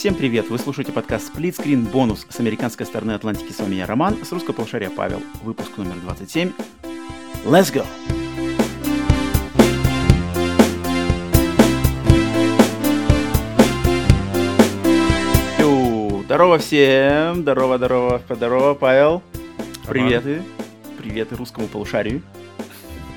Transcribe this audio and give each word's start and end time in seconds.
Всем 0.00 0.14
привет! 0.14 0.48
Вы 0.48 0.58
слушаете 0.58 0.92
подкаст 0.92 1.30
Split 1.30 1.58
Screen 1.58 1.86
Бонус 1.86 2.26
с 2.26 2.40
американской 2.40 2.86
стороны 2.86 3.10
Атлантики. 3.12 3.52
С 3.52 3.58
вами 3.58 3.74
я, 3.74 3.86
Роман, 3.86 4.24
с 4.24 4.32
русского 4.32 4.54
полушария 4.54 4.88
Павел. 4.88 5.20
Выпуск 5.42 5.76
номер 5.76 5.96
27. 5.96 6.52
Let's 7.44 7.70
go! 7.70 7.84
Йоу, 15.58 16.22
Здорово 16.22 16.56
всем! 16.56 17.42
Здорово, 17.42 17.76
здорово, 17.76 18.22
здорово, 18.26 18.72
Павел. 18.72 19.22
Приветы. 19.86 20.42
Приветы 20.96 21.36
русскому 21.36 21.66
полушарию. 21.66 22.22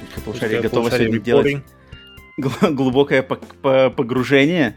Русское 0.02 0.22
полушарие 0.26 0.62
готово 0.62 0.92
сегодня 0.92 1.20
делать 1.22 1.64
гл- 2.38 2.72
глубокое 2.72 3.24
по- 3.24 3.38
по- 3.38 3.90
погружение. 3.90 4.76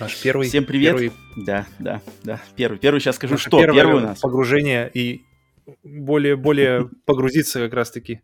Наш 0.00 0.20
первый. 0.22 0.48
Всем 0.48 0.64
привет. 0.64 0.92
первый- 0.96 1.12
Да, 1.36 1.66
да, 1.78 2.00
да. 2.22 2.40
Первый, 2.56 2.78
первый. 2.78 3.00
Сейчас 3.00 3.16
скажу, 3.16 3.34
наше 3.34 3.48
что 3.48 3.58
первое 3.58 3.74
первый 3.74 3.96
у 3.96 4.00
нас. 4.00 4.20
Погружение 4.20 4.90
и 4.94 5.22
более, 5.82 6.36
более 6.36 6.88
погрузиться 7.04 7.58
как 7.60 7.74
раз-таки. 7.74 8.20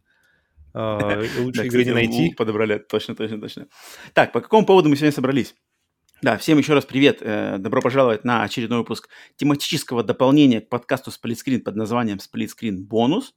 А, 0.73 1.23
Лучше 1.39 1.67
игры 1.67 1.85
не 1.85 1.93
найти. 1.93 2.35
Подобрали, 2.35 2.79
точно, 2.79 3.15
точно, 3.15 3.41
точно. 3.41 3.67
Так, 4.13 4.33
по 4.33 4.41
какому 4.41 4.67
поводу 4.67 4.89
мы 4.89 4.97
сегодня 4.97 5.13
собрались? 5.13 5.55
Да, 6.23 6.39
всем 6.39 6.59
еще 6.59 6.75
раз 6.75 6.85
привет. 6.85 7.19
Э, 7.21 7.59
Добро 7.59 7.83
пожаловать 7.83 8.25
на 8.25 8.45
очередной 8.45 8.79
выпуск 8.79 9.09
тематического 9.37 10.03
дополнения 10.03 10.61
к 10.61 10.69
подкасту 10.69 11.11
Screen 11.11 11.59
под 11.61 11.77
названием 11.77 12.19
Screen 12.19 12.77
Бонус. 12.79 13.35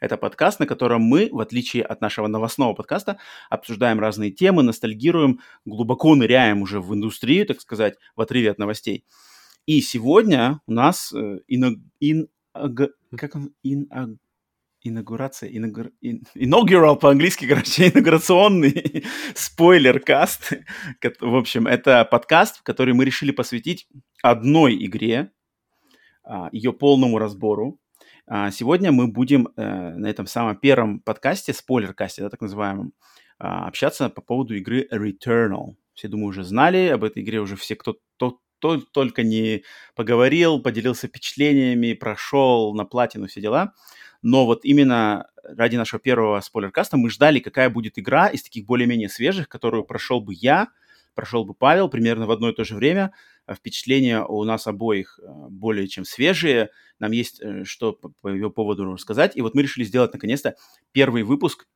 Это 0.00 0.16
подкаст, 0.16 0.60
на 0.60 0.66
котором 0.66 1.02
мы, 1.02 1.28
в 1.30 1.38
отличие 1.40 1.82
от 1.82 2.00
нашего 2.00 2.26
новостного 2.26 2.72
подкаста, 2.74 3.18
обсуждаем 3.50 4.00
разные 4.00 4.30
темы, 4.30 4.62
ностальгируем, 4.62 5.40
глубоко 5.66 6.14
ныряем 6.14 6.62
уже 6.62 6.80
в 6.80 6.94
индустрию, 6.94 7.46
так 7.46 7.60
сказать, 7.60 7.96
в 8.16 8.20
отрыве 8.22 8.50
от 8.50 8.58
новостей. 8.58 9.04
И 9.66 9.82
сегодня 9.82 10.60
у 10.66 10.72
нас 10.72 11.12
э, 11.12 11.40
ино- 11.46 11.76
ин- 12.00 12.28
аг- 12.54 12.94
как 13.16 13.36
он? 13.36 13.54
Ин- 13.62 14.18
инаугурация, 14.82 15.50
инаугур- 15.50 15.92
ин- 16.00 16.22
inaugural 16.34 16.98
по-английски, 16.98 17.46
короче, 17.46 17.88
инаугурационный 17.90 19.04
спойлер-каст. 19.34 20.54
В 21.20 21.36
общем, 21.36 21.66
это 21.66 22.06
подкаст, 22.06 22.62
который 22.62 22.94
мы 22.94 23.04
решили 23.04 23.32
посвятить 23.32 23.86
одной 24.22 24.82
игре, 24.82 25.30
а, 26.24 26.48
ее 26.52 26.72
полному 26.72 27.18
разбору. 27.18 27.78
А, 28.26 28.50
Сегодня 28.50 28.92
мы 28.92 29.08
будем 29.08 29.48
э, 29.56 29.94
на 29.96 30.06
этом 30.06 30.26
самом 30.26 30.56
первом 30.56 31.00
подкасте, 31.00 31.52
спойлер-касте, 31.52 32.22
да, 32.22 32.30
так 32.30 32.40
называемом, 32.40 32.92
а, 33.38 33.66
общаться 33.66 34.08
по 34.08 34.20
поводу 34.20 34.54
игры 34.54 34.86
Returnal. 34.92 35.74
Все, 35.94 36.08
думаю, 36.08 36.28
уже 36.28 36.44
знали 36.44 36.88
об 36.88 37.04
этой 37.04 37.22
игре, 37.22 37.40
уже 37.40 37.56
все, 37.56 37.76
кто, 37.76 37.96
то- 38.16 38.38
то- 38.58 38.80
только 38.80 39.22
не 39.22 39.64
поговорил, 39.94 40.60
поделился 40.62 41.08
впечатлениями, 41.08 41.94
прошел 41.94 42.74
на 42.74 42.84
платину, 42.84 43.26
все 43.26 43.40
дела. 43.40 43.72
Но 44.22 44.44
вот 44.46 44.64
именно 44.64 45.28
ради 45.42 45.76
нашего 45.76 45.98
первого 46.00 46.40
спойлер-каста 46.40 46.96
мы 46.96 47.08
ждали, 47.10 47.38
какая 47.40 47.70
будет 47.70 47.98
игра 47.98 48.28
из 48.28 48.42
таких 48.42 48.66
более-менее 48.66 49.08
свежих, 49.08 49.48
которую 49.48 49.84
прошел 49.84 50.20
бы 50.20 50.34
я, 50.34 50.68
прошел 51.14 51.44
бы 51.44 51.54
Павел 51.54 51.88
примерно 51.88 52.26
в 52.26 52.30
одно 52.30 52.50
и 52.50 52.54
то 52.54 52.64
же 52.64 52.74
время. 52.74 53.12
А 53.46 53.54
Впечатления 53.54 54.22
у 54.22 54.44
нас 54.44 54.66
обоих 54.66 55.18
э, 55.22 55.26
более 55.50 55.88
чем 55.88 56.04
свежие. 56.04 56.70
Нам 56.98 57.12
есть 57.12 57.40
э, 57.40 57.64
что 57.64 57.92
по 57.92 58.28
ее 58.28 58.50
поводу 58.50 58.84
рассказать. 58.92 59.36
И 59.36 59.42
вот 59.42 59.54
мы 59.54 59.62
решили 59.62 59.84
сделать 59.84 60.12
наконец-то 60.12 60.56
первый 60.92 61.22
выпуск 61.22 61.66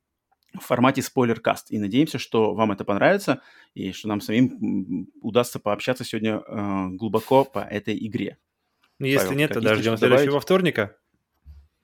в 0.55 0.61
формате 0.65 1.03
спойлер-каст. 1.03 1.71
И 1.71 1.79
надеемся, 1.79 2.19
что 2.19 2.55
вам 2.55 2.73
это 2.73 2.85
понравится, 2.85 3.41
и 3.75 3.93
что 3.93 4.09
нам 4.09 4.21
самим 4.21 5.09
удастся 5.21 5.59
пообщаться 5.59 6.05
сегодня 6.05 6.43
э, 6.47 6.87
глубоко 6.91 7.45
по 7.45 7.59
этой 7.59 7.97
игре. 8.07 8.39
Ну, 8.99 9.07
Если 9.07 9.27
Павел, 9.27 9.39
нет, 9.39 9.53
тогда 9.53 9.75
ждем 9.75 9.97
следующего 9.97 10.41
вторника. 10.41 10.97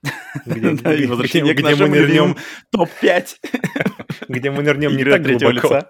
Где, 0.47 0.71
Да, 0.77 0.95
и 0.95 1.07
где- 1.07 1.55
к 1.55 1.59
где 1.59 1.75
мы 1.75 1.89
нырнем, 1.89 1.95
любимому 1.95 2.37
топ-5 2.71 3.37
где 4.29 4.51
мы 4.51 4.63
нырнем 4.63 4.97
не 4.97 5.05
так 5.05 5.23
глубоко. 5.23 5.83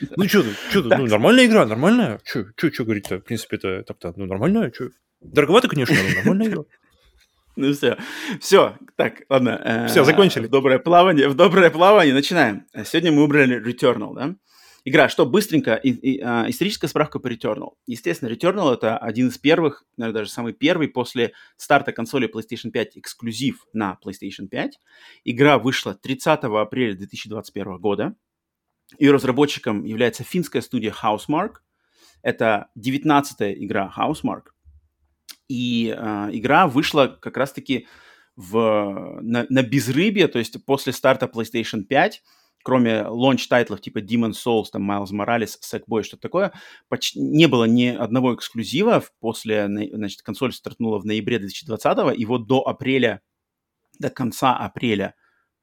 Ну 0.16 0.28
что 0.28 0.42
ты, 0.42 0.50
что 0.70 0.82
ты, 0.82 0.96
ну 0.96 1.06
нормальная 1.06 1.46
игра, 1.46 1.66
нормальная. 1.66 2.20
Что, 2.24 2.46
что, 2.56 2.72
что 2.72 2.84
говорить-то, 2.84 3.18
в 3.18 3.20
принципе, 3.24 3.56
это 3.56 3.82
так-то, 3.82 4.12
ну 4.16 4.26
нормальная, 4.26 4.72
что. 4.72 4.88
Дороговато, 5.20 5.68
конечно, 5.68 5.94
но 5.96 6.14
нормальная 6.16 6.46
игра. 6.48 6.62
Ну 7.56 7.72
все, 7.74 7.98
все, 8.40 8.76
так, 8.96 9.22
ладно. 9.28 9.60
э, 9.62 9.86
Всё, 9.88 10.04
закончили. 10.04 10.46
В 10.46 10.50
доброе 10.50 10.78
плавание, 10.78 11.28
в 11.28 11.34
доброе 11.34 11.68
плавание 11.70 12.14
начинаем. 12.14 12.64
Сегодня 12.86 13.10
мы 13.12 13.22
выбрали 13.22 13.60
Returnal, 13.60 14.14
да? 14.14 14.36
Игра, 14.84 15.08
что 15.10 15.26
быстренько, 15.26 15.74
и- 15.74 15.90
и, 15.90 16.20
а, 16.22 16.46
историческая 16.48 16.88
справка 16.88 17.18
по 17.18 17.26
Returnal. 17.26 17.72
Естественно, 17.86 18.30
Returnal 18.30 18.72
это 18.72 18.96
один 18.96 19.28
из 19.28 19.36
первых, 19.36 19.84
наверное, 19.98 20.20
даже 20.20 20.30
самый 20.30 20.54
первый 20.54 20.88
после 20.88 21.32
старта 21.58 21.92
консоли 21.92 22.30
PlayStation 22.32 22.70
5 22.70 22.96
эксклюзив 22.96 23.66
на 23.74 23.98
PlayStation 24.02 24.46
5. 24.48 24.78
Игра 25.24 25.58
вышла 25.58 25.92
30 25.94 26.44
апреля 26.62 26.94
2021 26.94 27.76
года. 27.78 28.14
Ее 28.98 29.12
разработчиком 29.12 29.84
является 29.84 30.24
финская 30.24 30.62
студия 30.62 30.92
Housemarque. 30.92 31.56
Это 32.22 32.68
19-я 32.78 33.54
игра 33.54 33.92
Housemarque. 33.96 34.48
И 35.48 35.94
э, 35.96 36.28
игра 36.32 36.68
вышла 36.68 37.06
как 37.06 37.36
раз-таки 37.36 37.86
в, 38.36 39.18
на, 39.20 39.46
на 39.48 39.62
безрыбье, 39.62 40.28
то 40.28 40.38
есть 40.38 40.64
после 40.64 40.92
старта 40.92 41.26
PlayStation 41.26 41.82
5, 41.82 42.22
кроме 42.62 43.02
launch 43.02 43.38
title 43.38 43.68
ов 43.68 43.80
типа 43.80 43.98
Demon's 43.98 44.36
Souls, 44.44 44.66
там 44.72 44.90
Miles 44.90 45.12
Morales, 45.12 45.56
Sackboy, 45.62 46.02
что-то 46.02 46.22
такое, 46.22 46.52
почти 46.88 47.20
не 47.20 47.48
было 47.48 47.64
ни 47.64 47.86
одного 47.86 48.34
эксклюзива. 48.34 49.02
После, 49.20 49.66
на- 49.68 49.96
значит, 49.96 50.22
консоль 50.22 50.52
стартнула 50.52 50.98
в 50.98 51.04
ноябре 51.06 51.38
2020, 51.38 52.18
и 52.18 52.24
вот 52.26 52.46
до 52.46 52.66
апреля, 52.66 53.22
до 53.98 54.10
конца 54.10 54.56
апреля 54.56 55.14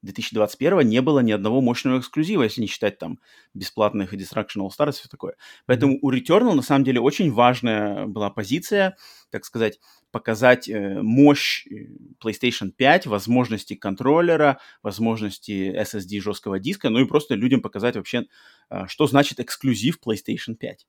2021 0.04 0.88
не 0.88 1.02
было 1.02 1.20
ни 1.20 1.32
одного 1.32 1.62
мощного 1.62 2.00
эксклюзива, 2.00 2.44
если 2.44 2.62
не 2.62 2.68
считать 2.68 2.98
там 2.98 3.20
бесплатных 3.54 4.14
Destruction 4.14 4.62
All 4.62 4.70
Stars 4.70 4.90
и 4.90 4.94
все 4.94 5.10
такое. 5.10 5.36
Поэтому 5.66 5.98
у 6.02 6.12
Returnal 6.12 6.54
на 6.54 6.62
самом 6.62 6.84
деле 6.84 7.00
очень 7.00 7.32
важная 7.32 8.06
была 8.06 8.30
позиция, 8.30 8.96
так 9.30 9.46
сказать, 9.46 9.80
показать 10.12 10.70
э, 10.70 11.02
мощь 11.02 11.68
э, 11.68 11.88
PlayStation 12.24 12.72
5, 12.72 13.08
возможности 13.08 13.76
контроллера, 13.76 14.60
возможности 14.82 15.74
SSD 15.76 16.22
жесткого 16.22 16.60
диска, 16.60 16.90
ну 16.90 17.00
и 17.00 17.06
просто 17.06 17.36
людям 17.36 17.62
показать 17.62 17.96
вообще, 17.96 18.26
э, 18.70 18.88
что 18.88 19.08
значит 19.08 19.40
эксклюзив 19.40 20.00
PlayStation 20.06 20.56
5. 20.56 20.86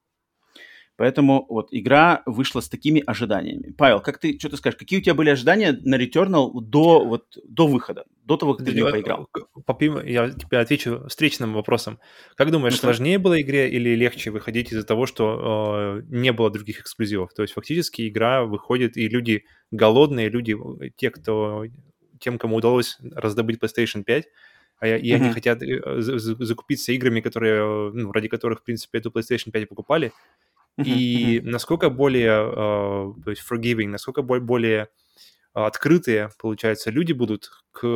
Поэтому 0.98 1.46
вот 1.48 1.68
игра 1.70 2.22
вышла 2.26 2.60
с 2.60 2.68
такими 2.68 3.00
ожиданиями. 3.06 3.72
Павел, 3.78 4.00
как 4.00 4.18
ты, 4.18 4.36
что 4.36 4.48
ты 4.48 4.56
скажешь, 4.56 4.76
какие 4.76 4.98
у 4.98 5.02
тебя 5.02 5.14
были 5.14 5.30
ожидания 5.30 5.78
на 5.84 5.94
Returnal 5.94 6.50
до, 6.60 7.04
вот, 7.04 7.38
до 7.44 7.68
выхода, 7.68 8.04
до 8.24 8.36
того, 8.36 8.54
как 8.54 8.66
ты 8.66 8.72
в 8.72 8.74
нее 8.74 8.90
поиграл? 8.90 9.28
Попим- 9.64 10.04
Я 10.04 10.28
тебе 10.30 10.58
отвечу 10.58 11.06
встречным 11.08 11.54
вопросом. 11.54 12.00
Как 12.34 12.50
думаешь, 12.50 12.74
Ну-ка. 12.74 12.86
сложнее 12.86 13.18
было 13.18 13.40
игре 13.40 13.70
или 13.70 13.94
легче 13.94 14.32
выходить 14.32 14.72
из-за 14.72 14.82
того, 14.84 15.06
что 15.06 16.00
э, 16.00 16.02
не 16.08 16.32
было 16.32 16.50
других 16.50 16.80
эксклюзивов? 16.80 17.32
То 17.32 17.42
есть 17.42 17.54
фактически 17.54 18.08
игра 18.08 18.42
выходит, 18.44 18.96
и 18.96 19.08
люди 19.08 19.44
голодные, 19.70 20.28
люди, 20.28 20.56
те, 20.96 21.10
кто, 21.10 21.64
тем, 22.18 22.38
кому 22.38 22.56
удалось 22.56 22.98
раздобыть 23.14 23.60
PlayStation 23.60 24.02
5, 24.02 24.26
а 24.80 24.86
я- 24.88 24.96
и 24.98 25.12
они 25.12 25.26
Мгм. 25.26 25.34
хотят 25.34 25.62
э, 25.62 26.00
за- 26.00 26.18
за- 26.18 26.44
закупиться 26.44 26.90
играми, 26.90 27.20
которые, 27.20 27.54
э, 27.62 27.90
ну, 27.94 28.10
ради 28.10 28.26
которых, 28.26 28.60
в 28.60 28.64
принципе, 28.64 28.98
эту 28.98 29.10
PlayStation 29.10 29.52
5 29.52 29.62
и 29.62 29.66
покупали. 29.66 30.10
И 30.84 31.40
насколько 31.44 31.90
более, 31.90 32.30
э, 32.50 33.22
то 33.24 33.30
есть 33.30 33.42
forgiving, 33.50 33.88
насколько 33.88 34.22
бо- 34.22 34.40
более 34.40 34.88
э, 35.54 35.60
открытые, 35.60 36.30
получается, 36.38 36.90
люди 36.90 37.12
будут 37.12 37.50
к 37.72 37.86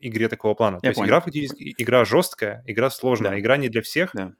игре 0.00 0.28
такого 0.28 0.54
плана. 0.54 0.80
То 0.80 0.86
Я 0.86 0.90
есть 0.90 0.98
понял. 0.98 1.08
игра 1.08 1.20
фактически, 1.20 1.74
игра 1.78 2.04
жесткая, 2.04 2.62
игра 2.66 2.90
сложная, 2.90 3.30
Да. 3.30 3.38
игра 3.40 3.56
не 3.56 3.68
для 3.68 3.80
всех. 3.80 4.10
Да, 4.14 4.34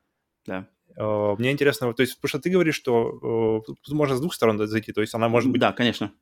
да. 0.46 0.68
Э, 0.96 1.34
Мне 1.38 1.52
интересно, 1.52 1.92
то 1.94 2.02
есть, 2.02 2.16
потому 2.16 2.28
что 2.28 2.38
ты 2.40 2.50
говоришь, 2.50 2.74
что 2.76 3.60
э, 3.66 3.66
тут 3.66 3.78
можно 3.92 4.16
с 4.16 4.20
двух 4.20 4.34
сторон 4.34 4.58
зайти, 4.66 4.92
то 4.92 5.00
есть 5.00 5.14
она 5.14 5.28
может 5.28 5.50
быть... 5.50 5.60
Да, 5.60 5.72
конечно. 5.72 6.12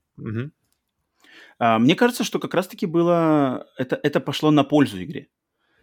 А, 1.59 1.79
Мне 1.79 1.95
кажется, 1.95 2.25
что 2.25 2.39
как 2.39 2.55
раз-таки 2.55 2.87
было... 2.87 3.67
Это, 3.77 3.99
это 4.03 4.21
пошло 4.21 4.51
на 4.51 4.65
пользу 4.65 5.03
игре. 5.03 5.29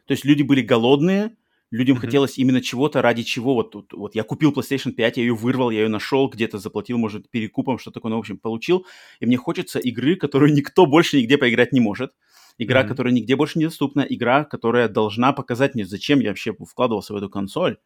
То 0.05 0.13
есть 0.13 0.25
люди 0.25 0.41
были 0.43 0.61
голодные, 0.61 1.35
людям 1.71 1.95
Мгм. 1.95 2.01
хотелось 2.01 2.37
именно 2.37 2.61
чего-то, 2.61 3.01
ради 3.01 3.23
чего. 3.23 3.53
Вот, 3.55 3.71
тут 3.71 3.93
вот 3.93 4.15
я 4.15 4.23
купил 4.23 4.51
PlayStation 4.51 4.91
5, 4.91 5.17
я 5.17 5.23
ее 5.23 5.35
вырвал, 5.35 5.69
я 5.71 5.81
ее 5.81 5.87
нашел, 5.89 6.27
где-то 6.29 6.57
заплатил, 6.57 6.97
может, 6.97 7.29
перекупом, 7.29 7.77
что 7.79 7.91
такое, 7.91 8.09
ну, 8.11 8.15
в 8.17 8.19
общем, 8.19 8.37
получил. 8.37 8.85
И 9.19 9.25
мне 9.25 9.37
хочется 9.37 9.79
игры, 9.79 10.15
которую 10.15 10.53
никто 10.55 10.85
больше 10.85 11.17
нигде 11.17 11.37
поиграть 11.37 11.71
не 11.73 11.79
может. 11.79 12.11
Игра, 12.57 12.83
Мгм. 12.83 12.89
которая 12.89 13.13
нигде 13.13 13.35
больше 13.35 13.59
недоступна. 13.59 14.01
Игра, 14.01 14.43
которая 14.43 14.89
должна 14.89 15.31
показать 15.33 15.75
мне, 15.75 15.85
зачем 15.85 16.19
я 16.19 16.29
вообще 16.29 16.53
вкладывался 16.53 17.13
в 17.13 17.17
эту 17.17 17.29
консоль. 17.29 17.77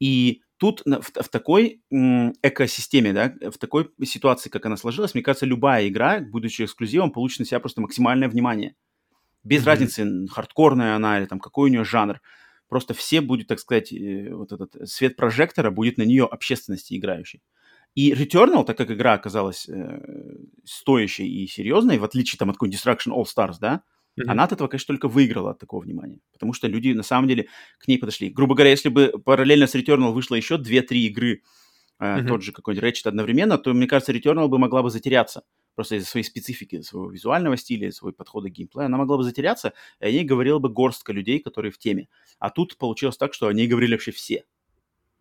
И 0.00 0.42
тут 0.56 0.82
в, 0.84 1.02
в 1.22 1.28
такой 1.28 1.82
экосистеме, 1.90 3.12
да, 3.12 3.34
в 3.50 3.58
такой 3.58 3.90
ситуации, 4.04 4.50
как 4.50 4.66
она 4.66 4.76
сложилась, 4.76 5.14
мне 5.14 5.22
кажется, 5.22 5.46
любая 5.46 5.88
игра, 5.88 6.20
будучи 6.20 6.62
эксклюзивом, 6.62 7.10
получит 7.12 7.40
на 7.40 7.46
себя 7.46 7.60
просто 7.60 7.80
максимальное 7.80 8.28
внимание. 8.28 8.74
Без 9.44 9.62
Мгм. 9.62 9.66
разницы, 9.66 10.26
хардкорная 10.30 10.96
она 10.96 11.18
или 11.18 11.26
там 11.26 11.40
какой 11.40 11.70
у 11.70 11.72
нее 11.72 11.84
жанр. 11.84 12.20
Просто 12.72 12.94
все 12.94 13.20
будет, 13.20 13.48
так 13.48 13.58
сказать, 13.58 13.92
э, 13.92 14.32
вот 14.32 14.50
этот 14.50 14.88
свет 14.88 15.14
прожектора 15.14 15.70
будет 15.70 15.98
на 15.98 16.04
нее 16.04 16.24
общественности 16.24 16.96
играющей. 16.96 17.42
И 17.94 18.14
Returnal, 18.14 18.64
так 18.64 18.78
как 18.78 18.90
игра 18.90 19.12
оказалась 19.12 19.68
э, 19.68 20.00
стоящей 20.64 21.28
и 21.28 21.46
серьезной, 21.46 21.98
в 21.98 22.04
отличие 22.04 22.38
там 22.38 22.48
от 22.48 22.56
какой-нибудь 22.56 22.80
Destruction 22.80 23.12
All 23.12 23.24
Stars, 23.24 23.56
да, 23.60 23.82
mm-hmm. 24.18 24.24
она 24.26 24.44
от 24.44 24.52
этого, 24.52 24.68
конечно, 24.68 24.86
только 24.86 25.08
выиграла 25.08 25.50
от 25.50 25.58
такого 25.58 25.82
внимания. 25.82 26.20
Потому 26.32 26.54
что 26.54 26.66
люди 26.66 26.94
на 26.94 27.02
самом 27.02 27.28
деле 27.28 27.48
к 27.78 27.88
ней 27.88 27.98
подошли. 27.98 28.30
Грубо 28.30 28.54
говоря, 28.54 28.70
если 28.70 28.88
бы 28.88 29.12
параллельно 29.22 29.66
с 29.66 29.74
Returnal 29.74 30.12
вышло 30.12 30.34
еще 30.34 30.54
2-3 30.54 30.94
игры, 30.96 31.32
э, 31.32 31.38
mm-hmm. 32.02 32.26
тот 32.26 32.42
же 32.42 32.52
какой-нибудь 32.52 32.88
Ratchet 32.88 33.08
одновременно, 33.08 33.58
то, 33.58 33.72
мне 33.72 33.86
кажется, 33.86 34.12
Returnal 34.12 34.48
бы 34.48 34.58
могла 34.58 34.82
бы 34.82 34.90
затеряться. 34.90 35.44
Просто 35.74 35.96
из-за 35.96 36.08
своей 36.08 36.24
специфики, 36.24 36.82
своего 36.82 37.10
визуального 37.10 37.56
стиля, 37.56 37.90
своего 37.92 38.14
подхода 38.14 38.48
к 38.50 38.52
геймплею, 38.52 38.86
она 38.86 38.98
могла 38.98 39.16
бы 39.16 39.22
затеряться, 39.22 39.72
и 40.00 40.06
о 40.06 40.10
ней 40.10 40.24
говорила 40.24 40.58
бы 40.58 40.68
горстка 40.68 41.12
людей, 41.12 41.38
которые 41.38 41.72
в 41.72 41.78
теме. 41.78 42.08
А 42.38 42.50
тут 42.50 42.76
получилось 42.76 43.16
так, 43.16 43.32
что 43.34 43.46
о 43.46 43.52
ней 43.52 43.66
говорили 43.66 43.92
вообще 43.92 44.10
все. 44.10 44.44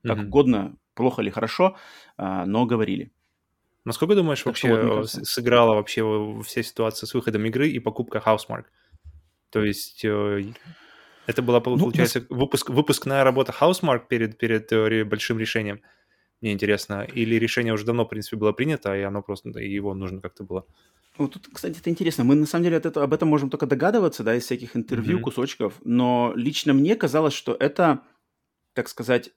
Как 0.03 0.17
mm-hmm. 0.17 0.25
угодно, 0.25 0.77
плохо 0.95 1.21
или 1.21 1.29
хорошо, 1.29 1.77
а, 2.17 2.45
но 2.45 2.65
говорили. 2.65 3.11
Насколько 3.85 4.15
думаешь, 4.15 4.39
так 4.39 4.47
вообще 4.47 4.75
вот, 4.75 5.09
сыграла 5.09 5.75
вообще 5.75 6.03
вся 6.43 6.63
ситуация 6.63 7.07
с 7.07 7.13
выходом 7.13 7.45
игры 7.45 7.69
и 7.69 7.79
покупка 7.79 8.21
Housemark? 8.23 8.65
То 9.49 9.63
есть 9.63 10.05
э, 10.05 10.53
это 11.25 11.41
была, 11.41 11.61
ну, 11.65 11.77
получается, 11.77 12.25
ну, 12.29 12.37
выпуск, 12.37 12.69
выпускная 12.69 13.23
работа 13.23 13.53
Housemark 13.59 14.07
перед, 14.07 14.37
перед 14.37 14.71
э, 14.71 15.03
большим 15.03 15.39
решением? 15.39 15.81
Мне 16.41 16.53
интересно. 16.53 17.03
Или 17.03 17.35
решение 17.35 17.73
уже 17.73 17.85
давно, 17.85 18.05
в 18.05 18.09
принципе, 18.09 18.35
было 18.35 18.51
принято, 18.51 18.95
и 18.95 19.01
оно 19.01 19.21
просто, 19.21 19.49
его 19.59 19.93
нужно 19.93 20.21
как-то 20.21 20.43
было... 20.43 20.65
Вот 21.17 21.33
тут, 21.33 21.49
кстати, 21.53 21.77
это 21.77 21.89
интересно. 21.89 22.23
Мы, 22.23 22.35
на 22.35 22.45
самом 22.45 22.63
деле, 22.63 22.77
от 22.77 22.85
этого, 22.85 23.05
об 23.05 23.13
этом 23.13 23.29
можем 23.29 23.49
только 23.49 23.67
догадываться, 23.67 24.23
да, 24.23 24.35
из 24.35 24.43
всяких 24.43 24.75
интервью, 24.75 25.19
mm-hmm. 25.19 25.21
кусочков. 25.21 25.73
Но 25.83 26.33
лично 26.35 26.73
мне 26.73 26.95
казалось, 26.95 27.33
что 27.33 27.55
это, 27.59 28.01
так 28.73 28.87
сказать, 28.87 29.31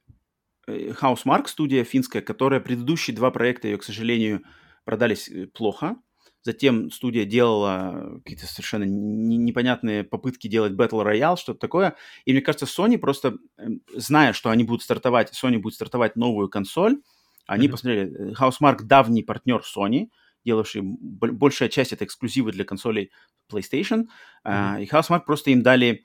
Housemark, 0.66 1.46
студия 1.46 1.84
финская, 1.84 2.22
которая 2.22 2.60
предыдущие 2.60 3.14
два 3.14 3.30
проекта 3.30 3.68
ее, 3.68 3.76
к 3.76 3.84
сожалению, 3.84 4.42
продались 4.84 5.28
э, 5.28 5.46
плохо. 5.46 5.96
Затем 6.44 6.90
студия 6.90 7.24
делала 7.24 8.20
какие-то 8.22 8.46
совершенно 8.46 8.84
непонятные 8.84 10.04
попытки 10.04 10.46
делать 10.46 10.74
Battle 10.74 11.02
Royale, 11.02 11.38
что-то 11.38 11.58
такое. 11.58 11.96
И 12.26 12.32
мне 12.32 12.42
кажется, 12.42 12.66
Sony 12.66 12.98
просто, 12.98 13.38
эм, 13.56 13.80
зная, 13.94 14.34
что 14.34 14.50
они 14.50 14.62
будут 14.62 14.82
стартовать, 14.82 15.32
Sony 15.32 15.56
будет 15.56 15.74
стартовать 15.74 16.16
новую 16.16 16.50
консоль, 16.50 17.00
они 17.46 17.66
mm-hmm. 17.66 17.70
посмотрели, 17.70 18.14
э, 18.14 18.32
Housemark 18.34 18.82
давний 18.82 19.22
партнер 19.22 19.62
Sony, 19.62 20.10
делавший 20.44 20.82
большая 20.82 21.70
часть 21.70 21.94
это 21.94 22.04
эксклюзивы 22.04 22.52
для 22.52 22.64
консолей 22.64 23.10
PlayStation, 23.50 24.04
mm-hmm. 24.46 24.82
и 24.82 24.86
Housemark 24.86 25.24
просто 25.24 25.50
им 25.50 25.62
дали 25.62 26.04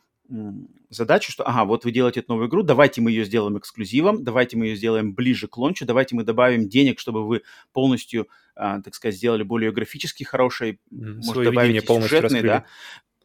задачу, 0.90 1.32
что, 1.32 1.48
ага, 1.48 1.66
вот 1.66 1.86
вы 1.86 1.92
делаете 1.92 2.22
эту 2.22 2.34
новую 2.34 2.50
игру, 2.50 2.64
давайте 2.64 3.02
мы 3.02 3.12
ее 3.12 3.26
сделаем 3.26 3.58
эксклюзивом, 3.58 4.24
давайте 4.24 4.58
мы 4.58 4.68
ее 4.68 4.76
сделаем 4.76 5.14
ближе 5.14 5.48
к 5.48 5.58
лончу, 5.58 5.86
давайте 5.86 6.16
мы 6.16 6.24
добавим 6.24 6.68
денег, 6.68 7.00
чтобы 7.00 7.26
вы 7.28 7.42
полностью, 7.74 8.28
а, 8.56 8.82
так 8.82 8.96
сказать, 8.96 9.16
сделали 9.16 9.44
более 9.44 9.72
графически 9.72 10.24
хороший, 10.24 10.80
mm, 10.92 11.22
может, 11.26 11.44
добавить 11.44 11.88
сюжетный, 11.88 12.42
да. 12.42 12.66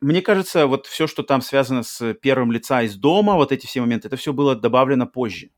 Мне 0.01 0.21
кажется, 0.21 0.67
вот 0.67 0.87
все, 0.87 1.06
что 1.06 1.23
там 1.23 1.41
связано 1.41 1.83
с 1.83 2.15
первым 2.15 2.53
лица 2.53 2.83
из 2.83 2.97
дома, 2.97 3.35
вот 3.37 3.53
эти 3.53 3.67
все 3.67 3.81
моменты, 3.81 4.09
это 4.09 4.17
все 4.17 4.33
было 4.33 4.55
добавлено 4.55 5.06
позже. 5.06 5.51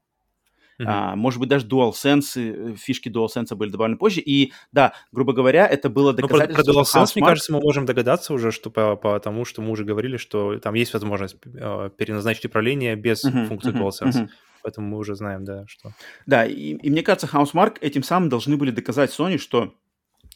Mm-hmm. 0.79 0.85
А, 0.87 1.17
может 1.17 1.41
быть, 1.41 1.49
даже 1.49 1.67
DualSense, 1.67 2.73
э, 2.73 2.77
фишки 2.77 3.09
DualSense 3.09 3.55
были 3.55 3.71
добавлены 3.71 3.97
позже. 3.97 4.21
И 4.21 4.53
да, 4.73 4.93
грубо 5.11 5.33
говоря, 5.33 5.67
это 5.67 5.89
было 5.89 6.13
доказательство, 6.13 6.63
про, 6.63 6.73
про 6.73 6.81
DualSense, 6.81 7.13
мне 7.17 7.27
кажется, 7.27 7.53
мы 7.53 7.61
можем 7.61 7.87
догадаться 7.87 8.35
уже, 8.35 8.53
что 8.53 8.71
по, 8.71 8.97
по 8.97 9.19
тому, 9.21 9.45
что 9.45 9.63
мы 9.63 9.71
уже 9.71 9.85
говорили, 9.85 10.19
что 10.19 10.59
там 10.59 10.75
есть 10.75 10.93
возможность 10.93 11.37
э, 11.45 11.91
переназначить 11.97 12.45
управление 12.45 12.95
без 12.97 13.25
mm-hmm. 13.25 13.47
функции 13.47 13.73
mm-hmm. 13.73 13.83
DualSense. 13.83 14.25
Mm-hmm. 14.25 14.29
Поэтому 14.63 14.89
мы 14.89 14.99
уже 14.99 15.15
знаем, 15.15 15.45
да, 15.45 15.65
что... 15.67 15.93
Да, 16.27 16.45
и, 16.45 16.75
и 16.75 16.91
мне 16.91 17.03
кажется, 17.03 17.29
Housemark 17.33 17.79
этим 17.81 18.03
самым 18.03 18.29
должны 18.29 18.57
были 18.57 18.71
доказать 18.71 19.11
Sony, 19.11 19.39
что 19.39 19.75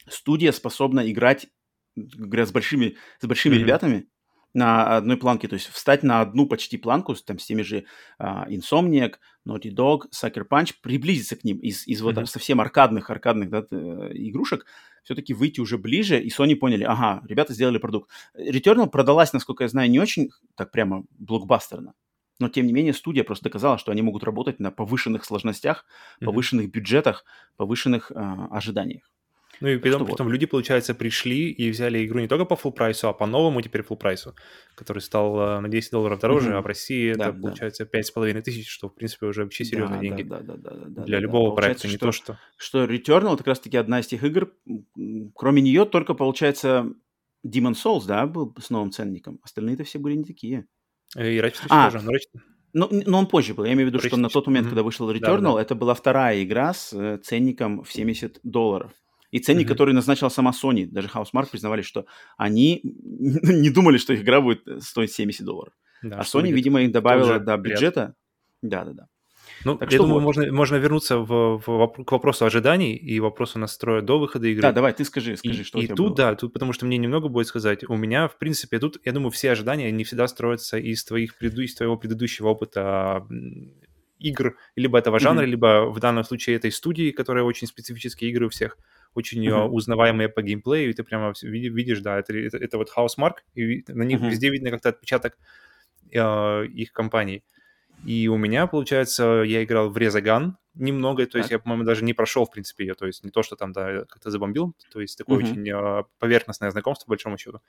студия 0.08 0.52
способна 0.52 1.10
играть, 1.10 1.48
говоря, 1.96 2.46
с 2.46 2.52
большими, 2.52 2.96
с 3.20 3.26
большими 3.26 3.56
mm-hmm. 3.56 3.58
ребятами, 3.58 4.06
на 4.52 4.96
одной 4.96 5.16
планке, 5.16 5.48
то 5.48 5.54
есть 5.54 5.68
встать 5.68 6.02
на 6.02 6.20
одну 6.20 6.46
почти 6.46 6.76
планку 6.76 7.14
там, 7.14 7.38
с 7.38 7.46
теми 7.46 7.62
же 7.62 7.84
uh, 8.20 8.48
Insomniac, 8.48 9.14
Naughty 9.50 9.74
Dog, 9.74 10.02
Sucker 10.14 10.46
Punch, 10.48 10.74
приблизиться 10.82 11.36
к 11.36 11.44
ним 11.44 11.58
из, 11.58 11.86
из 11.86 12.00
mm-hmm. 12.00 12.14
вот 12.14 12.28
совсем 12.28 12.60
аркадных, 12.60 13.10
аркадных 13.10 13.50
да, 13.50 13.60
игрушек, 13.60 14.66
все-таки 15.02 15.34
выйти 15.34 15.60
уже 15.60 15.78
ближе, 15.78 16.20
и 16.20 16.28
Sony 16.28 16.56
поняли, 16.56 16.84
ага, 16.84 17.22
ребята 17.26 17.52
сделали 17.52 17.78
продукт. 17.78 18.10
Returnal 18.38 18.88
продалась, 18.88 19.32
насколько 19.32 19.64
я 19.64 19.68
знаю, 19.68 19.90
не 19.90 19.98
очень 19.98 20.30
так 20.54 20.70
прямо 20.70 21.04
блокбастерно, 21.18 21.94
но 22.38 22.48
тем 22.48 22.66
не 22.66 22.72
менее 22.72 22.92
студия 22.92 23.24
просто 23.24 23.44
доказала, 23.44 23.78
что 23.78 23.92
они 23.92 24.02
могут 24.02 24.24
работать 24.24 24.60
на 24.60 24.70
повышенных 24.70 25.24
сложностях, 25.24 25.84
mm-hmm. 25.84 26.24
повышенных 26.24 26.70
бюджетах, 26.70 27.24
повышенных 27.56 28.10
uh, 28.10 28.48
ожиданиях. 28.50 29.10
Ну 29.60 29.68
и 29.68 29.78
потом, 29.78 30.06
потом 30.06 30.26
вот. 30.26 30.32
люди, 30.32 30.46
получается, 30.46 30.94
пришли 30.94 31.50
и 31.50 31.70
взяли 31.70 32.04
игру 32.06 32.20
не 32.20 32.28
только 32.28 32.46
по 32.46 32.54
full 32.54 32.72
прайсу, 32.72 33.08
а 33.08 33.12
по 33.12 33.26
новому 33.26 33.60
теперь 33.60 33.82
full 33.82 33.96
прайсу, 33.96 34.34
который 34.74 35.00
стал 35.00 35.38
э, 35.38 35.60
на 35.60 35.68
10 35.68 35.90
долларов 35.90 36.18
дороже, 36.18 36.50
mm-hmm. 36.50 36.58
а 36.58 36.62
в 36.62 36.66
России 36.66 37.12
да, 37.12 37.24
это 37.24 37.32
да. 37.32 37.42
получается 37.42 37.84
5,5 37.84 38.42
тысяч, 38.42 38.70
что, 38.70 38.88
в 38.88 38.94
принципе, 38.94 39.26
уже 39.26 39.44
вообще 39.44 39.64
серьезные 39.64 39.98
да, 39.98 40.02
деньги. 40.02 40.22
Да, 40.22 40.40
да, 40.40 40.56
да, 40.56 40.70
да, 40.70 40.84
да, 40.86 41.02
Для 41.04 41.18
да, 41.18 41.22
любого 41.22 41.50
да. 41.50 41.56
проекта, 41.56 41.88
не 41.88 41.96
что, 41.96 42.06
то 42.06 42.12
что... 42.12 42.38
Что 42.56 42.84
Returnal 42.84 43.36
как 43.36 43.48
раз-таки 43.48 43.76
одна 43.76 44.00
из 44.00 44.06
тех 44.06 44.24
игр, 44.24 44.50
кроме 45.34 45.60
нее 45.60 45.84
только, 45.84 46.14
получается, 46.14 46.86
Demon 47.46 47.74
Souls, 47.74 48.06
да, 48.06 48.26
был 48.26 48.54
с 48.58 48.70
новым 48.70 48.92
ценником. 48.92 49.40
Остальные-то 49.42 49.84
все 49.84 49.98
были 49.98 50.14
не 50.14 50.24
такие. 50.24 50.66
И 51.16 51.20
Ratchet 51.20 51.66
а, 51.68 51.90
тоже, 51.90 52.04
но 52.04 52.12
Ratchet... 52.12 52.40
Ну, 52.72 52.88
но 52.90 53.18
он 53.18 53.26
позже 53.26 53.52
был. 53.52 53.64
Я 53.64 53.72
имею 53.72 53.90
в 53.90 53.92
виду, 53.92 54.00
что 54.06 54.16
на 54.16 54.28
тот 54.28 54.46
момент, 54.46 54.66
mm-hmm. 54.66 54.70
когда 54.70 54.82
вышел 54.84 55.10
Returnal, 55.10 55.40
да, 55.40 55.54
да. 55.54 55.62
это 55.62 55.74
была 55.74 55.94
вторая 55.94 56.42
игра 56.42 56.72
с 56.72 56.92
э, 56.92 57.18
ценником 57.18 57.82
в 57.82 57.92
70 57.92 58.40
долларов. 58.44 58.92
И 59.30 59.38
ценник, 59.38 59.66
mm-hmm. 59.66 59.68
который 59.68 59.94
назначила 59.94 60.28
сама 60.28 60.50
Sony, 60.50 60.86
даже 60.86 61.08
Housemark 61.08 61.50
признавали, 61.50 61.82
что 61.82 62.06
они 62.36 62.80
не 62.84 63.70
думали, 63.70 63.98
что 63.98 64.12
их 64.12 64.22
игра 64.22 64.40
будет 64.40 64.62
стоить 64.82 65.12
70 65.12 65.44
долларов. 65.44 65.72
Да, 66.02 66.18
а 66.18 66.22
Sony, 66.22 66.50
видимо, 66.50 66.82
их 66.82 66.92
добавила 66.92 67.38
до 67.38 67.56
бюджета. 67.56 68.14
Да-да-да. 68.62 69.06
Ну, 69.64 69.76
так 69.76 69.92
я 69.92 69.98
думаю, 69.98 70.14
вот. 70.14 70.22
можно, 70.22 70.52
можно 70.52 70.76
вернуться 70.76 71.18
в, 71.18 71.58
в, 71.58 72.04
к 72.04 72.12
вопросу 72.12 72.46
ожиданий 72.46 72.94
и 72.94 73.20
вопросу 73.20 73.58
настроя 73.58 74.00
до 74.00 74.18
выхода 74.18 74.48
игры. 74.48 74.62
Да, 74.62 74.72
давай, 74.72 74.94
ты 74.94 75.04
скажи, 75.04 75.36
скажи, 75.36 75.60
и, 75.60 75.64
что 75.64 75.78
и 75.78 75.82
у 75.82 75.86
тебя 75.86 75.96
тут, 75.96 76.06
было. 76.08 76.16
да, 76.16 76.34
тут, 76.34 76.52
потому 76.52 76.72
что 76.72 76.86
мне 76.86 76.96
немного 76.96 77.28
будет 77.28 77.46
сказать. 77.46 77.84
У 77.88 77.96
меня, 77.96 78.28
в 78.28 78.38
принципе, 78.38 78.78
тут, 78.78 78.98
я 79.04 79.12
думаю, 79.12 79.30
все 79.30 79.50
ожидания 79.50 79.90
не 79.90 80.04
всегда 80.04 80.28
строятся 80.28 80.78
из, 80.78 81.04
твоих, 81.04 81.40
из 81.42 81.74
твоего 81.74 81.96
предыдущего 81.96 82.48
опыта 82.48 83.26
игр, 84.18 84.56
либо 84.76 84.98
этого 84.98 85.18
жанра, 85.18 85.42
mm-hmm. 85.42 85.50
либо 85.50 85.90
в 85.90 85.98
данном 86.00 86.24
случае 86.24 86.56
этой 86.56 86.72
студии, 86.72 87.10
которая 87.10 87.44
очень 87.44 87.66
специфические 87.66 88.30
игры 88.30 88.46
у 88.46 88.50
всех 88.50 88.78
очень 89.14 89.46
uh-huh. 89.46 89.68
узнаваемые 89.68 90.28
по 90.28 90.42
геймплею, 90.42 90.90
и 90.90 90.92
ты 90.92 91.02
прямо 91.02 91.32
видишь, 91.42 92.00
да, 92.00 92.18
это, 92.18 92.36
это, 92.36 92.56
это 92.58 92.78
вот 92.78 92.90
Housemark, 92.96 93.34
и 93.54 93.84
на 93.88 94.02
них 94.02 94.20
uh-huh. 94.20 94.30
везде 94.30 94.50
видно 94.50 94.70
как-то 94.70 94.90
отпечаток 94.90 95.36
э, 96.12 96.66
их 96.66 96.92
компании. 96.92 97.42
И 98.04 98.28
у 98.28 98.36
меня, 98.36 98.66
получается, 98.66 99.42
я 99.44 99.62
играл 99.62 99.90
в 99.90 99.98
Резаган 99.98 100.56
немного, 100.74 101.26
то 101.26 101.32
так. 101.32 101.40
есть 101.40 101.50
я, 101.50 101.58
по-моему, 101.58 101.84
даже 101.84 102.04
не 102.04 102.14
прошел, 102.14 102.46
в 102.46 102.50
принципе, 102.50 102.84
ее, 102.84 102.94
то 102.94 103.06
есть 103.06 103.24
не 103.24 103.30
то, 103.30 103.42
что 103.42 103.56
там, 103.56 103.72
да, 103.72 104.04
как-то 104.04 104.30
забомбил, 104.30 104.74
то 104.92 105.00
есть 105.00 105.18
такое 105.18 105.38
uh-huh. 105.38 105.50
очень 105.50 105.70
э, 105.70 106.04
поверхностное 106.18 106.70
знакомство, 106.70 107.06
по 107.06 107.10
большому 107.10 107.36
счету. 107.36 107.60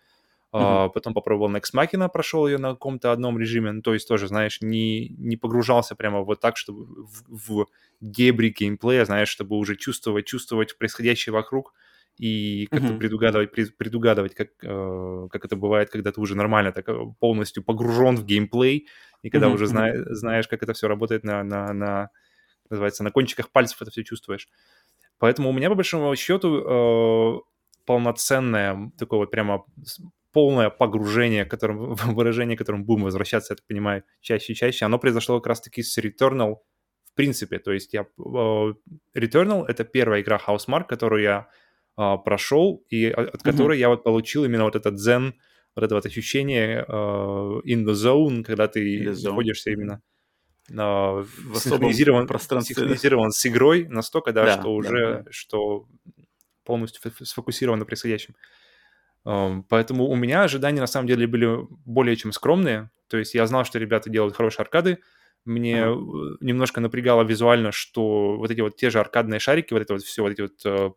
Uh-huh. 0.53 0.87
Uh, 0.87 0.89
потом 0.89 1.13
попробовал 1.13 1.49
Next 1.49 1.73
Machina, 1.73 2.09
прошел 2.09 2.45
ее 2.45 2.57
на 2.57 2.71
каком-то 2.71 3.13
одном 3.13 3.39
режиме, 3.39 3.71
ну, 3.71 3.81
то 3.81 3.93
есть 3.93 4.05
тоже, 4.05 4.27
знаешь, 4.27 4.59
не, 4.59 5.07
не 5.07 5.37
погружался 5.37 5.95
прямо 5.95 6.23
вот 6.23 6.41
так, 6.41 6.57
чтобы 6.57 7.05
в, 7.05 7.23
в 7.29 7.67
дебри 8.01 8.49
геймплея, 8.49 9.05
знаешь, 9.05 9.29
чтобы 9.29 9.55
уже 9.55 9.77
чувствовать, 9.77 10.25
чувствовать 10.25 10.77
происходящее 10.77 11.31
вокруг 11.31 11.73
и 12.17 12.67
как-то 12.69 12.87
uh-huh. 12.87 12.97
предугадывать, 12.97 13.77
предугадывать, 13.77 14.35
как, 14.35 14.49
uh, 14.61 15.29
как 15.29 15.45
это 15.45 15.55
бывает, 15.55 15.89
когда 15.89 16.11
ты 16.11 16.19
уже 16.19 16.35
нормально 16.35 16.73
так 16.73 16.89
э, 16.89 16.99
полностью 17.19 17.63
погружен 17.63 18.17
в 18.17 18.25
геймплей, 18.25 18.89
и 19.21 19.29
когда 19.29 19.47
uh-huh. 19.47 19.53
уже 19.53 19.67
зна- 19.67 20.13
знаешь, 20.13 20.49
как 20.49 20.63
это 20.63 20.73
все 20.73 20.89
работает 20.89 21.23
на, 21.23 21.43
на, 21.43 21.71
на, 21.71 22.09
называется, 22.69 23.03
на 23.03 23.11
кончиках 23.11 23.51
пальцев 23.51 23.81
это 23.81 23.91
все 23.91 24.03
чувствуешь. 24.03 24.49
Поэтому 25.17 25.49
у 25.49 25.53
меня, 25.53 25.69
по 25.69 25.75
большому 25.75 26.13
счету, 26.17 26.57
uh, 26.57 27.39
полноценное 27.85 28.91
такое 28.97 29.19
вот 29.19 29.31
прямо 29.31 29.63
полное 30.31 30.69
погружение, 30.69 31.45
которым, 31.45 31.95
выражение, 32.15 32.55
к 32.55 32.59
которому 32.59 32.85
будем 32.85 33.03
возвращаться, 33.03 33.53
я 33.53 33.57
так 33.57 33.67
понимаю, 33.67 34.03
чаще 34.21 34.53
и 34.53 34.55
чаще, 34.55 34.85
оно 34.85 34.99
произошло 34.99 35.39
как 35.39 35.47
раз-таки 35.47 35.83
с 35.83 35.97
Returnal 35.97 36.57
в 37.11 37.15
принципе. 37.15 37.59
То 37.59 37.71
есть 37.71 37.93
я... 37.93 38.05
Uh, 38.19 38.73
Returnal— 39.15 39.65
это 39.67 39.83
первая 39.83 40.21
игра 40.21 40.39
Housemark, 40.47 40.85
которую 40.87 41.21
я 41.21 41.47
uh, 41.99 42.17
прошел, 42.23 42.85
и 42.89 43.05
от 43.07 43.43
которой 43.43 43.77
mm-hmm. 43.77 43.81
я 43.81 43.89
вот 43.89 44.03
получил 44.03 44.45
именно 44.45 44.63
вот 44.63 44.75
этот 44.75 44.95
дзен, 44.95 45.35
вот 45.75 45.83
это 45.83 45.95
вот 45.95 46.05
ощущение 46.05 46.85
uh, 46.87 47.61
in 47.65 47.85
the 47.85 47.93
zone, 47.93 48.43
когда 48.43 48.67
ты 48.67 49.13
находишься 49.23 49.71
именно 49.71 50.01
uh, 50.71 51.21
в 51.21 51.59
синхронизирован, 51.59 52.27
пространстве, 52.27 52.75
синхронизирован 52.75 53.31
с 53.31 53.45
игрой 53.45 53.87
настолько, 53.87 54.31
да, 54.31 54.45
да 54.45 54.59
что 54.59 54.73
уже, 54.73 54.89
да, 54.89 55.21
да. 55.23 55.31
что 55.31 55.85
полностью 56.63 57.01
сфокусирован 57.21 57.79
на 57.79 57.85
происходящем. 57.85 58.35
Um, 59.25 59.63
поэтому 59.69 60.07
у 60.07 60.15
меня 60.15 60.43
ожидания 60.43 60.79
на 60.81 60.87
самом 60.87 61.07
деле 61.07 61.27
были 61.27 61.67
более 61.85 62.15
чем 62.15 62.31
скромные. 62.31 62.89
То 63.07 63.17
есть 63.17 63.35
я 63.35 63.45
знал, 63.45 63.65
что 63.65 63.77
ребята 63.79 64.09
делают 64.09 64.35
хорошие 64.35 64.63
аркады, 64.63 64.99
Мне 65.45 65.81
э, 65.81 65.95
немножко 66.41 66.81
напрягало 66.81 67.23
визуально, 67.23 67.71
что 67.71 68.37
вот 68.37 68.51
эти 68.51 68.61
вот 68.61 68.77
те 68.77 68.89
же 68.91 68.99
аркадные 68.99 69.39
шарики, 69.39 69.73
вот 69.73 69.81
это 69.83 69.93
вот 69.93 70.03
все, 70.03 70.23
вот 70.23 70.31
эти 70.31 70.41
вот 70.41 70.65
э, 70.65 70.91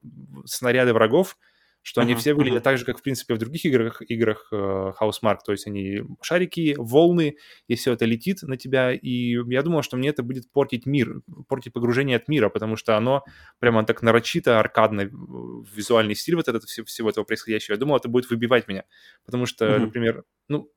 снаряды 0.47 0.93
врагов, 0.95 1.37
что 1.85 2.01
они 2.01 2.15
все 2.15 2.33
выглядят 2.33 2.63
так 2.63 2.79
же, 2.79 2.87
как, 2.87 2.99
в 2.99 3.03
принципе, 3.03 3.35
в 3.35 3.39
других 3.39 3.67
играх, 3.67 4.01
играх 4.09 4.49
э, 4.53 4.93
Housemark. 4.99 5.41
То 5.45 5.53
есть 5.53 5.67
они 5.67 6.01
шарики, 6.23 6.75
волны, 6.79 7.37
и 7.69 7.75
все 7.75 7.93
это 7.93 8.07
летит 8.07 8.43
на 8.43 8.57
тебя. 8.57 8.93
И 8.93 9.37
я 9.53 9.63
думал, 9.63 9.83
что 9.83 9.99
мне 9.99 10.09
это 10.09 10.23
будет 10.23 10.51
портить 10.51 10.87
мир, 10.87 11.21
портить 11.47 11.75
погружение 11.75 12.17
от 12.17 12.27
мира, 12.27 12.49
потому 12.49 12.77
что 12.77 12.97
оно 12.97 13.23
прямо 13.59 13.85
так 13.85 14.01
нарочито, 14.01 14.59
аркадно, 14.59 15.03
э, 15.03 15.09
визуальный 15.77 16.15
стиль 16.15 16.37
вот 16.37 16.49
этот 16.49 16.65
всего, 16.65 17.11
этого 17.11 17.25
происходящего. 17.25 17.75
Я 17.75 17.79
думал, 17.79 17.97
это 17.99 18.09
будет 18.09 18.31
выбивать 18.31 18.67
меня. 18.67 18.85
Потому 19.27 19.45
что, 19.45 19.67
Мгм. 19.67 19.83
например, 19.83 20.25
ну, 20.49 20.71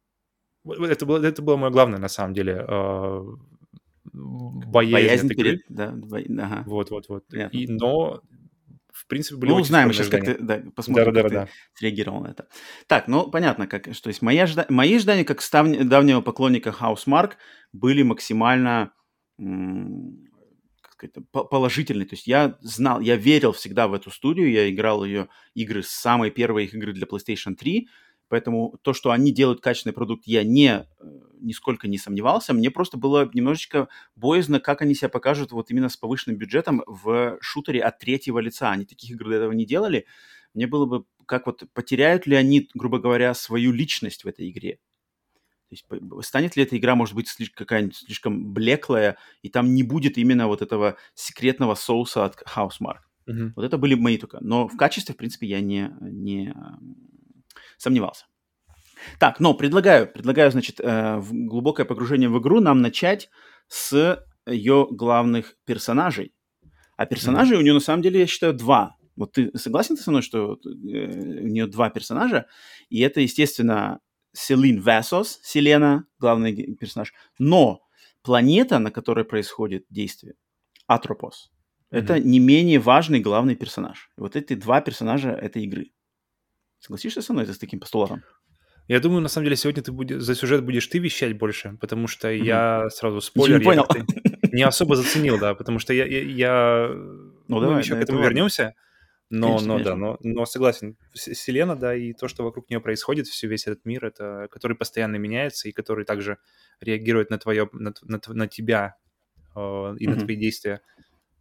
это 0.66 1.06
было, 1.06 1.24
это 1.26 1.42
было 1.42 1.56
мое 1.56 1.70
главное, 1.70 2.00
на 2.00 2.10
самом 2.10 2.34
деле, 2.34 2.66
э, 2.68 3.24
боязнь, 4.12 4.92
Боязнь 4.92 5.30
перед... 5.30 5.62
Да, 5.70 5.92
бо- 5.92 6.20
ага. 6.20 6.64
Вот, 6.66 6.92
вот, 6.92 7.08
вот. 7.08 7.26
Понятно. 7.28 7.58
И, 7.58 7.68
но, 7.68 8.22
в 8.98 9.08
принципе, 9.08 9.38
были 9.38 9.52
Ну, 9.52 9.58
узнаем 9.58 9.94
сейчас, 9.94 10.10
как 10.10 10.26
ты, 10.26 10.38
да, 10.40 10.62
посмотрим, 10.76 11.06
как 11.06 11.14
Да-да-да-да. 11.16 11.46
ты 11.46 11.52
среагировал 11.76 12.22
на 12.22 12.28
это. 12.28 12.48
Так, 12.88 13.08
ну, 13.08 13.30
понятно, 13.30 13.68
как, 13.68 13.94
что 13.94 14.10
есть 14.10 14.22
мои, 14.22 14.38
ожида- 14.38 14.66
мои 14.70 14.96
ожидания, 14.96 15.24
как 15.24 15.42
став- 15.42 15.68
давнего 15.88 16.22
поклонника 16.22 16.76
Housemark, 16.80 17.34
были 17.74 18.02
максимально, 18.04 18.92
сказать, 20.92 21.16
по- 21.32 21.44
положительные. 21.44 22.08
То 22.08 22.16
есть 22.16 22.28
я 22.28 22.58
знал, 22.62 23.00
я 23.02 23.16
верил 23.16 23.52
всегда 23.52 23.88
в 23.88 23.94
эту 23.94 24.10
студию, 24.12 24.50
я 24.52 24.70
играл 24.70 25.04
ее 25.06 25.28
игры 25.54 25.84
с 25.84 25.90
самой 25.90 26.32
первой 26.32 26.66
их 26.66 26.74
игры 26.74 26.94
для 26.94 27.06
PlayStation 27.06 27.56
3, 27.56 27.88
поэтому 28.30 28.78
то, 28.82 28.94
что 28.94 29.12
они 29.12 29.32
делают 29.32 29.62
качественный 29.62 29.94
продукт, 29.94 30.26
я 30.26 30.44
не, 30.44 30.70
э, 30.70 30.86
нисколько 31.40 31.88
не 31.88 31.98
сомневался. 31.98 32.54
Мне 32.54 32.72
просто 32.72 32.98
было 32.98 33.30
немножечко 33.34 33.88
боязно, 34.16 34.60
как 34.60 34.82
они 34.82 34.96
себя 34.96 35.10
покажут 35.10 35.52
вот 35.52 35.72
именно 35.72 35.90
с 35.90 35.98
повышенным 35.98 36.38
бюджетом 36.38 36.84
в 36.86 37.38
шутере 37.42 37.82
от 37.82 38.00
третьего 38.00 38.40
лица. 38.40 38.72
Они 38.72 38.86
таких 38.86 39.12
игр 39.12 39.30
до 39.30 39.36
этого 39.36 39.52
не 39.52 39.66
делали. 39.66 40.06
Мне 40.54 40.68
было 40.68 40.86
бы, 40.86 41.06
как 41.26 41.46
вот, 41.46 41.64
потеряют 41.74 42.26
ли 42.26 42.36
они, 42.36 42.70
грубо 42.74 43.00
говоря, 43.00 43.34
свою 43.34 43.72
личность 43.72 44.24
в 44.24 44.28
этой 44.28 44.50
игре? 44.50 44.80
То 45.70 45.76
есть 45.76 45.86
станет 46.28 46.56
ли 46.56 46.64
эта 46.64 46.78
игра, 46.78 46.96
может 46.96 47.14
быть, 47.14 47.28
слишком, 47.28 47.66
какая-нибудь 47.66 47.98
слишком 47.98 48.54
блеклая, 48.54 49.18
и 49.42 49.50
там 49.50 49.74
не 49.74 49.84
будет 49.84 50.18
именно 50.18 50.48
вот 50.48 50.62
этого 50.62 50.98
секретного 51.14 51.76
соуса 51.76 52.24
от 52.24 52.42
Housemark. 52.56 53.00
Мгм. 53.26 53.54
Вот 53.56 53.66
это 53.66 53.78
были 53.78 53.96
мои 53.96 54.18
только. 54.18 54.38
Но 54.42 54.70
в 54.70 54.78
качестве, 54.78 55.14
в 55.14 55.18
принципе, 55.18 55.48
я 55.48 55.60
не, 55.60 55.92
не 56.00 56.56
сомневался. 57.78 58.26
Так, 59.20 59.40
но 59.40 59.54
предлагаю, 59.54 60.12
предлагаю, 60.12 60.52
значит, 60.52 60.80
э, 60.80 61.22
глубокое 61.22 61.86
погружение 61.86 62.30
в 62.30 62.40
игру 62.40 62.60
нам 62.60 62.82
начать 62.82 63.30
с 63.68 64.24
ее 64.46 64.88
главных 64.90 65.56
персонажей. 65.66 66.34
А 66.98 67.06
персонажей 67.06 67.58
у 67.58 67.62
нее 67.62 67.74
на 67.74 67.80
самом 67.80 68.02
деле, 68.02 68.22
я 68.22 68.28
считаю, 68.28 68.54
два. 68.54 68.96
Вот 69.16 69.34
ты 69.34 69.52
согласен 69.58 69.96
ты 69.96 70.02
со 70.02 70.12
мной, 70.12 70.22
что 70.22 70.54
э, 70.54 70.58
у 70.66 71.48
нее 71.48 71.68
два 71.68 71.90
персонажа? 71.90 72.48
И 72.90 73.00
это, 73.02 73.22
естественно, 73.22 74.00
Селин 74.34 74.80
Весос, 74.80 75.40
Селена, 75.44 76.06
главный 76.20 76.76
персонаж. 76.76 77.14
Но 77.40 77.82
планета, 78.22 78.80
на 78.80 78.92
которой 78.92 79.26
происходит 79.26 79.86
действие, 79.90 80.36
Атропос, 80.88 81.52
это 81.90 82.20
не 82.20 82.40
менее 82.40 82.80
важный 82.80 83.20
главный 83.20 83.56
персонаж. 83.56 84.12
И 84.18 84.22
вот 84.22 84.36
эти 84.36 84.54
два 84.54 84.82
персонажа 84.82 85.32
этой 85.32 85.64
игры. 85.64 85.92
Согласишься 86.80 87.22
со 87.22 87.34
мной 87.34 87.46
с 87.48 87.58
таким 87.58 87.80
постулатом? 87.80 88.24
Я 88.88 89.00
думаю, 89.02 89.22
на 89.22 89.28
самом 89.28 89.46
деле, 89.46 89.58
сегодня 89.58 89.84
ты 89.84 89.92
будешь, 89.92 90.22
за 90.22 90.34
сюжет 90.36 90.64
будешь 90.64 90.88
ты 90.88 91.00
вещать 91.00 91.38
больше, 91.38 91.78
потому 91.82 92.08
что 92.08 92.32
Мгм. 92.40 92.46
я 92.46 92.88
сразу 92.90 93.20
Ничего 93.36 93.58
спойлер, 93.58 93.60
не 93.60 93.64
понял. 93.64 93.86
не 94.52 94.64
особо 94.64 94.96
заценил, 94.96 95.38
да, 95.40 95.56
потому 95.56 95.80
что 95.80 95.94
я, 95.94 96.06
я, 96.06 96.22
я- 96.22 96.90
мы 97.48 97.60
давай, 97.62 97.78
еще 97.80 97.96
на 97.96 98.00
к 98.00 98.02
это 98.02 98.14
этому 98.14 98.24
вернемся, 98.24 98.76
но, 99.30 99.62
Конечно, 99.62 99.68
но 99.68 99.80
да, 99.80 99.96
конечно. 99.96 99.98
но, 99.98 100.18
но 100.22 100.46
согласен, 100.46 100.98
Селена, 101.14 101.76
да, 101.78 101.96
и 101.96 102.14
то, 102.14 102.28
что 102.28 102.44
вокруг 102.44 102.70
нее 102.70 102.82
происходит, 102.82 103.28
все, 103.28 103.48
весь 103.48 103.68
этот 103.68 103.86
мир, 103.86 104.06
это, 104.06 104.48
который 104.52 104.78
постоянно 104.78 105.18
меняется 105.18 105.70
и 105.70 105.74
который 105.74 106.06
также 106.06 106.38
реагирует 106.82 107.30
на 107.32 107.38
твое, 107.40 107.70
на, 107.74 107.94
на 108.04 108.22
на 108.28 108.48
тебя 108.48 108.98
э, 109.56 109.96
и 110.00 110.08
на 110.08 110.16
Мгм. 110.16 110.18
твои 110.18 110.38
действия. 110.38 110.82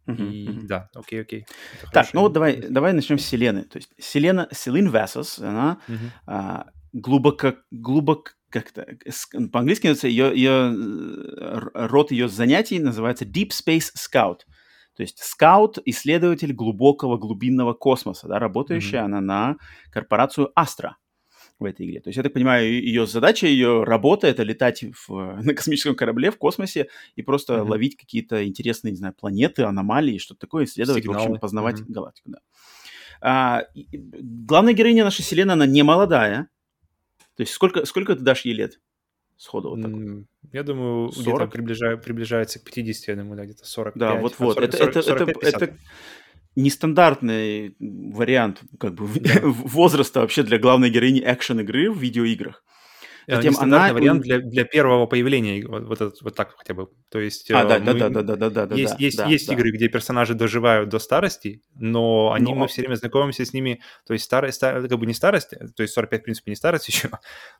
Мгм, 0.07 0.31
И 0.31 0.49
мгм. 0.49 0.67
да, 0.67 0.89
окей, 0.95 1.21
окей. 1.21 1.45
Это 1.73 1.81
Так, 1.83 1.91
хорошая 1.91 2.11
ну 2.13 2.21
вот 2.21 2.33
давай, 2.33 2.61
давай 2.69 2.93
начнем 2.93 3.17
с 3.19 3.25
Селены. 3.25 3.63
То 3.63 3.77
есть 3.77 3.91
Селена, 3.99 4.47
Селин 4.51 4.89
Весос, 4.89 5.39
она 5.39 5.79
Мгм. 5.87 6.11
а, 6.25 6.67
глубоко, 6.93 7.55
глубоко, 7.71 8.31
как-то, 8.49 8.85
по-английски 9.51 9.87
называется, 9.87 10.07
ее, 10.07 10.31
ее, 10.33 10.73
э, 10.73 11.59
род 11.73 12.11
ее 12.11 12.29
занятий 12.29 12.79
называется 12.79 13.25
Deep 13.25 13.49
Space 13.49 13.91
Scout. 13.97 14.39
То 14.95 15.03
есть 15.03 15.19
скаут, 15.19 15.77
исследователь 15.85 16.53
глубокого 16.53 17.17
глубинного 17.17 17.73
космоса, 17.73 18.27
да, 18.27 18.39
работающая 18.39 19.01
она 19.05 19.21
на 19.21 19.55
корпорацию 19.91 20.51
Astra 20.57 20.93
в 21.59 21.65
этой 21.65 21.87
игре. 21.87 21.99
То 21.99 22.09
есть, 22.09 22.17
я 22.17 22.23
так 22.23 22.33
понимаю, 22.33 22.71
ее 22.71 23.07
задача, 23.07 23.47
ее 23.47 23.83
работа— 23.83 24.27
это 24.27 24.43
летать 24.43 24.83
в- 25.07 25.37
на 25.43 25.53
космическом 25.53 25.95
корабле 25.95 26.31
в 26.31 26.37
космосе 26.37 26.87
и 27.15 27.21
просто 27.23 27.57
Мгм. 27.59 27.69
ловить 27.71 27.97
какие-то 27.97 28.45
интересные, 28.45 28.91
не 28.91 28.97
знаю, 28.97 29.13
планеты, 29.19 29.63
аномалии, 29.63 30.17
что-то 30.19 30.41
такое, 30.41 30.65
исследовать, 30.65 31.05
в 31.05 31.09
общем, 31.09 31.21
Сигналы. 31.21 31.39
познавать 31.39 31.81
Мгм. 31.81 31.93
галактику. 31.93 32.29
Да. 32.31 32.39
А, 33.21 33.63
главная 33.73 34.73
героиня 34.73 35.03
наша 35.03 35.23
Селена, 35.23 35.53
она 35.53 35.65
не 35.65 35.81
молодая. 35.83 36.49
То 37.35 37.41
есть 37.41 37.53
сколько, 37.53 37.85
сколько 37.85 38.15
ты 38.15 38.21
дашь 38.21 38.45
ей 38.45 38.53
лет? 38.53 38.79
Сходу 39.37 39.69
вот 39.69 39.81
так 39.81 39.91
вот. 39.91 40.25
Я 40.53 40.63
думаю, 40.63 41.09
где-то 41.09 41.23
40? 41.23 41.53
приближа- 41.55 41.97
приближается 41.97 42.59
к 42.59 42.63
50, 42.63 43.07
я 43.07 43.15
думаю, 43.15 43.37
да, 43.37 43.45
где-то 43.45 43.65
45. 43.65 43.99
Да, 43.99 44.19
вот-вот. 44.19 44.53
40, 44.55 44.69
Это, 44.69 44.77
40, 44.77 44.89
это, 44.97 44.99
это, 44.99 45.23
45-50. 45.41 45.47
это 45.63 45.77
нестандартный 46.57 47.75
вариант 47.79 48.61
как 48.79 48.93
бы 48.95 49.07
Да. 49.19 49.39
возраста 49.43 50.21
вообще 50.21 50.43
для 50.43 50.57
главной 50.57 50.89
героини 50.89 51.21
экшен-игры 51.25 51.91
в 51.91 51.97
видеоиграх. 51.99 52.63
Э, 53.29 53.35
Затем 53.35 53.55
она... 53.59 53.91
вариант 53.93 54.21
для, 54.23 54.39
для 54.39 54.63
первого 54.63 55.05
появления, 55.05 55.65
вот, 55.67 55.83
вот, 55.83 55.99
этот- 56.01 56.21
вот 56.21 56.33
так 56.35 56.55
хотя 56.57 56.73
бы. 56.73 56.87
То 57.09 57.19
есть 57.19 57.51
А, 57.51 57.63
э, 57.63 57.67
да, 57.67 57.79
да, 57.79 57.93
мы- 57.93 57.99
да, 57.99 58.09
да, 58.09 58.21
да, 58.23 58.35
да, 58.37 58.49
да, 58.49 58.65
да, 58.67 58.75
есть, 58.75 58.93
да, 58.97 59.03
есть, 59.03 59.17
да, 59.17 59.25
есть 59.27 59.47
да. 59.47 59.53
игры, 59.53 59.71
где 59.71 59.89
персонажи 59.89 60.33
доживают 60.33 60.87
до 60.89 60.99
старости, 60.99 61.61
но 61.75 62.31
они, 62.31 62.53
Но- 62.53 62.59
мы 62.59 62.67
все 62.67 62.81
время 62.81 62.95
знакомимся 62.95 63.43
с 63.43 63.51
ними, 63.53 63.81
то 64.05 64.13
есть 64.13 64.23
старость, 64.25 64.55
стар- 64.57 64.87
как 64.87 64.97
бы 64.97 65.05
не 65.05 65.13
старость, 65.13 65.49
то 65.75 65.83
есть 65.83 65.93
45, 65.93 66.21
в 66.21 66.23
принципе, 66.23 66.51
не 66.51 66.55
старость 66.55 66.87
еще, 66.93 67.09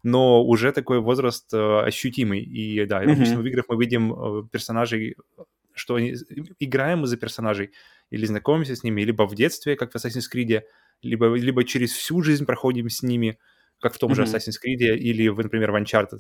но 0.04 0.42
уже 0.44 0.72
такой 0.72 1.02
возраст 1.02 1.54
э, 1.54 1.80
ощутимый. 1.86 2.42
И 2.44 2.86
да, 2.86 3.02
Мгм. 3.02 3.12
обычно 3.12 3.40
в 3.42 3.46
играх 3.46 3.66
мы 3.68 3.78
видим 3.78 4.14
э, 4.14 4.44
персонажей, 4.50 5.16
что 5.78 5.96
они, 5.96 6.16
играем 6.60 7.00
мы 7.00 7.08
за 7.08 7.18
персонажей, 7.18 7.72
или 8.10 8.26
знакомимся 8.26 8.76
с 8.76 8.84
ними, 8.84 9.02
либо 9.02 9.28
в 9.28 9.36
детстве, 9.36 9.76
как 9.76 9.92
в 9.92 9.96
Assassin's 9.96 10.26
Creed, 10.34 10.64
либо, 11.02 11.36
либо 11.36 11.64
через 11.64 11.92
всю 11.92 12.22
жизнь 12.22 12.46
проходим 12.46 12.90
с 12.90 13.04
ними, 13.04 13.38
как 13.80 13.94
в 13.94 13.98
том 13.98 14.16
же 14.16 14.24
Мгм. 14.24 14.32
Assassin's 14.32 14.56
Creed, 14.64 14.96
или, 14.96 15.30
например, 15.30 15.72
в 15.72 15.76
Uncharted. 15.76 16.20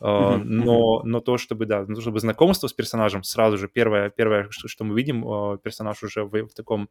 Мгм, 0.00 0.42
но, 0.48 1.02
но 1.02 1.20
то, 1.20 1.38
чтобы, 1.38 1.66
да, 1.66 1.84
ну, 1.86 2.00
чтобы 2.00 2.20
знакомство 2.20 2.68
с 2.68 2.72
персонажем 2.72 3.24
сразу 3.24 3.58
же, 3.58 3.68
первое, 3.68 4.10
первое 4.10 4.46
что, 4.50 4.68
что 4.68 4.84
мы 4.84 4.96
видим, 4.96 5.24
uh, 5.24 5.58
персонаж 5.58 6.02
уже 6.04 6.22
в, 6.22 6.30
в 6.30 6.54
таком, 6.54 6.88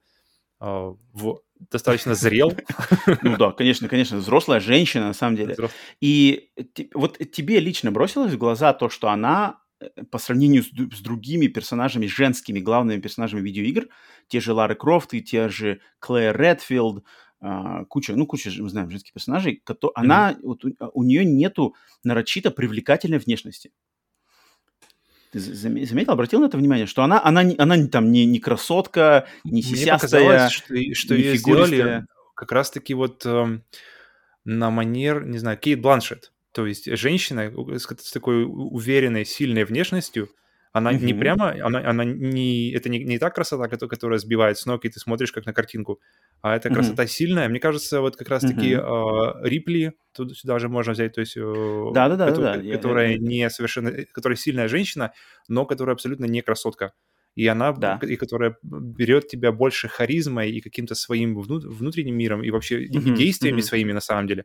uh, 0.62 0.98
в, 1.14 1.40
достаточно 1.72 2.16
зрел. 2.16 2.54
Ну 3.22 3.38
да, 3.38 3.52
конечно, 3.52 3.88
конечно, 3.88 4.18
взрослая 4.18 4.60
женщина 4.60 5.08
на 5.08 5.14
самом 5.14 5.38
деле. 5.38 5.56
И 6.02 6.52
вот 6.94 7.18
тебе 7.32 7.60
лично 7.60 7.92
бросилось 7.92 8.34
в 8.34 8.38
глаза 8.38 8.74
то, 8.74 8.90
что 8.90 9.10
она 9.10 9.62
по 10.12 10.18
сравнению 10.18 10.64
с, 10.64 10.68
с 10.68 11.02
другими 11.02 11.48
персонажами, 11.48 12.08
женскими 12.08 12.60
главными 12.60 13.00
персонажами 13.00 13.42
видеоигр, 13.42 13.88
те 14.28 14.40
же 14.40 14.54
Лары 14.54 14.76
Крофт 14.76 15.14
и 15.14 15.22
те 15.22 15.50
же 15.50 15.82
Клэр 16.00 16.36
Редфилд, 16.40 17.04
а, 17.40 17.86
куча, 17.86 18.16
ну, 18.16 18.26
куча, 18.26 18.52
мы 18.58 18.70
знаем, 18.70 18.90
женских 18.90 19.14
персонажей, 19.14 19.62
кото- 19.64 19.92
она, 19.94 20.36
вот 20.42 20.66
у, 20.66 20.72
у 20.94 21.04
нее 21.04 21.24
нету 21.24 21.76
нарочито 22.04 22.50
привлекательной 22.50 23.20
внешности. 23.20 23.72
Ты 25.32 25.40
за- 25.40 25.52
заме- 25.52 25.86
заметил, 25.86 26.14
обратил 26.14 26.40
на 26.40 26.46
это 26.46 26.58
внимание, 26.58 26.88
что 26.88 27.04
она, 27.04 27.24
она, 27.24 27.44
не- 27.44 27.56
она 27.58 27.76
не, 27.76 27.88
там 27.88 28.12
не, 28.12 28.26
не 28.26 28.40
красотка, 28.40 29.28
не 29.44 29.52
Мне 29.52 29.62
сисястая, 29.62 30.00
показалось, 30.00 30.52
что, 30.52 30.76
что 30.94 31.16
не 31.16 31.22
ее 31.24 31.38
сделали 31.38 32.06
как 32.34 32.52
раз-таки 32.52 32.94
вот 32.94 33.26
эм, 33.26 33.64
на 34.46 34.72
манер, 34.72 35.26
не 35.26 35.38
знаю, 35.38 35.58
Кейт 35.58 35.82
Бланшет. 35.82 36.32
То 36.58 36.66
есть 36.66 36.98
женщина 36.98 37.52
у- 37.56 37.72
с, 37.78 37.84
с 37.86 38.12
такой 38.12 38.44
уверенной, 38.48 39.26
сильной 39.26 39.64
внешностью, 39.64 40.28
она 40.74 40.92
не 40.92 41.14
Мгм. 41.14 41.20
прямо, 41.20 41.50
она, 41.68 41.80
она 41.92 42.04
не, 42.04 42.72
это 42.74 42.90
не, 42.90 43.04
не 43.04 43.20
та 43.20 43.30
красота, 43.30 43.68
кото- 43.68 43.88
которая 43.88 44.18
сбивает 44.20 44.58
с 44.58 44.66
ног, 44.66 44.84
и 44.86 44.90
ты 44.90 45.00
смотришь 45.00 45.32
как 45.32 45.46
на 45.46 45.54
картинку, 45.54 46.00
а 46.42 46.56
это 46.56 46.70
Мгм. 46.70 46.76
красота 46.76 47.06
сильная. 47.08 47.48
Мне 47.50 47.60
кажется, 47.60 48.02
вот 48.02 48.16
как 48.16 48.30
раз-таки 48.30 48.74
э, 48.74 49.48
Рипли, 49.50 49.94
тут 50.16 50.36
сюда 50.36 50.58
же 50.60 50.68
можно 50.68 50.94
взять, 50.94 51.14
то 51.14 51.22
есть, 51.22 51.38
э, 51.38 51.92
Да-да-да, 51.94 52.26
кото- 52.26 52.42
да-да, 52.42 52.62
я- 52.64 52.76
которая 52.76 53.12
я- 53.12 53.18
не 53.20 53.50
совершенно, 53.52 53.90
э, 53.90 54.06
которая 54.12 54.36
сильная 54.38 54.68
женщина, 54.68 55.12
но 55.48 55.66
которая 55.66 55.94
абсолютно 55.94 56.26
не 56.26 56.42
красотка. 56.42 56.92
И 57.36 57.46
она, 57.46 57.72
Да. 57.72 58.00
и 58.02 58.16
которая 58.16 58.56
берет 58.64 59.28
тебя 59.28 59.52
больше 59.52 59.88
харизмой 59.88 60.50
и 60.58 60.60
каким-то 60.62 60.96
своим 60.96 61.36
вну- 61.40 61.60
внутренним 61.78 62.16
миром, 62.18 62.44
и 62.44 62.50
вообще 62.50 62.84
и 62.84 62.98
Мгм, 62.98 63.14
действиями 63.16 63.58
мгм. 63.58 63.64
своими 63.68 63.94
на 63.94 64.02
самом 64.02 64.26
деле, 64.28 64.44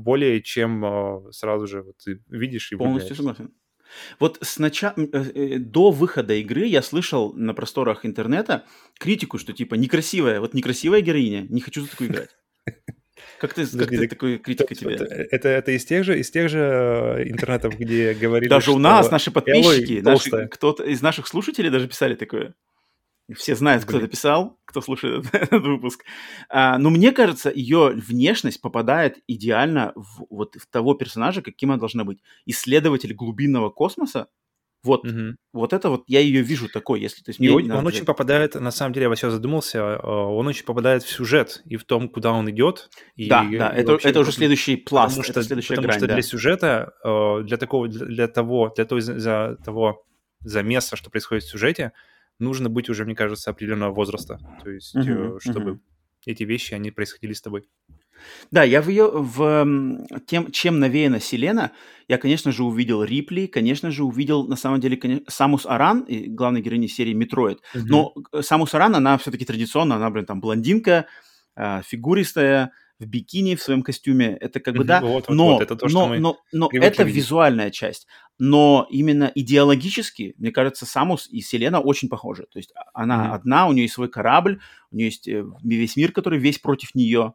более 0.00 0.42
чем 0.42 0.84
э, 0.84 1.32
сразу 1.32 1.66
же 1.66 1.82
вот 1.82 1.96
ты 2.04 2.20
видишь 2.28 2.72
и 2.72 2.76
Полностью 2.76 3.16
согласен. 3.16 3.52
Вот 4.18 4.38
сначала, 4.42 4.94
э, 4.96 5.58
до 5.58 5.90
выхода 5.90 6.34
игры 6.34 6.66
я 6.66 6.82
слышал 6.82 7.32
на 7.34 7.54
просторах 7.54 8.06
интернета 8.06 8.64
критику, 8.98 9.38
что 9.38 9.52
типа 9.52 9.74
некрасивая, 9.74 10.40
вот 10.40 10.54
некрасивая 10.54 11.00
героиня, 11.00 11.46
не 11.48 11.60
хочу 11.60 11.82
за 11.82 11.90
такую 11.90 12.10
играть. 12.10 12.30
Как 13.38 13.54
ты, 13.54 13.66
как 13.66 13.88
ты 13.88 14.08
такой 14.08 14.38
критика 14.38 14.74
тебе? 14.74 14.94
Это, 14.94 15.48
это 15.48 15.72
из 15.72 15.84
тех 15.84 16.04
же, 16.04 16.18
из 16.18 16.30
тех 16.30 16.48
же 16.48 16.58
э, 16.58 17.30
интернетов, 17.30 17.78
где 17.78 18.14
говорили, 18.14 18.48
Даже 18.48 18.70
у 18.72 18.78
нас 18.78 19.10
наши 19.10 19.30
подписчики, 19.30 20.00
наши, 20.00 20.48
кто-то 20.48 20.84
из 20.84 21.00
наших 21.02 21.26
слушателей 21.26 21.70
даже 21.70 21.88
писали 21.88 22.14
такое. 22.14 22.54
Все 23.36 23.54
знают, 23.54 23.84
кто 23.84 23.98
это 23.98 24.08
писал, 24.08 24.58
кто 24.64 24.80
слушает 24.80 25.26
этот 25.32 25.62
выпуск. 25.62 26.04
А, 26.48 26.78
но 26.78 26.90
мне 26.90 27.12
кажется, 27.12 27.50
ее 27.54 27.90
внешность 27.90 28.60
попадает 28.60 29.18
идеально 29.26 29.92
в, 29.94 30.26
вот, 30.30 30.56
в 30.56 30.66
того 30.66 30.94
персонажа, 30.94 31.42
каким 31.42 31.70
она 31.70 31.78
должна 31.78 32.04
быть. 32.04 32.18
Исследователь 32.46 33.14
глубинного 33.14 33.70
космоса. 33.70 34.28
Вот, 34.82 35.04
угу. 35.04 35.36
вот 35.52 35.74
это 35.74 35.90
вот 35.90 36.04
я 36.06 36.20
ее 36.20 36.40
вижу 36.40 36.66
такой, 36.66 37.02
если 37.02 37.22
то 37.22 37.28
есть 37.28 37.38
мне 37.38 37.52
он, 37.52 37.70
он 37.70 37.86
очень 37.86 38.06
попадает, 38.06 38.54
на 38.54 38.70
самом 38.70 38.94
деле, 38.94 39.08
я 39.08 39.14
сейчас 39.14 39.34
задумался, 39.34 39.96
а, 39.96 40.26
он 40.26 40.46
очень 40.46 40.64
попадает 40.64 41.02
в 41.02 41.10
сюжет 41.10 41.62
и 41.66 41.76
в 41.76 41.84
том, 41.84 42.08
куда 42.08 42.32
он 42.32 42.48
идет. 42.50 42.88
И, 43.14 43.28
да, 43.28 43.42
да, 43.42 43.68
и 43.68 43.80
это, 43.82 43.92
вообще, 43.92 44.08
это 44.08 44.20
уже 44.20 44.32
следующий 44.32 44.76
пласт, 44.76 45.16
потому 45.16 45.24
что, 45.24 45.32
это 45.32 45.42
следующая 45.42 45.74
потому 45.74 45.88
грань, 45.88 45.98
что 45.98 46.06
да. 46.06 46.14
для 46.14 46.22
сюжета, 46.22 46.92
а, 47.04 47.42
для 47.42 47.58
такого, 47.58 47.88
для 47.88 48.26
того, 48.26 48.72
для 48.74 48.86
того, 48.86 49.00
за 49.00 49.58
того 49.62 50.02
замеса, 50.40 50.96
что 50.96 51.10
происходит 51.10 51.44
в 51.44 51.50
сюжете, 51.50 51.92
нужно 52.40 52.68
быть 52.68 52.88
уже, 52.88 53.04
мне 53.04 53.14
кажется, 53.14 53.50
определенного 53.50 53.92
возраста. 53.92 54.38
То 54.62 54.70
есть, 54.70 54.96
uh-huh, 54.96 55.38
чтобы 55.40 55.70
uh-huh. 55.72 55.78
эти 56.26 56.42
вещи, 56.44 56.74
они 56.74 56.90
происходили 56.90 57.32
с 57.32 57.40
тобой. 57.40 57.68
Да, 58.50 58.64
я 58.64 58.82
в 58.82 58.88
ее, 58.88 59.10
в 59.10 59.66
тем, 60.26 60.50
чем 60.50 60.78
навеяна 60.78 61.20
Селена, 61.20 61.72
я, 62.08 62.18
конечно 62.18 62.52
же, 62.52 62.64
увидел 62.64 63.02
Рипли, 63.02 63.46
конечно 63.46 63.90
же, 63.90 64.04
увидел, 64.04 64.46
на 64.46 64.56
самом 64.56 64.80
деле, 64.80 64.96
конечно, 64.96 65.24
Самус 65.28 65.64
Аран, 65.64 66.06
главной 66.08 66.60
героини 66.60 66.86
серии 66.86 67.14
Метроид. 67.14 67.60
Uh-huh. 67.74 67.82
Но 67.86 68.14
Самус 68.42 68.74
Аран, 68.74 68.96
она 68.96 69.16
все-таки 69.18 69.44
традиционно, 69.44 69.96
она, 69.96 70.10
блин, 70.10 70.26
там, 70.26 70.40
блондинка, 70.40 71.06
а, 71.56 71.82
фигуристая, 71.82 72.72
в 73.00 73.06
бикини 73.06 73.56
в 73.56 73.62
своем 73.62 73.82
костюме, 73.82 74.36
это 74.40 74.60
как 74.60 74.76
бы 74.76 74.84
да, 74.84 75.00
вот, 75.00 75.28
вот, 75.28 75.34
но, 75.34 75.54
вот, 75.54 75.62
это 75.62 75.74
то, 75.74 75.88
но, 75.88 76.06
мы 76.06 76.18
но, 76.18 76.38
но 76.52 76.68
это 76.70 77.02
видеть. 77.02 77.16
визуальная 77.16 77.70
часть. 77.70 78.06
Но 78.38 78.86
именно 78.90 79.32
идеологически, 79.34 80.34
мне 80.36 80.52
кажется, 80.52 80.84
Самус 80.84 81.26
и 81.28 81.40
Селена 81.40 81.80
очень 81.80 82.08
похожи. 82.08 82.46
То 82.52 82.58
есть 82.58 82.72
она 82.92 83.26
mm-hmm. 83.26 83.34
одна, 83.34 83.66
у 83.68 83.72
нее 83.72 83.84
есть 83.84 83.94
свой 83.94 84.08
корабль, 84.08 84.60
у 84.90 84.96
нее 84.96 85.06
есть 85.06 85.26
весь 85.26 85.96
мир, 85.96 86.12
который 86.12 86.38
весь 86.38 86.58
против 86.58 86.94
нее, 86.94 87.34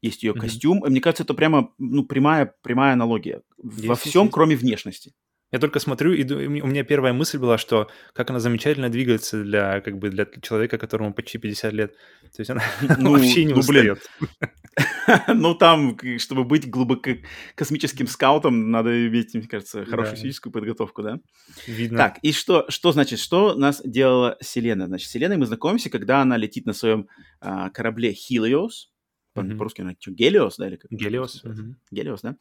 есть 0.00 0.22
ее 0.22 0.32
mm-hmm. 0.32 0.40
костюм. 0.40 0.86
И 0.86 0.90
мне 0.90 1.00
кажется, 1.00 1.24
это 1.24 1.34
прямо 1.34 1.72
ну, 1.78 2.04
прямая, 2.04 2.54
прямая 2.62 2.94
аналогия 2.94 3.42
есть, 3.62 3.86
во 3.86 3.94
всем, 3.96 4.22
есть. 4.22 4.34
кроме 4.34 4.56
внешности. 4.56 5.12
Я 5.52 5.60
только 5.60 5.78
смотрю, 5.78 6.12
и 6.12 6.24
у 6.32 6.66
меня 6.66 6.82
первая 6.82 7.12
мысль 7.12 7.38
была, 7.38 7.56
что 7.56 7.88
как 8.12 8.30
она 8.30 8.40
замечательно 8.40 8.88
двигается 8.88 9.44
для, 9.44 9.80
как 9.80 9.96
бы, 9.98 10.10
для 10.10 10.26
человека, 10.42 10.76
которому 10.76 11.14
почти 11.14 11.38
50 11.38 11.72
лет. 11.72 11.92
То 12.34 12.40
есть 12.40 12.50
она 12.50 12.62
ну, 12.98 13.12
вообще 13.12 13.44
не 13.44 13.52
ну, 13.52 13.60
устает. 13.60 14.00
ну, 15.28 15.54
там, 15.54 15.96
чтобы 16.18 16.42
быть 16.42 16.68
глубоко 16.68 17.12
космическим 17.54 18.08
скаутом, 18.08 18.72
надо 18.72 19.06
иметь, 19.06 19.34
мне 19.34 19.46
кажется, 19.46 19.84
хорошую 19.84 20.16
да. 20.16 20.22
физическую 20.22 20.52
подготовку, 20.52 21.02
да? 21.02 21.18
Видно. 21.68 21.98
Так, 21.98 22.18
и 22.22 22.32
что, 22.32 22.66
что 22.68 22.90
значит, 22.90 23.20
что 23.20 23.54
нас 23.54 23.80
делала 23.84 24.36
Селена? 24.40 24.86
Значит, 24.86 25.08
с 25.08 25.12
Селеной 25.12 25.36
мы 25.36 25.46
знакомимся, 25.46 25.90
когда 25.90 26.22
она 26.22 26.36
летит 26.36 26.66
на 26.66 26.72
своем 26.72 27.06
а, 27.40 27.70
корабле 27.70 28.12
Helios, 28.12 28.88
mm-hmm. 29.44 29.56
по-русски 29.58 29.80
она 29.82 29.94
что, 29.98 30.10
Гелиос, 30.10 30.56
да? 30.56 30.68
Или 30.68 30.76
как 30.76 30.90
Гелиос. 30.90 31.44
Mm-hmm. 31.44 31.74
Гелиос, 31.90 32.22
да? 32.22 32.36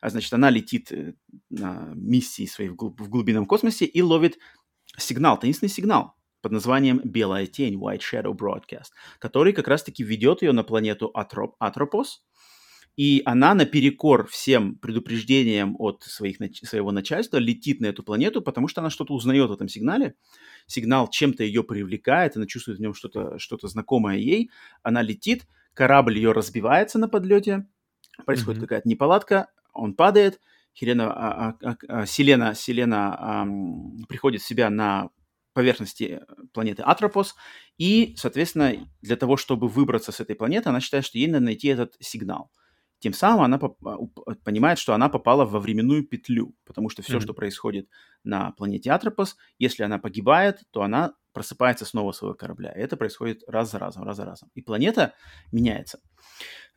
А, 0.00 0.10
значит, 0.10 0.32
она 0.32 0.50
летит 0.50 0.92
э, 0.92 1.14
на 1.50 1.92
миссии 1.94 2.46
своей 2.46 2.70
в, 2.70 2.76
глуб- 2.76 3.00
в 3.00 3.08
глубинном 3.08 3.46
космосе 3.46 3.84
и 3.84 4.02
ловит 4.02 4.38
сигнал, 4.96 5.38
таинственный 5.38 5.70
сигнал 5.70 6.14
под 6.40 6.52
названием 6.52 7.00
«Белая 7.04 7.46
тень» 7.46 7.74
White 7.74 8.00
Shadow 8.00 8.36
Broadcast, 8.36 8.90
который 9.18 9.52
как 9.52 9.68
раз-таки 9.68 10.04
ведет 10.04 10.42
ее 10.42 10.52
на 10.52 10.62
планету 10.62 11.10
Атроп, 11.14 11.56
Атропос, 11.58 12.22
и 12.98 13.22
она 13.24 13.54
наперекор 13.54 14.26
всем 14.26 14.74
предупреждениям 14.74 15.76
от 15.78 16.02
своих, 16.02 16.38
своего 16.64 16.90
начальства 16.90 17.36
летит 17.36 17.80
на 17.80 17.86
эту 17.86 18.02
планету, 18.02 18.42
потому 18.42 18.66
что 18.66 18.80
она 18.80 18.90
что-то 18.90 19.14
узнает 19.14 19.50
в 19.50 19.52
этом 19.52 19.68
сигнале. 19.68 20.16
Сигнал 20.66 21.08
чем-то 21.08 21.44
ее 21.44 21.62
привлекает, 21.62 22.36
она 22.36 22.46
чувствует 22.46 22.78
в 22.78 22.82
нем 22.82 22.94
что-то 22.94 23.38
что 23.38 23.56
знакомое 23.62 24.16
ей. 24.16 24.50
Она 24.82 25.02
летит, 25.02 25.46
корабль 25.78 26.16
ее 26.16 26.32
разбивается 26.32 26.98
на 26.98 27.08
подлете, 27.08 27.64
происходит 28.26 28.58
mm-hmm. 28.58 28.64
какая-то 28.66 28.88
неполадка, 28.88 29.48
он 29.72 29.94
падает, 29.94 30.40
Хелена, 30.74 31.12
а, 31.12 31.54
а, 31.62 31.76
а, 31.88 32.04
Селена, 32.04 32.52
Селена 32.56 33.14
а, 33.16 33.46
приходит 34.08 34.42
в 34.42 34.46
себя 34.46 34.70
на 34.70 35.10
поверхности 35.52 36.20
планеты 36.52 36.82
Атропос, 36.82 37.36
и, 37.78 38.14
соответственно, 38.16 38.88
для 39.02 39.14
того, 39.14 39.36
чтобы 39.36 39.68
выбраться 39.68 40.10
с 40.10 40.18
этой 40.18 40.34
планеты, 40.34 40.68
она 40.68 40.80
считает, 40.80 41.04
что 41.04 41.16
ей 41.16 41.28
надо 41.28 41.44
найти 41.44 41.68
этот 41.68 41.94
сигнал. 42.00 42.50
Тем 43.00 43.12
самым 43.12 43.42
она 43.42 43.58
понимает, 44.44 44.78
что 44.78 44.92
она 44.92 45.08
попала 45.08 45.44
во 45.44 45.60
временную 45.60 46.04
петлю, 46.04 46.54
потому 46.64 46.88
что 46.88 47.02
все, 47.02 47.18
mm-hmm. 47.18 47.20
что 47.20 47.34
происходит 47.34 47.88
на 48.24 48.50
планете 48.52 48.90
Атропос, 48.90 49.36
если 49.58 49.84
она 49.84 49.98
погибает, 49.98 50.62
то 50.70 50.82
она 50.82 51.14
просыпается 51.32 51.84
снова 51.84 52.10
своего 52.10 52.34
корабля. 52.34 52.72
И 52.72 52.80
это 52.80 52.96
происходит 52.96 53.42
раз 53.46 53.70
за 53.70 53.78
разом, 53.78 54.02
раз 54.02 54.16
за 54.16 54.24
разом. 54.24 54.50
И 54.54 54.62
планета 54.62 55.14
меняется. 55.52 56.00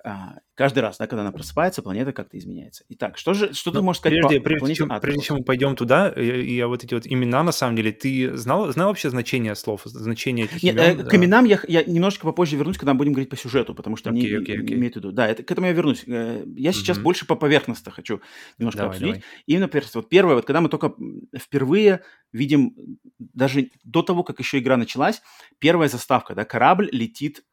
А, 0.03 0.39
каждый 0.55 0.79
раз, 0.79 0.97
да, 0.97 1.05
когда 1.05 1.21
она 1.21 1.31
просыпается, 1.31 1.83
планета 1.83 2.11
как-то 2.11 2.37
изменяется. 2.37 2.83
Итак, 2.89 3.17
что 3.17 3.33
же, 3.33 3.53
что 3.53 3.69
ну, 3.71 3.79
ты 3.79 3.81
можешь 3.83 3.99
сказать 3.99 4.19
прежде, 4.19 4.39
по, 4.39 4.49
прежде, 4.49 4.75
чем, 4.75 4.89
прежде 4.99 5.21
чем 5.21 5.37
мы 5.37 5.43
пойдем 5.43 5.75
туда, 5.75 6.09
и, 6.09 6.41
и 6.41 6.63
вот 6.63 6.83
эти 6.83 6.93
вот 6.95 7.05
имена, 7.05 7.43
на 7.43 7.51
самом 7.51 7.75
деле, 7.75 7.91
ты 7.91 8.35
знал, 8.35 8.71
знал 8.71 8.87
вообще 8.87 9.11
значение 9.11 9.53
слов, 9.53 9.81
значение 9.85 10.45
этих 10.45 10.63
Нет, 10.63 10.75
имен? 10.75 10.99
Э, 11.01 11.03
к 11.03 11.13
именам 11.13 11.45
я, 11.45 11.59
я 11.67 11.83
немножко 11.83 12.25
попозже 12.25 12.55
вернусь, 12.55 12.77
когда 12.77 12.93
мы 12.93 12.97
будем 12.97 13.13
говорить 13.13 13.29
по 13.29 13.37
сюжету, 13.37 13.75
потому 13.75 13.95
что 13.95 14.09
okay, 14.09 14.13
они 14.13 14.27
okay, 14.27 14.57
okay. 14.57 14.73
имеют 14.73 14.95
в 14.95 14.97
виду. 14.97 15.11
Да, 15.11 15.27
это, 15.27 15.43
к 15.43 15.51
этому 15.51 15.67
я 15.67 15.73
вернусь. 15.73 16.03
Э, 16.07 16.43
я 16.55 16.71
сейчас 16.71 16.97
mm-hmm. 16.97 17.03
больше 17.03 17.27
по 17.27 17.35
поверхности 17.35 17.89
хочу 17.89 18.21
немножко 18.57 18.79
давай, 18.79 18.95
обсудить. 18.95 19.15
Давай. 19.15 19.25
Именно 19.45 19.67
поверхность. 19.67 19.95
Вот 19.95 20.09
первое, 20.09 20.35
вот 20.35 20.45
когда 20.45 20.61
мы 20.61 20.69
только 20.69 20.95
впервые 21.37 22.01
видим, 22.33 22.75
даже 23.19 23.69
до 23.83 24.01
того, 24.01 24.23
как 24.23 24.39
еще 24.39 24.57
игра 24.57 24.77
началась, 24.77 25.21
первая 25.59 25.89
заставка, 25.89 26.33
да, 26.33 26.43
корабль 26.43 26.89
летит 26.91 27.43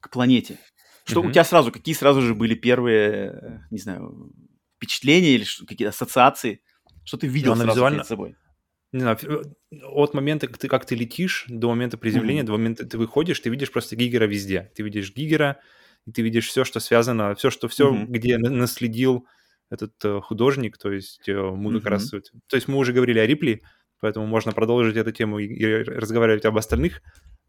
к 0.00 0.10
планете. 0.10 0.58
Что 1.10 1.22
mm-hmm. 1.22 1.28
у 1.28 1.32
тебя 1.32 1.44
сразу, 1.44 1.72
какие 1.72 1.94
сразу 1.94 2.22
же 2.22 2.34
были 2.34 2.54
первые, 2.54 3.66
не 3.70 3.78
знаю, 3.78 4.32
впечатления 4.76 5.34
или 5.34 5.44
какие-то 5.66 5.90
ассоциации? 5.90 6.62
Что 7.04 7.16
ты 7.16 7.26
видел 7.26 7.52
Она 7.52 7.64
сразу 7.64 7.76
визуально... 7.76 7.98
перед 7.98 8.08
собой? 8.08 8.36
Не 8.92 9.00
знаю, 9.00 9.18
от 9.84 10.14
момента, 10.14 10.48
как 10.48 10.58
ты, 10.58 10.66
как 10.66 10.84
ты 10.84 10.96
летишь, 10.96 11.44
до 11.48 11.68
момента 11.68 11.96
приземления, 11.96 12.42
mm-hmm. 12.42 12.46
до 12.46 12.52
момента 12.52 12.86
ты 12.86 12.98
выходишь, 12.98 13.38
ты 13.38 13.48
видишь 13.48 13.70
просто 13.70 13.94
Гигера 13.94 14.24
везде. 14.24 14.72
Ты 14.74 14.82
видишь 14.82 15.14
Гигера, 15.14 15.60
и 16.06 16.12
ты 16.12 16.22
видишь 16.22 16.48
все, 16.48 16.64
что 16.64 16.80
связано, 16.80 17.34
все, 17.34 17.50
что 17.50 17.68
все, 17.68 17.92
mm-hmm. 17.92 18.06
где 18.06 18.38
наследил 18.38 19.26
этот 19.70 19.92
э, 20.04 20.20
художник, 20.20 20.76
то 20.76 20.90
есть 20.90 21.28
э, 21.28 21.32
мы 21.32 21.70
mm-hmm. 21.70 21.78
как 21.78 21.86
раз... 21.86 22.10
То 22.10 22.56
есть 22.56 22.66
мы 22.66 22.76
уже 22.78 22.92
говорили 22.92 23.20
о 23.20 23.26
Рипли, 23.26 23.62
поэтому 24.00 24.26
можно 24.26 24.52
продолжить 24.52 24.96
эту 24.96 25.12
тему 25.12 25.38
и, 25.38 25.46
и 25.46 25.66
разговаривать 25.84 26.44
об 26.44 26.56
остальных 26.56 27.02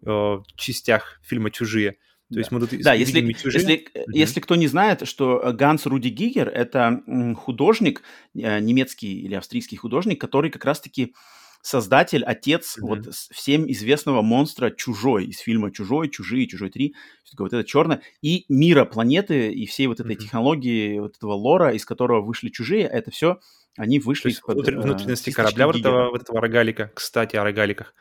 э, 0.06 0.38
частях 0.56 1.20
фильма 1.24 1.50
«Чужие». 1.50 1.98
То 2.32 2.36
да. 2.36 2.40
есть 2.40 2.52
мы 2.52 2.60
тут 2.62 2.70
да, 2.82 2.94
если, 2.94 3.20
если, 3.20 3.76
mm-hmm. 3.76 4.04
если 4.14 4.40
кто 4.40 4.56
не 4.56 4.68
знает, 4.68 5.06
что 5.06 5.52
Ганс 5.54 5.86
Руди 5.86 6.08
Гигер– 6.08 6.48
это 6.54 7.04
художник, 7.36 8.04
э, 8.34 8.60
немецкий 8.62 9.22
или 9.22 9.36
австрийский 9.36 9.76
художник, 9.76 10.22
который 10.22 10.50
как 10.50 10.64
раз-таки 10.64 11.14
создатель, 11.62 12.24
отец 12.24 12.78
mm-hmm. 12.78 12.88
вот 12.88 13.14
всем 13.14 13.70
известного 13.70 14.22
монстра 14.22 14.72
«Чужой» 14.72 15.26
из 15.26 15.40
фильма 15.40 15.72
«Чужой», 15.72 16.08
«Чужие», 16.08 16.48
«Чужой 16.48 16.70
3», 16.70 16.94
вот 17.38 17.52
это 17.52 17.66
черное, 17.66 18.02
и 18.22 18.46
мира 18.48 18.86
планеты, 18.86 19.52
и 19.52 19.66
всей 19.66 19.88
вот 19.88 20.00
этой 20.00 20.16
mm-hmm. 20.16 20.20
технологии, 20.20 21.00
вот 21.00 21.18
этого 21.18 21.34
лора, 21.34 21.74
из 21.74 21.86
которого 21.86 22.22
вышли 22.22 22.48
«Чужие», 22.48 22.84
это 22.84 23.12
все 23.12 23.40
они 23.78 24.00
вышли 24.00 24.30
из-под... 24.32 24.68
Э, 24.68 24.80
внутренности 24.80 25.32
корабля 25.32 25.68
вот 25.68 25.78
этого, 25.78 26.10
вот 26.10 26.22
этого 26.22 26.42
рогалика. 26.42 26.92
Кстати, 26.94 27.36
о 27.36 27.44
рогаликах. 27.44 27.94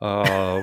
А, 0.00 0.60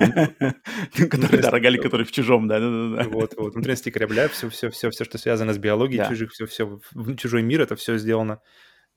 который, 0.93 1.41
да, 1.41 1.49
рогалик, 1.51 1.81
который 1.81 2.05
в 2.05 2.11
чужом, 2.11 2.47
да, 2.47 2.59
да, 2.59 3.03
да. 3.03 3.09
Вот, 3.09 3.33
вот, 3.37 3.53
внутренности 3.53 3.89
корабля, 3.89 4.27
все, 4.27 4.49
все, 4.49 4.69
все, 4.69 4.89
все, 4.89 5.03
что 5.05 5.17
связано 5.17 5.53
с 5.53 5.57
биологией 5.57 6.07
чужих, 6.07 6.31
все, 6.31 6.45
все, 6.45 6.79
чужой 7.17 7.41
мир, 7.41 7.61
это 7.61 7.75
все 7.75 7.97
сделано 7.97 8.39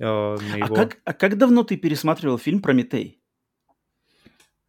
а 0.00 0.36
как, 0.74 0.98
а 1.04 1.12
как 1.12 1.38
давно 1.38 1.62
ты 1.62 1.76
пересматривал 1.76 2.38
фильм 2.38 2.60
«Прометей»? 2.60 3.20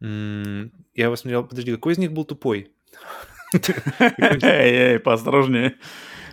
Я 0.00 0.68
его 0.94 1.16
смотрел, 1.16 1.46
подожди, 1.46 1.72
какой 1.72 1.94
из 1.94 1.98
них 1.98 2.12
был 2.12 2.24
тупой? 2.24 2.72
Эй, 4.42 4.98
поосторожнее. 4.98 5.76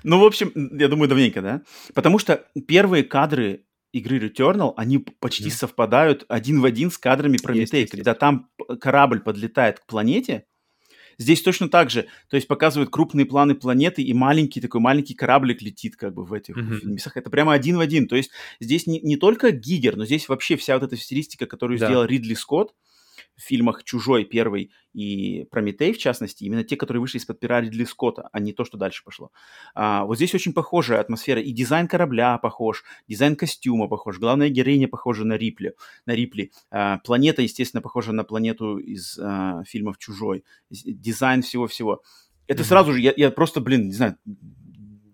Ну, 0.03 0.19
в 0.19 0.25
общем, 0.25 0.51
я 0.77 0.89
думаю, 0.89 1.07
давненько, 1.07 1.41
да? 1.41 1.61
Потому 1.93 2.19
что 2.19 2.45
первые 2.67 3.03
кадры 3.03 3.65
игры 3.93 4.17
Returnal, 4.17 4.73
они 4.75 4.97
почти 4.97 5.47
mm. 5.47 5.51
совпадают 5.51 6.25
один 6.27 6.59
в 6.59 6.65
один 6.65 6.91
с 6.91 6.97
кадрами 6.97 7.37
Прометей, 7.37 7.87
когда 7.87 8.13
там 8.13 8.49
корабль 8.81 9.21
подлетает 9.21 9.79
к 9.79 9.85
планете, 9.85 10.45
Здесь 11.19 11.43
точно 11.43 11.69
так 11.69 11.91
же. 11.91 12.07
То 12.27 12.35
есть 12.35 12.47
показывают 12.47 12.89
крупные 12.89 13.27
планы 13.27 13.53
планеты, 13.53 14.01
и 14.01 14.13
маленький 14.13 14.61
такой 14.61 14.81
маленький 14.81 15.13
кораблик 15.13 15.61
летит 15.61 15.95
как 15.95 16.13
бы 16.13 16.25
в 16.25 16.33
этих 16.33 16.55
Мгм. 16.55 16.79
фильмах. 16.79 17.17
Это 17.17 17.29
прямо 17.29 17.53
один 17.53 17.77
в 17.77 17.79
один. 17.79 18.07
То 18.07 18.15
есть 18.15 18.31
здесь 18.59 18.87
не, 18.87 18.99
не 18.99 19.15
только 19.17 19.51
Гигер, 19.51 19.95
но 19.95 20.05
здесь 20.05 20.27
вообще 20.27 20.55
вся 20.55 20.73
вот 20.73 20.83
эта 20.83 20.97
стилистика, 20.97 21.45
которую 21.45 21.77
Да. 21.77 21.85
сделал 21.85 22.05
Ридли 22.05 22.33
Скотт 22.33 22.73
в 23.35 23.41
фильмах 23.41 23.83
«Чужой» 23.83 24.25
первый 24.25 24.71
и 24.93 25.45
«Прометей», 25.49 25.93
в 25.93 25.97
частности, 25.97 26.43
именно 26.43 26.63
те, 26.63 26.75
которые 26.75 27.01
вышли 27.01 27.17
из-под 27.17 27.39
пера 27.39 27.61
Ридли 27.61 27.83
Скотта, 27.83 28.29
а 28.31 28.39
не 28.39 28.53
то, 28.53 28.63
что 28.63 28.77
дальше 28.77 29.03
пошло. 29.03 29.31
А, 29.73 30.05
вот 30.05 30.17
здесь 30.17 30.33
очень 30.35 30.53
похожая 30.53 30.99
атмосфера. 30.99 31.41
И 31.41 31.51
дизайн 31.51 31.87
корабля 31.87 32.37
похож, 32.37 32.83
дизайн 33.07 33.35
костюма 33.35 33.87
похож, 33.87 34.19
главная 34.19 34.49
героиня 34.49 34.87
похожа 34.87 35.25
на 35.25 35.37
Рипли. 35.37 35.73
На 36.05 36.13
Рипли. 36.13 36.51
А, 36.69 36.99
планета, 36.99 37.41
естественно, 37.41 37.81
похожа 37.81 38.11
на 38.11 38.23
планету 38.23 38.77
из 38.77 39.17
а, 39.19 39.63
фильмов 39.65 39.97
«Чужой». 39.97 40.43
Дизайн 40.69 41.41
всего-всего. 41.41 42.01
Это 42.47 42.61
Мгм. 42.61 42.67
сразу 42.67 42.93
же, 42.93 42.99
я, 42.99 43.13
я 43.15 43.31
просто, 43.31 43.61
блин, 43.61 43.87
не 43.87 43.93
знаю, 43.93 44.17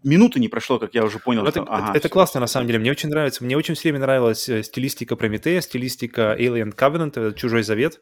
минуты 0.03 0.39
не 0.39 0.47
прошло, 0.47 0.79
как 0.79 0.93
я 0.93 1.03
уже 1.03 1.19
понял. 1.19 1.43
Ну, 1.43 1.49
это, 1.49 1.61
что, 1.61 1.71
ага, 1.71 1.83
это- 1.89 1.91
это 1.97 2.07
всё, 2.07 2.13
классно, 2.13 2.39
на 2.41 2.47
самом 2.47 2.67
деле. 2.67 2.79
Мне 2.79 2.91
очень 2.91 3.09
нравится. 3.09 3.43
Мне 3.43 3.57
очень 3.57 3.75
все 3.75 3.89
время 3.89 3.99
нравилась 3.99 4.47
э, 4.49 4.63
стилистика 4.63 5.15
Прометея, 5.15 5.61
стилистика 5.61 6.35
Alien 6.39 6.75
Covenant, 6.75 7.13
э, 7.15 7.33
Чужой 7.33 7.63
Завет. 7.63 7.99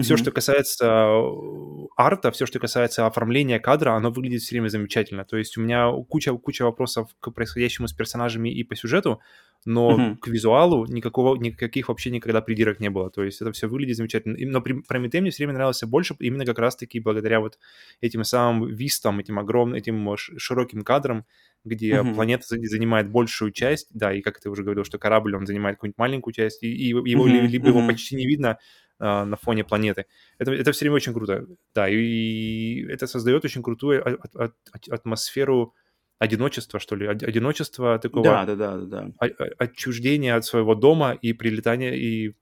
Все, 0.00 0.14
Мгм. 0.14 0.22
что 0.22 0.30
касается 0.30 0.86
э, 0.86 1.86
арта, 1.96 2.30
все, 2.30 2.46
что 2.46 2.58
касается 2.60 3.06
оформления 3.06 3.58
кадра, 3.58 3.90
оно 3.96 4.10
выглядит 4.10 4.42
все 4.42 4.54
время 4.54 4.68
замечательно. 4.68 5.24
То 5.24 5.36
есть 5.36 5.56
у 5.58 5.60
меня 5.62 5.90
куча, 6.08 6.32
куча 6.36 6.62
вопросов 6.64 7.08
к 7.20 7.30
происходящему 7.32 7.88
с 7.88 7.92
персонажами 7.92 8.48
и 8.50 8.62
по 8.62 8.76
сюжету, 8.76 9.20
но 9.66 9.90
Мгм. 9.90 10.16
к 10.16 10.28
визуалу 10.28 10.86
никакого, 10.86 11.36
никаких 11.36 11.88
вообще 11.88 12.10
никогда 12.10 12.40
придирок 12.40 12.80
не 12.80 12.88
было. 12.90 13.10
То 13.10 13.22
есть 13.22 13.42
это 13.42 13.52
все 13.52 13.68
выглядит 13.68 13.96
замечательно. 13.96 14.36
Но 14.38 14.60
Прометей 14.62 15.20
мне 15.20 15.30
все 15.30 15.44
время 15.44 15.54
нравился 15.54 15.86
больше 15.86 16.14
именно 16.18 16.46
как 16.46 16.58
раз-таки 16.58 17.00
благодаря 17.00 17.40
вот 17.40 17.58
этим 18.00 18.24
самым 18.24 18.66
вистам, 18.68 19.18
этим 19.18 19.38
огромным, 19.38 19.76
этим 19.76 20.16
широким 20.16 20.82
кадрам, 20.82 21.26
где 21.64 22.00
Мгм. 22.02 22.14
планета 22.14 22.44
за- 22.48 22.62
занимает 22.62 23.10
большую 23.10 23.52
часть, 23.52 23.88
да, 23.92 24.14
и 24.14 24.22
как 24.22 24.40
ты 24.40 24.48
уже 24.48 24.62
говорил, 24.62 24.84
что 24.84 24.98
корабль, 24.98 25.36
он 25.36 25.46
занимает 25.46 25.76
какую-нибудь 25.76 25.98
маленькую 25.98 26.32
часть, 26.32 26.62
и, 26.62 26.68
и 26.68 26.88
его, 26.88 27.26
ли- 27.26 27.46
либо 27.46 27.68
его 27.68 27.80
мгм. 27.80 27.88
почти 27.88 28.16
не 28.16 28.26
видно 28.26 28.58
а, 29.02 29.24
на 29.24 29.36
фоне 29.36 29.64
планеты. 29.64 30.04
Это, 30.38 30.52
это 30.52 30.72
все 30.72 30.84
время 30.84 30.96
очень 30.96 31.14
круто, 31.14 31.46
да, 31.74 31.88
и, 31.88 31.96
и 31.96 32.86
это 32.86 33.06
создает 33.06 33.44
очень 33.44 33.62
крутую 33.62 34.06
а- 34.06 34.18
а- 34.34 34.44
а- 34.74 34.94
атмосферу 34.94 35.74
одиночества, 36.20 36.78
что 36.78 36.94
ли, 36.96 37.08
од- 37.08 37.22
одиночества 37.24 37.98
такого 37.98 38.22
Да, 38.24 38.44
да, 38.46 38.54
да, 38.54 38.76
да, 38.76 39.10
да. 39.20 39.26
отчуждения 39.58 40.36
от 40.36 40.44
своего 40.44 40.74
дома 40.76 41.12
и 41.12 41.32
прилетания 41.32 41.94
и 41.94 42.34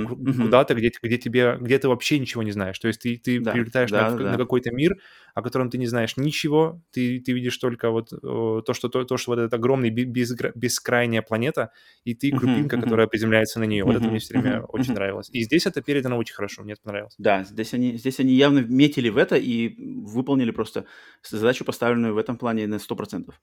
ку- 0.00 0.16
мгм. 0.16 0.42
куда-то, 0.42 0.74
где, 0.74 0.90
где 1.02 1.18
тебе, 1.18 1.56
где 1.60 1.78
ты 1.78 1.88
вообще 1.88 2.18
ничего 2.18 2.42
не 2.42 2.52
знаешь. 2.52 2.78
То 2.78 2.88
есть 2.88 3.00
ты, 3.00 3.16
ты 3.18 3.40
Да, 3.40 3.52
прилетаешь 3.52 3.90
да, 3.90 4.10
на, 4.10 4.16
да, 4.18 4.30
на 4.32 4.38
какой-то 4.38 4.70
мир, 4.72 4.96
о 5.34 5.42
котором 5.42 5.70
ты 5.70 5.78
не 5.78 5.86
знаешь 5.86 6.16
ничего, 6.16 6.82
ты, 6.92 7.20
ты 7.20 7.32
видишь 7.32 7.56
только 7.58 7.90
вот 7.90 8.12
э, 8.12 8.16
то, 8.20 8.72
что, 8.74 8.88
то, 8.88 9.04
то, 9.04 9.16
что 9.16 9.32
вот 9.32 9.38
этот 9.38 9.54
огромный 9.54 9.90
безгра- 9.90 10.52
бескрайняя 10.54 11.22
планета, 11.22 11.70
и 12.04 12.14
ты 12.14 12.32
крупинка, 12.32 12.76
мгм. 12.76 12.78
которая 12.78 13.06
приземляется 13.06 13.60
на 13.60 13.64
нее. 13.64 13.84
Вот 13.84 13.96
это 13.96 14.08
Мгм, 14.08 14.10
мне 14.10 14.20
все 14.20 14.34
время 14.34 14.60
мгм, 14.60 14.66
очень 14.68 14.94
нравилось. 14.94 15.28
И 15.30 15.42
здесь 15.42 15.66
это 15.66 15.82
передано 15.82 16.16
очень 16.18 16.34
хорошо, 16.34 16.62
мне 16.62 16.74
это 16.74 16.82
понравилось. 16.82 17.18
Да, 17.18 17.44
здесь 17.44 17.74
они, 17.74 17.96
здесь 17.98 18.20
они 18.20 18.34
явно 18.34 18.60
метили 18.60 19.08
в 19.08 19.16
это 19.18 19.36
и 19.36 19.74
выполнили 19.78 20.50
просто 20.50 20.86
задачу, 21.22 21.64
поставленную 21.64 22.14
в 22.14 22.18
этом 22.18 22.36
плане 22.38 22.66
на 22.66 22.78
100%. 22.78 23.40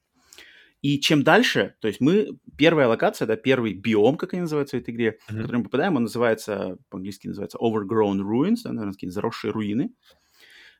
И 0.81 0.99
чем 0.99 1.23
дальше, 1.23 1.75
то 1.81 1.87
есть 1.89 1.99
мы, 1.99 2.39
первая 2.57 2.87
локация, 2.87 3.25
да, 3.25 3.35
первый 3.35 3.73
биом, 3.73 4.15
как 4.15 4.33
они 4.33 4.41
называются 4.41 4.77
в 4.77 4.79
этой 4.79 4.93
игре, 4.93 5.19
в 5.27 5.31
Мгм. 5.31 5.41
который 5.41 5.57
мы 5.57 5.63
попадаем, 5.65 5.95
он 5.97 6.03
называется, 6.03 6.77
по-английски 6.89 7.27
называется 7.27 7.57
Overgrown 7.57 8.19
Ruins, 8.19 8.59
да, 8.63 8.71
наверное, 8.71 8.93
какие-то 8.93 9.13
заросшие 9.13 9.51
руины. 9.51 9.91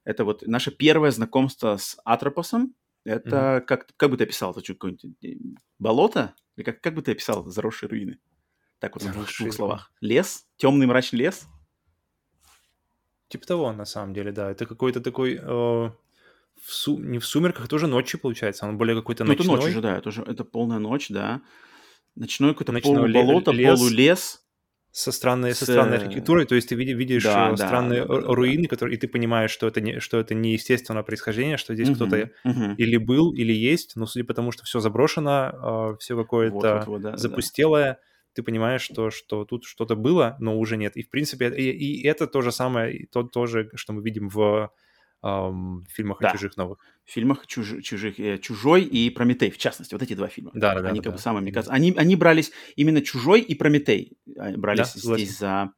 Это 0.05 0.23
вот 0.23 0.47
наше 0.47 0.71
первое 0.71 1.11
знакомство 1.11 1.75
с 1.75 1.97
Атропосом. 2.05 2.73
Это 3.03 3.63
как, 3.67 3.87
как 3.97 4.09
бы 4.09 4.17
ты 4.17 4.23
описал? 4.23 4.51
Это 4.51 4.63
что, 4.63 4.73
какое-нибудь 4.73 5.05
э, 5.23 5.35
болото? 5.79 6.33
Или 6.55 6.63
как, 6.63 6.81
как 6.81 6.93
бы 6.95 7.01
ты 7.01 7.11
описал 7.11 7.45
заросшие 7.45 7.89
руины? 7.89 8.19
Так 8.79 8.95
вот, 8.95 9.03
в 9.03 9.05
двух, 9.05 9.15
Заросшие 9.23 9.45
двух 9.47 9.55
словах. 9.55 9.91
Лес? 9.99 10.47
Темный 10.55 10.87
мрачный 10.87 11.19
лес? 11.19 11.47
Типа 13.27 13.45
того, 13.45 13.71
на 13.73 13.85
самом 13.85 14.13
деле, 14.13 14.31
да. 14.31 14.49
Это 14.49 14.65
какой-то 14.65 15.01
такой... 15.01 15.39
э, 15.41 15.91
в 16.63 16.73
су- 16.73 16.99
Не 16.99 17.19
в 17.19 17.25
сумерках, 17.25 17.67
тоже 17.67 17.87
ночью, 17.87 18.19
получается. 18.19 18.65
Он 18.67 18.77
более 18.77 18.95
какой-то 18.95 19.23
Ну, 19.23 19.33
это 19.33 19.43
ночной. 19.43 19.57
ночь 19.57 19.67
уже, 19.69 19.81
да, 19.81 19.97
это, 19.97 20.09
уже, 20.09 20.21
это 20.23 20.43
полная 20.43 20.79
ночь, 20.79 21.09
да. 21.09 21.41
Ночной 22.15 22.53
какой-то 22.53 22.73
полуболото, 22.73 23.51
лес. 23.51 23.79
полулес. 23.79 24.45
со 24.91 25.11
странной, 25.11 25.53
со 25.53 25.65
С, 25.65 25.69
странной 25.69 25.97
э, 25.97 25.97
архитектурой, 25.97 26.45
то 26.45 26.55
есть 26.55 26.69
ты 26.69 26.75
види- 26.75 26.93
видишь 26.93 27.23
Да, 27.23 27.51
э, 27.53 27.55
да, 27.55 27.65
странные 27.67 28.01
да, 28.01 28.07
да, 28.07 28.21
ру- 28.21 28.21
да. 28.21 28.33
руины, 28.35 28.67
которые, 28.67 28.97
и 28.97 28.99
ты 28.99 29.07
понимаешь, 29.07 29.51
что 29.51 29.67
это 29.67 29.81
не, 29.81 29.99
что 29.99 30.19
это 30.19 30.33
не 30.35 30.53
естественное 30.53 31.03
происхождение, 31.03 31.57
что 31.57 31.75
здесь 31.75 31.89
Мгм, 31.89 31.95
кто-то 31.95 32.31
мгм. 32.43 32.77
или 32.77 32.97
был, 32.97 33.33
или 33.33 33.53
есть, 33.53 33.95
но 33.95 34.05
судя 34.07 34.25
по 34.25 34.33
тому, 34.33 34.51
что 34.51 34.63
все 34.65 34.79
заброшено, 34.79 35.95
все 35.99 36.15
Вот, 36.15 36.21
какое-то 36.23 36.69
вот, 36.69 36.87
вот, 36.87 37.01
да, 37.01 37.17
да, 37.17 37.27
да. 37.27 37.43
запустелое, 37.43 37.99
ты 38.33 38.41
понимаешь, 38.43 38.81
что, 38.81 39.11
что 39.11 39.45
тут 39.45 39.63
что-то 39.65 39.95
было, 39.95 40.35
но 40.39 40.57
уже 40.57 40.75
нет. 40.77 40.97
И 40.97 41.03
в 41.03 41.09
принципе, 41.09 41.49
и, 41.55 41.71
и 41.71 42.07
это 42.07 42.25
то 42.27 42.41
же 42.41 42.51
самое, 42.51 42.95
и 42.95 43.05
то, 43.05 43.23
то 43.23 43.45
же, 43.45 43.69
что 43.75 43.93
мы 43.93 44.01
видим 44.01 44.29
в 44.29 44.71
ам, 45.21 45.85
фильмах 45.89 46.19
Да. 46.21 46.29
о 46.29 46.31
чужих 46.33 46.55
новых. 46.57 46.79
В 47.05 47.11
фильмах 47.11 47.45
чуж- 47.47 47.81
чужих, 47.81 48.19
э, 48.19 48.37
«Чужой» 48.37 48.83
и 48.83 49.09
«Прометей», 49.09 49.49
в 49.51 49.57
частности, 49.57 49.93
вот 49.95 50.03
эти 50.03 50.13
два 50.13 50.27
фильма. 50.27 50.51
Да, 50.53 50.79
да, 50.79 50.89
они 50.89 50.99
да, 50.99 51.03
как 51.05 51.13
бы 51.13 51.17
да. 51.17 51.23
самые, 51.23 51.41
мне 51.41 51.51
кажется, 51.51 51.73
они, 51.73 51.93
они 51.97 52.15
брались 52.15 52.51
именно 52.75 53.01
«Чужой» 53.01 53.41
и 53.41 53.55
«Прометей», 53.55 54.17
брались 54.27 54.93
Да, 54.93 54.99
согласен. 54.99 55.25
здесь 55.25 55.37
за, 55.39 55.71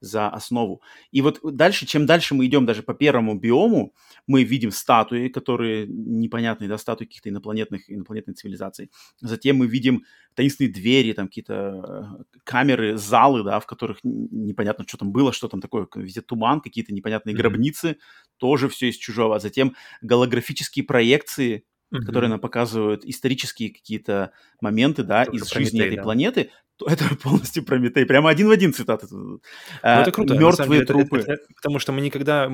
за 0.00 0.28
основу. 0.28 0.82
И 1.10 1.20
вот 1.22 1.40
дальше, 1.42 1.86
чем 1.86 2.06
дальше 2.06 2.34
мы 2.34 2.46
идем 2.46 2.66
даже 2.66 2.82
по 2.82 2.94
первому 2.94 3.34
биому, 3.34 3.94
мы 4.26 4.44
видим 4.44 4.70
статуи, 4.70 5.28
которые 5.28 5.86
непонятные, 5.88 6.68
да, 6.68 6.78
статуи 6.78 7.04
каких-то 7.06 7.28
инопланетных, 7.28 7.90
инопланетной 7.90 8.34
цивилизаций. 8.34 8.90
Затем 9.20 9.56
мы 9.56 9.66
видим 9.66 10.04
таинственные 10.34 10.72
двери, 10.72 11.12
там 11.12 11.26
какие-то 11.26 12.18
э, 12.30 12.38
камеры, 12.44 12.96
залы, 12.96 13.42
да, 13.42 13.58
в 13.60 13.66
которых 13.66 13.98
непонятно, 14.02 14.84
что 14.86 14.98
там 14.98 15.12
было, 15.12 15.32
что 15.32 15.48
там 15.48 15.60
такое, 15.60 15.86
везде 15.96 16.20
туман, 16.20 16.60
какие-то 16.60 16.92
непонятные 16.94 17.34
Мгм. 17.34 17.42
гробницы, 17.42 17.96
тоже 18.38 18.68
все 18.68 18.88
из 18.88 18.96
чужого. 18.96 19.38
Затем 19.38 19.74
голографические 20.02 20.84
проекции, 20.84 21.64
которые 21.90 22.28
Мгм. 22.28 22.30
нам 22.32 22.40
показывают 22.40 23.04
исторические 23.04 23.72
какие-то 23.72 24.32
моменты, 24.60 25.02
да, 25.02 25.24
Тоже 25.24 25.38
из 25.38 25.50
жизни 25.50 25.80
этой 25.80 25.96
да. 25.96 26.02
планеты, 26.02 26.50
то 26.76 26.86
это 26.86 27.04
полностью 27.22 27.64
Прометей. 27.64 28.06
Прямо 28.06 28.30
один 28.30 28.48
в 28.48 28.50
один 28.50 28.72
цитаты. 28.72 29.06
Ну, 29.10 29.40
это 29.82 30.12
круто. 30.12 30.34
Мертвые 30.34 30.80
деле, 30.80 30.84
трупы. 30.86 31.18
это- 31.18 31.32
это- 31.32 31.42
потому 31.56 31.78
что 31.78 31.92
мы 31.92 32.00
никогда... 32.00 32.46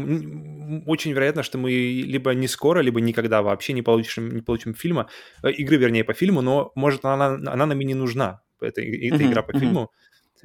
Очень 0.86 1.12
вероятно, 1.12 1.42
что 1.42 1.58
мы 1.58 1.70
либо 1.70 2.32
не 2.34 2.48
скоро, 2.48 2.80
либо 2.80 3.00
никогда 3.00 3.42
вообще 3.42 3.72
не 3.74 3.82
получим, 3.82 4.34
не 4.34 4.40
получим 4.42 4.74
фильма, 4.74 5.08
э, 5.42 5.50
игры, 5.50 5.76
вернее, 5.76 6.04
по 6.04 6.14
фильму, 6.14 6.40
но, 6.40 6.72
может, 6.74 7.04
она, 7.04 7.26
она 7.26 7.66
нам 7.66 7.80
и 7.80 7.84
не 7.84 7.94
нужна, 7.94 8.40
эта, 8.60 8.80
эта 8.80 9.16
Мгм, 9.16 9.26
игра 9.30 9.42
по 9.42 9.52
мгм. 9.52 9.60
фильму. 9.60 9.90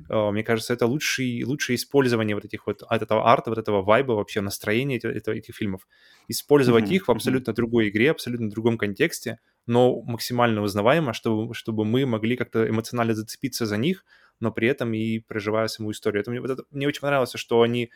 Э, 0.10 0.32
Мне 0.32 0.44
кажется, 0.44 0.74
это 0.74 0.86
лучший, 0.86 1.44
лучшее 1.44 1.76
использование 1.76 2.36
вот 2.36 2.46
этих 2.46 2.68
вот, 2.68 2.84
от 2.84 3.02
этого 3.02 3.28
арта, 3.28 3.50
вот 3.50 3.58
этого 3.60 3.82
вайба, 3.82 4.14
вообще 4.14 4.42
настроения 4.42 4.98
эти- 4.98 5.08
это- 5.08 5.32
этих 5.32 5.56
фильмов. 5.56 5.88
Использовать 6.28 6.86
Мгм, 6.86 6.94
их 6.94 7.08
в 7.08 7.12
абсолютно 7.12 7.54
другой 7.54 7.90
игре, 7.90 8.12
абсолютно 8.12 8.50
другом 8.50 8.78
контексте, 8.78 9.40
но 9.68 10.02
максимально 10.02 10.62
узнаваемо, 10.62 11.14
чтобы, 11.14 11.54
чтобы 11.54 11.86
мы 11.86 12.06
могли 12.06 12.36
как-то 12.38 12.68
эмоционально 12.70 13.14
зацепиться 13.16 13.66
за 13.66 13.78
них, 13.78 14.06
но 14.40 14.52
при 14.52 14.68
этом 14.68 14.94
и 14.94 15.20
проживая 15.20 15.68
саму 15.68 15.92
историю. 15.92 16.22
Это 16.22 16.32
мне, 16.32 16.40
вот 16.42 16.52
это- 16.52 16.64
мне 16.72 16.88
очень 16.88 17.02
понравилось, 17.02 17.34
что 17.36 17.62
они 17.62 17.90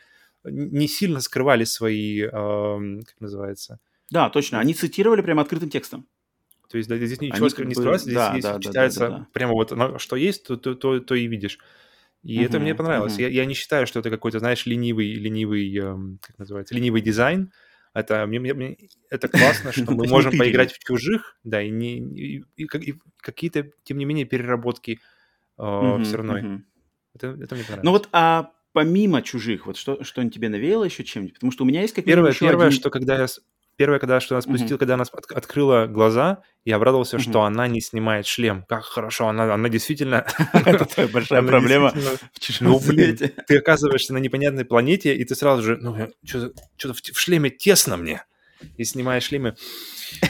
не 0.44 0.88
сильно 0.88 1.20
скрывали 1.20 1.64
свои, 1.64 2.20
эм, 2.22 3.02
как 3.02 3.20
называется, 3.20 3.78
Да, 4.10 4.28
точно. 4.30 4.60
Они 4.60 4.74
цитировали 4.74 5.22
прямо 5.22 5.40
открытым 5.42 5.70
текстом. 5.70 6.06
то 6.68 6.78
есть 6.78 6.88
да, 6.88 6.96
здесь 6.96 7.20
ничего 7.20 7.46
Они 7.46 7.66
не 7.68 7.74
скрывается, 7.74 8.04
здесь 8.06 8.16
да, 8.16 8.34
есть- 8.34 8.42
да, 8.42 8.52
да, 8.52 8.58
да, 8.58 8.60
читается 8.60 9.00
да, 9.00 9.08
да. 9.10 9.26
прямо 9.32 9.52
вот 9.52 10.00
что 10.00 10.16
есть, 10.16 10.44
то, 10.46 10.56
то, 10.56 10.74
то, 10.74 10.98
то 11.00 11.14
и 11.14 11.26
видишь. 11.26 11.58
И 12.24 12.40
это 12.40 12.58
мне 12.58 12.74
понравилось. 12.74 13.14
мгм. 13.14 13.22
Я, 13.22 13.28
я 13.28 13.44
не 13.44 13.54
считаю, 13.54 13.86
что 13.86 14.00
это 14.00 14.10
какой-то, 14.10 14.38
знаешь, 14.38 14.66
ленивый, 14.66 15.12
ленивый, 15.14 15.76
эм, 15.76 16.18
как 16.22 16.38
называется, 16.38 16.74
ленивый 16.74 17.02
дизайн. 17.02 17.52
Это, 17.92 18.26
мне, 18.26 18.40
мне- 18.40 18.54
мне- 18.54 18.76
это 19.10 19.28
классно, 19.28 19.72
что 19.72 19.86
То 19.86 19.92
мы 19.92 20.04
можем 20.10 20.32
поиграть 20.32 20.72
в 20.72 20.78
чужих, 20.78 21.36
да, 21.44 21.62
и, 21.62 21.70
не, 21.70 21.98
и, 21.98 22.42
и 22.56 22.64
и 22.64 22.94
какие-то, 23.18 23.70
тем 23.84 23.98
не 23.98 24.04
менее, 24.04 24.24
переработки 24.24 24.98
Мгм, 25.58 26.02
все 26.04 26.16
равно. 26.16 26.38
мгм. 26.38 26.64
Это, 27.14 27.26
это 27.28 27.54
мне 27.54 27.64
понравилось. 27.64 27.84
Ну 27.84 27.90
вот, 27.92 28.08
а 28.12 28.52
помимо 28.72 29.22
чужих, 29.22 29.66
вот 29.66 29.76
что, 29.76 30.02
что 30.02 30.28
тебе 30.28 30.48
навеяло 30.48 30.84
еще 30.84 31.04
чем-нибудь? 31.04 31.34
Потому 31.34 31.52
что 31.52 31.64
у 31.64 31.66
меня 31.66 31.82
есть 31.82 31.94
как 31.94 32.06
минимум 32.06 32.24
Первое, 32.26 32.34
первое, 32.34 32.66
один- 32.68 32.80
что 32.80 32.90
когда 32.90 33.18
я... 33.20 33.26
Первое, 33.76 33.98
когда 33.98 34.20
что 34.20 34.34
она 34.36 34.42
спустила, 34.42 34.78
когда 34.78 34.94
она 34.94 35.02
от- 35.02 35.32
открыла 35.32 35.86
глаза, 35.86 36.42
я 36.64 36.76
обрадовался, 36.76 37.16
Мгм. 37.16 37.24
что 37.24 37.42
она 37.42 37.66
не 37.66 37.80
снимает 37.80 38.26
шлем. 38.26 38.64
Как 38.68 38.84
хорошо, 38.84 39.28
она, 39.28 39.52
она 39.52 39.68
действительно... 39.68 40.26
Это 40.52 40.84
твоя 40.84 41.08
большая 41.08 41.42
проблема 41.46 41.92
в 42.32 42.40
чужом 42.40 42.68
Ну, 42.68 42.80
свете. 42.80 43.32
ты 43.48 43.58
оказываешься 43.58 44.12
на 44.14 44.18
непонятной 44.18 44.64
планете, 44.64 45.14
и 45.16 45.24
ты 45.24 45.34
сразу 45.34 45.62
же, 45.62 45.76
ну, 45.76 46.08
что-то 46.24 46.94
в, 46.94 47.00
в 47.00 47.18
шлеме 47.20 47.50
тесно 47.50 47.96
мне. 47.96 48.24
И 48.76 48.84
снимаешь 48.84 49.24
шлемы, 49.24 49.56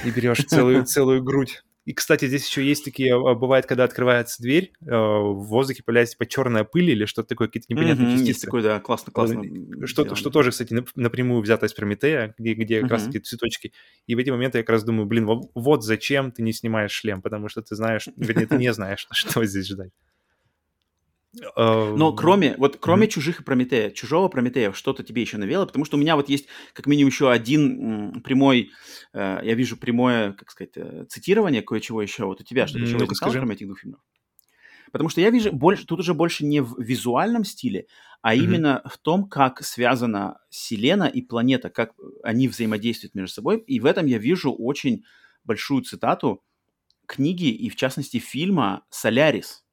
и 0.04 0.11
берешь 0.11 0.38
целую, 0.46 0.85
целую 0.87 1.22
грудь. 1.22 1.62
И, 1.85 1.92
кстати, 1.92 2.27
здесь 2.27 2.47
еще 2.49 2.64
есть 2.64 2.85
такие, 2.85 3.14
а, 3.14 3.35
бывает, 3.35 3.66
когда 3.66 3.85
открывается 3.85 4.42
дверь, 4.42 4.73
э, 4.81 4.87
в 4.87 5.44
воздухе 5.49 5.83
появляется 5.83 6.14
типа 6.14 6.27
черная 6.27 6.64
пыль 6.64 6.90
или 6.90 7.05
что-то 7.05 7.29
такое, 7.29 7.49
какие-то 7.49 7.66
непонятные 7.68 8.07
Мгм, 8.07 8.12
частицы. 8.16 8.29
Есть 8.31 8.44
такое, 8.44 8.62
да, 8.62 8.81
классно, 8.81 9.12
классно. 9.12 9.42
Что, 9.87 10.03
сделано. 10.03 10.16
что 10.16 10.31
тоже, 10.31 10.51
кстати, 10.51 10.73
нап- 10.73 10.88
напрямую 10.94 11.42
взято 11.42 11.66
из 11.66 11.75
Прометея, 11.75 12.35
где, 12.38 12.55
где 12.55 12.81
как 12.81 12.90
раз 12.92 13.03
Мгм. 13.03 13.12
таки 13.12 13.25
цветочки. 13.25 13.73
И 14.07 14.14
в 14.14 14.18
эти 14.18 14.31
моменты 14.31 14.59
я 14.59 14.64
как 14.64 14.70
раз 14.70 14.85
думаю, 14.85 15.07
блин, 15.07 15.27
во- 15.27 15.42
вот 15.55 15.85
зачем 15.85 16.33
ты 16.33 16.42
не 16.42 16.53
снимаешь 16.55 16.92
шлем, 16.92 17.20
потому 17.20 17.49
что 17.49 17.61
ты 17.61 17.77
знаешь, 17.77 18.09
вернее, 18.16 18.47
ты 18.47 18.57
не 18.57 18.73
знаешь, 18.73 19.07
что 19.12 19.44
здесь 19.44 19.68
ждать. 19.68 19.90
Но 21.94 22.12
кроме, 22.12 22.55
вот 22.59 22.79
кроме 22.81 23.07
мгм. 23.07 23.09
чужих 23.09 23.40
и 23.40 23.44
Прометея, 23.44 23.90
чужого 23.90 24.29
Прометея, 24.29 24.73
что-то 24.73 25.03
тебе 25.05 25.23
еще 25.23 25.37
навело? 25.38 25.66
Потому 25.66 25.85
что 25.85 25.97
у 25.97 26.01
меня 26.01 26.16
вот 26.16 26.29
есть 26.29 26.47
как 26.73 26.87
минимум 26.87 27.11
еще 27.11 27.31
один 27.31 28.20
прямой, 28.23 28.70
э, 29.12 29.40
я 29.42 29.55
вижу 29.55 29.77
прямое, 29.77 30.33
как 30.33 30.51
сказать, 30.51 30.73
э, 30.77 31.07
цитирование 31.09 31.62
кое-чего 31.62 32.03
еще. 32.03 32.25
Вот 32.27 32.40
у 32.40 32.44
тебя 32.44 32.66
что-то 32.66 32.85
еще 32.85 32.99
Ну-ка 32.99 33.14
возникало, 33.14 33.35
скажи. 33.35 33.37
кроме 33.37 33.55
этих 33.55 33.66
двух 33.66 33.81
фильмов? 33.81 34.01
Потому 34.92 35.09
что 35.09 35.20
я 35.20 35.31
вижу 35.31 35.53
больше, 35.53 35.87
тут 35.87 36.01
уже 36.01 36.14
больше 36.14 36.44
не 36.44 36.61
в 36.61 36.79
визуальном 36.81 37.44
стиле, 37.44 37.87
а 38.23 38.35
Мгм. 38.37 38.61
именно 38.61 38.83
в 38.88 38.99
том, 38.99 39.29
как 39.29 39.62
связана 39.64 40.38
Вселенная 40.51 41.09
и 41.09 41.23
планета, 41.23 41.70
как 41.70 41.92
они 42.23 42.49
взаимодействуют 42.49 43.14
между 43.14 43.35
собой. 43.35 43.59
И 43.61 43.81
в 43.81 43.87
этом 43.87 44.07
я 44.07 44.18
вижу 44.18 44.53
очень 44.53 45.05
большую 45.44 45.83
цитату 45.83 46.44
книги 47.07 47.47
и, 47.51 47.70
в 47.70 47.77
частности, 47.77 48.18
фильма 48.18 48.85
«Солярис» 48.90 49.63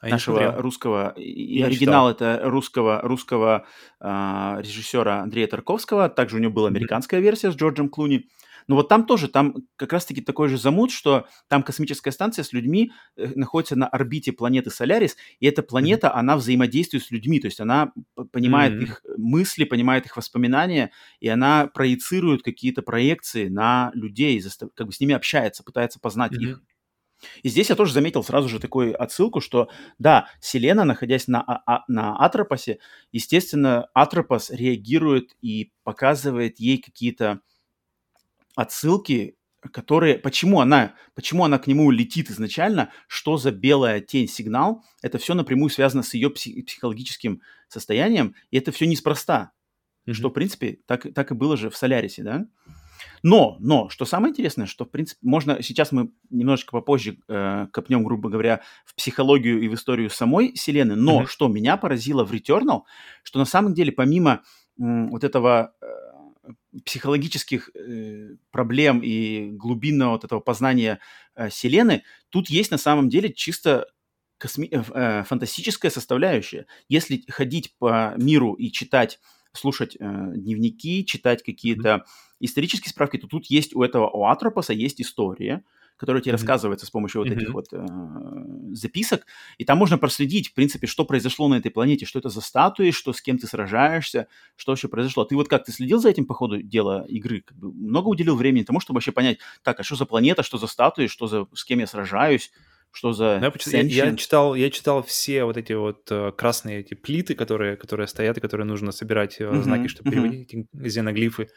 А 0.00 0.10
нашего 0.10 0.52
русского, 0.62 1.10
и 1.16 1.60
оригинал 1.60 2.10
это 2.10 2.40
русского, 2.44 3.00
русского 3.02 3.66
а, 4.00 4.58
режиссера 4.60 5.22
Андрея 5.22 5.48
Тарковского, 5.48 6.08
также 6.08 6.36
у 6.36 6.38
него 6.38 6.52
была 6.52 6.68
американская 6.68 7.20
версия 7.20 7.50
с 7.50 7.56
Джорджем 7.56 7.88
Клуни. 7.88 8.28
Но 8.68 8.76
вот 8.76 8.88
там 8.88 9.06
тоже, 9.06 9.28
там 9.28 9.54
как 9.76 9.92
раз-таки 9.92 10.20
такой 10.20 10.48
же 10.48 10.58
замут, 10.58 10.92
что 10.92 11.26
там 11.48 11.62
космическая 11.62 12.12
станция 12.12 12.44
с 12.44 12.52
людьми 12.52 12.92
э, 13.16 13.32
находится 13.34 13.76
на 13.76 13.88
орбите 13.88 14.32
планеты 14.32 14.70
Солярис, 14.70 15.16
и 15.40 15.46
эта 15.46 15.62
планета, 15.62 16.14
она 16.14 16.36
взаимодействует 16.36 17.02
с 17.02 17.10
людьми, 17.10 17.40
то 17.40 17.46
есть 17.46 17.60
она 17.60 17.92
понимает 18.30 18.74
Мгм. 18.74 18.82
их 18.84 19.02
мысли, 19.16 19.64
понимает 19.64 20.06
их 20.06 20.16
воспоминания, 20.16 20.90
и 21.18 21.28
она 21.28 21.66
проецирует 21.66 22.42
какие-то 22.42 22.82
проекции 22.82 23.48
на 23.48 23.90
людей, 23.94 24.40
как 24.74 24.86
бы 24.86 24.92
с 24.92 25.00
ними 25.00 25.14
общается, 25.14 25.64
пытается 25.64 25.98
познать 25.98 26.32
их. 26.38 26.62
И 27.42 27.48
здесь 27.48 27.70
я 27.70 27.76
тоже 27.76 27.92
заметил 27.92 28.22
сразу 28.22 28.48
же 28.48 28.60
такую 28.60 29.00
отсылку, 29.00 29.40
что 29.40 29.68
да, 29.98 30.28
Селена, 30.40 30.84
находясь 30.84 31.28
на, 31.28 31.42
А- 31.42 31.62
А- 31.66 31.84
на 31.88 32.16
Атропосе, 32.16 32.78
естественно, 33.12 33.88
Атропос 33.94 34.50
реагирует 34.50 35.36
и 35.40 35.72
показывает 35.82 36.60
ей 36.60 36.78
какие-то 36.78 37.40
отсылки, 38.54 39.36
которые... 39.72 40.18
Почему 40.18 40.60
она, 40.60 40.94
почему 41.14 41.44
она 41.44 41.58
к 41.58 41.66
нему 41.66 41.90
летит 41.90 42.30
изначально, 42.30 42.90
что 43.06 43.36
за 43.36 43.50
белая 43.50 44.00
тень 44.00 44.28
сигнал, 44.28 44.84
это 45.02 45.18
все 45.18 45.34
напрямую 45.34 45.70
связано 45.70 46.02
с 46.02 46.14
ее 46.14 46.28
пси- 46.28 46.62
психологическим 46.64 47.42
состоянием, 47.68 48.34
и 48.50 48.58
это 48.58 48.72
все 48.72 48.86
неспроста, 48.86 49.52
что, 50.10 50.22
Мгм. 50.28 50.30
в 50.30 50.34
принципе, 50.34 50.78
так, 50.86 51.12
так 51.14 51.30
и 51.30 51.34
было 51.34 51.56
же 51.56 51.70
в 51.70 51.76
Солярисе, 51.76 52.22
да? 52.22 52.46
Но, 53.22 53.56
но, 53.60 53.88
что 53.88 54.04
самое 54.04 54.30
интересное, 54.32 54.66
что, 54.66 54.84
в 54.84 54.90
принципе, 54.90 55.18
можно... 55.22 55.62
Сейчас 55.62 55.92
мы 55.92 56.10
немножечко 56.30 56.72
попозже 56.72 57.18
э, 57.28 57.66
копнем, 57.72 58.04
грубо 58.04 58.28
говоря, 58.28 58.62
в 58.84 58.94
психологию 58.94 59.60
и 59.60 59.68
в 59.68 59.74
историю 59.74 60.10
самой 60.10 60.52
Вселенной, 60.54 60.96
но 60.96 61.20
Мгм. 61.20 61.26
что 61.26 61.48
меня 61.48 61.76
поразило 61.76 62.24
в 62.24 62.32
Returnal, 62.32 62.82
что 63.22 63.38
на 63.38 63.44
самом 63.44 63.74
деле 63.74 63.92
помимо 63.92 64.42
м, 64.80 65.10
вот 65.10 65.24
этого 65.24 65.74
э, 65.80 65.86
психологических 66.84 67.70
э, 67.74 68.36
проблем 68.50 69.00
и 69.02 69.50
глубинного 69.52 70.12
вот 70.12 70.24
этого 70.24 70.40
познания 70.40 71.00
э, 71.34 71.48
Вселенной, 71.48 72.04
тут 72.30 72.48
есть 72.50 72.70
на 72.70 72.78
самом 72.78 73.08
деле 73.08 73.32
чисто 73.32 73.86
косми- 74.42 74.68
э, 74.70 74.82
э, 74.94 75.24
фантастическая 75.24 75.90
составляющая. 75.90 76.66
Если 76.88 77.24
ходить 77.28 77.74
по 77.78 78.14
миру 78.16 78.54
и 78.54 78.70
читать, 78.70 79.18
слушать 79.52 79.96
э, 79.98 80.32
дневники, 80.36 81.04
читать 81.04 81.42
какие-то 81.42 82.04
исторические 82.40 82.90
справки, 82.90 83.16
то 83.18 83.26
тут 83.28 83.46
есть 83.46 83.74
у 83.74 83.82
этого 83.82 84.08
у 84.10 84.24
Атропоса 84.26 84.72
есть 84.72 85.00
история, 85.00 85.64
которая 85.96 86.22
тебе 86.22 86.32
Мгм. 86.32 86.32
рассказывается 86.32 86.86
с 86.86 86.90
помощью 86.90 87.20
вот 87.20 87.30
этих 87.30 87.52
Мгм. 87.52 87.54
вот 87.54 87.66
э, 87.72 87.84
записок, 88.72 89.26
и 89.58 89.64
там 89.64 89.78
можно 89.78 89.98
проследить, 89.98 90.48
в 90.50 90.54
принципе, 90.54 90.86
что 90.86 91.04
произошло 91.04 91.48
на 91.48 91.54
этой 91.56 91.70
планете, 91.70 92.06
что 92.06 92.18
это 92.18 92.28
за 92.28 92.40
статуи, 92.40 92.90
что 92.90 93.12
с 93.12 93.20
кем 93.20 93.38
ты 93.38 93.46
сражаешься, 93.46 94.28
что 94.56 94.72
вообще 94.72 94.88
произошло. 94.88 95.24
Ты 95.24 95.34
вот 95.36 95.48
как, 95.48 95.64
ты 95.64 95.72
следил 95.72 95.98
за 95.98 96.10
этим 96.10 96.26
по 96.26 96.34
ходу 96.34 96.62
дела 96.62 97.04
игры? 97.08 97.40
Как 97.40 97.56
бы 97.56 97.72
много 97.72 98.08
уделил 98.08 98.36
времени 98.36 98.62
тому, 98.64 98.80
чтобы 98.80 98.98
вообще 98.98 99.12
понять, 99.12 99.38
так, 99.62 99.80
а 99.80 99.82
что 99.82 99.96
за 99.96 100.06
планета, 100.06 100.42
что 100.42 100.58
за 100.58 100.66
статуи, 100.66 101.06
что 101.06 101.26
за, 101.26 101.46
с 101.54 101.64
кем 101.64 101.80
я 101.80 101.86
сражаюсь, 101.86 102.52
что 102.92 103.12
за 103.12 103.40
Ну, 103.40 103.52
я, 103.66 103.82
я- 103.82 104.16
читал, 104.16 104.54
я 104.56 104.70
читал 104.70 105.02
все 105.02 105.44
вот 105.44 105.56
эти 105.56 105.72
вот 105.72 106.10
э, 106.10 106.32
красные 106.32 106.80
эти 106.80 106.94
плиты, 106.94 107.34
которые, 107.34 107.76
которые 107.76 108.08
стоят 108.08 108.36
и 108.38 108.40
которые 108.40 108.66
нужно 108.66 108.90
собирать 108.92 109.36
Мгм, 109.50 109.62
знаки, 109.62 109.86
чтобы 109.88 110.08
мгм. 110.08 110.10
переводить 110.10 110.52
эти 110.54 110.66
зеноглифы. 110.88 111.48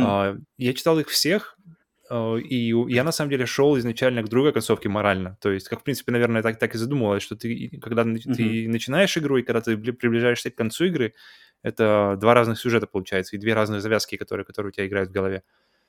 А, 0.00 0.36
я 0.58 0.74
читал 0.74 0.98
их 1.00 1.08
всех, 1.08 1.58
э, 2.10 2.38
и 2.40 2.72
я 2.92 3.04
на 3.04 3.12
самом 3.12 3.30
деле 3.30 3.46
шел 3.46 3.78
изначально 3.78 4.22
к 4.22 4.28
другой 4.28 4.52
концовке 4.52 4.88
морально. 4.88 5.38
То 5.40 5.50
есть, 5.52 5.68
как, 5.68 5.80
в 5.80 5.84
принципе, 5.84 6.12
наверное, 6.12 6.42
так, 6.42 6.58
так 6.58 6.74
и 6.74 6.78
задумывалось, 6.78 7.22
что 7.22 7.36
ты, 7.36 7.70
когда 7.82 8.04
на- 8.04 8.18
ты 8.18 8.68
начинаешь 8.68 9.16
игру 9.18 9.38
и 9.38 9.42
когда 9.42 9.60
ты 9.62 9.74
бли- 9.74 9.92
приближаешься 9.92 10.50
к 10.50 10.56
концу 10.56 10.86
игры, 10.86 11.14
это 11.62 12.16
два 12.20 12.34
разных 12.34 12.58
сюжета 12.58 12.86
получается, 12.86 13.36
и 13.36 13.38
две 13.38 13.54
разных 13.54 13.82
завязки, 13.82 14.16
которые, 14.16 14.44
которые 14.44 14.70
у 14.70 14.72
тебя 14.72 14.86
играют 14.86 15.10
в 15.10 15.12
голове. 15.12 15.42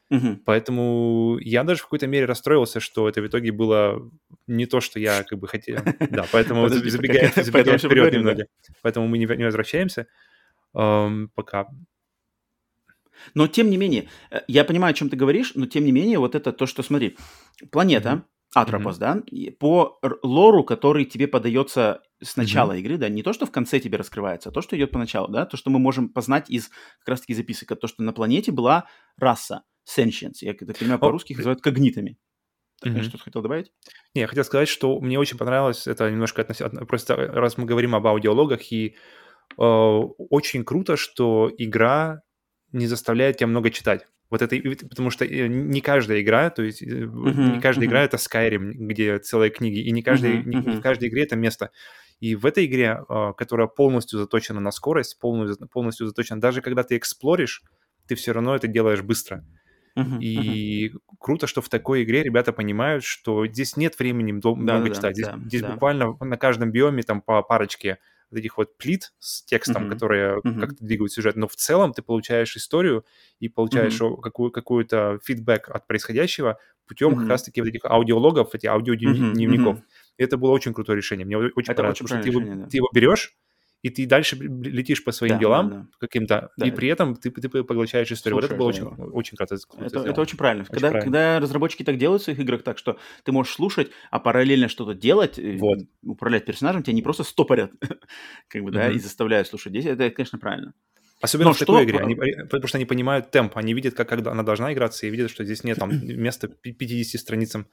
Мгм. 0.09 0.41
Поэтому 0.45 1.37
я 1.41 1.63
даже 1.63 1.79
в 1.79 1.83
какой-то 1.83 2.07
мере 2.07 2.25
расстроился, 2.25 2.79
что 2.79 3.09
это 3.09 3.21
в 3.21 3.27
итоге 3.27 3.51
было 3.51 4.11
не 4.47 4.65
то, 4.67 4.79
что 4.79 4.99
я 4.99 5.23
как 5.23 5.39
бы 5.39 5.47
хотел. 5.47 5.79
Да, 6.11 6.25
поэтому 6.31 6.69
забегая, 6.69 7.29
всё 7.29 7.43
вперед 7.89 8.13
немного. 8.13 8.45
Поэтому 8.81 9.07
мы 9.07 9.17
не 9.17 9.25
возвращаемся 9.25 10.07
пока. 10.73 11.67
Но 13.33 13.47
тем 13.47 13.69
не 13.69 13.77
менее, 13.77 14.07
э, 14.31 14.41
я 14.47 14.63
понимаю, 14.65 14.91
о 14.91 14.93
чем 14.93 15.09
ты 15.09 15.15
говоришь, 15.17 15.53
но 15.55 15.65
тем 15.65 15.85
не 15.85 15.91
менее, 15.91 16.19
вот 16.19 16.35
это 16.35 16.51
то, 16.51 16.65
что, 16.65 16.83
смотри, 16.83 17.17
планета. 17.71 18.23
Атропос, 18.53 18.97
да, 18.97 19.21
по 19.59 19.99
лору, 20.23 20.63
который 20.63 21.03
тебе 21.03 21.27
подается 21.27 22.03
с 22.23 22.37
начала 22.37 22.71
игры, 22.77 22.97
да, 22.97 23.09
не 23.09 23.21
то, 23.21 23.33
что 23.33 23.45
в 23.45 23.51
конце 23.51 23.81
тебе 23.81 23.97
раскрывается, 23.97 24.47
а 24.47 24.51
то, 24.53 24.61
что 24.61 24.77
идет 24.77 24.91
поначалу, 24.91 25.27
да, 25.27 25.45
то, 25.45 25.57
что 25.57 25.69
мы 25.69 25.77
можем 25.79 26.07
познать 26.07 26.49
из 26.49 26.69
как 26.99 27.09
раз-таки 27.09 27.33
записок, 27.33 27.77
то, 27.77 27.87
что 27.87 28.01
на 28.01 28.13
планете 28.13 28.53
была 28.53 28.85
раса 29.17 29.63
sentience, 29.85 30.37
я 30.41 30.53
так 30.53 30.77
понимаю, 30.77 30.99
по-русски 30.99 31.31
их 31.33 31.39
называют 31.39 31.61
когнитами. 31.61 32.17
Мгм. 32.83 33.03
Что-то 33.03 33.23
хотел 33.23 33.41
добавить? 33.41 33.71
Не, 34.13 34.21
я 34.21 34.27
хотел 34.27 34.43
сказать, 34.43 34.67
что 34.67 34.99
мне 34.99 35.17
очень 35.17 35.37
понравилось, 35.37 35.87
это 35.87 36.09
немножко 36.09 36.41
относительно, 36.41 36.85
просто 36.85 37.15
раз 37.15 37.57
мы 37.57 37.65
говорим 37.65 37.95
об 37.95 38.05
аудиологах, 38.05 38.71
и 38.71 38.95
э, 39.57 39.61
очень 39.61 40.63
круто, 40.63 40.97
что 40.97 41.51
игра 41.57 42.21
не 42.71 42.87
заставляет 42.87 43.37
тебя 43.37 43.47
много 43.47 43.71
читать. 43.71 44.07
Вот 44.29 44.41
это, 44.41 44.57
потому 44.89 45.11
что 45.11 45.23
э, 45.25 45.47
не 45.47 45.81
каждая 45.81 46.21
игра, 46.21 46.49
то 46.49 46.63
есть 46.63 46.81
э, 46.81 46.85
не 46.85 47.59
каждая 47.61 47.87
игра 47.87 47.99
мгм. 47.99 48.05
это 48.05 48.17
Skyrim, 48.17 48.71
где 48.73 49.19
целые 49.19 49.51
книги, 49.51 49.79
и 49.79 49.91
не, 49.91 50.01
каждый, 50.01 50.39
Мгм, 50.39 50.49
не, 50.49 50.57
не 50.57 50.59
мгм. 50.59 50.75
в 50.75 50.81
каждой 50.81 51.09
игре 51.09 51.23
это 51.23 51.35
место. 51.35 51.71
И 52.19 52.35
в 52.35 52.45
этой 52.45 52.65
игре, 52.65 52.99
э, 53.07 53.33
которая 53.37 53.67
полностью 53.67 54.19
заточена 54.19 54.59
на 54.59 54.71
скорость, 54.71 55.19
полностью, 55.19 55.67
полностью 55.67 56.07
заточена, 56.07 56.41
даже 56.41 56.61
когда 56.61 56.83
ты 56.83 56.97
эксплоришь, 56.97 57.63
ты 58.07 58.15
все 58.15 58.33
равно 58.33 58.55
это 58.55 58.67
делаешь 58.67 59.01
быстро. 59.01 59.45
Мгм. 59.95 60.19
И 60.21 60.91
круто, 61.19 61.47
что 61.47 61.61
в 61.61 61.69
такой 61.69 62.03
игре 62.03 62.21
ребята 62.23 62.51
понимают, 62.53 63.03
что 63.03 63.47
здесь 63.47 63.77
нет 63.77 63.97
времени 63.97 64.33
дол- 64.39 64.55
много 64.57 64.89
Да-да-да, 64.89 64.95
читать. 64.95 65.15
Здесь, 65.15 65.27
да, 65.27 65.39
здесь 65.45 65.61
да. 65.61 65.71
буквально 65.73 66.17
на 66.19 66.37
каждом 66.37 66.71
биоме 66.71 67.03
там 67.03 67.21
по 67.21 67.41
парочке 67.43 67.99
вот 68.31 68.39
этих 68.39 68.57
вот 68.57 68.77
плит 68.77 69.13
с 69.19 69.43
текстом, 69.45 69.83
Мгм, 69.83 69.91
которые 69.91 70.41
мгм. 70.43 70.59
как-то 70.59 70.83
двигают 70.83 71.13
сюжет. 71.13 71.35
Но 71.37 71.47
в 71.47 71.55
целом 71.55 71.93
ты 71.93 72.01
получаешь 72.01 72.57
историю 72.57 73.05
и 73.39 73.47
получаешь 73.49 74.01
о- 74.01 74.17
какую- 74.17 74.51
какую-то 74.51 75.19
фидбэк 75.23 75.69
от 75.69 75.87
происходящего 75.87 76.57
путем 76.87 77.11
как 77.11 77.19
Мгм. 77.21 77.29
раз-таки 77.29 77.61
вот 77.61 77.67
этих 77.69 77.85
аудиологов, 77.85 78.53
этих 78.55 78.69
аудиодневников. 78.69 79.77
мгм. 79.77 79.85
И 80.17 80.23
это 80.23 80.37
было 80.37 80.51
очень 80.51 80.73
крутое 80.73 80.97
решение. 80.97 81.25
Мне 81.25 81.37
очень 81.37 81.71
Это 81.71 81.75
понравилось, 81.75 82.01
очень 82.01 82.07
потому 82.07 82.21
что 82.23 82.23
ты 82.23 82.29
его, 82.29 82.39
решение, 82.41 82.63
да. 82.65 82.69
ты 82.69 82.77
его 82.77 82.89
берешь, 82.93 83.35
и 83.81 83.89
ты 83.89 84.05
дальше 84.07 84.35
летишь 84.37 85.03
по 85.03 85.11
своим 85.11 85.33
Да, 85.35 85.39
делам 85.39 85.69
да, 85.69 85.75
да. 85.77 85.87
каким-то, 85.99 86.49
Да. 86.57 86.65
и 86.67 86.71
при 86.71 86.87
этом 86.87 87.15
ты, 87.15 87.29
ты 87.29 87.49
поглощаешь 87.63 88.11
историю. 88.11 88.35
вот 88.35 88.45
это 88.45 88.55
было 88.55 88.67
очень, 88.67 88.83
да, 88.83 89.03
очень 89.05 89.37
круто, 89.37 89.55
Это, 89.79 89.99
это 89.99 90.21
очень 90.21 90.37
правильно. 90.37 90.63
Очень 90.63 90.71
когда, 90.73 90.89
правильно. 90.89 91.03
когда 91.11 91.39
разработчики 91.39 91.83
так 91.83 91.97
делают 91.97 92.21
в 92.21 92.25
своих 92.25 92.39
играх, 92.39 92.63
так 92.63 92.77
что 92.79 92.97
ты 93.23 93.31
можешь 93.31 93.53
слушать, 93.53 93.91
а 94.09 94.19
параллельно 94.19 94.67
что-то 94.69 94.93
делать, 94.95 95.37
э, 95.37 95.57
Вот. 95.57 95.79
управлять 96.03 96.45
персонажем, 96.45 96.81
тебя 96.83 96.93
не 96.95 97.01
просто 97.03 97.23
стопорят, 97.23 97.71
как 98.47 98.63
бы, 98.63 98.71
да, 98.71 98.89
и 98.91 98.97
заставляют 98.99 99.47
слушать. 99.47 99.71
Здесь 99.71 99.85
это, 99.85 100.09
конечно, 100.09 100.39
правильно. 100.39 100.73
Особенно 101.21 101.49
Но 101.49 101.53
в 101.53 101.59
такой 101.59 101.83
что- 101.83 101.85
игре, 101.85 101.99
они- 101.99 102.15
потому 102.49 102.67
что 102.67 102.77
они 102.77 102.85
понимают 102.85 103.31
темп, 103.31 103.55
они 103.57 103.73
видят, 103.73 103.93
как, 103.93 104.09
как 104.09 104.25
она 104.27 104.43
должна 104.43 104.73
играться, 104.73 105.07
и 105.07 105.09
видят, 105.09 105.31
что 105.31 105.45
здесь 105.45 105.63
нет 105.63 105.77
там 105.79 105.89
места 106.03 106.47
пи- 106.49 106.73
50 106.73 107.21
страницам 107.21 107.67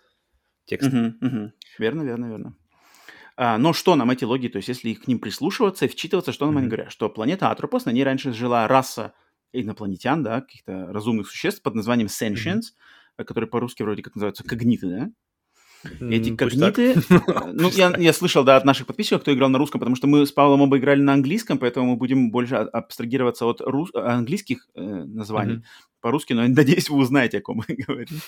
текста. 0.66 0.90
Мгм, 0.94 1.16
мгм. 1.20 1.52
Верно, 1.78 2.02
верно, 2.02 2.26
верно. 2.26 2.56
А, 3.36 3.58
но 3.58 3.72
что 3.72 3.94
нам 3.96 4.10
эти 4.10 4.24
логи, 4.24 4.48
то 4.48 4.56
есть 4.56 4.68
если 4.68 4.94
к 4.94 5.06
ним 5.08 5.18
прислушиваться 5.18 5.86
и 5.86 5.88
вчитываться, 5.88 6.32
что 6.32 6.46
нам 6.46 6.56
они 6.58 6.66
Мгм. 6.66 6.74
говорят? 6.76 6.92
Что 6.92 7.08
планета 7.08 7.50
Атропос, 7.50 7.84
на 7.86 7.90
ней 7.90 8.04
раньше 8.04 8.32
жила 8.32 8.68
раса 8.68 9.12
инопланетян, 9.52 10.22
да, 10.22 10.40
каких-то 10.40 10.86
разумных 10.92 11.28
существ 11.28 11.62
под 11.62 11.74
названием 11.74 12.08
Sentience. 12.08 12.72
которые 13.16 13.48
по-русски 13.48 13.82
вроде 13.82 14.02
как 14.02 14.14
называются 14.16 14.42
когниты, 14.42 14.88
да? 14.88 15.10
Эти 16.00 16.34
когниты, 16.34 16.94
э, 17.10 17.52
ну, 17.52 17.68
я, 17.70 17.92
я 17.98 18.12
слышал, 18.12 18.42
да, 18.44 18.56
от 18.56 18.64
наших 18.64 18.86
подписчиков, 18.86 19.20
кто 19.22 19.34
играл 19.34 19.50
на 19.50 19.58
русском, 19.58 19.80
потому 19.80 19.96
что 19.96 20.06
мы 20.06 20.24
с 20.26 20.32
Павлом 20.32 20.62
оба 20.62 20.78
играли 20.78 21.02
на 21.02 21.12
английском, 21.12 21.58
поэтому 21.58 21.90
мы 21.90 21.96
будем 21.96 22.30
больше 22.30 22.54
а- 22.54 22.68
абстрагироваться 22.68 23.44
от 23.46 23.60
рус- 23.60 23.90
английских 23.94 24.68
э, 24.74 24.80
названий 24.80 25.54
Мгм. 25.56 25.64
По-русски, 26.02 26.34
но 26.34 26.46
надеюсь, 26.46 26.90
вы 26.90 26.98
узнаете, 26.98 27.38
о 27.38 27.40
ком 27.40 27.62
мы 27.66 27.74
говорим. 27.74 28.18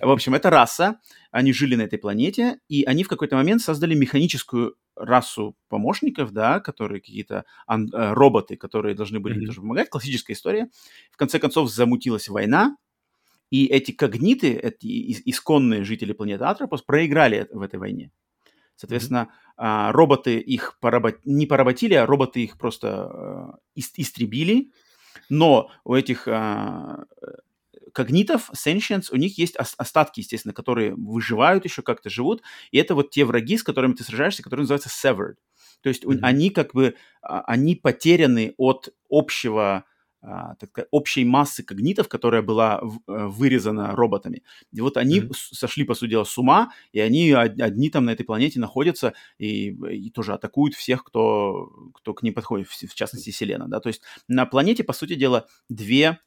В 0.00 0.10
общем, 0.10 0.34
это 0.34 0.50
раса, 0.50 0.98
они 1.30 1.52
жили 1.52 1.76
на 1.76 1.82
этой 1.82 1.98
планете, 1.98 2.58
и 2.68 2.82
они 2.84 3.04
в 3.04 3.08
какой-то 3.08 3.36
момент 3.36 3.62
создали 3.62 3.94
механическую 3.94 4.74
расу 4.96 5.56
помощников, 5.68 6.32
да, 6.32 6.60
которые 6.60 7.00
какие-то 7.00 7.44
ан- 7.66 7.90
э, 7.92 8.12
роботы, 8.12 8.56
которые 8.56 8.94
должны 8.94 9.20
были 9.20 9.36
Мгм. 9.38 9.46
тоже 9.46 9.60
помогать. 9.60 9.88
Классическая 9.90 10.32
история. 10.32 10.68
В 11.12 11.16
конце 11.16 11.38
концов, 11.38 11.70
замутилась 11.70 12.28
война, 12.28 12.76
и 13.50 13.66
эти 13.66 13.92
когниты, 13.92 14.52
эти 14.54 14.86
ис- 14.86 15.22
исконные 15.24 15.84
жители 15.84 16.12
планеты 16.12 16.44
Атропос, 16.44 16.82
проиграли 16.82 17.48
в 17.52 17.62
этой 17.62 17.78
войне. 17.78 18.10
Соответственно, 18.76 19.28
а, 19.56 19.92
роботы 19.92 20.38
их 20.38 20.78
поработ... 20.80 21.16
не 21.24 21.46
поработили, 21.46 21.94
а 21.94 22.06
роботы 22.06 22.42
их 22.42 22.56
просто 22.56 23.58
э, 23.76 23.80
ис- 23.80 23.92
истребили. 23.96 24.70
Но 25.28 25.70
у 25.84 25.94
этих 25.94 26.26
а, 26.28 27.04
когнитов, 27.92 28.50
sentients, 28.52 29.08
у 29.12 29.16
них 29.16 29.38
есть 29.38 29.58
ос- 29.58 29.74
остатки, 29.78 30.20
естественно, 30.20 30.54
которые 30.54 30.94
выживают 30.94 31.64
еще 31.64 31.82
как-то, 31.82 32.10
живут. 32.10 32.42
И 32.70 32.78
это 32.78 32.94
вот 32.94 33.10
те 33.10 33.24
враги, 33.24 33.56
с 33.56 33.62
которыми 33.62 33.94
ты 33.94 34.04
сражаешься, 34.04 34.42
которые 34.42 34.62
называются 34.64 34.90
severed. 34.90 35.36
То 35.82 35.88
есть 35.88 36.04
Мгм. 36.04 36.24
они 36.24 36.50
как 36.50 36.74
бы, 36.74 36.94
а, 37.22 37.40
они 37.42 37.74
потеряны 37.76 38.54
от 38.58 38.90
общего 39.10 39.84
так 40.22 40.70
сказать, 40.70 40.88
общей 40.90 41.24
массы 41.24 41.62
когнитов, 41.62 42.08
которая 42.08 42.42
была 42.42 42.80
э, 42.82 42.86
вырезана 43.06 43.96
роботами. 43.96 44.42
И 44.72 44.80
вот 44.80 44.96
они 44.96 45.22
с- 45.32 45.56
сошли, 45.58 45.84
по 45.84 45.94
сути 45.94 46.10
дела, 46.10 46.24
с 46.24 46.36
ума, 46.38 46.70
и 46.92 47.00
они 47.00 47.32
од- 47.34 47.60
одни 47.60 47.90
там 47.90 48.04
на 48.04 48.10
этой 48.10 48.24
планете 48.24 48.60
находятся 48.60 49.14
и, 49.38 49.70
и 49.70 50.10
тоже 50.10 50.34
атакуют 50.34 50.74
всех, 50.74 51.04
кто, 51.04 51.70
кто 51.94 52.12
к 52.14 52.22
ним 52.22 52.34
подходит, 52.34 52.68
в, 52.68 52.94
частности, 52.94 53.30
Селена. 53.30 53.66
Да? 53.68 53.80
То 53.80 53.88
есть 53.88 54.02
на 54.28 54.46
планете, 54.46 54.84
по 54.84 54.92
сути 54.92 55.14
дела, 55.14 55.46
две 55.68 56.18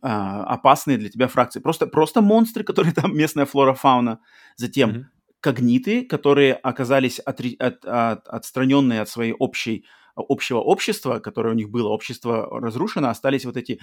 а, 0.00 0.44
опасные 0.44 0.98
для 0.98 1.08
тебя 1.10 1.28
фракции. 1.28 1.60
Просто, 1.60 1.86
просто 1.86 2.20
монстры, 2.22 2.64
которые 2.64 2.92
там 2.94 3.16
местная 3.16 3.46
флора, 3.46 3.74
фауна. 3.74 4.20
Затем 4.56 4.90
Мгм. 4.90 5.06
когниты, 5.40 6.04
которые 6.04 6.54
оказались 6.54 7.20
отри- 7.20 7.56
от- 7.58 7.84
от- 7.84 8.28
отстраненные 8.28 9.00
от 9.02 9.08
своей 9.08 9.32
общей, 9.32 9.84
общего 10.16 10.58
общества, 10.58 11.18
которое 11.20 11.50
у 11.50 11.56
них 11.56 11.70
было, 11.70 11.88
общество 11.88 12.48
разрушено, 12.60 13.08
остались 13.08 13.44
вот 13.44 13.56
эти 13.56 13.80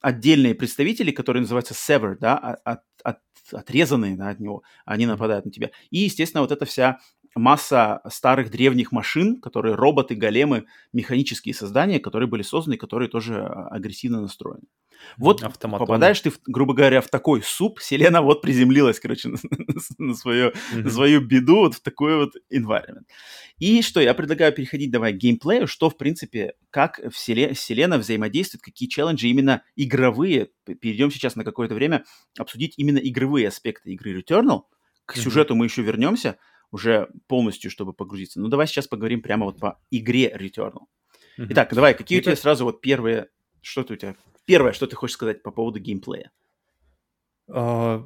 отдельные 0.00 0.54
представители, 0.54 1.10
которые 1.10 1.42
называются 1.42 1.74
severed, 1.74 2.18
да, 2.20 2.36
от- 2.38 2.60
от- 2.64 2.82
от- 3.04 3.20
отрезанные 3.52 4.16
да, 4.16 4.30
от 4.30 4.40
него, 4.40 4.62
они 4.84 5.06
нападают 5.06 5.44
на 5.46 5.50
тебя. 5.52 5.70
И, 5.90 5.98
естественно, 5.98 6.42
вот 6.42 6.52
эта 6.52 6.64
вся 6.66 7.00
масса 7.34 8.00
старых 8.08 8.50
древних 8.50 8.92
машин, 8.92 9.40
которые 9.40 9.74
роботы, 9.74 10.14
големы, 10.14 10.66
механические 10.92 11.54
создания, 11.54 12.00
которые 12.00 12.28
были 12.28 12.42
созданы, 12.42 12.76
которые 12.76 13.08
тоже 13.10 13.42
а, 13.42 13.68
агрессивно 13.68 14.22
настроены. 14.22 14.64
Вот 15.16 15.42
Автоматоны. 15.42 15.86
попадаешь 15.86 16.20
ты, 16.20 16.30
в- 16.30 16.40
грубо 16.46 16.74
говоря, 16.74 17.00
в 17.00 17.08
такой 17.08 17.42
суп, 17.42 17.80
Селена 17.80 18.22
вот 18.22 18.42
приземлилась, 18.42 19.00
короче, 19.00 19.28
на, 19.28 19.38
на 19.98 20.14
свое, 20.14 20.52
на 20.72 20.78
Мгм. 20.80 20.90
свою 20.90 21.20
беду 21.20 21.56
вот 21.56 21.74
в 21.74 21.80
такой 21.80 22.16
вот 22.16 22.32
environment. 22.52 23.04
И 23.58 23.80
что, 23.82 24.00
я 24.00 24.12
предлагаю 24.14 24.52
переходить 24.52 24.90
давай 24.90 25.12
к 25.12 25.16
геймплею, 25.16 25.66
что, 25.66 25.88
в 25.90 25.96
принципе, 25.96 26.54
как 26.70 27.00
вселе- 27.12 27.54
Вселена 27.54 27.98
взаимодействует, 27.98 28.62
какие 28.62 28.88
челленджи 28.88 29.28
именно 29.28 29.62
игровые. 29.76 30.50
Перейдем 30.80 31.10
сейчас 31.10 31.36
на 31.36 31.44
какое-то 31.44 31.74
время 31.74 32.04
обсудить 32.38 32.74
именно 32.76 32.98
игровые 32.98 33.48
аспекты 33.48 33.92
игры 33.92 34.20
Returnal. 34.20 34.62
К 35.06 35.14
Мгм. 35.16 35.22
сюжету 35.22 35.54
мы 35.54 35.66
еще 35.66 35.82
вернемся, 35.82 36.36
уже 36.72 37.08
полностью, 37.28 37.70
чтобы 37.70 37.92
погрузиться. 37.92 38.40
Ну, 38.40 38.48
давай 38.48 38.66
сейчас 38.66 38.88
поговорим 38.88 39.22
прямо 39.22 39.46
вот 39.46 39.58
по 39.58 39.78
игре 39.90 40.36
Returnal. 40.38 40.86
Мгм. 41.38 41.48
Итак, 41.52 41.72
давай, 41.72 41.94
какие 41.94 42.16
Мне 42.16 42.20
у 42.20 42.22
тебя 42.24 42.30
кажется- 42.32 42.42
сразу 42.42 42.64
вот 42.64 42.80
первые... 42.80 43.28
Что 43.62 43.82
ты 43.84 43.94
у 43.94 43.96
тебя... 43.96 44.16
Первое, 44.46 44.72
что 44.72 44.86
ты 44.86 44.96
хочешь 44.96 45.14
сказать 45.14 45.42
по 45.42 45.50
поводу 45.50 45.78
геймплея? 45.78 46.30
А, 47.48 48.02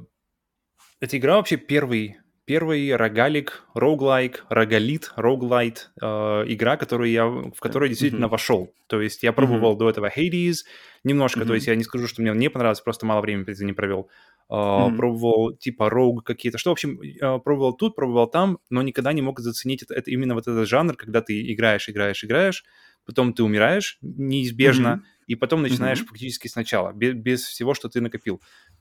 Эта 1.00 1.16
игра 1.18 1.37
вообще 1.37 1.57
первый, 1.57 2.16
первый 2.44 2.94
рогалик, 2.94 3.64
роглайк, 3.74 4.44
рогалит, 4.48 5.12
роглайт 5.16 5.90
э, 6.00 6.07
игра, 6.07 6.76
которую 6.76 7.11
я, 7.11 7.26
в 7.26 7.55
которую 7.61 7.88
действительно 7.88 8.26
Мгм. 8.26 8.33
вошел. 8.33 8.74
То 8.87 9.00
есть 9.00 9.22
я 9.22 9.33
пробовал 9.33 9.76
до 9.76 9.88
этого 9.88 10.11
Hades 10.14 10.57
немножко, 11.05 11.40
Мгм. 11.40 11.48
то 11.48 11.55
есть 11.55 11.66
я 11.68 11.74
не 11.76 11.85
скажу, 11.85 12.07
что 12.07 12.20
мне 12.22 12.33
не 12.33 12.50
понравился, 12.50 12.83
просто 12.83 13.07
мало 13.07 13.20
времени 13.22 13.50
этим 13.50 13.66
не 13.66 13.72
провел. 13.72 14.11
А, 14.48 14.88
Мгм. 14.88 14.96
Пробовал 14.96 15.53
типа 15.57 15.88
роуг 15.88 16.24
какие-то, 16.24 16.59
что, 16.59 16.70
в 16.70 16.72
общем, 16.72 17.00
э, 17.00 17.38
пробовал 17.38 17.72
тут, 17.74 17.94
пробовал 17.96 18.26
там, 18.29 18.59
но 18.68 18.83
никогда 18.83 19.12
не 19.12 19.22
мог 19.22 19.40
заценить 19.40 19.83
это, 19.83 19.94
это 19.94 20.11
именно 20.11 20.35
вот 20.35 20.46
этот 20.48 20.68
жанр, 20.68 20.96
когда 20.96 21.22
ты 21.22 21.53
играешь, 21.53 21.88
играешь, 21.88 22.24
играешь, 22.24 22.64
потом 23.07 23.33
ты 23.33 23.43
умираешь 23.43 23.99
неизбежно, 24.03 24.97
Мгм. 24.97 25.05
и 25.27 25.35
потом 25.35 25.63
начинаешь 25.63 25.99
Мгм. 26.01 26.09
фактически 26.09 26.49
сначала, 26.49 26.93
без, 26.93 27.15
без 27.15 27.43
всего, 27.43 27.75
что 27.75 27.89
ты 27.89 28.01
накопил. 28.01 28.41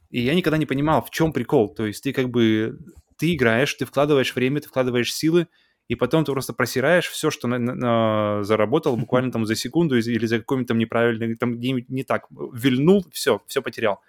И 0.09 0.21
я 0.21 0.33
никогда 0.33 0.57
не 0.57 0.65
понимал, 0.65 1.03
в 1.03 1.09
чем 1.11 1.31
прикол. 1.33 1.73
То 1.73 1.85
есть 1.85 2.03
ты 2.03 2.13
как 2.13 2.29
бы, 2.29 2.79
ты 3.17 3.33
играешь, 3.35 3.73
ты 3.75 3.85
вкладываешь 3.85 4.33
время, 4.35 4.59
ты 4.61 4.67
вкладываешь 4.67 5.13
силы, 5.13 5.47
и 5.87 5.95
потом 5.95 6.23
ты 6.23 6.31
просто 6.31 6.53
просираешь 6.53 7.07
все, 7.07 7.31
что 7.31 7.47
на- 7.47 7.57
на- 7.59 7.75
на- 7.75 8.43
заработал 8.43 8.95
буквально 8.95 9.31
там 9.31 9.45
за 9.45 9.55
секунду 9.55 9.97
или 9.97 10.25
за 10.25 10.39
какой-нибудь 10.39 10.67
там 10.67 10.77
неправильный, 10.77 11.35
там 11.35 11.57
где-нибудь 11.57 11.89
не 11.89 12.03
так, 12.03 12.27
вильнул, 12.53 13.05
все, 13.11 13.41
все 13.47 13.61
потерял. 13.61 13.99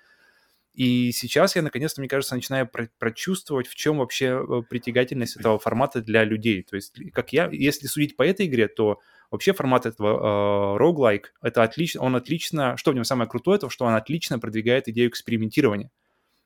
И 0.75 1.11
сейчас 1.13 1.57
я, 1.57 1.63
наконец-то, 1.63 2.01
мне 2.01 2.09
кажется, 2.09 2.35
начинаю 2.35 2.67
про- 2.69 2.89
прочувствовать, 2.99 3.67
в 3.67 3.75
чем 3.75 3.99
вообще 3.99 4.41
э, 4.47 4.63
притягательность 4.69 5.37
этого 5.37 5.59
формата 5.59 6.01
для 6.01 6.25
людей. 6.25 6.63
То 6.63 6.77
есть, 6.77 6.99
как 7.13 7.33
я, 7.33 7.49
если 7.51 7.87
судить 7.87 8.17
по 8.17 8.23
этой 8.23 8.47
игре, 8.47 8.69
то 8.69 9.01
вообще 9.31 9.53
формат 9.53 9.87
этого 9.87 10.77
э, 10.77 10.83
roguelike, 10.83 11.27
это 11.43 11.63
отлично, 11.63 12.03
он 12.03 12.17
отлично, 12.17 12.77
что 12.77 12.93
в 12.93 12.95
нем 12.95 13.05
самое 13.05 13.29
крутое, 13.29 13.59
то, 13.59 13.69
что 13.71 13.85
он 13.85 13.95
отлично 13.95 14.39
продвигает 14.39 14.89
идею 14.89 15.09
экспериментирования. 15.11 15.91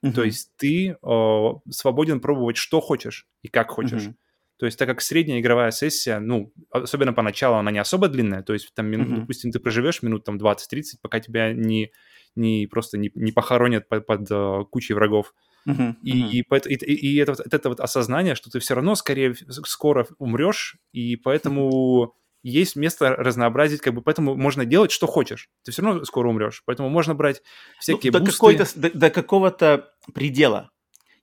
То 0.03 0.23
Мгм. 0.23 0.27
есть 0.27 0.53
ты 0.57 0.90
э, 1.03 1.49
свободен 1.70 2.20
пробовать, 2.20 2.57
что 2.57 2.81
хочешь 2.81 3.27
и 3.42 3.49
как 3.49 3.70
хочешь. 3.70 4.03
Мгм. 4.05 4.16
То 4.59 4.66
есть, 4.66 4.79
так 4.79 4.88
как 4.88 5.01
средняя 5.01 5.40
игровая 5.40 5.73
сессия, 5.73 6.20
ну, 6.20 6.53
особенно 6.70 7.12
поначалу, 7.12 7.57
она 7.57 7.73
не 7.73 7.81
особо 7.81 8.09
длинная, 8.09 8.42
то 8.42 8.53
есть, 8.53 8.73
там, 8.75 8.90
Мгм. 8.90 9.20
допустим, 9.20 9.51
ты 9.51 9.59
проживешь 9.59 10.03
минут 10.03 10.25
там 10.25 10.38
20-30, 10.38 11.01
пока 11.03 11.18
тебя 11.18 11.53
не, 11.53 11.90
не 12.37 12.68
просто 12.68 12.97
не, 12.97 13.11
не 13.14 13.33
похоронят 13.33 13.88
под, 13.88 14.07
под 14.07 14.31
э, 14.31 14.64
кучей 14.70 14.94
врагов. 14.94 15.35
Мгм. 15.64 15.97
И, 16.03 16.11
Мгм. 16.12 16.29
и, 16.31 16.75
и, 16.75 16.94
и 16.94 17.16
это, 17.16 17.33
вот- 17.33 17.47
это 17.53 17.68
вот 17.68 17.81
осознание, 17.81 18.35
что 18.35 18.51
ты 18.51 18.61
все 18.61 18.75
равно 18.75 18.94
скорее 18.94 19.35
скоро 19.49 20.07
умрешь, 20.18 20.77
и 20.92 21.16
поэтому 21.16 22.14
есть 22.44 22.76
место 22.76 23.16
разнообразить, 23.16 23.80
как 23.80 23.94
бы 23.94 24.02
поэтому 24.02 24.37
можно 24.37 24.64
делать, 24.64 24.90
что 24.92 25.07
хочешь. 25.07 25.48
Ты 25.64 25.72
все 25.72 25.83
равно 25.83 26.04
скоро 26.04 26.28
умрешь, 26.28 26.62
поэтому 26.66 26.90
можно 26.90 27.14
брать 27.14 27.42
Ну, 27.42 27.80
всякие 27.80 28.12
до, 28.12 28.20
бусты. 28.20 28.38
до, 28.76 28.90
до 28.90 29.11
какого-то 29.11 29.88
предела. 30.12 30.70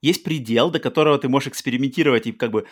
Есть 0.02 0.24
предел, 0.24 0.72
до 0.72 0.80
которого 0.80 1.20
ты 1.20 1.30
можешь 1.30 1.50
экспериментировать 1.50 2.26
и 2.26 2.32
как 2.32 2.52
бы 2.52 2.66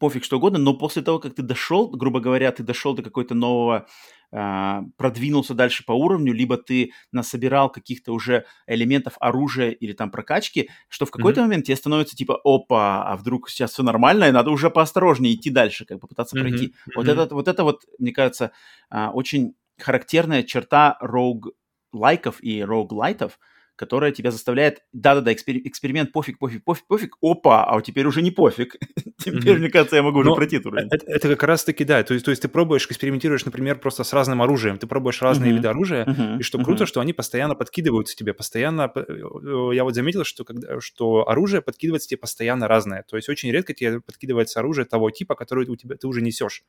пофиг 0.00 0.24
что 0.24 0.38
угодно, 0.38 0.58
но 0.58 0.74
после 0.74 1.02
того, 1.02 1.20
как 1.20 1.34
ты 1.34 1.42
дошел, 1.42 1.88
грубо 1.90 2.18
говоря, 2.20 2.50
ты 2.50 2.64
дошел 2.64 2.92
до 2.94 3.02
какой-то 3.02 3.34
нового, 3.36 3.86
а, 4.32 4.82
продвинулся 4.96 5.54
дальше 5.54 5.84
по 5.84 5.92
уровню, 5.92 6.32
либо 6.32 6.56
ты 6.56 6.90
насобирал 7.12 7.70
каких-то 7.70 8.12
уже 8.12 8.46
элементов 8.66 9.14
оружия 9.20 9.70
или 9.70 9.92
там 9.92 10.10
прокачки, 10.10 10.70
что 10.88 11.06
в 11.06 11.12
какой-то 11.12 11.40
Мгм. 11.40 11.42
момент 11.42 11.66
тебе 11.66 11.76
становится 11.76 12.16
типа, 12.16 12.40
опа, 12.42 13.04
а 13.12 13.16
вдруг 13.16 13.48
сейчас 13.48 13.72
все 13.72 13.84
нормально, 13.84 14.24
и 14.24 14.32
надо 14.32 14.50
уже 14.50 14.70
поосторожнее 14.70 15.34
идти 15.34 15.50
дальше, 15.50 15.84
как 15.84 16.00
бы 16.00 16.08
пытаться 16.08 16.34
Мгм, 16.34 16.34
пройти. 16.36 16.74
Вот, 16.94 17.06
мгм. 17.06 17.08
это, 17.08 17.32
вот 17.32 17.46
это 17.46 17.62
вот, 17.62 17.82
мне 18.00 18.12
кажется, 18.12 18.50
а, 18.90 19.10
очень 19.12 19.54
характерная 19.80 20.42
черта 20.42 20.98
роуг-лайков 21.00 22.40
и 22.40 22.60
роуг-лайтов, 22.64 23.38
которая 23.76 24.12
тебя 24.12 24.30
заставляет, 24.30 24.80
да-да-да, 24.92 25.32
экспери- 25.32 25.62
эксперимент, 25.64 26.12
пофиг, 26.12 26.38
пофиг, 26.38 26.64
пофиг, 26.64 26.86
пофиг, 26.86 27.16
опа, 27.22 27.64
а 27.64 27.80
теперь 27.82 28.06
уже 28.06 28.22
не 28.22 28.30
пофиг. 28.30 28.76
Теперь, 29.24 29.58
мне 29.58 29.70
кажется, 29.70 29.96
я 29.96 30.02
могу 30.02 30.18
уже 30.18 30.28
пройти 30.34 30.56
этот 30.56 30.66
уровень. 30.66 30.88
Это, 30.88 31.06
как 31.28 31.42
раз-таки, 31.44 31.84
да, 31.84 32.02
то 32.02 32.12
есть, 32.14 32.24
то 32.26 32.30
есть 32.30 32.42
ты 32.42 32.48
пробуешь, 32.48 32.86
экспериментируешь, 32.86 33.44
например, 33.44 33.78
просто 33.78 34.04
с 34.04 34.12
разным 34.12 34.42
оружием, 34.42 34.76
ты 34.78 34.86
пробуешь 34.86 35.22
разные 35.22 35.50
виды 35.56 35.68
оружия, 35.68 36.04
и 36.38 36.42
что 36.42 36.58
круто, 36.64 36.84
что 36.86 37.00
они 37.00 37.12
постоянно 37.14 37.54
подкидываются 37.54 38.14
тебе, 38.16 38.34
постоянно, 38.34 38.88
п- 38.88 39.04
э, 39.08 39.74
я 39.74 39.84
вот 39.84 39.94
заметил, 39.94 40.24
что, 40.24 40.44
когда, 40.44 40.78
что 40.80 41.26
оружие 41.28 41.62
подкидывается 41.62 42.08
тебе 42.08 42.18
постоянно 42.18 42.68
разное, 42.68 43.04
то 43.08 43.16
есть 43.16 43.28
очень 43.30 43.50
редко 43.50 43.72
тебе 43.72 44.00
подкидывается 44.00 44.60
оружие 44.60 44.84
того 44.84 45.10
типа, 45.10 45.34
которое 45.36 45.66
у 45.68 45.76
тебя 45.76 45.96
ты 45.96 46.06
уже 46.06 46.20
несешь. 46.20 46.62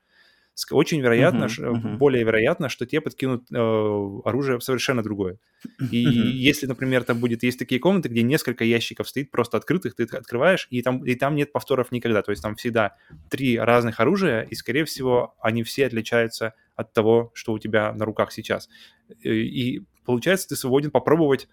Очень 0.71 1.01
вероятно, 1.01 1.47
ш- 1.49 1.61
мгм. 1.71 1.97
более 1.97 2.23
вероятно, 2.23 2.69
что 2.69 2.85
тебе 2.85 3.01
подкинут 3.01 3.43
э, 3.51 3.55
оружие 4.23 4.59
совершенно 4.61 5.03
другое. 5.03 5.37
И 5.91 6.05
Мгм. 6.05 6.37
если, 6.37 6.65
например, 6.67 7.03
там 7.03 7.19
будет, 7.19 7.43
есть 7.43 7.59
такие 7.59 7.79
комнаты, 7.81 8.09
где 8.09 8.23
несколько 8.23 8.63
ящиков 8.63 9.07
стоит 9.09 9.31
просто 9.31 9.57
открытых, 9.57 9.95
ты 9.95 10.03
их 10.03 10.13
открываешь, 10.13 10.67
и 10.69 10.81
там, 10.81 11.03
и 11.05 11.15
там 11.15 11.35
нет 11.35 11.51
повторов 11.51 11.91
никогда. 11.91 12.21
То 12.21 12.31
есть 12.31 12.41
там 12.41 12.55
всегда 12.55 12.95
три 13.29 13.57
разных 13.59 13.99
оружия, 13.99 14.41
и, 14.43 14.55
скорее 14.55 14.85
всего, 14.85 15.35
они 15.39 15.63
все 15.63 15.85
отличаются 15.85 16.53
от 16.75 16.93
того, 16.93 17.31
что 17.33 17.53
у 17.53 17.59
тебя 17.59 17.93
на 17.93 18.05
руках 18.05 18.31
сейчас. 18.31 18.69
Э, 19.23 19.29
И 19.33 19.81
получается, 20.05 20.47
ты 20.49 20.55
свободен 20.55 20.91
попробовать 20.91 21.47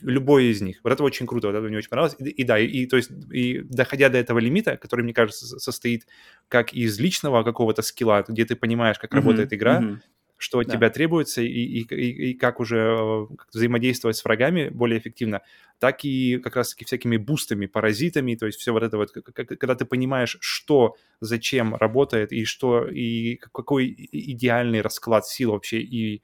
любой 0.00 0.46
из 0.46 0.60
них. 0.60 0.80
Вот 0.82 0.92
это 0.92 1.02
очень 1.04 1.26
круто, 1.26 1.48
вот 1.48 1.56
это 1.56 1.66
мне 1.66 1.76
очень 1.76 1.88
понравилось. 1.88 2.16
И, 2.18 2.28
и 2.28 2.44
да, 2.44 2.58
и, 2.58 2.66
и 2.66 2.86
то 2.86 2.96
есть, 2.96 3.10
и 3.30 3.60
доходя 3.60 4.08
до 4.08 4.18
этого 4.18 4.38
лимита, 4.38 4.76
который, 4.76 5.02
мне 5.02 5.14
кажется, 5.14 5.58
состоит 5.58 6.06
как 6.48 6.72
из 6.72 6.98
личного 6.98 7.42
какого-то 7.42 7.82
скилла, 7.82 8.24
где 8.26 8.44
ты 8.44 8.56
понимаешь, 8.56 8.98
как 8.98 9.12
mm-hmm, 9.12 9.16
работает 9.16 9.52
игра, 9.52 9.80
mm-hmm. 9.80 9.98
что 10.38 10.58
от 10.58 10.66
да. 10.66 10.74
тебя 10.74 10.90
требуется, 10.90 11.42
и, 11.42 11.46
и, 11.46 11.82
и, 11.82 12.30
и 12.30 12.34
как 12.34 12.60
уже 12.60 12.78
э, 12.78 13.26
как 13.36 13.48
взаимодействовать 13.52 14.16
с 14.16 14.24
врагами 14.24 14.70
более 14.70 14.98
эффективно, 14.98 15.42
так 15.78 16.04
и 16.04 16.38
как 16.38 16.56
раз-таки 16.56 16.84
всякими 16.84 17.16
бустами, 17.16 17.66
паразитами, 17.66 18.34
то 18.34 18.46
есть 18.46 18.58
все 18.58 18.72
вот 18.72 18.82
это 18.82 18.96
вот, 18.96 19.12
когда 19.12 19.74
ты 19.74 19.84
понимаешь, 19.84 20.36
что, 20.40 20.96
зачем 21.20 21.74
работает, 21.74 22.32
и 22.32 22.44
что, 22.44 22.86
и 22.88 23.36
какой 23.36 23.94
идеальный 24.12 24.80
расклад 24.80 25.26
сил 25.26 25.52
вообще 25.52 25.80
и 25.80 26.22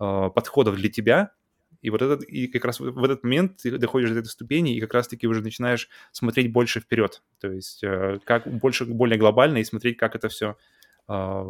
э, 0.00 0.30
подходов 0.34 0.76
для 0.76 0.88
тебя, 0.88 1.32
и 1.80 1.90
вот 1.90 2.02
этот, 2.02 2.24
и 2.24 2.48
как 2.48 2.64
раз 2.64 2.80
в 2.80 3.04
этот 3.04 3.22
момент 3.22 3.58
ты 3.62 3.78
доходишь 3.78 4.10
до 4.10 4.18
этой 4.18 4.28
ступени, 4.28 4.76
и 4.76 4.80
как 4.80 4.94
раз-таки 4.94 5.26
уже 5.26 5.42
начинаешь 5.42 5.88
смотреть 6.12 6.52
больше 6.52 6.80
вперед. 6.80 7.22
То 7.40 7.52
есть 7.52 7.84
э, 7.84 8.18
как 8.24 8.46
больше, 8.46 8.84
более 8.84 9.18
глобально, 9.18 9.58
и 9.58 9.64
смотреть, 9.64 9.96
как 9.96 10.16
это 10.16 10.28
все, 10.28 10.56
а, 11.06 11.44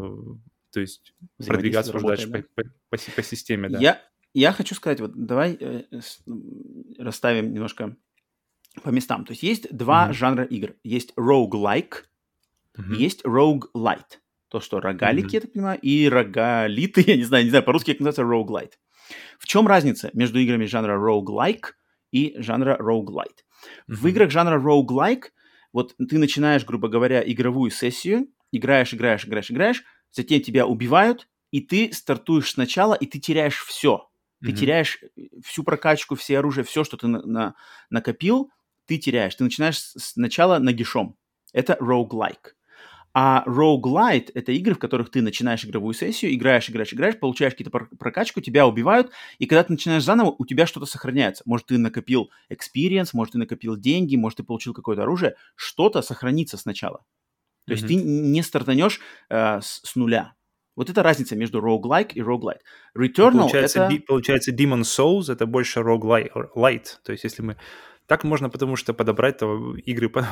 то 0.72 0.80
есть 0.80 1.14
продвигаться 1.46 1.96
уже 1.96 2.06
дальше 2.06 2.28
да? 2.28 2.42
по, 2.54 2.62
по, 2.62 2.68
по, 2.90 2.98
по 3.16 3.22
системе, 3.22 3.68
да. 3.68 3.78
Я, 3.78 4.02
я 4.34 4.52
хочу 4.52 4.74
сказать, 4.74 5.00
вот 5.00 5.12
давай 5.14 5.56
э, 5.58 5.82
расставим 6.98 7.52
немножко 7.52 7.96
по 8.82 8.90
местам. 8.90 9.24
То 9.24 9.32
есть 9.32 9.42
есть 9.42 9.76
два 9.76 10.08
mm-hmm. 10.08 10.12
жанра 10.12 10.44
игр. 10.44 10.74
Есть 10.84 11.12
roguelike, 11.16 12.04
mm-hmm. 12.76 12.94
есть 12.94 13.24
roguelite. 13.24 14.20
То, 14.48 14.60
что 14.60 14.80
рогалики, 14.80 15.26
mm-hmm. 15.26 15.34
я 15.34 15.40
так 15.40 15.52
понимаю, 15.52 15.80
и 15.80 16.08
рогалиты, 16.08 17.02
я 17.06 17.16
не 17.16 17.24
знаю, 17.24 17.44
не 17.44 17.50
знаю, 17.50 17.64
по-русски 17.64 17.92
как 17.92 18.00
называется 18.00 18.22
roguelite. 18.22 18.74
В 19.38 19.46
чем 19.46 19.66
разница 19.66 20.10
между 20.12 20.38
играми 20.38 20.66
жанра 20.66 20.98
roguelike 20.98 21.72
и 22.12 22.34
жанра 22.38 22.76
roguelite? 22.80 23.26
Mm-hmm. 23.26 23.94
В 23.94 24.06
играх 24.08 24.30
жанра 24.30 24.60
roguelike 24.60 25.30
вот 25.72 25.94
ты 25.96 26.18
начинаешь, 26.18 26.64
грубо 26.64 26.88
говоря, 26.88 27.22
игровую 27.24 27.70
сессию, 27.70 28.28
играешь, 28.52 28.94
играешь, 28.94 29.26
играешь, 29.26 29.50
играешь, 29.50 29.84
затем 30.10 30.40
тебя 30.40 30.66
убивают, 30.66 31.28
и 31.50 31.60
ты 31.60 31.92
стартуешь 31.92 32.50
сначала, 32.50 32.94
и 32.94 33.06
ты 33.06 33.18
теряешь 33.18 33.64
все. 33.64 34.08
Ты 34.40 34.50
mm-hmm. 34.50 34.54
теряешь 34.54 34.98
э, 35.02 35.22
всю 35.44 35.64
прокачку, 35.64 36.14
все 36.14 36.38
оружие, 36.38 36.64
все, 36.64 36.84
что 36.84 36.96
ты 36.96 37.08
на- 37.08 37.22
на- 37.22 37.54
накопил, 37.90 38.50
ты 38.86 38.98
теряешь. 38.98 39.34
Ты 39.34 39.44
начинаешь 39.44 39.78
сначала 39.78 40.58
нагишом. 40.58 41.16
Это 41.52 41.76
roguelike. 41.80 42.54
А 43.20 43.42
roguelite— 43.48 44.30
это 44.34 44.52
игры, 44.52 44.76
в 44.76 44.78
которых 44.78 45.10
ты 45.10 45.22
начинаешь 45.22 45.64
игровую 45.64 45.92
сессию, 45.92 46.32
играешь, 46.32 46.70
играешь, 46.70 46.94
играешь, 46.94 47.18
получаешь 47.18 47.52
какие-то 47.54 47.76
прокачку, 47.98 48.40
тебя 48.40 48.64
убивают, 48.64 49.10
и 49.40 49.46
когда 49.46 49.64
ты 49.64 49.72
начинаешь 49.72 50.04
заново, 50.04 50.36
у 50.38 50.46
тебя 50.46 50.66
что-то 50.66 50.86
сохраняется. 50.86 51.42
Может, 51.44 51.66
ты 51.66 51.78
накопил 51.78 52.30
experience, 52.48 53.08
может, 53.14 53.32
ты 53.32 53.38
накопил 53.38 53.76
деньги, 53.76 54.14
может, 54.14 54.36
ты 54.36 54.44
получил 54.44 54.72
какое-то 54.72 55.02
оружие, 55.02 55.34
что-то 55.56 56.00
сохранится 56.00 56.56
сначала. 56.58 56.98
То 57.66 57.72
mm-hmm. 57.72 57.76
есть 57.76 57.86
ты 57.88 57.94
не 57.96 58.40
стартанешь 58.40 59.00
э, 59.30 59.60
с, 59.60 59.80
с 59.82 59.96
нуля. 59.96 60.34
Вот 60.76 60.88
это 60.88 61.02
разница 61.02 61.34
между 61.34 61.58
roguelike 61.58 62.12
и 62.14 62.20
roguelite. 62.20 62.60
Returnal 62.96 63.40
получается, 63.40 63.86
это... 63.86 64.00
получается, 64.06 64.52
Demon 64.52 64.82
Souls— 64.82 65.24
это 65.28 65.44
больше 65.44 65.80
roguelite. 65.80 66.86
То 67.02 67.10
есть 67.10 67.24
если 67.24 67.42
мы 67.42 67.56
так 68.08 68.24
можно, 68.24 68.48
потому 68.48 68.76
что 68.76 68.94
подобрать 68.94 69.38
то 69.38 69.76
игры 69.76 70.08
под, 70.08 70.24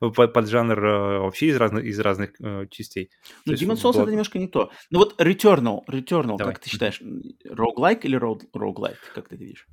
под, 0.00 0.32
под 0.32 0.48
жанр 0.48 0.84
э, 0.84 1.18
вообще 1.20 1.48
из 1.48 1.56
разных, 1.56 1.84
из 1.84 2.00
разных 2.00 2.30
э, 2.40 2.66
частей. 2.70 3.10
Ну, 3.44 3.52
Demon's 3.52 3.82
Souls 3.82 3.92
было... 3.92 4.02
это 4.02 4.10
немножко 4.12 4.38
не 4.38 4.48
то. 4.48 4.70
Ну 4.90 5.00
вот 5.00 5.20
Returnal, 5.20 5.80
Returnal, 5.86 6.38
Давай. 6.38 6.54
как 6.54 6.58
ты 6.60 6.70
считаешь, 6.70 7.00
roguelike 7.44 8.00
или 8.02 8.18
roguelite, 8.18 8.96
как 9.14 9.28
ты 9.28 9.36
видишь? 9.36 9.66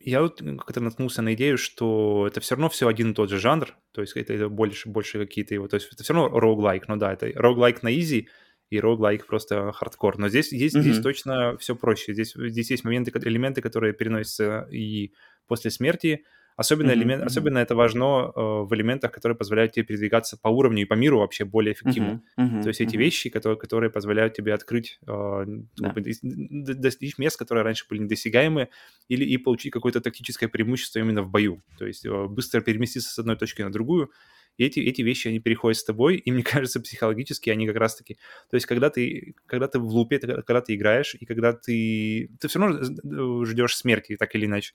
Я 0.00 0.22
вот 0.22 0.42
как-то 0.58 0.80
наткнулся 0.80 1.22
на 1.22 1.34
идею, 1.34 1.56
что 1.56 2.26
это 2.26 2.40
все 2.40 2.56
равно 2.56 2.68
все 2.68 2.88
один 2.88 3.12
и 3.12 3.14
тот 3.14 3.30
же 3.30 3.38
жанр, 3.38 3.76
то 3.92 4.00
есть 4.00 4.16
это, 4.16 4.48
больше, 4.48 4.88
больше 4.88 5.20
какие-то 5.20 5.54
его, 5.54 5.68
то 5.68 5.76
есть 5.76 5.88
это 5.92 6.02
все 6.02 6.12
равно 6.12 6.36
roguelike, 6.36 6.82
ну 6.88 6.96
да, 6.96 7.12
это 7.12 7.28
roguelike 7.28 7.78
на 7.82 7.96
easy, 7.96 8.26
и 8.70 8.78
roguelike 8.78 9.24
просто 9.26 9.72
хардкор. 9.72 10.18
Но 10.18 10.28
здесь, 10.28 10.50
здесь, 10.50 10.74
mm-hmm. 10.74 10.80
здесь 10.80 11.00
точно 11.00 11.56
все 11.58 11.74
проще. 11.74 12.12
Здесь, 12.12 12.34
здесь 12.34 12.70
есть 12.70 12.84
моменты, 12.84 13.12
элементы, 13.24 13.62
которые 13.62 13.94
переносятся 13.94 14.68
и 14.70 15.12
после 15.46 15.70
смерти, 15.70 16.24
Особенно, 16.58 16.90
mm-hmm. 16.90 16.94
элемент, 16.94 17.22
особенно 17.22 17.58
это 17.58 17.76
важно 17.76 18.32
э, 18.34 18.40
в 18.64 18.74
элементах, 18.74 19.12
которые 19.12 19.36
позволяют 19.36 19.74
тебе 19.74 19.84
передвигаться 19.84 20.36
по 20.36 20.48
уровню 20.48 20.82
и 20.82 20.86
по 20.86 20.94
миру 20.94 21.20
вообще 21.20 21.44
более 21.44 21.72
эффективно. 21.72 22.20
Mm-hmm. 22.36 22.44
Mm-hmm. 22.44 22.62
То 22.62 22.68
есть 22.68 22.80
эти 22.80 22.96
mm-hmm. 22.96 22.98
вещи, 22.98 23.30
которые, 23.30 23.56
которые 23.56 23.90
позволяют 23.90 24.34
тебе 24.34 24.52
открыть, 24.52 24.98
э, 25.06 25.44
да. 25.76 25.94
достичь 25.94 27.16
мест, 27.16 27.38
которые 27.38 27.62
раньше 27.62 27.86
были 27.88 28.00
недосягаемы, 28.00 28.70
или 29.06 29.24
и 29.24 29.36
получить 29.36 29.72
какое-то 29.72 30.00
тактическое 30.00 30.48
преимущество 30.48 30.98
именно 30.98 31.22
в 31.22 31.30
бою. 31.30 31.62
То 31.78 31.86
есть 31.86 32.04
э, 32.04 32.26
быстро 32.26 32.60
переместиться 32.60 33.08
с 33.08 33.18
одной 33.20 33.36
точки 33.36 33.62
на 33.62 33.70
другую. 33.70 34.10
И 34.56 34.64
эти, 34.64 34.80
эти 34.80 35.02
вещи, 35.02 35.28
они 35.28 35.38
переходят 35.38 35.78
с 35.78 35.84
тобой, 35.84 36.16
и 36.16 36.32
мне 36.32 36.42
кажется, 36.42 36.80
психологически 36.80 37.50
они 37.50 37.68
как 37.68 37.76
раз-таки... 37.76 38.14
То 38.50 38.56
есть 38.56 38.66
когда 38.66 38.90
ты, 38.90 39.36
когда 39.46 39.68
ты 39.68 39.78
в 39.78 39.86
лупе, 39.86 40.18
когда 40.18 40.60
ты 40.60 40.74
играешь, 40.74 41.14
и 41.14 41.24
когда 41.24 41.52
ты... 41.52 42.30
Ты 42.40 42.48
все 42.48 42.58
равно 42.58 42.80
э, 42.80 43.44
ждешь 43.46 43.76
смерти, 43.76 44.16
так 44.16 44.34
или 44.34 44.46
иначе. 44.46 44.74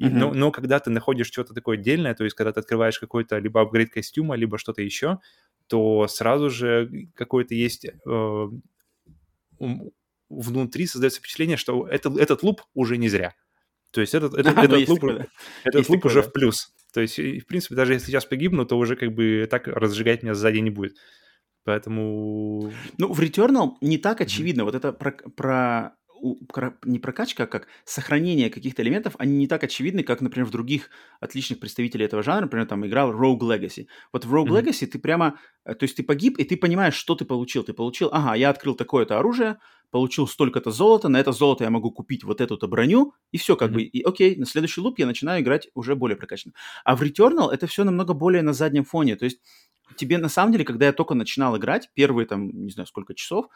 И, 0.00 0.04
mm-hmm. 0.04 0.12
но, 0.12 0.32
но 0.32 0.50
когда 0.50 0.80
ты 0.80 0.88
находишь 0.88 1.26
что-то 1.26 1.52
такое 1.52 1.76
отдельное, 1.76 2.14
то 2.14 2.24
есть 2.24 2.34
когда 2.34 2.52
ты 2.52 2.60
открываешь 2.60 2.98
какой-то 2.98 3.36
либо 3.36 3.60
апгрейд 3.60 3.90
костюма, 3.90 4.34
либо 4.34 4.56
что-то 4.56 4.80
еще, 4.80 5.18
то 5.66 6.08
сразу 6.08 6.48
же 6.48 6.90
какое-то 7.14 7.54
есть 7.54 7.84
э, 7.84 8.46
внутри 10.30 10.86
создается 10.86 11.20
впечатление, 11.20 11.58
что 11.58 11.86
это, 11.86 12.10
этот 12.18 12.42
луп 12.42 12.62
уже 12.72 12.96
не 12.96 13.10
зря. 13.10 13.34
То 13.90 14.00
есть 14.00 14.14
этот, 14.14 14.32
этот, 14.32 14.56
а, 14.56 14.64
этот 14.64 14.88
луп, 14.88 15.00
такое, 15.00 15.28
этот 15.64 15.88
луп 15.90 16.06
уже 16.06 16.22
да. 16.22 16.28
в 16.28 16.32
плюс. 16.32 16.72
То 16.94 17.02
есть, 17.02 17.18
в 17.18 17.44
принципе, 17.46 17.74
даже 17.74 17.92
если 17.92 18.06
сейчас 18.06 18.24
погибну, 18.24 18.64
то 18.64 18.78
уже 18.78 18.96
как 18.96 19.12
бы 19.12 19.46
так 19.50 19.68
разжигать 19.68 20.22
меня 20.22 20.34
сзади 20.34 20.60
не 20.60 20.70
будет. 20.70 20.96
Поэтому... 21.64 22.72
Ну, 22.96 23.12
в 23.12 23.20
Returnal 23.20 23.72
не 23.82 23.98
так 23.98 24.22
очевидно. 24.22 24.62
Mm-hmm. 24.62 24.64
Вот 24.64 24.74
это 24.74 24.92
про, 24.94 25.12
про 25.12 25.96
не 26.84 26.98
прокачка, 26.98 27.44
а 27.44 27.46
как 27.46 27.66
сохранение 27.84 28.50
каких-то 28.50 28.82
элементов, 28.82 29.14
они 29.18 29.36
не 29.36 29.46
так 29.46 29.64
очевидны, 29.64 30.02
как, 30.02 30.20
например, 30.20 30.46
в 30.46 30.50
других 30.50 30.90
отличных 31.20 31.60
представителей 31.60 32.04
этого 32.04 32.22
жанра, 32.22 32.42
например, 32.42 32.66
там 32.66 32.86
играл 32.86 33.12
Rogue 33.12 33.40
Legacy. 33.40 33.86
Вот 34.12 34.24
в 34.24 34.34
Rogue 34.34 34.48
mm-hmm. 34.48 34.64
Legacy 34.64 34.86
ты 34.86 34.98
прямо, 34.98 35.38
э, 35.64 35.74
то 35.74 35.84
есть 35.84 35.96
ты 35.96 36.02
погиб, 36.02 36.38
и 36.38 36.44
ты 36.44 36.56
понимаешь, 36.56 36.94
что 36.94 37.14
ты 37.14 37.24
получил. 37.24 37.64
Ты 37.64 37.72
получил, 37.72 38.08
ага, 38.12 38.34
я 38.34 38.50
открыл 38.50 38.74
такое-то 38.74 39.18
оружие, 39.18 39.58
получил 39.90 40.26
столько-то 40.26 40.70
золота, 40.70 41.08
на 41.08 41.18
это 41.18 41.32
золото 41.32 41.64
я 41.64 41.70
могу 41.70 41.90
купить 41.90 42.24
вот 42.24 42.40
эту-то 42.40 42.68
броню, 42.68 43.14
и 43.32 43.38
все 43.38 43.56
как 43.56 43.70
mm-hmm. 43.70 43.74
бы, 43.74 43.82
и 43.82 44.02
окей, 44.02 44.36
на 44.36 44.46
следующий 44.46 44.80
луп 44.80 44.98
я 44.98 45.06
начинаю 45.06 45.42
играть 45.42 45.68
уже 45.74 45.96
более 45.96 46.16
прокачанно. 46.16 46.54
А 46.84 46.96
в 46.96 47.02
Returnal 47.02 47.50
это 47.50 47.66
все 47.66 47.84
намного 47.84 48.14
более 48.14 48.42
на 48.42 48.52
заднем 48.52 48.84
фоне, 48.84 49.16
то 49.16 49.24
есть 49.24 49.40
тебе 49.96 50.18
на 50.18 50.28
самом 50.28 50.52
деле, 50.52 50.64
когда 50.64 50.86
я 50.86 50.92
только 50.92 51.14
начинал 51.14 51.56
играть, 51.56 51.90
первые 51.94 52.26
там, 52.26 52.48
не 52.50 52.70
знаю, 52.70 52.86
сколько 52.86 53.14
часов, 53.14 53.46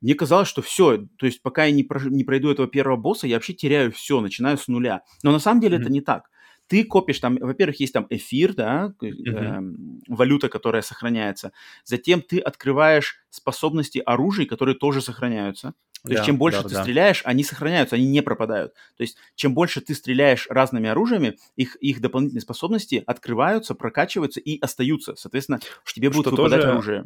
мне 0.00 0.14
казалось, 0.14 0.48
что 0.48 0.62
все, 0.62 1.06
то 1.16 1.26
есть 1.26 1.42
пока 1.42 1.64
я 1.64 1.72
не, 1.72 1.82
про, 1.82 2.00
не 2.08 2.24
пройду 2.24 2.50
этого 2.50 2.68
первого 2.68 2.96
босса, 2.96 3.26
я 3.26 3.36
вообще 3.36 3.54
теряю 3.54 3.92
все, 3.92 4.20
начинаю 4.20 4.58
с 4.58 4.68
нуля. 4.68 5.02
Но 5.22 5.32
на 5.32 5.38
самом 5.38 5.60
деле 5.60 5.78
mm-hmm. 5.78 5.82
это 5.82 5.92
не 5.92 6.00
так. 6.00 6.30
Ты 6.68 6.84
копишь 6.84 7.20
там, 7.20 7.36
во-первых, 7.36 7.78
есть 7.78 7.92
там 7.92 8.06
эфир, 8.10 8.52
да, 8.54 8.92
mm-hmm. 9.00 10.04
э, 10.08 10.12
валюта, 10.12 10.48
которая 10.48 10.82
сохраняется. 10.82 11.52
Затем 11.84 12.22
ты 12.22 12.40
открываешь 12.40 13.24
способности 13.30 14.02
оружия, 14.04 14.46
которые 14.46 14.74
тоже 14.74 15.00
сохраняются. 15.00 15.74
То 16.02 16.10
да, 16.10 16.14
есть 16.14 16.26
чем 16.26 16.38
больше 16.38 16.62
да, 16.62 16.68
ты 16.68 16.74
да. 16.74 16.82
стреляешь, 16.82 17.22
они 17.24 17.42
сохраняются, 17.42 17.96
они 17.96 18.06
не 18.06 18.20
пропадают. 18.20 18.74
То 18.96 19.02
есть 19.02 19.16
чем 19.34 19.54
больше 19.54 19.80
ты 19.80 19.94
стреляешь 19.94 20.46
разными 20.50 20.88
оружиями, 20.88 21.38
их, 21.56 21.76
их 21.76 22.00
дополнительные 22.00 22.42
способности 22.42 23.02
открываются, 23.06 23.74
прокачиваются 23.74 24.40
и 24.40 24.58
остаются. 24.60 25.14
Соответственно, 25.16 25.60
тебе 25.84 26.10
будет 26.10 26.26
что 26.26 26.30
выпадать 26.30 26.60
тоже... 26.60 26.70
оружие 26.70 27.04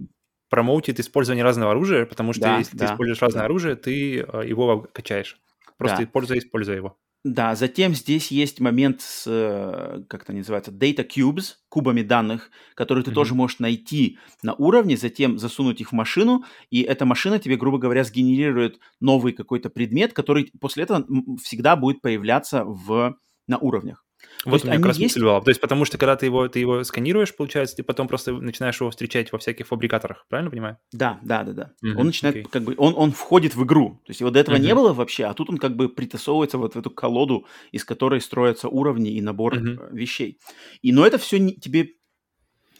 промоутит 0.50 1.00
использование 1.00 1.44
разного 1.44 1.70
оружия, 1.70 2.04
потому 2.04 2.34
что 2.34 2.42
да, 2.42 2.58
если 2.58 2.76
да, 2.76 2.86
ты 2.86 2.92
используешь 2.92 3.22
разное 3.22 3.42
да. 3.42 3.44
оружие, 3.46 3.76
ты 3.76 4.18
э, 4.20 4.42
его 4.46 4.86
качаешь. 4.92 5.40
Просто 5.78 5.98
да. 5.98 6.04
используй, 6.04 6.38
используй 6.38 6.76
его. 6.76 6.98
Да, 7.22 7.54
затем 7.54 7.94
здесь 7.94 8.30
есть 8.30 8.60
момент 8.60 9.02
с, 9.02 9.24
э, 9.26 10.02
как 10.08 10.22
это 10.22 10.32
называется, 10.32 10.72
data 10.72 11.06
cubes, 11.06 11.56
кубами 11.68 12.02
данных, 12.02 12.50
которые 12.74 13.04
ты 13.04 13.10
mm-hmm. 13.10 13.14
тоже 13.14 13.34
можешь 13.34 13.58
найти 13.58 14.18
на 14.42 14.54
уровне, 14.54 14.96
затем 14.96 15.38
засунуть 15.38 15.80
их 15.80 15.90
в 15.90 15.94
машину, 15.94 16.44
и 16.70 16.80
эта 16.80 17.04
машина 17.04 17.38
тебе, 17.38 17.56
грубо 17.56 17.78
говоря, 17.78 18.04
сгенерирует 18.04 18.80
новый 19.00 19.34
какой-то 19.34 19.68
предмет, 19.68 20.14
который 20.14 20.50
после 20.60 20.84
этого 20.84 21.04
всегда 21.42 21.76
будет 21.76 22.00
появляться 22.00 22.64
в, 22.64 23.16
на 23.46 23.58
уровнях. 23.58 24.04
Вот 24.44 24.64
у 24.64 24.66
меня 24.66 24.76
как 24.76 24.86
раз 24.86 24.98
есть... 24.98 25.16
мысль 25.16 25.24
была. 25.24 25.40
То 25.40 25.50
есть 25.50 25.60
потому 25.60 25.84
что 25.84 25.98
когда 25.98 26.16
ты 26.16 26.26
его, 26.26 26.48
ты 26.48 26.60
его 26.60 26.82
сканируешь, 26.84 27.34
получается, 27.34 27.76
ты 27.76 27.82
потом 27.82 28.08
просто 28.08 28.32
начинаешь 28.32 28.80
его 28.80 28.90
встречать 28.90 29.32
во 29.32 29.38
всяких 29.38 29.66
фабрикаторах, 29.66 30.26
правильно 30.28 30.50
понимаю? 30.50 30.78
Да, 30.92 31.18
да, 31.22 31.42
да, 31.42 31.52
да. 31.52 31.72
Mm-hmm, 31.84 31.96
он 31.96 32.06
начинает 32.06 32.36
okay. 32.36 32.48
как 32.50 32.62
бы, 32.62 32.74
он, 32.78 32.94
он 32.96 33.12
входит 33.12 33.54
в 33.54 33.64
игру. 33.64 34.00
То 34.06 34.10
есть 34.10 34.20
его 34.20 34.30
до 34.30 34.38
этого 34.38 34.56
mm-hmm. 34.56 34.60
не 34.60 34.74
было 34.74 34.92
вообще, 34.92 35.24
а 35.24 35.34
тут 35.34 35.50
он 35.50 35.58
как 35.58 35.76
бы 35.76 35.88
притасовывается 35.88 36.58
вот 36.58 36.74
в 36.74 36.78
эту 36.78 36.90
колоду, 36.90 37.46
из 37.72 37.84
которой 37.84 38.20
строятся 38.20 38.68
уровни 38.68 39.12
и 39.12 39.20
набор 39.20 39.56
mm-hmm. 39.56 39.88
вещей. 39.92 40.38
И, 40.80 40.92
но 40.92 41.06
это 41.06 41.18
все 41.18 41.38
не, 41.38 41.54
тебе 41.54 41.90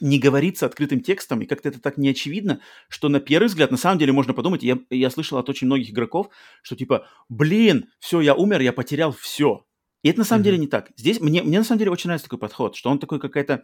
не 0.01 0.19
говорится 0.19 0.65
открытым 0.65 0.99
текстом, 1.01 1.41
и 1.41 1.45
как-то 1.45 1.69
это 1.69 1.79
так 1.79 1.97
не 1.97 2.09
очевидно, 2.09 2.59
что 2.89 3.07
на 3.07 3.19
первый 3.19 3.45
взгляд, 3.45 3.71
на 3.71 3.77
самом 3.77 3.99
деле 3.99 4.11
можно 4.11 4.33
подумать, 4.33 4.63
я, 4.63 4.79
я 4.89 5.09
слышал 5.11 5.37
от 5.37 5.47
очень 5.47 5.67
многих 5.67 5.91
игроков, 5.91 6.29
что 6.63 6.75
типа, 6.75 7.07
блин, 7.29 7.85
все, 7.99 8.19
я 8.19 8.33
умер, 8.33 8.61
я 8.61 8.73
потерял 8.73 9.13
все. 9.13 9.63
И 10.03 10.09
это 10.09 10.19
на 10.19 10.25
самом 10.25 10.39
Мгм. 10.41 10.45
деле 10.45 10.57
не 10.57 10.67
так. 10.67 10.89
Здесь 10.97 11.19
мне, 11.21 11.43
мне 11.43 11.59
на 11.59 11.63
самом 11.63 11.79
деле 11.79 11.91
очень 11.91 12.07
нравится 12.07 12.27
такой 12.27 12.39
подход, 12.39 12.75
что 12.75 12.89
он 12.89 12.99
такой 12.99 13.19
какая-то 13.19 13.63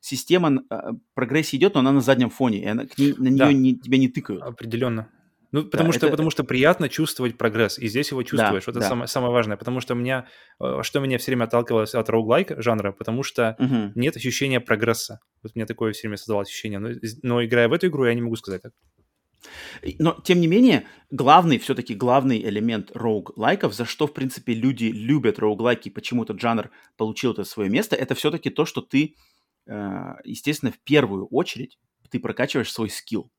система 0.00 0.62
а, 0.70 0.92
прогрессии 1.14 1.56
идет, 1.56 1.74
но 1.74 1.80
она 1.80 1.92
на 1.92 2.00
заднем 2.00 2.30
фоне, 2.30 2.62
и 2.62 2.66
она, 2.66 2.86
к 2.86 2.98
ней, 2.98 3.14
на 3.16 3.28
нее 3.28 3.36
Да. 3.38 3.52
не, 3.52 3.74
тебя 3.76 3.98
не 3.98 4.08
тыкают. 4.08 4.42
Определенно. 4.42 5.08
Ну, 5.52 5.64
потому, 5.64 5.92
что, 5.92 6.06
это- 6.06 6.10
потому 6.10 6.30
что 6.30 6.42
приятно 6.44 6.88
чувствовать 6.88 7.38
прогресс, 7.38 7.78
и 7.78 7.86
здесь 7.86 8.10
его 8.10 8.22
чувствуешь. 8.24 8.66
Вот 8.66 8.74
да. 8.74 8.80
это 8.80 8.88
самое, 8.88 9.06
самое 9.08 9.32
важное. 9.32 9.56
Потому 9.56 9.80
что 9.80 9.94
меня, 9.94 10.26
э, 10.60 10.80
что 10.82 10.98
меня 11.00 11.18
все 11.18 11.30
время 11.30 11.44
отталкивалось 11.44 11.94
от 11.94 12.10
роуглайк 12.10 12.52
жанра, 12.60 12.90
потому 12.92 13.22
что 13.22 13.54
Мгм. 13.58 13.92
нет 13.94 14.16
ощущения 14.16 14.60
прогресса. 14.60 15.20
Вот 15.42 15.54
мне 15.54 15.64
такое 15.64 15.92
все 15.92 16.02
время 16.08 16.16
создавалось 16.16 16.48
ощущение. 16.48 16.80
Но, 16.80 16.90
из- 16.90 17.22
но 17.22 17.42
играя 17.44 17.68
в 17.68 17.72
эту 17.72 17.86
игру, 17.86 18.04
я 18.04 18.14
не 18.14 18.22
могу 18.22 18.36
сказать 18.36 18.62
так. 18.62 18.72
Но, 19.98 20.20
тем 20.24 20.40
не 20.40 20.46
менее, 20.46 20.86
главный, 21.10 21.58
все-таки 21.58 21.94
главный 21.94 22.40
элемент 22.42 22.90
роуг-лайков, 22.94 23.74
за 23.74 23.84
что, 23.84 24.06
в 24.06 24.12
принципе, 24.12 24.54
люди 24.54 24.86
любят 24.86 25.38
роуглайки, 25.38 25.88
почему 25.88 26.24
этот 26.24 26.40
жанр 26.40 26.70
получил 26.96 27.32
это 27.32 27.44
свое 27.44 27.70
место, 27.70 27.96
это 27.96 28.14
все-таки 28.14 28.50
то, 28.50 28.64
что 28.64 28.80
ты, 28.80 29.16
э, 29.66 30.14
естественно, 30.24 30.72
в 30.72 30.78
первую 30.80 31.26
очередь 31.26 31.78
ты 32.10 32.20
прокачиваешь 32.20 32.72
свой 32.72 32.90
skill. 32.90 33.30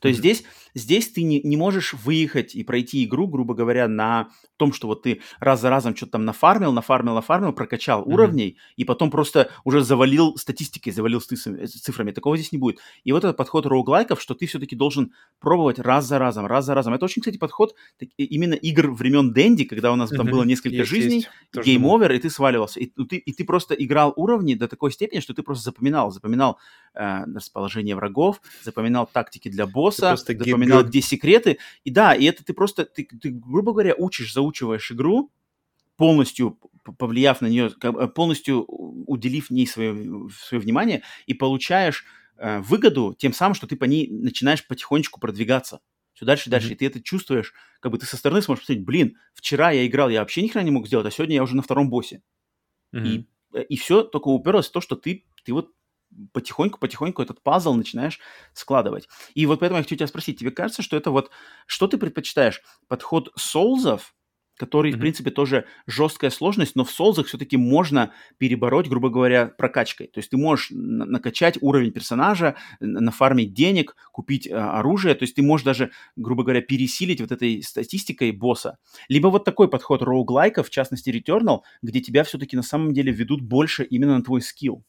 То 0.00 0.08
есть 0.08 0.20
Мгм. 0.20 0.24
здесь, 0.24 0.44
здесь 0.74 1.08
ты 1.12 1.22
не, 1.22 1.40
не 1.42 1.56
можешь 1.56 1.94
выехать 1.94 2.54
и 2.54 2.62
пройти 2.64 3.04
игру, 3.04 3.26
грубо 3.26 3.54
говоря, 3.54 3.88
на 3.88 4.28
том, 4.56 4.72
что 4.72 4.88
вот 4.88 5.02
ты 5.02 5.20
раз 5.40 5.60
за 5.60 5.70
разом 5.70 5.94
что-то 5.96 6.12
там 6.12 6.24
нафармил, 6.24 6.72
нафармил, 6.72 7.14
нафармил, 7.14 7.52
прокачал 7.52 8.02
Мгм. 8.02 8.12
уровней, 8.12 8.56
и 8.76 8.84
потом 8.84 9.10
просто 9.10 9.50
уже 9.64 9.82
завалил 9.82 10.36
статистикой, 10.36 10.92
завалил 10.92 11.20
цифрами. 11.20 12.10
Такого 12.12 12.36
здесь 12.36 12.52
не 12.52 12.58
будет. 12.58 12.78
И 13.04 13.12
вот 13.12 13.24
этот 13.24 13.36
подход 13.36 13.66
roguelike 13.66 14.07
ов, 14.07 14.20
что 14.20 14.34
ты 14.34 14.46
все-таки 14.46 14.74
должен 14.76 15.12
пробовать 15.40 15.78
раз 15.78 16.06
за 16.06 16.18
разом, 16.18 16.46
раз 16.46 16.64
за 16.64 16.74
разом. 16.74 16.94
Это 16.94 17.04
очень, 17.04 17.22
кстати, 17.22 17.38
подход 17.38 17.74
так- 17.98 18.08
и- 18.16 18.24
именно 18.24 18.54
игр 18.54 18.90
времен 18.90 19.32
Дэнди, 19.32 19.64
когда 19.64 19.92
у 19.92 19.96
нас 19.96 20.10
там 20.10 20.26
Мгм. 20.26 20.30
было 20.30 20.42
несколько 20.44 20.76
Есть, 20.76 20.90
жизней, 20.90 21.26
game 21.54 21.80
over, 21.80 22.12
и 22.14 22.18
ты 22.18 22.30
сваливался. 22.30 22.80
И, 22.80 22.92
ну, 22.96 23.04
ты, 23.04 23.16
и 23.16 23.32
ты 23.32 23.44
просто 23.44 23.74
играл 23.74 24.12
уровни 24.16 24.54
до 24.54 24.68
такой 24.68 24.90
степени, 24.92 25.20
что 25.20 25.34
ты 25.34 25.42
просто 25.42 25.64
запоминал. 25.64 26.10
Запоминал 26.10 26.58
э, 26.94 27.24
расположение 27.24 27.96
врагов, 27.96 28.40
запоминал 28.62 29.06
тактики 29.06 29.48
для 29.48 29.66
босса, 29.66 30.16
запоминал, 30.16 30.84
где 30.84 31.00
секреты. 31.00 31.58
И 31.84 31.90
да, 31.90 32.14
и 32.14 32.24
это 32.24 32.44
ты 32.44 32.52
просто, 32.52 32.84
ты, 32.84 33.04
ты, 33.04 33.30
грубо 33.30 33.72
говоря, 33.72 33.94
учишь, 33.96 34.32
заучиваешь 34.32 34.90
игру, 34.92 35.30
полностью 35.96 36.58
повлияв 36.96 37.40
на 37.40 37.48
нее, 37.48 37.70
бы, 37.82 38.08
полностью 38.08 38.64
уделив 38.66 39.50
ней 39.50 39.66
свое, 39.66 40.28
свое 40.30 40.60
внимание, 40.60 41.02
и 41.26 41.34
получаешь 41.34 42.04
э, 42.38 42.60
выгоду 42.60 43.14
тем 43.18 43.32
самым, 43.32 43.54
что 43.54 43.66
ты 43.66 43.76
по 43.76 43.84
ней 43.84 44.08
начинаешь 44.08 44.66
потихонечку 44.66 45.20
продвигаться. 45.20 45.80
Все 46.14 46.24
дальше 46.24 46.48
и 46.48 46.50
дальше. 46.50 46.68
Мгм. 46.68 46.74
И 46.74 46.78
ты 46.78 46.86
это 46.86 47.02
чувствуешь, 47.02 47.52
как 47.80 47.92
бы 47.92 47.98
ты 47.98 48.06
со 48.06 48.16
стороны 48.16 48.42
сможешь 48.42 48.62
посмотреть, 48.62 48.84
блин, 48.84 49.16
вчера 49.34 49.70
я 49.70 49.86
играл, 49.86 50.08
я 50.08 50.20
вообще 50.20 50.42
ни 50.42 50.48
хрена 50.48 50.64
не 50.64 50.70
мог 50.70 50.86
сделать, 50.86 51.06
а 51.06 51.10
сегодня 51.10 51.36
я 51.36 51.42
уже 51.42 51.54
на 51.54 51.62
втором 51.62 51.90
боссе. 51.90 52.22
Мгм. 52.92 53.04
И, 53.04 53.26
э, 53.52 53.62
и 53.64 53.76
все 53.76 54.02
только 54.02 54.28
уперлось 54.28 54.68
в 54.68 54.72
то, 54.72 54.80
что 54.80 54.96
ты, 54.96 55.26
ты 55.44 55.52
вот 55.52 55.72
потихоньку-потихоньку 56.32 57.22
этот 57.22 57.42
пазл 57.42 57.74
начинаешь 57.74 58.20
складывать. 58.52 59.08
И 59.34 59.46
вот 59.46 59.60
поэтому 59.60 59.78
я 59.78 59.82
хочу 59.82 59.96
тебя 59.96 60.06
спросить, 60.06 60.38
тебе 60.38 60.50
кажется, 60.50 60.82
что 60.82 60.96
это 60.96 61.10
вот, 61.10 61.30
что 61.66 61.86
ты 61.86 61.98
предпочитаешь? 61.98 62.62
Подход 62.88 63.30
соулзов, 63.36 64.14
который, 64.56 64.90
в 64.90 64.94
Мгм. 64.94 65.00
принципе, 65.00 65.30
тоже 65.30 65.66
жесткая 65.86 66.30
сложность, 66.30 66.74
но 66.74 66.84
в 66.84 66.90
соулзах 66.90 67.28
все-таки 67.28 67.56
можно 67.56 68.12
перебороть, 68.38 68.88
грубо 68.88 69.08
говоря, 69.08 69.46
прокачкой. 69.46 70.08
То 70.08 70.18
есть 70.18 70.30
ты 70.30 70.36
можешь 70.36 70.70
на- 70.70 71.04
накачать 71.04 71.58
уровень 71.60 71.92
персонажа, 71.92 72.56
н- 72.80 72.92
нафармить 72.94 73.54
денег, 73.54 73.94
купить 74.10 74.48
э, 74.48 74.52
оружие, 74.52 75.14
то 75.14 75.22
есть 75.22 75.36
ты 75.36 75.42
можешь 75.42 75.64
даже, 75.64 75.92
грубо 76.16 76.42
говоря, 76.42 76.60
пересилить 76.60 77.20
вот 77.20 77.30
этой 77.30 77.62
статистикой 77.62 78.32
босса. 78.32 78.78
Либо 79.08 79.28
вот 79.28 79.44
такой 79.44 79.68
подход 79.68 80.02
роуглайков, 80.02 80.66
в 80.66 80.70
частности 80.70 81.10
Returnal, 81.10 81.60
где 81.82 82.00
тебя 82.00 82.24
все-таки 82.24 82.56
на 82.56 82.62
самом 82.64 82.92
деле 82.92 83.12
ведут 83.12 83.42
больше 83.42 83.84
именно 83.84 84.16
на 84.18 84.24
твой 84.24 84.42
скилл. 84.42 84.84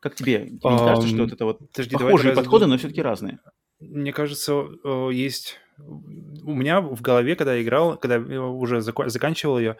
Как 0.00 0.14
тебе? 0.14 0.46
Тебе 0.46 0.74
не 0.74 0.84
кажется, 0.84 1.08
что 1.08 1.22
вот 1.24 1.32
это 1.32 1.44
вот 1.44 1.58
Подожди, 1.72 1.94
похожие 1.96 2.34
подходы, 2.34 2.64
задум- 2.66 2.68
но 2.68 2.78
все-таки 2.78 3.02
разные? 3.02 3.38
Мне 3.80 4.12
кажется, 4.12 4.66
э, 4.84 5.10
есть... 5.12 5.58
У 5.78 6.54
меня 6.54 6.80
в 6.80 7.00
голове, 7.02 7.36
когда 7.36 7.54
я 7.54 7.62
играл, 7.62 7.98
когда 7.98 8.16
я 8.16 8.42
уже 8.42 8.78
зако- 8.78 9.08
заканчивал 9.08 9.58
ее, 9.58 9.76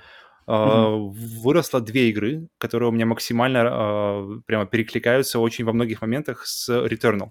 выросло 0.47 1.81
две 1.81 2.11
игры, 2.11 2.49
которые 2.59 2.91
у 2.91 2.93
меня 2.93 3.07
максимально 3.07 3.59
э, 3.67 4.41
прямо 4.47 4.67
перекликаются 4.67 5.41
очень 5.41 5.64
во 5.64 5.73
многих 5.73 6.03
моментах 6.03 6.47
с 6.47 6.69
Returnal. 6.69 7.31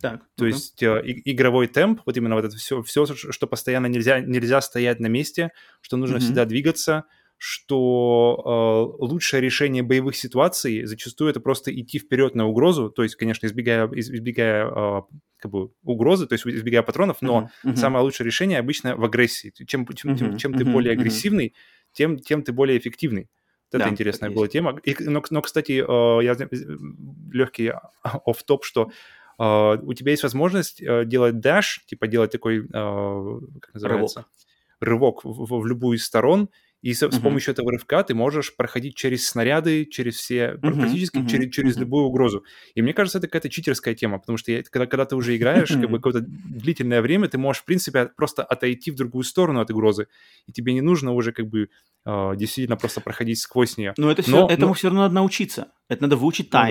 Так, 0.00 0.20
То 0.36 0.44
ну-ка. 0.44 0.56
есть 0.56 0.82
э, 0.82 1.02
и- 1.04 1.32
игровой 1.32 1.66
темп, 1.66 2.02
вот 2.06 2.16
именно 2.16 2.34
вот 2.36 2.44
это 2.44 2.56
все, 2.56 2.82
все, 2.82 3.04
что 3.06 3.46
постоянно 3.46 3.86
нельзя, 3.86 4.20
нельзя 4.20 4.60
стоять 4.60 5.00
на 5.00 5.08
месте, 5.08 5.50
что 5.80 5.96
нужно 5.96 6.16
Мгм. 6.16 6.24
всегда 6.24 6.44
двигаться, 6.44 7.04
что 7.44 8.94
э, 9.00 9.02
лучшее 9.04 9.40
решение 9.40 9.82
боевых 9.82 10.14
ситуаций 10.14 10.84
зачастую 10.84 11.28
это 11.28 11.40
просто 11.40 11.74
идти 11.76 11.98
вперед 11.98 12.36
на 12.36 12.46
угрозу, 12.46 12.88
то 12.88 13.02
есть, 13.02 13.16
конечно, 13.16 13.46
избегая, 13.46 13.88
из- 13.88 14.10
избегая 14.10 14.68
э, 14.68 15.02
как 15.38 15.50
бы 15.50 15.70
угрозы, 15.82 16.28
то 16.28 16.34
есть 16.34 16.46
избегая 16.46 16.84
патронов, 16.84 17.16
но 17.20 17.50
мгм. 17.64 17.74
самое 17.76 18.04
лучшее 18.04 18.26
решение 18.26 18.60
обычно 18.60 18.94
в 18.94 19.04
агрессии. 19.04 19.52
Чем, 19.66 19.84
чем, 19.88 20.16
чем- 20.16 20.28
Мгм, 20.28 20.36
чем 20.36 20.52
ты 20.54 20.62
мгм, 20.62 20.72
более 20.72 20.92
агрессивный, 20.92 21.54
тем, 21.92 22.16
тем 22.20 22.44
ты 22.44 22.52
более 22.52 22.78
эффективный. 22.78 23.28
Вот 23.72 23.78
Да, 23.80 23.84
это 23.86 23.92
интересная 23.92 24.30
была 24.30 24.46
тема. 24.46 24.78
И, 24.84 24.94
но, 25.00 25.20
но, 25.30 25.42
кстати, 25.42 25.82
э, 25.84 26.24
я 26.24 26.36
легкий 27.32 27.72
оф 28.02 28.42
топ 28.44 28.64
что 28.64 28.92
э, 29.40 29.78
у 29.82 29.92
тебя 29.94 30.12
есть 30.12 30.22
возможность 30.22 30.80
э, 30.80 31.04
делать 31.06 31.34
dash, 31.44 31.80
типа 31.86 32.06
делать 32.06 32.30
такой, 32.30 32.60
э, 32.60 33.40
как 33.60 33.74
называется? 33.74 34.26
Рывок 34.78 35.24
в, 35.24 35.28
в- 35.46 35.60
в 35.60 35.66
любую 35.66 35.96
из 35.96 36.04
сторон, 36.04 36.48
и 36.82 36.92
с 36.94 37.02
Мгм. 37.02 37.20
помощью 37.22 37.52
этого 37.52 37.70
рывка 37.70 38.02
ты 38.02 38.14
можешь 38.14 38.54
проходить 38.56 38.96
через 38.96 39.26
снаряды, 39.28 39.86
через 39.86 40.16
все, 40.16 40.58
Мгм, 40.62 40.80
практически 40.80 41.18
мгм, 41.18 41.28
через, 41.28 41.54
через 41.54 41.74
мгм. 41.76 41.80
любую 41.84 42.04
угрозу. 42.06 42.44
И 42.74 42.82
мне 42.82 42.92
кажется, 42.92 43.18
это 43.18 43.28
какая-то 43.28 43.48
читерская 43.48 43.94
тема, 43.94 44.18
потому 44.18 44.36
что 44.36 44.50
я- 44.52 44.62
когда, 44.64 44.86
когда 44.86 45.04
ты 45.06 45.16
уже 45.16 45.36
играешь 45.36 45.68
как 45.70 45.88
бы 45.90 45.98
какое-то 45.98 46.20
длительное 46.26 47.00
время, 47.02 47.28
ты 47.28 47.38
можешь, 47.38 47.62
в 47.62 47.64
принципе, 47.64 48.06
просто 48.16 48.42
отойти 48.42 48.90
в 48.90 48.96
другую 48.96 49.22
сторону 49.24 49.60
от 49.60 49.70
угрозы, 49.70 50.08
и 50.46 50.52
тебе 50.52 50.72
не 50.74 50.80
нужно 50.80 51.12
уже 51.12 51.32
как 51.32 51.46
бы 51.48 51.68
э, 52.04 52.32
действительно 52.36 52.76
просто 52.76 53.00
проходить 53.00 53.38
сквозь 53.38 53.76
нее. 53.78 53.94
Но 53.96 54.10
это 54.10 54.22
все, 54.22 54.32
Но- 54.32 54.48
этому 54.48 54.68
но- 54.68 54.74
все 54.74 54.88
равно 54.88 55.02
надо 55.02 55.14
научиться. 55.14 55.68
Это 55.88 56.02
надо 56.02 56.16
выучить 56.16 56.46
Ну 56.46 56.50
да. 56.50 56.66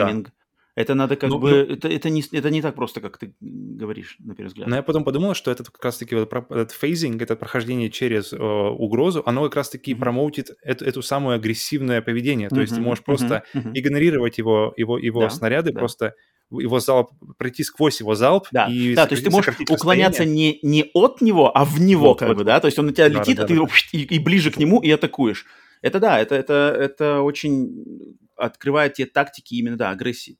Это 0.75 0.95
надо 0.95 1.15
как 1.17 1.29
Ну, 1.29 1.37
бы... 1.39 1.49
ну- 1.49 1.73
Это, 1.75 1.89
это, 1.89 2.09
не, 2.09 2.23
это 2.31 2.49
не 2.49 2.61
так 2.61 2.75
просто, 2.75 3.01
как 3.01 3.17
ты 3.17 3.33
говоришь, 3.41 4.15
на 4.19 4.35
первый 4.35 4.47
взгляд. 4.47 4.67
Но 4.69 4.75
я 4.77 4.83
потом 4.83 5.03
подумал, 5.03 5.33
что 5.33 5.51
это 5.51 5.63
как 5.65 5.83
раз-таки 5.83 6.15
вот 6.15 6.31
этот 6.33 6.71
фейзинг, 6.71 7.21
это 7.21 7.35
прохождение 7.35 7.89
через 7.89 8.31
э, 8.31 8.37
угрозу, 8.37 9.21
оно 9.25 9.43
как 9.43 9.55
раз-таки 9.57 9.93
Мгм. 9.93 9.99
промоутит 10.01 10.51
эту, 10.61 10.85
эту 10.85 11.01
самую 11.01 11.35
агрессивное 11.35 12.01
поведение. 12.01 12.49
То 12.49 12.61
есть 12.61 12.73
ты 12.75 12.81
можешь 12.81 13.03
просто 13.03 13.43
мгм. 13.53 13.71
игнорировать 13.73 14.37
его, 14.37 14.73
его, 14.77 14.97
его 14.97 15.21
Да, 15.21 15.29
снаряды, 15.29 15.73
да. 15.73 15.79
просто 15.79 16.15
его 16.51 16.79
залп, 16.79 17.11
пройти 17.37 17.63
сквозь 17.63 18.01
его 18.01 18.13
залп 18.15 18.47
Да, 18.51 18.67
и 18.67 18.93
да, 18.93 19.07
то 19.07 19.13
есть 19.13 19.23
ты 19.23 19.29
можешь 19.31 19.55
уклоняться 19.69 20.23
расстояние. 20.23 20.59
не, 20.63 20.69
не 20.83 20.91
от 20.93 21.21
него, 21.21 21.49
а 21.55 21.63
в 21.63 21.79
него, 21.79 22.09
Вот, 22.09 22.19
как 22.19 22.27
вот, 22.29 22.37
бы, 22.37 22.43
да? 22.43 22.59
То 22.59 22.67
есть 22.67 22.77
он 22.77 22.87
на 22.87 22.93
тебя 22.93 23.09
Да, 23.09 23.19
летит, 23.19 23.37
да, 23.37 23.43
а 23.43 23.47
ты 23.47 23.55
да, 23.55 23.65
и, 23.93 24.01
и 24.15 24.19
ближе 24.19 24.51
к 24.51 24.57
нему 24.57 24.81
и 24.81 24.89
атакуешь. 24.91 25.45
Это 25.81 25.99
да, 25.99 26.19
это, 26.19 26.35
это, 26.35 26.75
это 26.77 27.21
очень 27.21 28.17
открывает 28.35 28.93
те 28.95 29.05
тактики 29.05 29.55
именно, 29.55 29.77
да, 29.77 29.91
агрессии. 29.91 30.37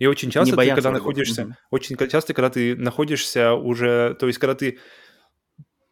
И 0.00 0.06
очень 0.06 0.30
часто 0.30 0.56
ты, 0.56 0.68
когда 0.70 0.90
находишься, 0.90 1.44
Мгм. 1.44 1.56
очень 1.70 1.96
часто, 2.08 2.32
когда 2.32 2.48
ты 2.48 2.74
находишься 2.74 3.52
уже, 3.52 4.16
то 4.18 4.26
есть 4.28 4.38
когда 4.38 4.54
ты 4.54 4.78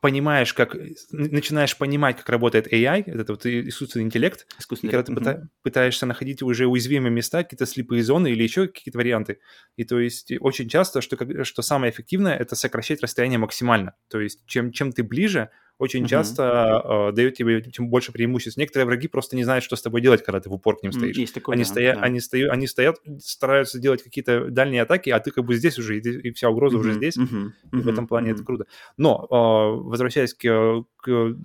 понимаешь, 0.00 0.54
как, 0.54 0.74
начинаешь 1.11 1.76
понимать, 1.76 2.16
как 2.16 2.30
работает 2.30 2.72
AI, 2.72 3.02
это 3.02 3.32
вот 3.34 3.44
искусственный 3.44 4.06
интеллект, 4.06 4.46
и 4.48 4.61
Искусственный 4.62 4.92
когда 4.92 5.02
ты 5.02 5.12
пыта- 5.12 5.42
пытаешься 5.62 6.06
находить 6.06 6.40
уже 6.42 6.66
уязвимые 6.66 7.11
места, 7.11 7.42
какие-то 7.42 7.66
слепые 7.66 8.02
зоны 8.02 8.28
или 8.30 8.42
еще 8.42 8.68
какие-то 8.68 8.96
варианты. 8.96 9.40
И 9.76 9.84
то 9.84 10.00
есть 10.00 10.32
очень 10.40 10.70
часто, 10.70 11.02
что, 11.02 11.44
что 11.44 11.61
самое 11.61 11.92
эффективное, 11.92 12.34
это 12.34 12.56
сокращать 12.56 13.02
расстояние 13.02 13.38
максимально. 13.38 13.94
То 14.09 14.20
есть 14.20 14.40
чем, 14.46 14.72
чем 14.72 14.92
ты 14.92 15.02
ближе, 15.02 15.50
очень 15.79 16.01
Мгм. 16.01 16.09
часто 16.09 16.83
э, 16.85 17.12
дает 17.12 17.35
тебе 17.35 17.61
тем 17.62 17.89
больше 17.89 18.11
преимуществ. 18.12 18.59
Некоторые 18.59 18.87
враги 18.87 19.07
просто 19.07 19.37
не 19.37 19.45
знают, 19.45 19.64
что 19.64 19.76
с 19.76 19.83
тобой 19.83 20.01
делать, 20.01 20.24
когда 20.24 20.41
ты 20.41 20.49
в 20.49 20.53
упор 20.55 20.76
к 20.76 20.83
ним 20.83 20.93
стоишь. 20.93 21.16
Есть 21.16 21.35
такое, 21.35 21.55
Они, 21.55 21.62
да, 21.64 21.68
стоя... 21.70 21.95
да. 21.95 22.01
они, 22.03 22.20
стою... 22.20 22.51
они 22.51 22.66
стоят, 22.66 22.97
стараются 23.20 23.79
делать 23.79 24.03
какие-то 24.03 24.51
дальние 24.51 24.83
атаки, 24.83 25.11
а 25.11 25.20
ты 25.20 25.31
как 25.31 25.45
бы 25.45 25.55
здесь 25.55 25.79
уже, 25.79 25.99
и, 26.01 26.33
вся 26.33 26.51
угроза 26.51 26.79
уже 26.79 26.91
Мгм, 26.91 26.97
здесь. 26.99 27.16
мгм, 27.16 27.55
И 27.72 27.76
в 27.76 27.89
этом 27.89 28.07
плане 28.09 28.31
это 28.31 28.39
мгм. 28.39 28.47
круто. 28.47 28.66
Но, 28.97 29.26
э, 29.31 29.89
возвращаясь 29.89 30.35
к, 30.35 30.85
к 30.97 31.37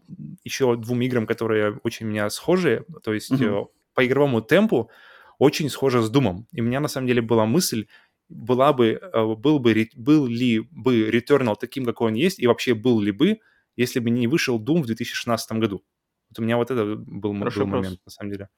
еще 0.43 0.75
двум 0.77 1.01
играм, 1.01 1.27
которые 1.27 1.79
очень 1.83 2.07
у 2.07 2.09
меня 2.09 2.29
схожи, 2.29 2.85
то 3.03 3.13
есть 3.13 3.31
э, 3.31 3.65
по 3.93 4.05
игровому 4.05 4.41
темпу 4.41 4.89
очень 5.37 5.69
схоже 5.69 6.01
с 6.01 6.09
Думом. 6.09 6.47
И 6.51 6.61
у 6.61 6.63
меня 6.63 6.79
на 6.79 6.87
самом 6.87 7.07
деле 7.07 7.21
была 7.21 7.45
мысль, 7.45 7.85
была 8.29 8.73
бы, 8.73 8.99
был, 9.13 9.59
бы, 9.59 9.87
был 9.95 10.25
ли 10.25 10.61
бы 10.71 11.09
Returnal 11.09 11.55
таким, 11.59 11.85
какой 11.85 12.07
он 12.07 12.15
есть, 12.15 12.39
и 12.39 12.47
вообще 12.47 12.73
был 12.73 12.99
ли 12.99 13.11
бы, 13.11 13.37
если 13.75 13.99
бы 13.99 14.09
не 14.09 14.27
вышел 14.27 14.59
Doom 14.59 14.81
в 14.83 14.85
2016 14.85 15.51
году. 15.53 15.83
Вот 16.29 16.39
у 16.39 16.41
меня 16.43 16.57
вот 16.57 16.71
это 16.71 16.95
был, 16.95 17.33
Хороший 17.37 17.59
был 17.59 17.65
вопрос. 17.65 17.83
момент, 17.85 17.99
на 18.05 18.11
самом 18.11 18.31
деле. 18.31 18.49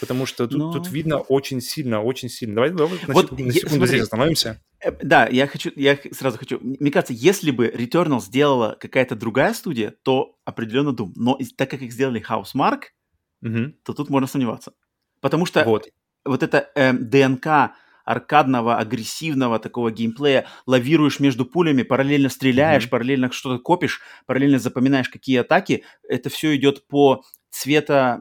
Потому 0.00 0.24
что 0.26 0.46
тут, 0.48 0.58
Но- 0.58 0.72
тут 0.72 0.88
видно 0.90 1.18
очень 1.18 1.60
сильно, 1.60 2.00
очень 2.02 2.30
сильно. 2.30 2.54
Давай, 2.54 2.70
давай 2.70 2.98
на 3.06 3.12
Вот 3.14 3.24
секунду, 3.26 3.42
на 3.44 3.46
я- 3.48 3.52
секунду 3.52 3.74
смотри, 3.76 3.88
здесь 3.88 4.02
остановимся. 4.02 4.62
Э, 4.80 4.90
Да, 5.02 5.26
я 5.28 5.46
хочу, 5.46 5.70
я 5.76 5.98
сразу 6.12 6.38
хочу. 6.38 6.58
Мне 6.62 6.90
кажется, 6.90 7.12
если 7.12 7.50
бы 7.50 7.66
Returnal 7.68 8.20
сделала 8.20 8.76
какая-то 8.80 9.16
другая 9.16 9.52
студия, 9.52 9.94
то 10.02 10.36
определенно 10.46 10.90
Doom. 10.90 11.12
Но 11.16 11.38
так 11.56 11.70
как 11.70 11.82
их 11.82 11.92
сделали 11.92 12.24
Housemark, 12.26 12.84
Мгм. 13.42 13.74
то 13.84 13.92
тут 13.92 14.08
можно 14.08 14.26
сомневаться. 14.26 14.72
Потому 15.20 15.44
что 15.46 15.62
Вот. 15.64 15.88
вот 16.24 16.42
это 16.42 16.70
эм, 16.74 17.08
ДНК 17.10 17.72
аркадного, 18.04 18.76
агрессивного 18.78 19.58
такого 19.58 19.90
геймплея, 19.90 20.46
лавируешь 20.66 21.20
между 21.20 21.44
пулями, 21.46 21.82
параллельно 21.82 22.28
стреляешь, 22.28 22.84
Мгм. 22.84 22.90
параллельно 22.90 23.32
что-то 23.32 23.62
копишь, 23.62 24.00
параллельно 24.26 24.58
запоминаешь, 24.58 25.08
какие 25.08 25.38
атаки, 25.38 25.84
это 26.08 26.30
все 26.30 26.54
идет 26.56 26.86
по 26.88 27.22
цвета, 27.50 28.18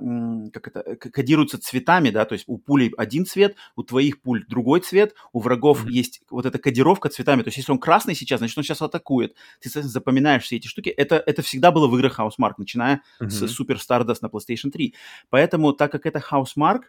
как 0.51 0.67
это, 0.67 0.95
к- 0.97 1.09
кодируется 1.09 1.57
цветами, 1.57 2.09
да, 2.09 2.25
то 2.25 2.34
есть 2.34 2.43
у 2.47 2.57
пулей 2.57 2.91
один 2.97 3.25
цвет, 3.25 3.55
у 3.77 3.84
твоих 3.84 4.21
пуль 4.21 4.45
другой 4.47 4.82
цвет, 4.82 5.15
у 5.32 5.39
врагов 5.39 5.86
Мгм. 5.86 5.93
есть 5.93 6.21
вот 6.29 6.45
эта 6.45 6.59
кодировка 6.59 7.07
цветами, 7.07 7.41
то 7.41 7.47
есть 7.47 7.57
если 7.57 7.71
он 7.71 7.79
красный 7.79 8.13
сейчас, 8.13 8.39
значит 8.39 8.57
он 8.57 8.65
сейчас 8.65 8.82
атакует, 8.82 9.34
ты, 9.61 9.69
соответственно, 9.69 9.88
запоминаешь 9.89 10.43
все 10.43 10.57
эти 10.57 10.67
штуки, 10.67 10.89
это, 10.89 11.15
это 11.15 11.41
всегда 11.43 11.71
было 11.71 11.88
в 11.88 11.95
играх 11.95 12.19
Housemark, 12.19 12.55
начиная 12.57 13.03
с 13.19 13.41
Мгм. 13.41 13.45
Super 13.45 13.77
Stardust 13.77 14.17
на 14.21 14.27
PlayStation 14.27 14.69
3. 14.69 14.95
Поэтому, 15.29 15.71
так 15.71 15.93
как 15.93 16.05
это 16.05 16.19
Housemark, 16.19 16.82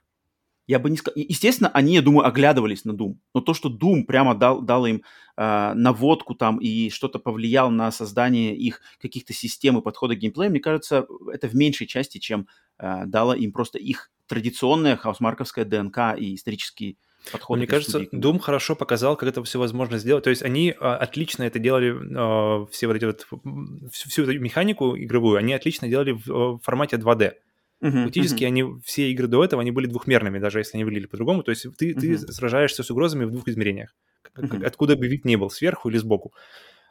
я 0.66 0.78
бы 0.78 0.90
не 0.90 0.96
сказал... 0.96 1.14
Естественно, 1.16 1.70
они, 1.74 1.94
я 1.94 2.02
думаю, 2.02 2.26
оглядывались 2.26 2.84
на 2.84 2.92
Doom. 2.92 3.16
Но 3.34 3.40
то, 3.40 3.54
что 3.54 3.68
Doom 3.68 4.04
прямо 4.04 4.34
дал, 4.34 4.62
дал 4.62 4.86
им 4.86 5.02
э, 5.36 5.72
наводку 5.74 6.34
там 6.34 6.58
и 6.58 6.90
что-то 6.90 7.18
повлиял 7.18 7.70
на 7.70 7.90
создание 7.90 8.56
их 8.56 8.80
каких-то 9.00 9.32
систем 9.32 9.78
и 9.78 9.82
подхода 9.82 10.14
к 10.14 10.18
геймплею, 10.18 10.50
мне 10.50 10.60
кажется, 10.60 11.06
это 11.32 11.48
в 11.48 11.54
меньшей 11.54 11.86
части, 11.86 12.18
чем 12.18 12.46
э, 12.78 13.04
дало 13.06 13.34
им 13.34 13.52
просто 13.52 13.78
их 13.78 14.10
традиционная 14.26 14.96
хаусмарковская 14.96 15.64
ДНК 15.64 16.16
и 16.16 16.34
исторический 16.34 16.96
подход. 17.30 17.58
Мне 17.58 17.66
кажется, 17.66 17.98
студии. 18.04 18.18
Doom 18.18 18.38
хорошо 18.38 18.74
показал, 18.74 19.16
как 19.16 19.28
это 19.28 19.42
все 19.44 19.58
возможно 19.58 19.98
сделать. 19.98 20.24
То 20.24 20.30
есть 20.30 20.42
они 20.42 20.74
а, 20.80 20.96
отлично 20.96 21.44
это 21.44 21.58
делали, 21.58 21.94
а, 22.16 22.66
все 22.70 22.86
вот 22.86 22.96
эти 22.96 23.04
вот, 23.04 23.26
всю, 23.92 24.08
всю 24.08 24.22
эту 24.24 24.38
механику 24.40 24.96
игровую, 24.96 25.38
они 25.38 25.52
отлично 25.52 25.88
делали 25.88 26.12
в, 26.12 26.26
в 26.26 26.60
формате 26.62 26.96
2D. 26.96 27.32
Мгм, 27.82 28.04
Фактически 28.04 28.44
мгм, 28.44 28.52
они, 28.52 28.64
все 28.84 29.10
игры 29.10 29.26
до 29.26 29.44
этого, 29.44 29.60
они 29.60 29.72
были 29.72 29.86
двухмерными, 29.88 30.38
даже 30.38 30.60
если 30.60 30.76
они 30.78 30.84
выглядели 30.84 31.08
по-другому. 31.08 31.42
То 31.42 31.50
есть 31.50 31.66
ты, 31.76 31.92
ты 31.94 32.12
Мгм. 32.12 32.28
сражаешься 32.28 32.82
с 32.82 32.90
угрозами 32.90 33.24
в 33.24 33.30
двух 33.32 33.48
измерениях. 33.48 33.94
Мгм. 34.36 34.64
Откуда 34.64 34.96
бы 34.96 35.08
вид 35.08 35.24
не 35.24 35.36
был, 35.36 35.50
сверху 35.50 35.90
или 35.90 35.98
сбоку. 35.98 36.32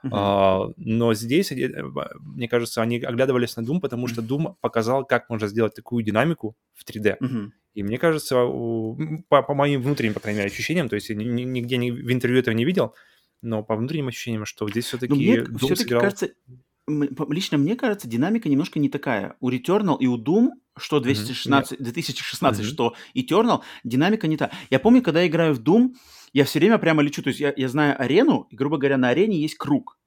мгм. 0.03 0.13
А, 0.13 0.67
но 0.77 1.13
здесь, 1.13 1.51
э, 1.51 1.55
э, 1.55 1.83
мне 2.19 2.47
кажется, 2.47 2.81
они 2.81 2.97
оглядывались 2.97 3.55
на 3.55 3.61
Doom, 3.61 3.79
потому 3.79 4.07
что 4.07 4.21
Doom 4.21 4.55
показал, 4.61 5.05
как 5.05 5.29
можно 5.29 5.47
сделать 5.47 5.75
такую 5.75 6.03
динамику 6.03 6.55
в 6.73 6.83
3D. 6.83 7.17
Мгм. 7.19 7.53
И 7.73 7.83
мне 7.83 7.97
кажется, 7.97 8.35
по, 9.29 9.43
по 9.43 9.53
моим 9.53 9.81
внутренним, 9.81 10.13
по 10.13 10.19
крайней 10.19 10.39
мере, 10.39 10.51
ощущениям, 10.51 10.89
то 10.89 10.95
есть 10.95 11.09
я 11.09 11.15
ни- 11.15 11.23
ни- 11.23 11.43
нигде 11.43 11.77
ни- 11.77 11.91
в 11.91 12.11
интервью 12.11 12.39
этого 12.39 12.53
не 12.53 12.65
видел, 12.65 12.93
но 13.41 13.63
по 13.63 13.75
внутренним 13.75 14.09
ощущениям, 14.09 14.45
что 14.45 14.67
здесь 14.69 14.85
все-таки 14.85 15.13
мне 15.13 15.37
Doom 15.37 15.57
все-таки 15.57 15.83
сыграл... 15.83 16.01
кажется, 16.01 16.29
лично 17.29 17.57
мне 17.57 17.75
кажется, 17.75 18.07
динамика 18.07 18.49
немножко 18.49 18.79
не 18.79 18.89
такая. 18.89 19.35
У 19.39 19.49
Returnal 19.49 19.97
и 19.99 20.07
у 20.07 20.17
Doom, 20.17 20.49
что 20.77 20.97
Мгм. 20.97 21.03
216, 21.03 21.81
2016, 21.81 22.65
Мгм. 22.65 22.73
что 22.73 22.95
Eternal, 23.15 23.61
динамика 23.83 24.27
не 24.27 24.37
та. 24.37 24.51
Я 24.69 24.79
помню, 24.79 25.01
когда 25.01 25.21
я 25.21 25.27
играю 25.27 25.53
в 25.53 25.61
Doom, 25.61 25.95
я 26.33 26.45
все 26.45 26.59
время 26.59 26.77
прямо 26.77 27.01
лечу, 27.01 27.21
то 27.21 27.29
есть 27.29 27.39
я, 27.39 27.53
я 27.55 27.67
знаю 27.67 28.01
арену, 28.01 28.47
и, 28.49 28.55
грубо 28.55 28.77
говоря, 28.77 28.97
на 28.97 29.09
арене 29.09 29.39
есть 29.39 29.55
круг. 29.55 29.97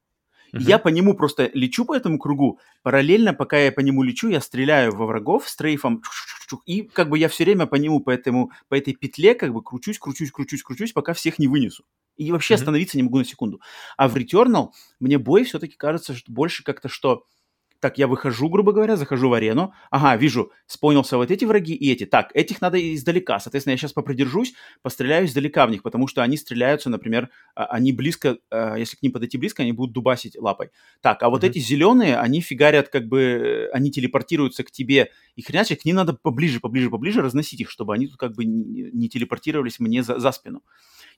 Мгм. 0.53 0.63
Я 0.63 0.79
по 0.79 0.89
нему 0.89 1.15
просто 1.15 1.51
лечу 1.53 1.85
по 1.85 1.97
этому 1.97 2.19
кругу, 2.19 2.61
параллельно, 2.83 3.35
пока 3.35 3.59
я 3.59 3.73
по 3.73 3.81
нему 3.81 4.03
лечу, 4.03 4.29
я 4.29 4.41
стреляю 4.41 4.95
во 4.95 5.07
врагов 5.07 5.49
стрейфом, 5.49 6.03
и 6.67 6.83
как 6.83 7.09
бы 7.09 7.19
я 7.19 7.29
все 7.29 7.45
время 7.45 7.67
по 7.67 7.75
нему, 7.75 8.01
по, 8.01 8.11
этому, 8.11 8.53
по 8.69 8.75
этой 8.75 8.95
петле 8.95 9.35
как 9.35 9.53
бы 9.53 9.63
кручусь, 9.63 9.99
кручусь, 9.99 10.31
кручусь, 10.31 10.63
кручусь, 10.63 10.93
пока 10.93 11.13
всех 11.13 11.39
не 11.39 11.49
вынесу. 11.49 11.85
И 12.17 12.31
вообще 12.33 12.55
Мгм. 12.55 12.61
остановиться 12.61 12.97
не 12.97 13.03
могу 13.03 13.19
на 13.19 13.25
секунду. 13.25 13.61
А 13.97 14.09
в 14.09 14.17
Returnal 14.17 14.69
мне 15.01 15.19
бой 15.19 15.45
все-таки 15.45 15.77
кажется 15.77 16.15
что 16.15 16.31
больше 16.33 16.63
как-то, 16.63 16.89
что 16.89 17.25
так, 17.81 17.99
я 17.99 18.07
выхожу, 18.07 18.49
грубо 18.49 18.73
говоря, 18.73 18.97
захожу 18.97 19.29
в 19.29 19.35
арену. 19.35 19.75
Ага, 19.91 20.17
вижу, 20.17 20.51
спонился 20.67 21.19
вот 21.19 21.31
эти 21.31 21.45
враги 21.45 21.75
и 21.75 21.93
эти. 21.93 22.07
Так, 22.07 22.31
этих 22.33 22.63
надо 22.63 22.79
издалека. 22.95 23.39
Соответственно, 23.39 23.73
я 23.73 23.77
сейчас 23.77 23.93
попридержусь, 23.93 24.55
постреляю 24.81 25.27
издалека 25.27 25.67
в 25.67 25.71
них, 25.71 25.83
потому 25.83 26.07
что 26.07 26.23
они 26.23 26.39
стреляются, 26.39 26.89
например, 26.89 27.29
а, 27.55 27.67
они 27.67 27.93
близко, 27.93 28.39
а, 28.51 28.77
если 28.77 28.97
к 28.97 29.03
ним 29.03 29.13
подойти 29.13 29.37
близко, 29.37 29.65
они 29.65 29.73
будут 29.73 29.93
дубасить 29.93 30.35
лапой. 30.39 30.71
Так, 31.03 31.23
а 31.23 31.29
вот 31.29 31.43
Мгм. 31.43 31.51
эти 31.51 31.59
зеленые, 31.59 32.17
они 32.17 32.41
фигарят, 32.41 32.89
как 32.89 33.07
бы, 33.07 33.21
э, 33.21 33.69
они 33.75 33.91
телепортируются 33.91 34.65
к 34.65 34.71
тебе 34.71 35.11
и 35.37 35.43
хреначат, 35.43 35.83
к 35.83 35.85
ним 35.85 35.97
надо 35.97 36.15
поближе, 36.15 36.61
поближе, 36.61 36.89
поближе 36.89 37.21
разносить 37.21 37.61
их, 37.61 37.69
чтобы 37.69 37.93
они 37.93 38.07
тут 38.07 38.17
как 38.17 38.33
бы 38.35 38.47
не, 38.47 38.91
не 38.95 39.11
телепортировались 39.11 39.79
мне 39.79 40.03
за, 40.03 40.19
за 40.19 40.33
спину. 40.33 40.63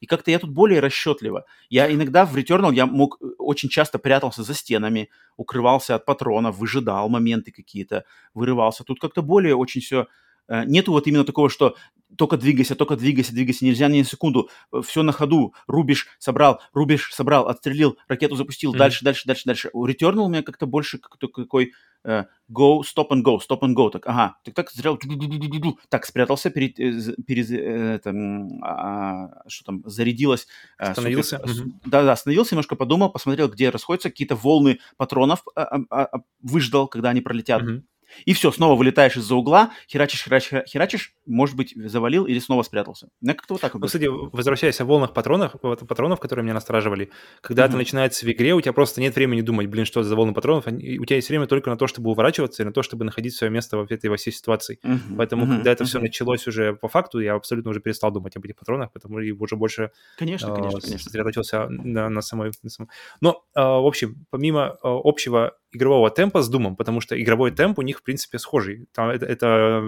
И 0.01 0.07
как-то 0.07 0.31
я 0.31 0.39
тут 0.39 0.51
более 0.51 0.81
расчетливо. 0.81 1.45
Я 1.69 1.93
иногда 1.93 2.25
в 2.25 2.37
Returnal 2.37 2.75
я 2.75 2.87
мог, 2.87 3.19
э, 3.21 3.27
очень 3.39 3.69
часто 3.69 3.99
прятался 3.99 4.43
за 4.43 4.55
стенами, 4.55 5.09
укрывался 5.37 5.95
от 5.95 6.05
патронов, 6.05 6.59
выжидал 6.59 7.09
моменты 7.09 7.53
какие-то, 7.53 8.05
вырывался. 8.35 8.85
Тут 8.85 9.01
как-то 9.01 9.23
более 9.23 9.55
очень 9.55 9.81
все... 9.81 10.07
Нету 10.49 10.93
вот 10.93 11.07
именно 11.07 11.25
такого, 11.25 11.51
что 11.51 11.77
только 12.17 12.37
двигайся, 12.37 12.75
только 12.77 12.97
двигайся, 12.97 13.33
двигайся, 13.33 13.65
нельзя 13.65 13.89
ни 13.89 13.99
на 13.99 14.05
секунду, 14.05 14.49
все 14.85 15.03
на 15.03 15.13
ходу, 15.13 15.55
рубишь, 15.67 16.07
собрал, 16.19 16.61
рубишь, 16.73 17.13
собрал, 17.13 17.49
отстрелил, 17.49 17.99
ракету 18.09 18.37
запустил, 18.37 18.71
Мгм. 18.71 18.79
дальше, 18.79 19.05
дальше, 19.05 19.27
дальше, 19.27 19.43
дальше. 19.45 19.71
У 19.73 19.87
Returnal 19.87 20.21
у 20.27 20.29
меня 20.29 20.43
как-то 20.43 20.67
больше 20.67 20.99
как-то 20.99 21.29
какой 21.29 21.73
э, 22.05 22.25
go, 22.49 22.83
stop 22.83 23.09
and 23.11 23.23
go, 23.25 23.39
stop 23.39 23.61
and 23.63 23.75
go, 23.75 23.91
так, 23.91 24.07
ага, 24.07 24.37
так 24.45 24.55
так 24.55 24.71
стрелял, 24.71 24.97
так, 25.89 26.07
спрятался, 26.07 26.51
перед, 26.51 26.79
э, 26.79 27.15
перез- 27.27 27.51
э, 27.51 28.01
м, 28.05 28.63
а, 28.63 29.43
что 29.49 29.65
там, 29.65 29.83
зарядилась. 29.85 30.47
э, 30.79 30.85
супер- 30.85 30.91
Остановился, 30.91 31.41
с- 31.45 31.59
мгм. 31.61 31.81
Да-да, 31.87 32.13
остановился, 32.13 32.55
немножко 32.55 32.77
подумал, 32.77 33.11
посмотрел, 33.11 33.49
где 33.49 33.71
расходятся 33.71 34.11
какие-то 34.11 34.37
волны 34.37 34.79
патронов, 34.97 35.43
а, 35.57 35.63
а, 35.65 35.81
а, 35.91 36.03
а, 36.05 36.19
выждал, 36.43 36.87
когда 36.87 37.11
они 37.11 37.21
пролетят. 37.21 37.63
Мгм. 37.63 37.85
И 38.25 38.33
все, 38.33 38.51
снова 38.51 38.75
вылетаешь 38.77 39.17
из-за 39.17 39.35
угла, 39.35 39.71
херачишь, 39.89 40.25
херачишь, 40.25 40.65
херачишь, 40.69 41.15
может 41.27 41.57
быть, 41.57 41.73
завалил 41.77 42.25
или 42.27 42.39
снова 42.39 42.63
спрятался. 42.63 43.09
У 43.21 43.25
меня 43.25 43.35
как-то 43.35 43.55
вот 43.55 43.61
так 43.61 43.75
вот. 43.75 43.81
Ну, 43.81 43.87
кстати, 43.87 44.07
возвращаясь 44.07 44.81
о 44.81 44.85
волнах 44.85 45.13
патронов, 45.15 45.53
патронов, 45.61 46.21
которые 46.21 46.45
меня 46.45 46.55
настораживали, 46.55 47.11
когда 47.41 47.65
это 47.65 47.73
Мгм. 47.73 47.79
начинается 47.79 48.25
в 48.27 48.31
игре, 48.31 48.55
у 48.55 48.61
тебя 48.61 48.73
просто 48.73 49.01
нет 49.01 49.15
времени 49.15 49.41
думать, 49.43 49.67
блин, 49.67 49.85
что 49.85 50.01
это 50.01 50.09
за 50.09 50.17
волны 50.17 50.33
патронов, 50.35 50.67
у 50.67 50.71
тебя 51.05 51.17
есть 51.17 51.29
время 51.29 51.47
только 51.47 51.71
на 51.71 51.77
то, 51.77 51.87
чтобы 51.87 52.11
уворачиваться 52.11 52.63
и 52.63 52.67
на 52.67 52.73
то, 52.73 52.83
чтобы 52.83 53.05
находить 53.05 53.35
свое 53.35 53.51
место 53.51 53.77
в 53.79 53.91
этой 53.91 54.09
во 54.11 54.17
всей 54.17 54.33
ситуации. 54.33 54.79
Мгм, 54.83 55.17
Поэтому, 55.17 55.45
мгм, 55.47 55.57
когда 55.57 55.73
это 55.73 55.85
все 55.85 55.99
мгм. 55.99 56.07
началось 56.07 56.47
уже 56.47 56.75
по 56.75 56.89
факту, 56.89 57.21
я 57.21 57.35
абсолютно 57.35 57.71
уже 57.71 57.81
перестал 57.81 58.11
думать 58.11 58.37
об 58.37 58.45
этих 58.45 58.57
патронах, 58.57 58.93
потому 58.93 59.21
что 59.21 59.35
уже 59.43 59.57
больше 59.57 59.91
Конечно, 60.17 60.53
а, 60.53 60.57
конечно, 60.57 60.81
с- 60.81 60.85
конечно. 60.85 61.05
сосредоточился 61.05 61.67
на, 61.69 62.09
на 62.09 62.21
самой... 62.23 62.51
на 62.63 62.71
самом- 62.71 62.91
Но, 63.21 63.45
а, 63.55 63.81
в 63.81 63.87
общем, 63.87 64.27
помимо 64.31 64.77
а, 64.83 64.99
общего 65.05 65.57
игрового 65.77 66.11
темпа 66.11 66.43
с 66.43 66.49
Думом, 66.49 66.77
потому 66.77 67.01
что 67.01 67.21
игровой 67.21 67.51
темп 67.51 67.79
у 67.79 67.83
них, 67.83 67.99
в 67.99 68.03
принципе, 68.03 68.39
схожий. 68.39 68.87
Там 68.93 69.11
это, 69.11 69.27
это, 69.27 69.83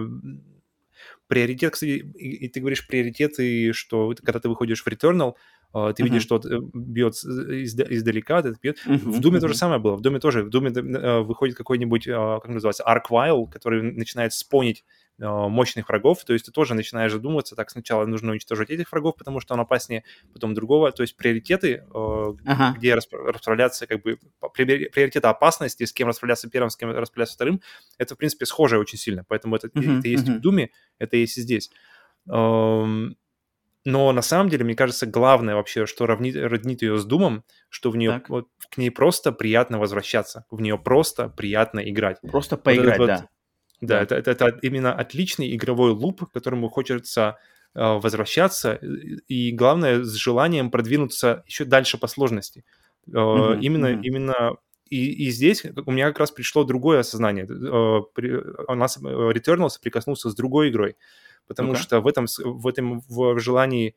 приоритет, 1.29 1.73
кстати, 1.73 1.91
и, 1.91 2.47
и 2.47 2.49
ты 2.49 2.61
говоришь 2.61 2.87
приоритеты, 2.87 3.73
что 3.73 4.15
когда 4.23 4.41
ты 4.41 4.49
выходишь 4.49 4.83
в 4.83 4.87
Returnal, 4.87 5.35
а, 5.73 5.93
ты 5.93 6.03
видишь, 6.03 6.23
что 6.23 6.37
э, 6.37 6.61
бьет 6.73 7.15
издалека, 7.15 8.41
этот 8.41 8.59
бьет. 8.61 8.79
В 8.87 8.89
Мгм, 8.89 9.21
Думе 9.21 9.41
то 9.41 9.49
же 9.49 9.55
самое 9.55 9.79
было. 9.81 9.97
В 9.97 10.01
Думе 10.01 10.19
тоже. 10.19 10.43
В 10.43 10.49
Думе 10.49 10.71
э, 10.71 11.21
выходит 11.21 11.57
какой-нибудь, 11.57 12.07
как 12.07 12.49
называется, 12.49 12.85
Arkwile, 12.85 13.51
который 13.51 13.83
начинает 13.83 14.33
спонить 14.33 14.85
мощных 15.19 15.89
врагов, 15.89 16.25
то 16.25 16.33
есть 16.33 16.47
ты 16.47 16.53
тоже 16.53 16.75
начинаешь 16.75 17.13
задумываться, 17.13 17.57
так, 17.57 17.71
сначала 17.71 18.07
нужно 18.07 18.31
уничтожить 18.33 18.71
этих 18.71 18.93
врагов, 18.93 19.17
потому 19.17 19.41
что 19.41 19.55
он 19.55 19.61
опаснее, 19.61 20.05
потом 20.33 20.55
другого, 20.55 20.93
то 20.93 21.03
есть 21.03 21.17
приоритеты, 21.17 21.85
э, 21.93 22.35
Ага. 22.47 22.75
где 22.79 22.95
расправляться, 22.95 23.87
как 23.87 24.03
бы, 24.03 24.19
приоритеты 24.55 25.27
опасности, 25.27 25.85
с 25.85 25.93
кем 25.93 26.09
расправляться 26.09 26.49
первым, 26.49 26.71
с 26.71 26.77
кем 26.77 26.91
расправляться 26.91 27.35
вторым, 27.35 27.61
это, 27.99 28.15
в 28.15 28.19
принципе, 28.19 28.47
схоже 28.47 28.79
очень 28.79 28.99
сильно, 28.99 29.25
поэтому 29.27 29.57
это, 29.57 29.71
Мгм, 29.75 29.99
это 29.99 30.09
есть 30.09 30.27
мгм. 30.29 30.39
в 30.39 30.41
Думе, 30.41 30.71
это 30.99 31.17
есть 31.17 31.39
и 31.39 31.41
здесь. 31.43 31.71
Эм, 32.31 33.17
Но 33.85 34.13
на 34.13 34.23
самом 34.23 34.51
деле, 34.51 34.65
мне 34.65 34.75
кажется, 34.75 35.07
главное 35.07 35.55
вообще, 35.55 35.87
что 35.87 36.05
равнит, 36.07 36.37
роднит 36.37 36.83
ее 36.83 36.99
с 36.99 37.05
Думом, 37.07 37.45
что 37.71 37.91
в 37.91 37.97
нее, 37.97 38.11
Так. 38.13 38.29
вот, 38.29 38.49
к 38.71 38.77
ней 38.77 38.91
просто 38.91 39.33
приятно 39.33 39.79
возвращаться, 39.79 40.45
в 40.51 40.61
нее 40.61 40.77
просто 40.79 41.29
приятно 41.31 41.81
играть. 41.81 42.19
Просто 42.21 42.57
поиграть, 42.59 42.99
вот- 42.99 43.07
да. 43.07 43.19
Да, 43.21 43.29
Да. 43.81 44.03
Это, 44.03 44.17
это, 44.17 44.31
это 44.33 44.59
именно 44.63 44.93
отличный 44.93 45.55
игровой 45.55 45.93
луп, 45.93 46.29
к 46.29 46.33
которому 46.33 46.69
хочется 46.69 47.39
э, 47.75 47.81
возвращаться, 47.81 48.75
и, 49.29 49.53
главное, 49.53 50.03
с 50.03 50.15
желанием 50.15 50.71
продвинуться 50.71 51.45
еще 51.47 51.65
дальше 51.65 51.99
по 51.99 52.07
сложности. 52.09 52.65
Э, 53.07 53.11
Мгм, 53.13 53.61
именно, 53.61 53.89
мгм. 53.93 54.03
именно 54.03 54.57
и, 54.91 55.27
и 55.27 55.31
здесь 55.31 55.65
у 55.87 55.91
меня 55.93 56.09
как 56.09 56.19
раз 56.19 56.31
пришло 56.31 56.65
другое 56.65 57.01
осознание. 57.01 57.47
При- 57.47 58.37
у 58.69 58.75
нас 58.75 58.97
э, 58.97 59.01
Returnal 59.01 59.69
соприкоснулся 59.69 60.31
с 60.31 60.35
другой 60.35 60.71
игрой, 60.71 60.97
потому 61.47 61.69
Ну-ка. 61.73 61.83
что 61.83 62.01
в 62.01 62.07
этом, 62.09 62.27
в 62.45 62.67
этом 62.67 63.01
в 63.09 63.39
желании 63.39 63.95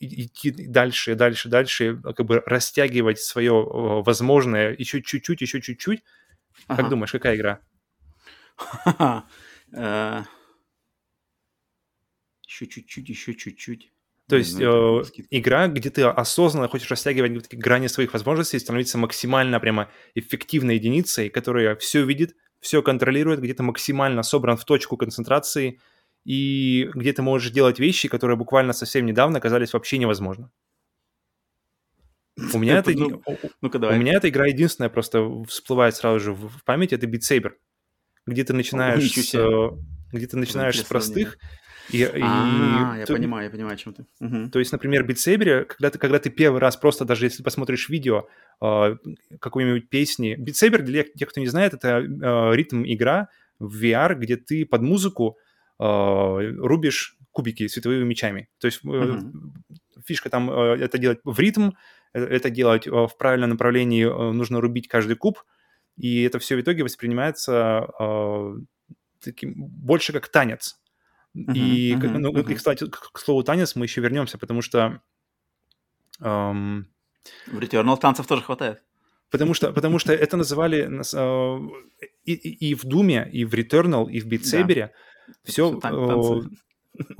идти 0.00 0.50
дальше, 0.50 1.14
дальше, 1.14 1.48
дальше, 1.48 2.00
как 2.16 2.24
бы 2.26 2.42
растягивать 2.46 3.18
свое 3.20 3.52
возможное 3.52 4.74
еще 4.78 5.02
чуть-чуть, 5.02 5.40
еще 5.42 5.60
чуть-чуть. 5.60 6.02
Как 6.66 6.78
Ага. 6.80 6.88
думаешь, 6.90 7.12
какая 7.12 7.36
игра? 7.36 7.60
Э, 9.72 10.24
Еще 12.46 12.66
чуть-чуть, 12.66 13.08
еще 13.08 13.34
чуть-чуть. 13.34 13.92
То 14.26 14.36
есть 14.36 14.58
ну 14.58 15.00
э, 15.00 15.04
игра, 15.30 15.68
где 15.68 15.90
ты 15.90 16.02
осознанно 16.02 16.68
хочешь 16.68 16.90
растягивать 16.90 17.52
грани 17.54 17.86
своих 17.86 18.12
возможностей, 18.12 18.58
становиться 18.58 18.98
максимально 18.98 19.60
прямо 19.60 19.88
эффективной 20.14 20.74
единицей, 20.76 21.28
которая 21.30 21.76
все 21.76 22.04
видит, 22.04 22.34
все 22.60 22.82
контролирует, 22.82 23.40
где 23.40 23.54
ты 23.54 23.62
максимально 23.62 24.22
собран 24.22 24.56
в 24.56 24.64
точку 24.64 24.96
концентрации, 24.96 25.80
и 26.24 26.90
где 26.94 27.12
ты 27.12 27.22
можешь 27.22 27.50
делать 27.50 27.78
вещи, 27.78 28.08
которые 28.08 28.36
буквально 28.36 28.72
совсем 28.72 29.06
недавно 29.06 29.40
казались 29.40 29.72
вообще 29.72 29.98
невозможно. 29.98 30.50
У 32.52 32.58
меня, 32.58 32.78
это, 32.78 32.92
Ну, 32.92 33.22
у 33.60 33.68
давай. 33.68 33.98
меня 33.98 34.14
эта 34.14 34.28
игра 34.28 34.46
единственная 34.46 34.88
просто 34.90 35.44
всплывает 35.44 35.94
сразу 35.96 36.20
же 36.20 36.32
в, 36.32 36.48
в 36.48 36.64
памяти, 36.64 36.94
это 36.94 37.06
Beat 37.06 37.20
Saber, 37.20 37.52
где 38.30 38.44
ты 38.44 38.52
начинаешь 38.52 39.10
с, 39.12 39.34
э, 39.34 39.70
где 40.12 40.26
ты 40.26 40.36
начинаешь 40.36 40.78
с 40.78 40.84
простых, 40.84 41.36
и, 41.90 41.98
и 42.02 42.22
А, 42.22 42.96
я 42.98 43.04
ты- 43.04 43.14
понимаю, 43.14 43.44
я 43.44 43.50
понимаю, 43.50 43.74
о 43.74 43.76
чем 43.76 43.92
ты. 43.94 44.04
Мгм. 44.20 44.50
то 44.50 44.58
есть, 44.58 44.72
например, 44.72 45.04
Saber, 45.10 45.64
когда 45.64 45.90
ты, 45.90 45.98
когда 45.98 46.18
ты 46.18 46.30
первый 46.30 46.60
раз 46.60 46.76
просто, 46.76 47.04
даже 47.04 47.26
если 47.26 47.42
посмотришь 47.42 47.88
видео 47.88 48.26
э, 48.62 48.96
какой-нибудь 49.40 49.88
песни... 49.88 50.36
Saber, 50.50 50.82
для 50.82 51.02
тех, 51.02 51.28
кто 51.28 51.40
не 51.40 51.48
знает, 51.48 51.74
это 51.74 51.88
э, 51.98 52.54
ритм-игра 52.56 53.28
в 53.58 53.82
VR, 53.84 54.14
где 54.14 54.36
ты 54.36 54.64
под 54.66 54.82
музыку 54.82 55.36
э, 55.78 55.84
рубишь 56.58 57.16
кубики 57.32 57.66
световыми 57.68 58.04
мечами. 58.04 58.48
То 58.60 58.66
есть 58.66 58.80
э, 58.84 58.88
Мгм. 58.88 59.54
фишка 60.06 60.30
там 60.30 60.50
э, 60.50 60.76
это 60.80 60.98
делать 60.98 61.18
в 61.24 61.38
ритм, 61.40 61.70
э, 62.14 62.22
это 62.22 62.50
делать 62.50 62.86
э, 62.86 62.90
в 62.90 63.12
правильном 63.18 63.50
направлении, 63.50 64.04
э, 64.06 64.32
нужно 64.32 64.60
рубить 64.60 64.88
каждый 64.88 65.16
куб, 65.16 65.38
и 65.96 66.22
это 66.22 66.38
все 66.38 66.56
в 66.56 66.60
итоге 66.60 66.82
воспринимается 66.84 67.88
э, 67.98 68.54
таким 69.20 69.54
больше 69.56 70.12
как 70.12 70.28
танец. 70.28 70.80
И, 71.34 71.92
Мгм, 71.94 72.00
как- 72.00 72.10
мгм, 72.10 72.22
ну, 72.22 72.30
и, 72.38 72.42
мгм. 72.42 72.54
кстати, 72.56 72.86
к, 72.88 73.12
к 73.12 73.18
слову 73.18 73.42
танец 73.44 73.76
мы 73.76 73.84
еще 73.84 74.00
вернемся, 74.00 74.36
потому 74.38 74.62
что 74.62 75.00
эм, 76.20 76.86
В 77.46 77.58
Returnal 77.58 77.98
танцев 77.98 78.26
тоже 78.26 78.42
хватает. 78.42 78.82
Потому 79.30 79.54
что, 79.54 79.72
потому 79.72 79.98
что 80.00 80.12
это 80.12 80.36
называли 80.36 80.88
э, 80.88 81.68
и, 82.24 82.32
и- 82.34 82.70
и 82.70 82.74
в 82.74 82.84
Думе, 82.84 83.28
и 83.32 83.44
в 83.44 83.54
Returnal, 83.54 84.10
и 84.10 84.20
в 84.20 84.26
Beat 84.26 84.38
Да. 84.38 84.44
Все, 85.44 85.68
всё 85.68 85.78
тан- 85.80 86.06
танцы. 86.08 86.50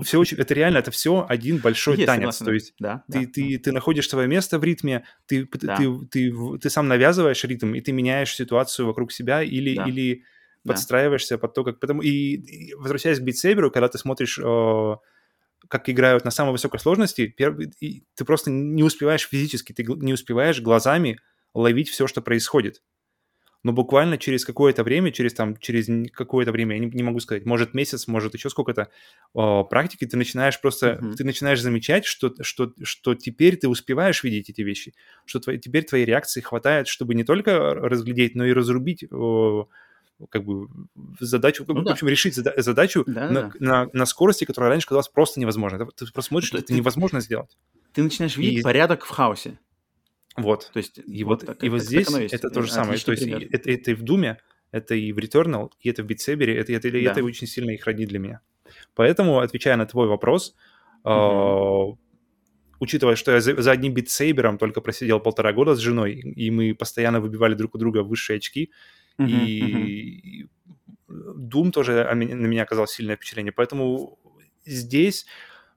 Все 0.03 0.19
очень, 0.19 0.37
это 0.39 0.53
реально, 0.55 0.79
это 0.79 0.91
все 0.91 1.25
один 1.29 1.59
большой 1.59 1.97
Есть, 1.97 2.07
танец. 2.07 2.37
согласен, 2.37 2.45
То 2.47 2.53
есть 2.53 2.75
да, 2.79 3.05
ты, 3.11 3.27
да, 3.27 3.33
ты, 3.33 3.59
ты 3.59 3.73
находишь 3.73 4.09
свое 4.09 4.27
место 4.29 4.59
в 4.59 4.65
ритме, 4.65 5.05
ты, 5.27 5.47
ты, 5.47 5.67
Да. 5.67 5.77
ты, 5.77 6.07
ты, 6.11 6.33
в- 6.33 6.59
ты 6.59 6.71
сам 6.71 6.89
навязываешь 6.89 7.43
ритм, 7.45 7.75
и 7.75 7.81
ты 7.81 7.93
меняешь 7.93 8.35
ситуацию 8.35 8.87
вокруг 8.87 9.13
себя 9.13 9.43
или, 9.43 9.75
Да. 9.77 9.85
или 9.87 10.25
Да. 10.65 10.73
подстраиваешься 10.75 11.39
под 11.39 11.55
то, 11.55 11.65
как... 11.65 11.81
Потому, 11.81 12.03
и, 12.03 12.09
и 12.11 12.75
возвращаясь 12.75 13.19
к 13.19 13.23
Saber, 13.23 13.71
когда 13.71 13.89
ты 13.89 13.97
смотришь, 13.99 14.39
э, 14.43 14.97
как 15.69 15.89
играют 15.89 16.25
на 16.25 16.31
самой 16.31 16.53
высокой 16.53 16.81
сложности, 16.81 17.27
первый, 17.29 17.71
и 17.81 18.03
ты 18.15 18.25
просто 18.25 18.51
не 18.51 18.83
успеваешь 18.83 19.27
физически, 19.29 19.73
ты 19.73 19.85
не 19.85 20.13
успеваешь 20.13 20.61
глазами 20.61 21.19
ловить 21.55 21.89
все, 21.89 22.07
что 22.07 22.21
происходит. 22.23 22.83
Но 23.63 23.73
буквально 23.73 24.17
через 24.17 24.45
какое-то 24.47 24.83
время, 24.85 25.13
через 25.13 25.35
там, 25.35 25.55
через 25.59 25.87
какое-то 26.13 26.51
время, 26.51 26.77
я 26.77 26.81
не, 26.81 26.87
не 26.91 27.03
могу 27.03 27.21
сказать, 27.21 27.45
может 27.45 27.75
месяц, 27.75 28.07
может 28.09 28.33
еще 28.35 28.49
сколько-то 28.49 28.89
э, 29.35 29.65
практики, 29.69 30.07
ты 30.07 30.17
начинаешь 30.17 30.59
просто, 30.61 30.99
Мгм. 31.01 31.15
ты 31.15 31.25
начинаешь 31.25 31.61
замечать, 31.61 32.07
что, 32.07 32.33
что, 32.43 32.73
что 32.83 33.15
теперь 33.15 33.57
ты 33.57 33.69
успеваешь 33.69 34.25
видеть 34.25 34.49
эти 34.49 34.63
вещи, 34.63 34.95
что 35.27 35.41
твои, 35.41 35.59
теперь 35.59 35.85
твоей 35.85 36.07
реакции 36.07 36.41
хватает, 36.41 36.89
чтобы 36.89 37.15
не 37.15 37.23
только 37.25 37.75
разглядеть, 37.75 38.35
но 38.35 38.47
и 38.47 38.53
разрубить 38.55 39.05
э, 39.05 39.65
как 40.31 40.45
бы 40.45 40.69
задачу, 41.21 41.65
Ну 41.69 41.81
в 41.81 41.85
да. 41.85 41.93
общем, 41.93 42.09
решить 42.09 42.35
зада- 42.37 42.55
задачу 42.63 43.05
Да, 43.07 43.29
на, 43.29 43.43
да. 43.43 43.53
на, 43.59 43.89
на 43.93 44.07
скорости, 44.07 44.45
которая 44.47 44.71
раньше 44.71 44.87
казалась 44.87 45.09
просто 45.09 45.39
невозможной. 45.41 45.81
Ты 45.81 46.07
просто 46.13 46.23
смотришь, 46.23 46.53
Ну, 46.53 46.59
это 46.61 46.69
ты- 46.69 46.75
невозможно 46.75 47.21
сделать. 47.21 47.57
Ты 47.93 48.03
начинаешь 48.03 48.37
видеть 48.39 48.61
И- 48.61 48.63
порядок 48.63 49.05
в 49.05 49.09
хаосе. 49.11 49.59
Вот. 50.43 50.71
То 50.73 50.79
есть 50.79 50.99
И 51.07 51.25
вот, 51.25 51.45
так- 51.47 51.63
и 51.65 51.69
вот 51.69 51.79
так- 51.79 51.87
здесь 51.87 52.07
так 52.09 52.23
есть. 52.23 52.35
это 52.35 52.51
то 52.51 52.63
же 52.63 52.69
Э, 52.69 52.71
самое. 52.73 52.99
То 52.99 53.13
есть 53.13 53.23
пример. 53.25 53.49
это, 53.51 53.71
это 53.71 53.91
и 53.91 53.95
в 53.95 54.03
Думе, 54.03 54.39
это 54.73 54.95
и 54.95 55.13
в 55.13 55.19
Returnal, 55.19 55.71
и 55.81 55.91
это 55.91 56.03
в 56.03 56.07
Saber, 56.07 56.53
это, 56.55 56.73
это, 56.73 56.89
и 56.89 57.05
Да. 57.05 57.13
это 57.13 57.25
очень 57.25 57.47
сильно 57.47 57.71
их 57.73 57.87
роднит 57.87 58.09
для 58.09 58.19
меня. 58.19 58.41
Поэтому, 58.95 59.39
отвечая 59.41 59.77
на 59.77 59.87
твой 59.87 60.07
вопрос, 60.09 60.55
Мгм. 61.05 61.13
э, 61.13 61.97
учитывая, 62.81 63.17
что 63.17 63.33
я 63.33 63.41
за, 63.41 63.61
за 63.61 63.71
одним 63.73 63.95
Saber'ом 63.95 64.59
только 64.59 64.81
просидел 64.81 65.21
полтора 65.21 65.53
года 65.53 65.75
с 65.75 65.79
женой, 65.79 66.15
и 66.15 66.51
мы 66.51 66.75
постоянно 66.75 67.21
выбивали 67.21 67.55
друг 67.55 67.75
у 67.75 67.79
друга 67.79 68.03
высшие 68.03 68.37
очки, 68.39 68.71
Мгм, 69.19 69.29
мгм. 69.35 69.45
и 69.47 70.47
Doom 71.09 71.71
тоже 71.73 72.09
на 72.15 72.47
меня 72.47 72.63
оказал 72.63 72.87
сильное 72.87 73.17
впечатление. 73.17 73.53
Поэтому 73.53 74.19
здесь 74.65 75.27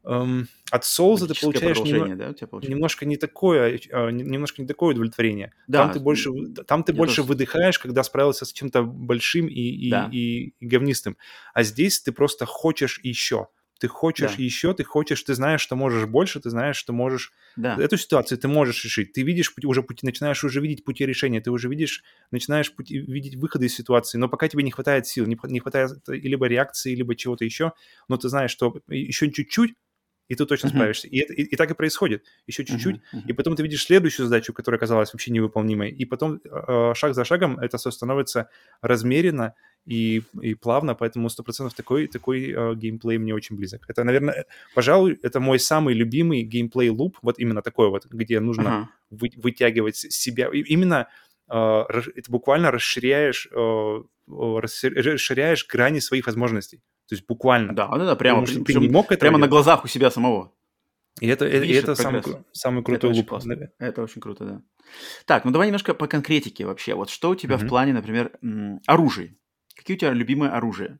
эм, 0.05 0.47
от 0.71 0.83
Souls 0.83 1.25
ты 1.27 1.39
получаешь 1.39 1.77
продолжение, 1.77 2.15
да, 2.15 2.33
немножко 2.67 3.05
не 3.05 3.17
такое, 3.17 3.79
э, 3.89 4.11
не- 4.11 4.23
немножко 4.23 4.61
не 4.61 4.67
такое 4.67 4.91
удовлетворение. 4.93 5.53
Да, 5.67 5.83
там 5.83 5.91
ты 5.93 5.99
больше, 5.99 6.29
там 6.67 6.83
ты 6.83 6.93
больше 6.93 7.17
тоже- 7.17 7.27
выдыхаешь, 7.27 7.79
когда 7.79 8.03
справился 8.03 8.45
с 8.45 8.53
чем-то 8.53 8.83
большим 8.83 9.47
и, 9.47 9.53
и, 9.61 9.89
Да. 9.91 10.09
и- 10.11 10.53
и 10.59 10.65
говнистым. 10.65 11.17
А 11.53 11.63
здесь 11.63 12.01
ты 12.01 12.11
просто 12.11 12.45
хочешь 12.45 12.99
еще. 13.03 13.47
Ты 13.79 13.89
хочешь 13.89 14.37
Да. 14.37 14.41
еще, 14.43 14.73
ты 14.73 14.85
хочешь, 14.85 15.21
ты 15.23 15.33
знаешь, 15.33 15.59
что 15.59 15.75
можешь 15.75 16.05
больше, 16.05 16.39
ты 16.39 16.49
знаешь, 16.49 16.77
что 16.77 16.93
можешь 16.93 17.33
Да. 17.57 17.75
эту 17.77 17.97
ситуацию 17.97 18.37
ты 18.37 18.47
можешь 18.47 18.85
решить. 18.85 19.11
Ты 19.11 19.23
видишь 19.23 19.53
пути, 19.53 19.67
уже 19.67 19.83
пути, 19.83 20.05
начинаешь 20.05 20.41
уже 20.45 20.61
видеть 20.61 20.85
пути 20.85 21.05
решения, 21.05 21.41
ты 21.41 21.51
уже 21.51 21.67
видишь, 21.67 22.01
начинаешь 22.31 22.73
пути- 22.73 22.99
видеть 22.99 23.35
выходы 23.35 23.65
из 23.65 23.75
ситуации, 23.75 24.17
но 24.17 24.29
пока 24.29 24.47
тебе 24.47 24.63
не 24.63 24.71
хватает 24.71 25.05
сил, 25.07 25.25
не, 25.25 25.37
не 25.49 25.59
хватает 25.59 25.91
либо 26.07 26.45
реакции, 26.47 26.95
либо 26.95 27.13
чего-то 27.15 27.43
еще, 27.43 27.73
но 28.07 28.15
ты 28.15 28.29
знаешь, 28.29 28.51
что 28.51 28.73
еще 28.87 29.29
чуть-чуть, 29.29 29.73
и 30.29 30.35
ты 30.35 30.45
точно 30.45 30.69
Мгм. 30.69 30.77
справишься. 30.77 31.07
И, 31.07 31.17
это- 31.19 31.33
и- 31.33 31.43
и 31.43 31.55
так 31.55 31.69
и 31.71 31.73
происходит. 31.73 32.23
Еще 32.47 32.63
чуть-чуть, 32.65 32.95
Мгм, 33.11 33.19
мгм. 33.19 33.29
и 33.29 33.33
потом 33.33 33.55
ты 33.55 33.63
видишь 33.63 33.83
следующую 33.85 34.25
задачу, 34.27 34.53
которая 34.53 34.79
казалась 34.79 35.13
вообще 35.13 35.31
невыполнимой, 35.31 35.91
и 35.91 36.05
потом 36.05 36.39
э, 36.45 36.93
шаг 36.95 37.13
за 37.13 37.25
шагом 37.25 37.59
это 37.59 37.77
все 37.77 37.91
становится 37.91 38.47
размеренно 38.81 39.53
и, 39.85 40.21
и 40.41 40.55
плавно, 40.55 40.95
поэтому 40.95 41.27
100% 41.29 41.73
такой, 41.75 42.07
такой 42.07 42.51
э, 42.51 42.75
геймплей 42.75 43.17
мне 43.17 43.33
очень 43.35 43.57
близок. 43.57 43.81
Это, 43.89 44.03
наверное, 44.05 44.45
пожалуй, 44.75 45.19
это 45.23 45.39
мой 45.41 45.59
самый 45.59 45.93
любимый 45.93 46.43
геймплей-луп, 46.43 47.17
вот 47.21 47.37
именно 47.39 47.61
такой 47.61 47.89
вот, 47.89 48.05
где 48.05 48.39
нужно 48.39 48.69
Ага. 48.77 48.89
вы- 49.09 49.31
вытягивать 49.35 49.97
себя. 49.97 50.49
И 50.53 50.59
именно 50.61 51.07
э, 51.49 51.55
это 52.15 52.31
буквально 52.31 52.71
расширяешь, 52.71 53.47
э, 53.51 54.03
расшир- 54.29 54.93
расширяешь 55.13 55.67
грани 55.67 55.99
своих 55.99 56.25
возможностей. 56.27 56.79
То 57.13 57.15
есть 57.15 57.27
буквально. 57.27 57.73
Да, 57.75 57.87
да, 57.89 58.05
да, 58.05 58.15
прямо, 58.15 58.41
Потому 58.41 58.47
что 58.47 58.59
ты 58.59 58.65
причем 58.65 58.81
не 58.81 58.89
мог 58.89 59.05
этого 59.05 59.19
прямо 59.19 59.37
на 59.37 59.41
делать. 59.41 59.51
глазах 59.51 59.83
у 59.85 59.87
себя 59.87 60.09
самого. 60.09 60.51
И 61.21 61.27
это, 61.27 61.45
и 61.47 61.59
видишь 61.59 61.83
это 61.83 61.91
этот 61.91 61.97
самый, 62.03 62.23
самый 62.53 62.79
Это 62.79 62.85
крутой 62.85 63.11
очень 63.11 63.19
луп. 63.29 63.43
Да. 63.45 63.67
Это 63.85 64.01
очень 64.01 64.19
круто, 64.19 64.45
да. 64.45 64.61
Так, 65.25 65.45
ну 65.45 65.51
давай 65.51 65.67
немножко 65.67 65.93
по 65.93 66.07
конкретике 66.07 66.65
вообще. 66.65 66.95
Вот 66.95 67.11
что 67.11 67.29
у 67.29 67.35
тебя 67.35 67.57
в 67.57 67.61
Мгм. 67.61 67.69
плане, 67.69 67.93
например, 67.93 68.31
м, 68.41 68.81
оружия? 68.87 69.35
Какие 69.75 69.95
у 69.95 69.99
тебя 69.99 70.11
любимые 70.11 70.51
оружия 70.51 70.99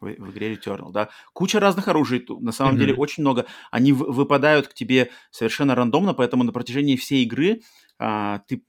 в, 0.00 0.04
в 0.06 0.30
игре 0.32 0.52
Returnal, 0.54 0.92
да? 0.92 1.08
Куча 1.32 1.60
разных 1.60 1.88
оружий, 1.88 2.22
на 2.28 2.52
самом 2.52 2.74
Мгм. 2.74 2.80
деле 2.80 2.94
очень 2.94 3.22
много. 3.22 3.46
Они 3.70 3.94
в- 3.94 4.12
выпадают 4.12 4.68
к 4.68 4.74
тебе 4.74 5.10
совершенно 5.30 5.74
рандомно, 5.74 6.12
поэтому 6.12 6.44
на 6.44 6.52
протяжении 6.52 6.96
всей 6.96 7.24
игры 7.24 7.62
а, 7.98 8.40
ты, 8.48 8.62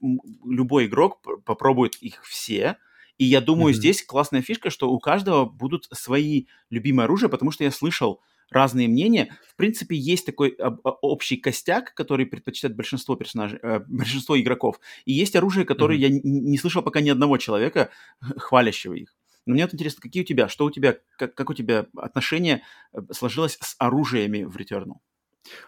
любой 0.46 0.86
игрок 0.86 1.20
попробует 1.44 1.96
их 1.96 2.24
все. 2.24 2.78
И 3.18 3.24
я 3.24 3.40
думаю, 3.40 3.72
Мгм. 3.72 3.74
здесь 3.74 4.04
классная 4.04 4.42
фишка, 4.42 4.70
что 4.70 4.90
у 4.90 4.98
каждого 4.98 5.44
будут 5.46 5.86
свои 5.92 6.46
любимые 6.70 7.04
оружия, 7.04 7.28
потому 7.28 7.50
что 7.50 7.64
я 7.64 7.70
слышал 7.70 8.20
разные 8.50 8.88
мнения. 8.88 9.36
В 9.48 9.56
принципе, 9.56 9.96
есть 9.96 10.24
такой 10.26 10.56
общий 11.02 11.36
костяк, 11.36 11.94
который 11.94 12.26
предпочитает 12.26 12.76
большинство 12.76 13.16
персонажей, 13.16 13.58
э, 13.62 13.80
большинство 13.88 14.38
игроков. 14.38 14.78
И 15.04 15.12
есть 15.12 15.34
оружие, 15.36 15.64
которое 15.64 15.98
Мгм. 15.98 16.02
я 16.02 16.08
н- 16.08 16.20
не 16.22 16.58
слышал 16.58 16.82
пока 16.82 17.00
ни 17.00 17.08
одного 17.10 17.38
человека, 17.38 17.90
хвалящего 18.20 18.94
их. 18.94 19.14
Но 19.46 19.54
мне 19.54 19.64
вот 19.64 19.74
интересно, 19.74 20.00
какие 20.02 20.22
у 20.22 20.26
тебя, 20.26 20.48
что 20.48 20.64
у 20.64 20.70
тебя, 20.70 20.96
как, 21.18 21.34
как 21.34 21.50
у 21.50 21.54
тебя 21.54 21.86
отношение 21.96 22.62
э, 22.92 22.98
сложилось 23.12 23.58
с 23.60 23.74
оружиями 23.78 24.44
в 24.44 24.56
Returnal? 24.56 24.96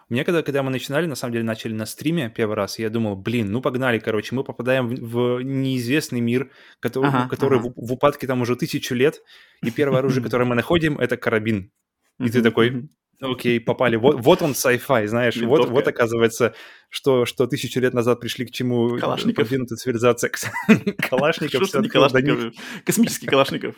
У 0.09 0.13
меня, 0.13 0.23
когда, 0.23 0.43
когда 0.43 0.63
мы 0.63 0.71
начинали, 0.71 1.05
на 1.05 1.15
самом 1.15 1.33
деле, 1.33 1.45
начали 1.45 1.73
на 1.73 1.85
стриме 1.85 2.29
первый 2.29 2.55
раз, 2.55 2.79
я 2.79 2.89
думал, 2.89 3.15
блин, 3.15 3.51
ну 3.51 3.61
погнали, 3.61 3.99
короче, 3.99 4.35
мы 4.35 4.43
попадаем 4.43 4.87
в, 4.87 5.37
в 5.37 5.41
неизвестный 5.41 6.21
мир, 6.21 6.51
который, 6.79 7.09
Ага, 7.09 7.29
который 7.29 7.59
ага. 7.59 7.69
В, 7.75 7.87
в 7.87 7.93
упадке 7.93 8.27
там 8.27 8.41
уже 8.41 8.55
тысячу 8.55 8.95
лет, 8.95 9.21
и 9.61 9.71
первое 9.71 9.99
оружие, 9.99 10.23
которое 10.23 10.45
мы 10.45 10.55
находим, 10.55 10.97
это 10.97 11.17
карабин. 11.17 11.71
И 12.19 12.29
ты 12.29 12.41
такой, 12.41 12.89
Окей, 13.21 13.59
попали. 13.59 13.97
Вот, 13.97 14.21
вот 14.21 14.41
он 14.41 14.51
sci-fi, 14.51 15.05
знаешь. 15.07 15.35
Вот, 15.35 15.41
Винтовка. 15.59 15.71
вот 15.71 15.87
оказывается, 15.87 16.53
что, 16.89 17.25
что 17.25 17.47
тысячу 17.47 17.79
лет 17.81 17.93
назад 17.93 18.21
пришли 18.21 18.45
к 18.45 18.51
чему 18.51 18.97
Калашников. 18.97 19.35
продвинутая 19.47 19.77
цивилизация. 19.77 20.31
Калашников. 21.09 21.67
Что 21.67 21.81
не. 21.81 21.89
Калашников? 21.89 22.53
Космический 22.85 23.27
Калашников. 23.27 23.75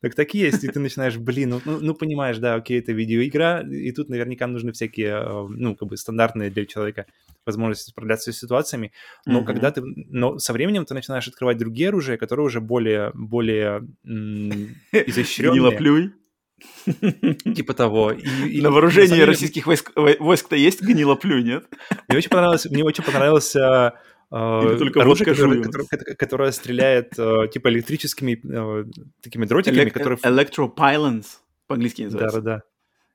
Так 0.00 0.14
так 0.16 0.34
и 0.34 0.38
есть, 0.38 0.64
и 0.64 0.68
ты 0.68 0.80
начинаешь, 0.80 1.16
блин, 1.16 1.50
ну, 1.50 1.60
ну, 1.64 1.78
ну, 1.80 1.94
понимаешь, 1.94 2.38
да, 2.38 2.54
окей, 2.56 2.80
это 2.80 2.92
видеоигра, 2.92 3.64
и 3.66 3.92
тут 3.92 4.08
наверняка 4.08 4.46
нужны 4.46 4.72
всякие, 4.72 5.22
э, 5.24 5.46
ну, 5.48 5.76
как 5.76 5.88
бы 5.88 5.96
стандартные 5.96 6.50
для 6.50 6.66
человека 6.66 7.06
возможности 7.46 7.90
справляться 7.90 8.32
с 8.32 8.38
ситуациями, 8.38 8.92
но 9.24 9.38
Мгм. 9.38 9.46
когда 9.46 9.70
ты, 9.70 9.82
но 9.82 10.38
со 10.38 10.52
временем 10.52 10.84
ты 10.84 10.94
начинаешь 10.94 11.28
открывать 11.28 11.58
другие 11.58 11.88
оружия, 11.88 12.16
которые 12.16 12.44
уже 12.44 12.60
более, 12.60 13.12
более 13.14 13.86
изощренные, 14.92 15.52
Гнилоплюй. 15.60 16.12
Типа 16.84 17.74
того. 17.74 18.12
И, 18.12 18.22
и 18.48 18.60
На 18.60 18.70
вооружении 18.70 19.08
деле 19.14 19.24
российских 19.24 19.66
войск, 19.66 19.92
вой- 19.96 20.16
войск-то 20.18 20.56
есть 20.56 20.82
гнилоплюй, 20.82 21.42
нет? 21.42 21.66
Мне 22.08 22.18
очень 22.18 22.30
понравилось, 22.30 22.66
мне 22.66 22.84
очень 22.84 23.04
понравился 23.04 23.94
Или 24.30 24.78
только 24.78 25.00
оружие, 25.00 25.26
которое, 25.26 25.62
которое, 25.62 25.86
которое 26.16 26.52
стреляет 26.52 27.18
э, 27.18 27.48
типа 27.52 27.68
электрическими 27.68 28.40
э, 28.44 28.84
такими 29.22 29.44
дротиками, 29.46 29.88
Elect- 29.88 29.90
которые... 29.90 30.18
Electropylons 30.18 31.26
по-английски 31.66 32.02
называется. 32.02 32.40
Да-да-да. 32.40 32.62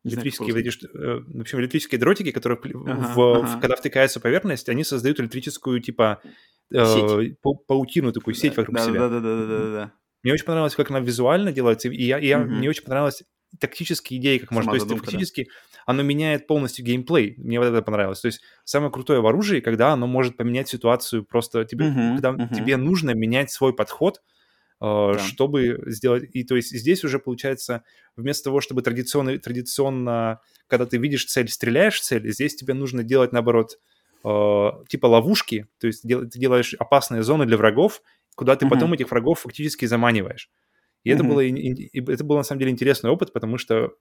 Знаю, 0.03 0.23
Электрические, 0.23 0.89
э, 0.93 1.19
в 1.27 1.41
общем, 1.41 1.59
электрические 1.59 1.99
дротики, 1.99 2.31
которые 2.31 2.57
в- 2.57 2.89
Ага, 2.89 3.13
в- 3.15 3.37
ага. 3.43 3.59
когда 3.59 3.75
втыкаются 3.75 4.19
в 4.19 4.23
поверхность, 4.23 4.69
они 4.69 4.85
создают 4.85 5.19
электрическую 5.19 5.81
типа 5.81 6.21
э, 6.73 6.77
пау- 7.43 7.57
паутину, 7.67 8.13
такую 8.13 8.33
сеть 8.33 8.55
вокруг 8.55 8.77
да, 8.77 8.85
себя. 8.85 9.09
Да, 9.09 9.91
Мне 10.23 10.33
очень 10.33 10.45
понравилось, 10.45 10.75
как 10.75 10.89
она 10.89 10.99
визуально 10.99 11.51
делается, 11.51 11.89
и, 11.89 12.03
я, 12.03 12.19
и 12.19 12.27
я- 12.27 12.39
Мгм. 12.39 12.57
мне 12.57 12.69
очень 12.69 12.83
понравилась 12.83 13.23
тактические 13.59 14.19
идеи, 14.19 14.37
как 14.37 14.51
можно. 14.51 14.71
То 14.71 14.75
есть 14.75 14.87
задумка, 14.87 15.11
да. 15.11 15.17
оно 15.85 16.03
меняет 16.03 16.45
полностью 16.45 16.85
геймплей. 16.85 17.33
Мне 17.37 17.59
вот 17.59 17.65
это 17.65 17.81
понравилось. 17.81 18.21
То 18.21 18.27
есть 18.27 18.41
самое 18.63 18.91
крутое 18.91 19.21
в 19.21 19.27
оружии, 19.27 19.59
когда 19.59 19.91
оно 19.91 20.05
может 20.05 20.37
поменять 20.37 20.67
ситуацию 20.69 21.23
просто 21.23 21.65
тебе, 21.65 21.85
Мгм, 21.85 22.13
когда 22.15 22.31
мгм. 22.33 22.53
тебе 22.53 22.77
нужно 22.77 23.11
менять 23.15 23.49
свой 23.49 23.73
подход, 23.75 24.21
э, 24.81 25.13
Да. 25.13 25.19
чтобы 25.19 25.81
сделать. 25.87 26.29
И 26.33 26.43
то 26.43 26.55
есть 26.55 26.69
здесь 26.77 27.03
уже 27.03 27.17
получается 27.19 27.83
вместо 28.15 28.45
того, 28.45 28.61
чтобы 28.61 28.81
традиционно, 28.81 29.37
традиционно, 29.39 30.39
когда 30.67 30.85
ты 30.85 30.97
видишь 30.97 31.25
цель, 31.25 31.49
стреляешь 31.49 31.95
в 31.99 32.01
цель, 32.03 32.31
здесь 32.31 32.55
тебе 32.55 32.73
нужно 32.73 33.03
делать 33.03 33.31
наоборот 33.31 33.79
э, 34.23 34.69
типа 34.89 35.05
ловушки, 35.07 35.67
то 35.79 35.87
есть 35.87 36.01
ты 36.03 36.25
делаешь 36.39 36.73
опасные 36.77 37.23
зоны 37.23 37.45
для 37.45 37.55
врагов, 37.57 38.01
куда 38.39 38.55
ты 38.55 38.65
Мгм. 38.65 38.73
потом 38.73 38.93
этих 38.93 39.11
врагов 39.11 39.41
фактически 39.41 39.83
заманиваешь. 39.83 40.49
И 41.03 41.09
это 41.09 41.23
Мгм. 41.23 41.29
было, 41.33 41.41
и 41.41 41.99
это 41.99 42.23
был 42.23 42.37
на 42.37 42.43
самом 42.43 42.59
деле 42.59 42.71
интересный 42.71 43.09
опыт, 43.09 43.33
потому 43.33 43.57
что 43.57 43.91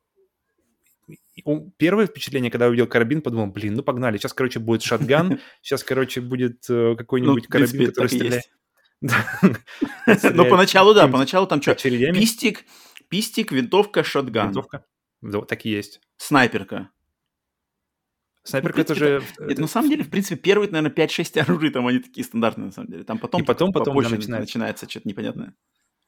первое 1.77 2.07
впечатление, 2.07 2.53
когда 2.53 2.67
я 2.67 2.69
увидел 2.69 2.87
карабин, 2.87 3.21
подумал, 3.21 3.49
блин, 3.49 3.75
ну 3.75 3.83
погнали, 3.83 4.17
сейчас, 4.17 4.33
короче, 4.33 4.61
будет 4.61 4.83
шатган, 4.83 5.41
сейчас, 5.63 5.83
короче, 5.83 6.21
будет 6.21 6.71
э, 6.71 6.91
Ну, 6.91 6.97
какой-нибудь 6.97 7.49
принципе, 7.49 7.79
карабин, 7.79 7.93
который 7.93 8.09
стреляет... 8.09 8.45
Стреляет 10.19 10.51
поначалу, 10.51 10.95
да, 10.95 11.09
поначалу 11.09 11.49
там 11.49 11.61
что? 11.61 11.75
Пистик, 11.75 12.65
пистик, 13.09 13.51
винтовка, 13.51 14.05
шотган, 14.05 14.49
Винтовка. 14.49 14.85
Так 15.49 15.67
и 15.67 15.71
есть. 15.71 16.01
снайперка. 16.17 16.91
Снайперка 18.49 18.79
Ну, 18.79 18.83
это 18.83 18.95
же... 18.95 19.23
Это, 19.39 19.61
на 19.61 19.67
самом 19.67 19.91
деле, 19.91 20.05
в 20.05 20.11
принципе, 20.11 20.37
первые, 20.37 20.71
наверное, 20.71 20.95
5-6 20.95 21.39
оружий, 21.41 21.71
там 21.71 21.87
они 21.87 21.99
такие 21.99 22.25
стандартные, 22.25 22.67
на 22.67 22.73
самом 22.73 22.89
деле. 22.91 23.05
Там 23.05 23.19
потом, 23.19 23.43
И 23.43 23.45
потом- 23.45 23.73
потом, 23.73 23.95
попозже 23.95 24.17
начинается. 24.17 24.41
начинается 24.41 24.89
что-то 24.91 25.09
непонятное. 25.09 25.55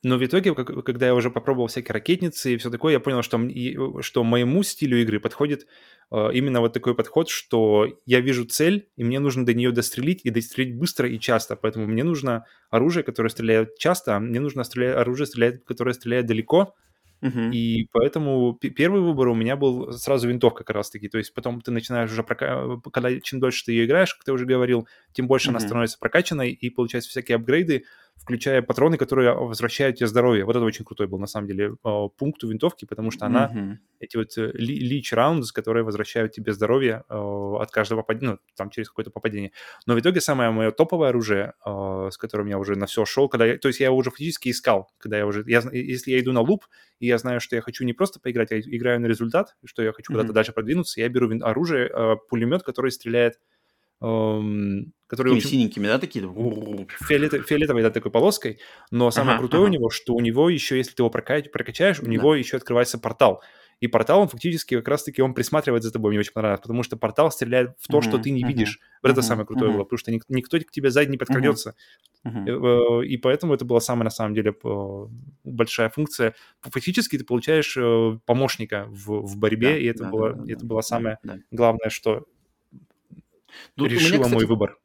Но 0.02 0.16
в 0.16 0.24
итоге, 0.24 0.54
как- 0.54 0.82
когда 0.84 1.06
я 1.06 1.14
уже 1.14 1.30
попробовал 1.30 1.66
всякие 1.66 1.92
ракетницы 1.92 2.54
и 2.54 2.56
все 2.56 2.70
такое, 2.70 2.92
я 2.94 3.00
понял, 3.00 3.20
что, 3.22 3.38
и- 3.42 3.76
что 4.00 4.24
моему 4.24 4.62
стилю 4.62 4.98
игры 5.02 5.20
подходит 5.20 5.66
э, 6.12 6.30
именно 6.32 6.60
вот 6.60 6.72
такой 6.72 6.94
подход, 6.96 7.28
что 7.28 7.86
я 8.06 8.20
вижу 8.20 8.44
цель, 8.44 8.88
и 8.96 9.04
мне 9.04 9.20
нужно 9.20 9.44
до 9.46 9.54
нее 9.54 9.70
дострелить, 9.72 10.22
и 10.24 10.30
дострелить 10.30 10.74
быстро 10.76 11.08
и 11.08 11.20
часто. 11.20 11.54
Поэтому 11.54 11.86
мне 11.86 12.02
нужно 12.02 12.46
оружие, 12.70 13.04
которое 13.04 13.28
стреляет 13.28 13.76
часто, 13.78 14.16
а 14.16 14.20
мне 14.20 14.40
нужно 14.40 14.64
стрелять, 14.64 14.96
оружие, 14.96 15.26
стреляет, 15.26 15.64
которое 15.64 15.92
стреляет 15.92 16.26
далеко, 16.26 16.74
Мгм. 17.22 17.50
И 17.50 17.86
поэтому 17.92 18.54
первый 18.54 19.00
выбор 19.02 19.28
у 19.28 19.34
меня 19.34 19.56
был 19.56 19.92
сразу 19.92 20.28
винтовка 20.28 20.64
как 20.64 20.74
раз-таки. 20.76 21.08
То 21.08 21.18
есть 21.18 21.34
потом 21.34 21.60
ты 21.60 21.70
начинаешь 21.70 22.10
уже, 22.10 22.22
прока- 22.22 22.80
когда 22.92 23.20
чем 23.20 23.40
дольше 23.40 23.64
ты 23.64 23.72
ее 23.72 23.84
играешь, 23.86 24.14
как 24.14 24.24
ты 24.24 24.32
уже 24.32 24.46
говорил, 24.46 24.88
тем 25.12 25.26
больше 25.26 25.50
она 25.50 25.58
Мгм. 25.58 25.66
становится 25.68 25.98
прокачанной, 25.98 26.50
и 26.52 26.70
получается 26.70 27.10
всякие 27.10 27.36
апгрейды, 27.36 27.84
включая 28.22 28.62
патроны, 28.62 28.96
которые 28.96 29.34
возвращают 29.34 29.96
тебе 29.96 30.06
здоровье. 30.06 30.44
Вот 30.44 30.56
это 30.56 30.64
очень 30.64 30.84
крутой 30.84 31.06
был 31.08 31.18
на 31.18 31.26
самом 31.26 31.48
деле 31.48 31.74
э, 31.84 32.08
пункт 32.16 32.44
у 32.44 32.48
винтовки, 32.48 32.84
потому 32.84 33.10
что 33.10 33.26
она 33.26 33.52
Мгм. 33.52 33.78
эти 33.98 34.16
вот 34.16 34.36
э, 34.38 34.50
ли- 34.54 34.78
лич 34.78 35.12
раундс, 35.12 35.52
которые 35.52 35.84
возвращают 35.84 36.32
тебе 36.32 36.52
здоровье 36.52 37.04
э, 37.08 37.14
от 37.14 37.70
каждого 37.70 38.00
попадения, 38.00 38.32
ну, 38.32 38.38
там, 38.56 38.70
через 38.70 38.88
какое-то 38.88 39.10
попадение. 39.10 39.52
Но 39.86 39.94
в 39.94 40.00
итоге 40.00 40.20
самое 40.20 40.50
мое 40.50 40.70
топовое 40.70 41.10
оружие, 41.10 41.52
с 41.66 42.16
которым 42.16 42.46
я 42.46 42.58
уже 42.58 42.76
на 42.76 42.86
все 42.86 43.04
шел, 43.04 43.28
когда 43.28 43.44
я, 43.46 43.58
то 43.58 43.68
есть 43.68 43.80
я 43.80 43.86
его 43.86 43.96
уже 43.96 44.10
фактически 44.10 44.50
искал, 44.50 44.90
когда 44.98 45.18
я 45.18 45.26
уже, 45.26 45.44
я, 45.46 45.60
если 45.72 46.12
я 46.12 46.20
иду 46.20 46.32
на 46.32 46.40
луп, 46.40 46.66
и 46.98 47.06
я 47.06 47.18
знаю, 47.18 47.40
что 47.40 47.56
я 47.56 47.62
хочу 47.62 47.84
не 47.84 47.92
просто 47.92 48.20
поиграть, 48.20 48.52
а 48.52 48.58
играю 48.58 49.00
на 49.00 49.06
результат, 49.06 49.56
что 49.64 49.82
я 49.82 49.92
хочу 49.92 50.10
Мгм. 50.10 50.20
куда-то 50.20 50.32
дальше 50.32 50.52
продвинуться, 50.52 51.00
я 51.00 51.08
беру 51.08 51.30
оружие, 51.42 52.18
пулемет, 52.28 52.62
который 52.62 52.90
стреляет, 52.90 53.38
эм, 54.00 54.92
который, 55.06 55.28
в 55.28 55.34
Такими 55.34 55.38
общем, 55.38 55.50
синенькими, 55.50 55.86
да, 55.88 55.98
такие? 55.98 56.24
фиолет- 56.24 57.46
фиолетовой, 57.46 57.82
да, 57.82 57.90
такой 57.90 58.10
полоской, 58.10 58.60
но 58.90 59.10
самое 59.10 59.32
Ага, 59.32 59.40
крутое 59.40 59.62
у 59.62 59.66
ага. 59.66 59.72
него, 59.74 59.90
что 59.90 60.14
у 60.14 60.20
него 60.20 60.48
еще, 60.48 60.76
если 60.76 60.94
ты 60.94 61.02
его 61.02 61.10
прока- 61.10 61.42
прокачаешь, 61.52 62.00
у 62.00 62.04
Да. 62.04 62.10
него 62.10 62.34
еще 62.34 62.56
открывается 62.56 62.98
портал. 62.98 63.42
И 63.80 63.86
портал, 63.86 64.20
он 64.20 64.28
фактически 64.28 64.76
как 64.76 64.88
раз-таки, 64.88 65.22
он 65.22 65.32
присматривает 65.32 65.82
за 65.82 65.90
тобой, 65.90 66.10
мне 66.10 66.20
очень 66.20 66.32
понравилось, 66.32 66.60
потому 66.60 66.82
что 66.82 66.96
портал 66.98 67.30
стреляет 67.30 67.70
в 67.78 67.88
то, 67.88 68.02
что 68.02 68.12
Мгм, 68.12 68.22
ты 68.24 68.30
не 68.30 68.40
мгм, 68.40 68.48
видишь. 68.48 68.78
Вот 69.02 69.10
это 69.10 69.22
самое 69.22 69.46
крутое 69.46 69.70
мгм. 69.70 69.78
было, 69.78 69.84
потому 69.84 69.98
что 69.98 70.10
ник- 70.12 70.24
никто 70.28 70.58
к 70.58 70.70
тебе 70.70 70.90
сзади 70.90 71.10
не 71.10 71.16
подкрадется. 71.16 71.74
Мгм. 72.24 72.46
Э, 72.46 73.06
И 73.06 73.16
поэтому 73.16 73.54
это 73.54 73.64
была 73.64 73.80
самая, 73.80 74.04
на 74.04 74.10
самом 74.10 74.34
деле, 74.34 74.52
э, 74.62 75.06
большая 75.44 75.88
функция. 75.88 76.34
Фактически 76.60 77.16
ты 77.16 77.24
получаешь 77.24 77.74
э, 77.78 78.18
помощника 78.26 78.84
в, 78.90 79.22
в 79.26 79.38
борьбе, 79.38 79.72
Да, 79.72 79.78
и 79.78 79.84
это, 79.86 80.04
да, 80.04 80.10
было, 80.10 80.34
да, 80.34 80.44
это 80.52 80.60
да, 80.60 80.66
было 80.66 80.80
самое 80.82 81.18
да. 81.24 81.38
главное, 81.50 81.88
что 81.88 82.26
Тут 83.76 83.88
у 83.88 83.94
меня, 83.94 84.18
кстати, 84.18 84.32
мой 84.32 84.46
выбор. 84.46 84.76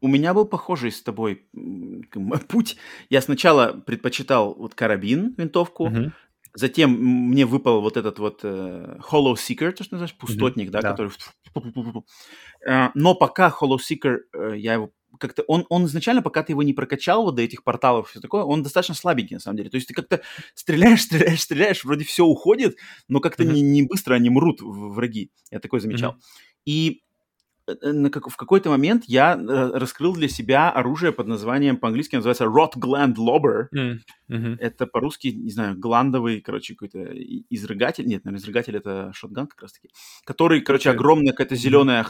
У 0.00 0.08
меня 0.08 0.34
был 0.34 0.44
похожий 0.44 0.90
с 0.92 1.02
тобой 1.02 1.46
путь. 2.48 2.76
Я 3.08 3.22
сначала 3.22 3.72
предпочитал 3.72 4.54
вот 4.54 4.74
карабин, 4.74 5.34
винтовку, 5.38 5.86
Мгм. 5.88 6.12
затем 6.54 6.90
мне 6.92 7.46
выпал 7.46 7.80
вот 7.80 7.96
этот 7.96 8.18
вот 8.18 8.40
э, 8.42 8.98
Hollow 9.10 9.34
Seeker, 9.34 9.72
то, 9.72 9.82
что 9.84 9.94
называешь, 9.94 10.14
пустотник, 10.16 10.70
да, 10.70 10.82
да. 10.82 10.90
который... 10.90 11.12
Э, 12.66 12.88
Но 12.94 13.14
пока 13.14 13.48
Hollow 13.60 13.78
Seeker, 13.78 14.18
э, 14.34 14.54
я 14.56 14.74
его 14.74 14.90
как-то... 15.18 15.42
Он, 15.46 15.64
он 15.68 15.84
изначально, 15.86 16.22
пока 16.22 16.42
ты 16.42 16.52
его 16.52 16.62
не 16.62 16.72
прокачал 16.72 17.22
вот 17.24 17.36
до 17.36 17.42
этих 17.42 17.62
порталов 17.62 18.08
и 18.08 18.10
все 18.10 18.20
такое, 18.20 18.42
он 18.42 18.62
достаточно 18.62 18.94
слабенький, 18.94 19.36
на 19.36 19.40
самом 19.40 19.58
деле. 19.58 19.70
То 19.70 19.76
есть 19.76 19.88
ты 19.88 19.94
как-то 19.94 20.22
стреляешь, 20.54 21.02
стреляешь, 21.04 21.40
стреляешь, 21.40 21.84
вроде 21.84 22.04
все 22.04 22.24
уходит, 22.24 22.76
но 23.08 23.20
как-то 23.20 23.44
Мгм. 23.44 23.54
не, 23.54 23.62
не 23.62 23.82
быстро 23.84 24.14
они 24.14 24.30
мрут 24.30 24.60
враги. 24.60 25.30
Я 25.50 25.60
такое 25.60 25.80
замечал. 25.80 26.12
Мгм. 26.12 26.20
И 26.66 27.02
на 27.82 28.10
как- 28.10 28.28
в 28.30 28.36
какой-то 28.36 28.70
момент 28.70 29.04
я 29.06 29.34
э, 29.36 29.70
раскрыл 29.78 30.14
для 30.14 30.28
себя 30.28 30.70
оружие 30.70 31.12
под 31.12 31.26
названием, 31.28 31.76
по-английски 31.78 32.16
называется 32.16 32.44
Rot 32.44 32.72
Gland 32.76 33.14
Lobber. 33.16 33.68
М, 33.74 34.00
мгм. 34.28 34.56
Это 34.60 34.86
по-русски, 34.86 35.28
не 35.28 35.50
знаю, 35.50 35.76
гландовый, 35.78 36.40
короче, 36.40 36.74
какой-то 36.74 36.98
изрыгатель. 37.50 38.06
Нет, 38.06 38.24
наверное, 38.24 38.42
изрыгатель 38.42 38.76
это 38.76 39.12
шотган 39.14 39.46
как 39.46 39.62
раз-таки. 39.62 39.88
Который, 40.24 40.60
короче, 40.60 40.90
Это- 40.90 40.98
огромная 40.98 41.32
какая-то 41.32 41.56
зеленая, 41.56 42.06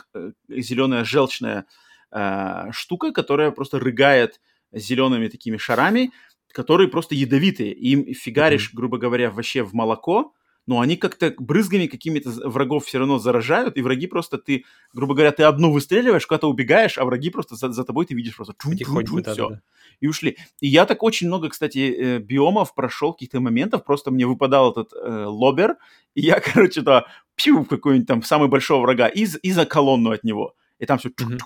зеленая 0.48 1.04
желчная 1.04 1.66
э, 2.12 2.70
штука, 2.72 3.12
которая 3.12 3.50
просто 3.50 3.78
рыгает 3.80 4.40
зелеными 4.72 5.28
такими 5.28 5.56
шарами, 5.56 6.12
которые 6.52 6.88
просто 6.88 7.14
ядовитые. 7.14 7.72
Им 7.72 8.12
фигаришь, 8.14 8.72
грубо 8.72 8.98
говоря, 8.98 9.30
вообще 9.30 9.62
в 9.64 9.72
молоко, 9.74 10.32
но 10.66 10.80
они 10.80 10.96
как-то 10.96 11.34
брызгами 11.38 11.86
какими-то 11.86 12.30
врагов 12.48 12.86
все 12.86 12.98
равно 12.98 13.18
заражают, 13.18 13.76
и 13.76 13.82
враги 13.82 14.06
просто 14.06 14.38
ты, 14.38 14.64
грубо 14.92 15.14
говоря, 15.14 15.32
ты 15.32 15.42
одну 15.42 15.72
выстреливаешь, 15.72 16.26
куда-то 16.26 16.48
убегаешь, 16.48 16.98
а 16.98 17.04
враги 17.04 17.30
просто 17.30 17.56
за, 17.56 17.70
за 17.70 17.84
тобой 17.84 18.06
ты 18.06 18.14
видишь 18.14 18.36
просто 18.36 18.54
Потихоньку, 18.54 19.16
все 19.16 19.34
да-да-да. 19.34 19.62
и 20.00 20.06
ушли. 20.06 20.36
И 20.60 20.68
я 20.68 20.86
так 20.86 21.02
очень 21.02 21.26
много, 21.26 21.48
кстати, 21.48 21.78
э, 21.78 22.18
биомов 22.18 22.74
прошел, 22.74 23.12
каких-то 23.12 23.40
моментов, 23.40 23.84
просто 23.84 24.10
мне 24.10 24.26
выпадал 24.26 24.72
этот 24.72 24.92
э, 24.92 25.24
лобер, 25.26 25.76
и 26.14 26.22
я, 26.22 26.40
короче, 26.54 26.80
да, 26.80 27.06
пью 27.34 27.62
в 27.62 27.68
какой-нибудь 27.68 28.08
там 28.08 28.22
самый 28.22 28.48
большого 28.48 28.82
врага 28.82 29.08
и, 29.08 29.24
и 29.24 29.52
за 29.52 29.66
колонну 29.66 30.10
от 30.12 30.24
него. 30.24 30.54
И 30.78 30.86
там 30.86 30.98
все 30.98 31.10
Мгм. 31.20 31.38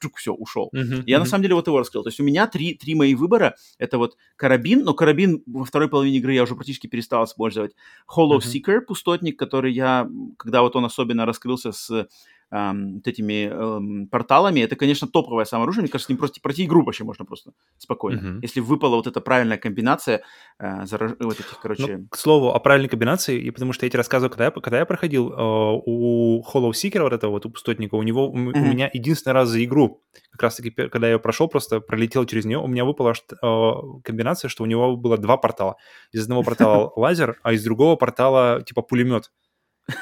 Чук-чук-чук-чук, 0.00 0.16
все, 0.16 0.32
ушел. 0.32 0.70
Мгм, 0.72 1.02
Я 1.06 1.18
на 1.18 1.24
мгм. 1.24 1.30
самом 1.30 1.42
деле 1.42 1.54
вот 1.54 1.66
его 1.66 1.78
раскрыл. 1.78 2.02
То 2.02 2.08
есть 2.08 2.20
у 2.20 2.24
меня 2.24 2.46
три, 2.46 2.74
три 2.74 2.94
мои 2.94 3.14
выбора. 3.14 3.56
Это 3.78 3.98
вот 3.98 4.16
карабин, 4.36 4.84
но 4.84 4.94
карабин 4.94 5.42
во 5.46 5.64
второй 5.64 5.88
половине 5.88 6.18
игры 6.18 6.34
я 6.34 6.42
уже 6.42 6.54
практически 6.54 6.86
перестал 6.86 7.24
использовать. 7.24 7.74
Hollow 8.08 8.38
Мгм. 8.38 8.38
Seeker, 8.38 8.80
пустотник, 8.80 9.38
который 9.38 9.72
я, 9.72 10.08
когда 10.38 10.62
вот 10.62 10.76
он 10.76 10.84
особенно 10.84 11.26
раскрылся 11.26 11.72
с 11.72 12.08
ам, 12.50 12.94
вот 12.94 13.06
этими 13.08 13.46
эм, 13.46 14.08
порталами, 14.08 14.60
это, 14.60 14.76
конечно, 14.76 15.08
топовое 15.08 15.44
самое 15.44 15.64
оружие. 15.64 15.82
Мне 15.82 15.90
кажется, 15.90 16.06
с 16.06 16.08
ним 16.08 16.18
просто 16.18 16.40
пройти 16.40 16.64
игру 16.64 16.82
вообще 16.84 17.04
можно 17.04 17.24
просто 17.24 17.52
спокойно. 17.78 18.20
Мгм. 18.20 18.40
Если 18.40 18.60
выпала 18.60 18.96
вот 18.96 19.06
эта 19.06 19.20
правильная 19.20 19.58
комбинация 19.58 20.22
э, 20.58 20.84
зараж- 20.84 21.16
вот 21.20 21.34
этих, 21.40 21.58
короче... 21.60 21.96
Ну, 21.96 22.06
к 22.08 22.16
слову, 22.16 22.50
о 22.50 22.58
правильной 22.60 22.88
комбинации, 22.88 23.40
и 23.40 23.50
потому 23.50 23.72
что 23.72 23.86
я 23.86 23.90
тебе 23.90 23.98
рассказывал, 23.98 24.30
когда 24.30 24.44
я, 24.46 24.50
когда 24.50 24.78
я 24.78 24.86
проходил, 24.86 25.32
э, 25.32 25.34
у 25.38 26.42
Hollow 26.42 26.70
Seeker, 26.70 27.02
вот 27.02 27.12
этого 27.12 27.32
вот 27.32 27.46
у 27.46 27.50
пустотника, 27.50 27.96
у 27.96 28.02
него, 28.02 28.28
у, 28.28 28.36
м- 28.36 28.48
у 28.48 28.64
меня 28.66 28.90
единственный 28.92 29.32
раз 29.34 29.48
за 29.48 29.64
игру, 29.64 30.02
как 30.30 30.42
раз-таки, 30.42 30.70
когда 30.70 31.08
я 31.08 31.14
ее 31.14 31.18
прошел, 31.18 31.48
просто 31.48 31.80
пролетел 31.80 32.24
через 32.26 32.44
нее, 32.44 32.58
у 32.58 32.66
меня 32.66 32.84
выпала 32.84 33.12
э, 33.12 33.72
комбинация, 34.04 34.48
что 34.48 34.62
у 34.62 34.66
него 34.66 34.96
было 34.96 35.18
два 35.18 35.36
портала. 35.36 35.76
Из 36.12 36.22
одного 36.22 36.42
портала 36.42 36.92
лазер, 36.96 37.38
а 37.42 37.52
из 37.52 37.64
другого 37.64 37.96
портала 37.96 38.62
типа 38.62 38.82
пулемет. 38.82 39.30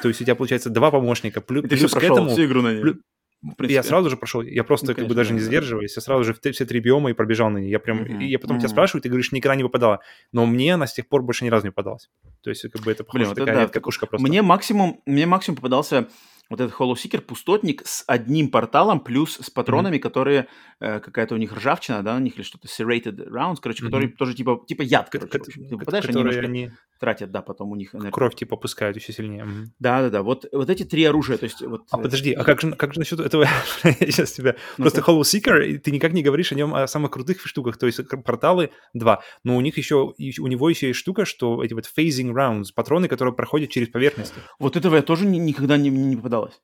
То 0.01 0.07
есть 0.07 0.21
у 0.21 0.23
тебя 0.23 0.35
получается 0.35 0.69
два 0.69 0.91
помощника. 0.91 1.41
Плю- 1.41 1.63
И 1.63 1.67
ты 1.67 1.75
все 1.75 1.85
плюс 1.85 1.91
к 1.91 1.99
прошел, 1.99 2.15
этому... 2.17 2.29
всю 2.31 2.45
игру 2.45 2.61
на 2.61 2.73
ней. 2.73 2.81
плю- 2.81 2.97
в 3.41 3.63
Я 3.65 3.83
сразу 3.83 4.09
же 4.09 4.17
прошел, 4.17 4.41
я 4.41 4.63
просто 4.63 4.87
Ну, 4.87 4.95
как 4.95 5.07
бы 5.07 5.13
даже 5.13 5.29
да, 5.29 5.35
не 5.35 5.39
да. 5.41 5.45
сдерживаясь, 5.45 5.95
я 5.95 6.01
сразу 6.01 6.23
же 6.23 6.33
в 6.33 6.39
все 6.51 6.65
три 6.65 6.79
биома 6.79 7.11
и 7.11 7.13
пробежал 7.13 7.51
на 7.51 7.59
ней. 7.59 7.69
Я 7.69 7.77
прям, 7.79 7.97
Мгм, 8.01 8.19
и 8.21 8.25
я 8.27 8.39
потом 8.39 8.57
тебя 8.57 8.67
мгм. 8.67 8.71
спрашиваю, 8.73 9.03
ты 9.03 9.09
говоришь, 9.09 9.31
никогда 9.31 9.55
не 9.55 9.61
выпадала. 9.63 9.99
Но 10.31 10.47
мне 10.47 10.73
она 10.73 10.87
с 10.87 10.93
тех 10.93 11.07
пор 11.07 11.21
больше 11.21 11.45
ни 11.45 11.49
разу 11.49 11.65
не 11.67 11.69
попадалась. 11.71 12.09
То 12.41 12.49
есть 12.49 12.63
как 12.71 12.81
бы 12.81 12.91
это 12.91 13.03
похоже, 13.03 13.25
Блин, 13.25 13.35
такая 13.35 13.55
да, 13.55 13.61
редкая 13.63 13.81
кушка 13.83 14.07
просто. 14.07 14.27
Мне 14.27 14.41
максимум, 14.41 15.01
мне 15.05 15.27
максимум 15.27 15.57
попадался 15.57 16.07
вот 16.49 16.61
этот 16.61 16.75
Hollow 16.79 17.21
пустотник 17.21 17.81
с 17.85 18.03
одним 18.07 18.49
порталом 18.49 18.99
плюс 18.99 19.37
с 19.37 19.49
патронами, 19.49 19.97
mm-hmm. 19.97 19.99
которые 19.99 20.47
э, 20.79 20.99
какая-то 20.99 21.35
у 21.35 21.37
них 21.37 21.53
ржавчина, 21.53 22.03
да, 22.03 22.15
у 22.15 22.19
них 22.19 22.35
или 22.35 22.43
что-то 22.43 22.67
serrated 22.67 23.29
rounds, 23.29 23.57
короче, 23.61 23.83
mm-hmm. 23.83 23.85
которые 23.85 24.09
тоже 24.09 24.33
типа 24.33 24.61
типа 24.67 24.81
яд, 24.83 25.09
короче, 25.09 25.39
Ты 25.39 25.77
попадаешь, 25.77 26.05
они, 26.05 26.21
они 26.21 26.71
тратят, 26.99 27.31
да, 27.31 27.41
потом 27.41 27.71
у 27.71 27.75
них 27.75 27.93
энергию. 27.93 28.11
Кровь 28.11 28.35
типа 28.35 28.55
пускают 28.57 28.97
еще 28.97 29.11
сильнее. 29.13 29.47
Да, 29.79 30.01
да, 30.01 30.09
да. 30.09 30.23
Вот, 30.23 30.45
вот 30.51 30.69
эти 30.69 30.83
три 30.83 31.03
оружия, 31.05 31.37
то 31.37 31.45
есть 31.45 31.61
вот. 31.61 31.83
А 31.91 31.97
подожди, 31.97 32.33
а 32.33 32.43
как 32.43 32.61
же, 32.61 32.71
как 32.73 32.93
же 32.93 32.99
насчет 32.99 33.19
этого? 33.19 33.47
Я 33.83 33.93
сейчас 33.93 34.31
тебя 34.31 34.55
ну 34.77 34.83
просто 34.83 35.01
Hollow 35.01 35.21
Seeker, 35.21 35.77
ты 35.79 35.91
никак 35.91 36.13
не 36.13 36.23
говоришь 36.23 36.51
о 36.51 36.55
нем 36.55 36.73
о 36.73 36.87
самых 36.87 37.11
крутых 37.11 37.45
штуках, 37.45 37.77
то 37.77 37.85
есть 37.85 37.99
порталы 38.23 38.71
два, 38.93 39.21
но 39.43 39.57
у 39.57 39.61
них 39.61 39.77
еще 39.77 40.13
у 40.17 40.47
него 40.47 40.69
еще 40.69 40.87
есть 40.87 40.99
штука, 40.99 41.25
что 41.25 41.63
эти 41.63 41.73
вот 41.73 41.85
phasing 41.97 42.33
rounds, 42.33 42.65
патроны, 42.73 43.07
которые 43.07 43.33
проходят 43.33 43.69
через 43.69 43.89
поверхность. 43.89 44.33
Вот 44.59 44.75
этого 44.75 44.95
я 44.95 45.01
тоже 45.01 45.25
никогда 45.25 45.77
не, 45.77 45.89
не 45.89 46.15
попадалось. 46.35 46.61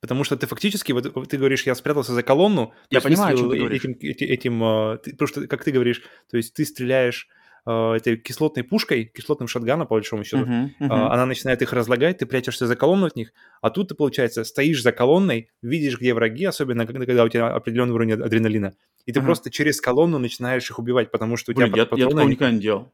Потому 0.00 0.22
что 0.22 0.36
ты 0.36 0.46
фактически, 0.46 0.92
вот 0.92 1.28
ты 1.28 1.38
говоришь, 1.38 1.66
я 1.66 1.74
спрятался 1.74 2.12
за 2.12 2.22
колонну. 2.22 2.72
Я 2.88 3.00
понимаю, 3.00 3.34
о 3.34 3.38
чем 3.38 3.50
ты 3.50 3.56
этим, 3.56 3.90
этим, 4.00 4.28
этим, 4.28 4.64
а, 4.64 4.96
ты, 4.98 5.10
потому 5.10 5.26
что, 5.26 5.46
как 5.48 5.64
ты 5.64 5.72
говоришь, 5.72 6.02
то 6.30 6.36
есть 6.36 6.54
ты 6.54 6.64
стреляешь 6.64 7.26
э, 7.66 7.94
этой 7.96 8.16
кислотной 8.16 8.62
пушкой, 8.62 9.06
кислотным 9.06 9.48
шотганом, 9.48 9.88
по 9.88 9.96
большому 9.96 10.22
счету, 10.22 10.44
uh-huh, 10.44 10.68
uh-huh. 10.80 10.86
Э, 10.86 11.12
она 11.12 11.26
начинает 11.26 11.62
их 11.62 11.72
разлагать, 11.72 12.18
ты 12.18 12.26
прячешься 12.26 12.68
за 12.68 12.76
колонну 12.76 13.06
от 13.06 13.16
них, 13.16 13.32
а 13.60 13.70
тут 13.70 13.88
ты, 13.88 13.96
получается, 13.96 14.44
стоишь 14.44 14.84
за 14.84 14.92
колонной, 14.92 15.50
видишь, 15.62 15.98
где 15.98 16.14
враги, 16.14 16.44
особенно 16.44 16.86
когда, 16.86 17.04
когда 17.04 17.24
у 17.24 17.28
тебя 17.28 17.48
определенный 17.48 17.94
уровень 17.94 18.12
адреналина, 18.12 18.74
и 19.04 19.12
ты 19.12 19.18
uh-huh. 19.18 19.24
просто 19.24 19.50
через 19.50 19.80
колонну 19.80 20.20
начинаешь 20.20 20.70
их 20.70 20.78
убивать, 20.78 21.10
потому 21.10 21.36
что 21.36 21.50
у 21.50 21.56
Блин, 21.56 21.72
тебя 21.72 21.88
я. 21.90 21.98
Я 21.98 22.06
такого 22.06 22.28
никогда 22.28 22.52
не 22.52 22.60
делал. 22.60 22.92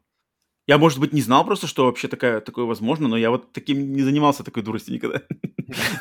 Я, 0.67 0.79
может 0.79 0.99
быть, 0.99 1.13
не 1.13 1.21
знал 1.21 1.45
просто, 1.45 1.67
что 1.67 1.85
вообще 1.85 2.09
такая, 2.09 2.41
такое 2.41 2.65
возможно, 2.65 3.07
но 3.07 3.19
я 3.19 3.31
вот 3.31 3.53
таким 3.53 3.93
не 3.93 4.03
занимался 4.03 4.45
такой 4.45 4.63
дурости 4.63 4.93
никогда. 4.93 5.21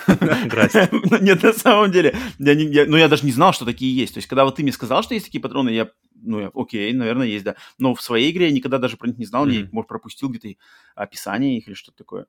Здрасте. 0.45 0.89
Нет, 1.22 1.43
на 1.43 1.51
самом 1.51 1.91
деле, 1.91 2.16
я 2.39 2.55
не, 2.55 2.66
я, 2.66 2.86
ну 2.86 2.95
я 2.95 3.09
даже 3.09 3.26
не 3.26 3.34
знал, 3.34 3.51
что 3.51 3.66
такие 3.66 3.93
есть. 3.93 4.14
То 4.14 4.20
есть, 4.20 4.28
когда 4.30 4.45
вот 4.45 4.55
ты 4.55 4.64
мне 4.64 4.72
сказал, 4.72 5.03
что 5.03 5.16
есть 5.16 5.26
такие 5.26 5.41
патроны, 5.41 5.70
я, 5.70 5.89
ну, 6.16 6.39
я, 6.39 6.51
окей, 6.53 6.93
наверное, 6.93 7.28
есть, 7.28 7.43
да. 7.43 7.55
Но 7.78 7.93
в 7.93 8.01
своей 8.01 8.32
игре 8.32 8.47
я 8.47 8.53
никогда 8.53 8.78
даже 8.78 8.95
про 8.95 9.07
них 9.07 9.18
не 9.18 9.26
знал, 9.26 9.45
mm-hmm. 9.47 9.70
может, 9.74 9.89
пропустил 9.89 10.30
где-то 10.30 10.57
описание 10.95 11.57
их 11.57 11.68
или 11.68 11.76
что-то 11.76 11.97
такое. 11.97 12.26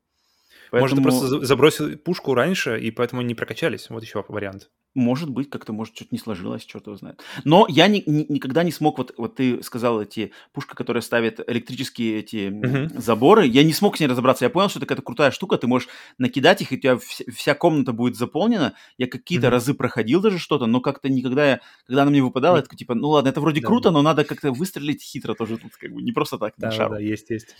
Поэтому... 0.70 0.80
Может, 0.80 0.96
ты 0.96 1.02
просто 1.02 1.46
забросил 1.46 1.98
пушку 1.98 2.34
раньше, 2.34 2.78
и 2.78 2.90
поэтому 2.90 3.22
не 3.22 3.34
прокачались. 3.34 3.90
Вот 3.90 4.02
еще 4.02 4.24
вариант. 4.28 4.70
Может 4.94 5.28
быть, 5.28 5.50
как-то, 5.50 5.72
может, 5.72 5.96
что-то 5.96 6.10
не 6.12 6.18
сложилось, 6.18 6.64
черт 6.64 6.86
его 6.86 6.96
знает. 6.96 7.20
Но 7.42 7.66
я 7.68 7.88
ни, 7.88 8.04
ни, 8.06 8.32
никогда 8.32 8.62
не 8.62 8.70
смог, 8.70 8.98
вот, 8.98 9.12
вот 9.16 9.34
ты 9.34 9.60
сказал, 9.64 10.00
эти 10.00 10.30
пушка, 10.52 10.76
которая 10.76 11.00
ставит 11.00 11.40
электрические 11.48 12.20
эти 12.20 12.36
uh-huh. 12.48 13.00
заборы, 13.00 13.44
я 13.44 13.64
не 13.64 13.72
смог 13.72 13.96
с 13.96 14.00
ней 14.00 14.06
разобраться. 14.06 14.44
Я 14.44 14.50
понял, 14.50 14.68
что 14.68 14.78
это 14.78 14.86
какая-то 14.86 15.02
крутая 15.02 15.30
штука, 15.32 15.58
ты 15.58 15.66
можешь 15.66 15.88
накидать 16.18 16.62
их, 16.62 16.70
и 16.70 16.76
у 16.76 16.78
тебя 16.78 16.96
вся, 16.98 17.24
вся 17.34 17.54
комната 17.56 17.92
будет 17.92 18.16
заполнена. 18.16 18.74
Я 18.96 19.08
какие-то 19.08 19.48
uh-huh. 19.48 19.50
разы 19.50 19.74
проходил 19.74 20.20
даже 20.20 20.38
что-то, 20.38 20.66
но 20.66 20.80
как-то 20.80 21.08
никогда, 21.08 21.44
я, 21.44 21.60
когда 21.88 22.02
она 22.02 22.12
мне 22.12 22.22
выпадала, 22.22 22.54
uh-huh. 22.54 22.60
я 22.60 22.62
такой, 22.62 22.78
типа, 22.78 22.94
ну 22.94 23.08
ладно, 23.08 23.30
это 23.30 23.40
вроде 23.40 23.60
да, 23.60 23.66
круто, 23.66 23.88
да. 23.88 23.94
но 23.94 24.02
надо 24.02 24.22
как-то 24.22 24.52
выстрелить 24.52 25.02
хитро 25.02 25.34
тоже 25.34 25.58
тут, 25.58 25.72
как 25.74 25.90
бы, 25.92 26.02
не 26.02 26.12
просто 26.12 26.38
так, 26.38 26.54
да, 26.56 26.68
на 26.68 26.72
шару. 26.72 26.94
Да, 26.94 27.00
есть, 27.00 27.30
есть. 27.30 27.56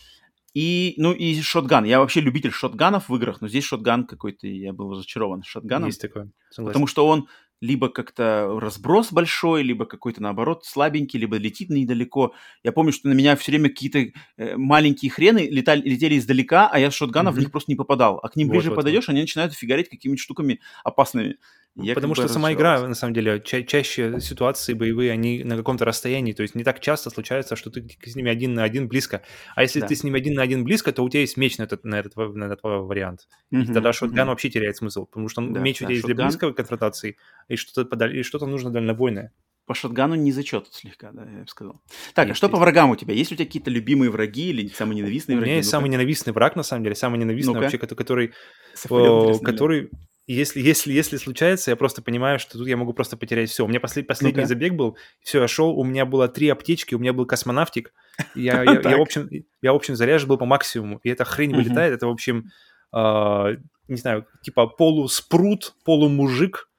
И, 0.54 0.94
ну, 0.98 1.12
и 1.12 1.40
шотган. 1.40 1.84
Я 1.84 1.98
вообще 1.98 2.20
любитель 2.20 2.52
шотганов 2.52 3.08
в 3.08 3.16
играх, 3.16 3.40
но 3.40 3.48
здесь 3.48 3.64
шотган 3.64 4.06
какой-то, 4.06 4.46
я 4.46 4.72
был 4.72 4.92
разочарован 4.92 5.42
шотганом. 5.42 5.88
Есть 5.88 6.00
такое, 6.00 6.30
согласен. 6.50 6.72
Потому 6.72 6.86
что 6.86 7.06
он 7.06 7.28
либо 7.60 7.88
как-то 7.88 8.58
разброс 8.60 9.10
большой, 9.10 9.62
либо 9.62 9.86
какой-то, 9.86 10.22
наоборот, 10.22 10.64
слабенький, 10.64 11.18
либо 11.18 11.36
летит 11.36 11.70
недалеко. 11.70 12.34
Я 12.62 12.72
помню, 12.72 12.92
что 12.92 13.08
на 13.08 13.14
меня 13.14 13.36
все 13.36 13.52
время 13.52 13.70
какие-то 13.70 14.12
э, 14.36 14.56
маленькие 14.56 15.10
хрены 15.10 15.48
летали, 15.50 15.80
летели 15.80 16.18
издалека, 16.18 16.68
а 16.68 16.78
я 16.78 16.90
с 16.90 16.94
шотгана 16.94 17.30
mm-hmm. 17.30 17.32
в 17.32 17.38
них 17.38 17.50
просто 17.50 17.70
не 17.70 17.76
попадал. 17.76 18.20
А 18.22 18.28
к 18.28 18.36
ним 18.36 18.48
ближе 18.48 18.70
вот, 18.70 18.76
подойдешь, 18.76 19.06
вот. 19.06 19.12
они 19.12 19.22
начинают 19.22 19.54
фигарить 19.54 19.88
какими-то 19.88 20.20
штуками 20.20 20.60
опасными. 20.84 21.38
Я 21.76 21.94
Потому 21.94 22.14
что 22.14 22.28
сама 22.28 22.52
игра, 22.52 22.86
на 22.86 22.94
самом 22.94 23.14
деле, 23.14 23.40
ча- 23.40 23.62
чаще 23.62 24.20
ситуации 24.20 24.74
боевые, 24.74 25.10
они 25.10 25.42
на 25.42 25.56
каком-то 25.56 25.84
расстоянии, 25.84 26.32
то 26.32 26.42
есть 26.42 26.54
не 26.54 26.62
так 26.62 26.78
часто 26.78 27.10
случается, 27.10 27.56
что 27.56 27.70
ты 27.70 27.84
с 28.04 28.14
ними 28.14 28.30
один 28.30 28.54
на 28.54 28.62
один 28.62 28.86
близко. 28.86 29.22
А 29.56 29.62
если 29.62 29.80
да. 29.80 29.88
ты 29.88 29.96
с 29.96 30.04
ними 30.04 30.16
один 30.16 30.34
на 30.34 30.42
один 30.42 30.62
близко, 30.62 30.92
то 30.92 31.02
у 31.02 31.08
тебя 31.08 31.22
есть 31.22 31.36
меч 31.36 31.58
на 31.58 31.64
этот, 31.64 31.84
на 31.84 31.96
этот, 31.96 32.14
на 32.16 32.44
этот 32.44 32.60
вариант. 32.62 33.28
Mm-hmm. 33.52 33.62
И 33.62 33.72
тогда 33.72 33.92
шотган 33.92 34.26
mm-hmm. 34.26 34.30
вообще 34.30 34.50
теряет 34.50 34.76
смысл, 34.76 35.06
потому 35.06 35.28
что 35.28 35.40
да, 35.42 35.58
меч 35.58 35.80
да, 35.80 35.86
у 35.86 35.88
тебя 35.88 35.94
есть 35.94 36.06
для 36.06 36.14
близкой 36.14 36.54
конфронтации, 36.54 37.16
и 37.48 37.56
что-то, 37.56 37.84
подаль... 37.88 38.16
и 38.16 38.22
что-то 38.22 38.46
нужно 38.46 38.70
дальнобойное. 38.70 39.32
По 39.66 39.74
шотгану 39.74 40.14
не 40.14 40.30
зачет 40.30 40.68
слегка, 40.70 41.10
да, 41.10 41.24
я 41.24 41.40
бы 41.40 41.48
сказал. 41.48 41.80
Так, 42.14 42.28
есть, 42.28 42.36
а 42.36 42.38
что 42.38 42.46
есть. 42.46 42.52
по 42.52 42.60
врагам 42.60 42.90
у 42.90 42.96
тебя? 42.96 43.14
Есть 43.14 43.32
у 43.32 43.34
тебя 43.34 43.46
какие-то 43.46 43.70
любимые 43.70 44.10
враги 44.10 44.50
или 44.50 44.68
самые 44.68 44.98
ненавистные 44.98 45.36
враги? 45.36 45.46
У 45.46 45.50
меня 45.50 45.56
есть 45.56 45.68
ну 45.68 45.78
самый 45.78 45.88
ненавистный 45.88 46.32
враг, 46.34 46.54
на 46.54 46.62
самом 46.62 46.84
деле, 46.84 46.94
самый 46.94 47.18
ненавистный 47.18 47.54
ну 47.54 47.60
вообще, 47.60 47.78
который, 47.78 48.34
который, 48.76 49.38
который 49.40 49.90
если, 50.26 50.60
если, 50.60 50.92
если 50.92 51.16
случается, 51.18 51.70
я 51.70 51.76
просто 51.76 52.00
понимаю, 52.00 52.38
что 52.38 52.58
тут 52.58 52.66
я 52.66 52.76
могу 52.76 52.94
просто 52.94 53.16
потерять 53.16 53.50
все. 53.50 53.64
У 53.64 53.68
меня 53.68 53.80
послед, 53.80 54.06
последний 54.06 54.42
ну 54.42 54.48
забег 54.48 54.74
был, 54.74 54.96
все, 55.20 55.42
я 55.42 55.48
шел, 55.48 55.78
у 55.78 55.84
меня 55.84 56.06
было 56.06 56.28
три 56.28 56.48
аптечки, 56.48 56.94
у 56.94 56.98
меня 56.98 57.12
был 57.12 57.26
космонавтик, 57.26 57.92
я, 58.34 58.62
я, 58.62 58.80
я, 58.80 58.96
в 58.96 59.02
общем, 59.02 59.28
я, 59.60 59.72
в 59.72 59.76
общем, 59.76 59.96
заряжен 59.96 60.28
был 60.28 60.38
по 60.38 60.46
максимуму, 60.46 60.98
и 61.02 61.10
эта 61.10 61.24
хрень 61.24 61.54
вылетает, 61.54 61.92
это, 61.92 62.06
в 62.06 62.10
общем, 62.10 62.50
э, 62.94 63.56
не 63.88 63.96
знаю, 63.96 64.26
типа 64.42 64.66
полуспрут, 64.66 65.74
полумужик, 65.84 66.70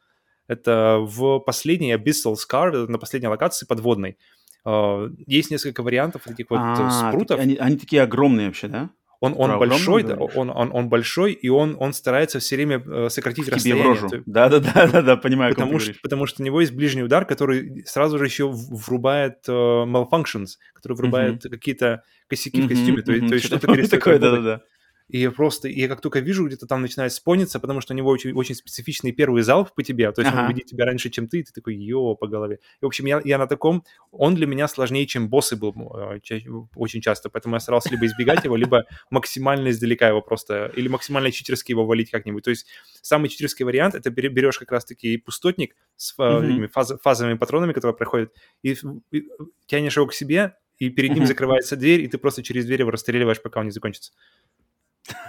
это 0.47 0.99
в 1.01 1.39
последней 1.39 1.93
Abyssal 1.93 2.35
Scar, 2.35 2.87
на 2.87 2.97
последней 2.97 3.27
локации 3.27 3.65
подводной. 3.65 4.17
Э, 4.65 5.09
есть 5.27 5.51
несколько 5.51 5.83
вариантов 5.83 6.27
этих 6.27 6.49
вот 6.49 6.59
а, 6.59 7.09
спрутов. 7.09 7.39
Они, 7.39 7.55
они 7.57 7.77
такие 7.77 8.01
огромные 8.01 8.47
вообще, 8.47 8.67
да? 8.67 8.89
Он, 9.25 9.51
он 9.51 9.59
большой, 9.59 10.03
да, 10.03 10.15
он, 10.15 10.49
он, 10.49 10.69
он 10.71 10.89
большой, 10.89 11.33
и 11.33 11.49
он, 11.49 11.75
он 11.79 11.93
старается 11.93 12.39
все 12.39 12.55
время 12.55 12.83
э, 12.85 13.09
сократить 13.09 13.45
Тебе 13.45 13.55
расстояние. 13.55 13.93
В 13.93 14.01
рожу. 14.01 14.23
Да, 14.25 14.49
да, 14.49 14.59
да, 14.59 14.87
да, 14.87 15.01
да, 15.01 15.17
понимаю. 15.17 15.53
Потому 15.53 15.79
что, 15.79 15.93
потому 16.01 16.25
что 16.25 16.41
у 16.41 16.45
него 16.45 16.61
есть 16.61 16.73
ближний 16.73 17.03
удар, 17.03 17.25
который 17.25 17.83
сразу 17.85 18.17
же 18.17 18.25
еще 18.25 18.49
врубает 18.51 19.39
uh, 19.47 19.85
malfunctions, 19.85 20.57
который 20.73 20.97
врубает 20.97 21.45
uh-huh. 21.45 21.49
какие-то 21.49 22.03
косяки 22.27 22.61
uh-huh, 22.61 22.65
в 22.65 22.69
костюме, 22.69 22.97
uh-huh, 22.99 23.21
то, 23.21 23.27
то 23.27 23.33
есть 23.35 23.45
что-то 23.45 23.67
перестает 23.67 24.03
такое, 24.03 24.19
да, 24.19 24.31
да, 24.31 24.41
да. 24.41 24.61
И 25.07 25.19
я 25.19 25.31
просто, 25.31 25.67
я 25.67 25.87
как 25.87 26.01
только 26.01 26.19
вижу, 26.19 26.47
где-то 26.47 26.65
там 26.65 26.81
начинает 26.81 27.13
спониться, 27.13 27.59
потому 27.59 27.79
что 27.79 27.93
у 27.93 27.97
него 27.97 28.09
очень, 28.09 28.33
очень 28.33 28.55
специфичный 28.55 29.11
первый 29.11 29.43
залп 29.43 29.73
по 29.75 29.83
тебе, 29.83 30.11
то 30.11 30.21
есть 30.21 30.33
ага. 30.33 30.41
он 30.41 30.45
увидит 30.47 30.65
тебя 30.65 30.85
раньше, 30.85 31.11
чем 31.11 31.27
ты, 31.27 31.39
и 31.39 31.43
ты 31.43 31.53
такой, 31.53 31.75
ё, 31.75 32.15
по 32.15 32.27
голове. 32.27 32.59
И, 32.81 32.85
в 32.85 32.87
общем, 32.87 33.05
я, 33.05 33.21
я 33.23 33.37
на 33.37 33.45
таком, 33.45 33.83
он 34.11 34.33
для 34.33 34.47
меня 34.47 34.67
сложнее, 34.67 35.05
чем 35.05 35.29
боссы 35.29 35.55
был 35.55 35.75
э, 35.95 36.19
ча- 36.23 36.41
очень 36.75 37.01
часто, 37.01 37.29
поэтому 37.29 37.55
я 37.55 37.59
старался 37.59 37.91
либо 37.91 38.07
избегать 38.07 38.43
его, 38.45 38.55
либо 38.55 38.85
максимально 39.11 39.69
издалека 39.69 40.07
его 40.07 40.21
просто, 40.21 40.71
или 40.75 40.87
максимально 40.87 41.31
читерски 41.31 41.71
его 41.71 41.85
валить 41.85 42.09
как-нибудь. 42.09 42.43
То 42.43 42.49
есть 42.49 42.65
самый 43.01 43.29
читерский 43.29 43.63
вариант, 43.63 43.93
это 43.93 44.09
берешь 44.09 44.57
как 44.57 44.71
раз-таки 44.71 45.17
пустотник 45.17 45.75
с 45.97 46.17
mm-hmm. 46.17 46.69
фаз, 46.69 46.93
фазовыми 47.03 47.37
патронами, 47.37 47.73
которые 47.73 47.95
проходят, 47.95 48.33
и, 48.63 48.75
и 49.11 49.29
тянешь 49.67 49.97
его 49.97 50.07
к 50.07 50.13
себе, 50.13 50.55
и 50.77 50.89
перед 50.89 51.13
ним 51.13 51.25
закрывается 51.25 51.75
дверь, 51.75 52.01
и 52.01 52.07
ты 52.07 52.17
просто 52.17 52.43
через 52.43 52.65
дверь 52.65 52.81
его 52.81 52.91
расстреливаешь, 52.91 53.41
пока 53.41 53.59
он 53.59 53.67
не 53.67 53.71
закончится. 53.71 54.11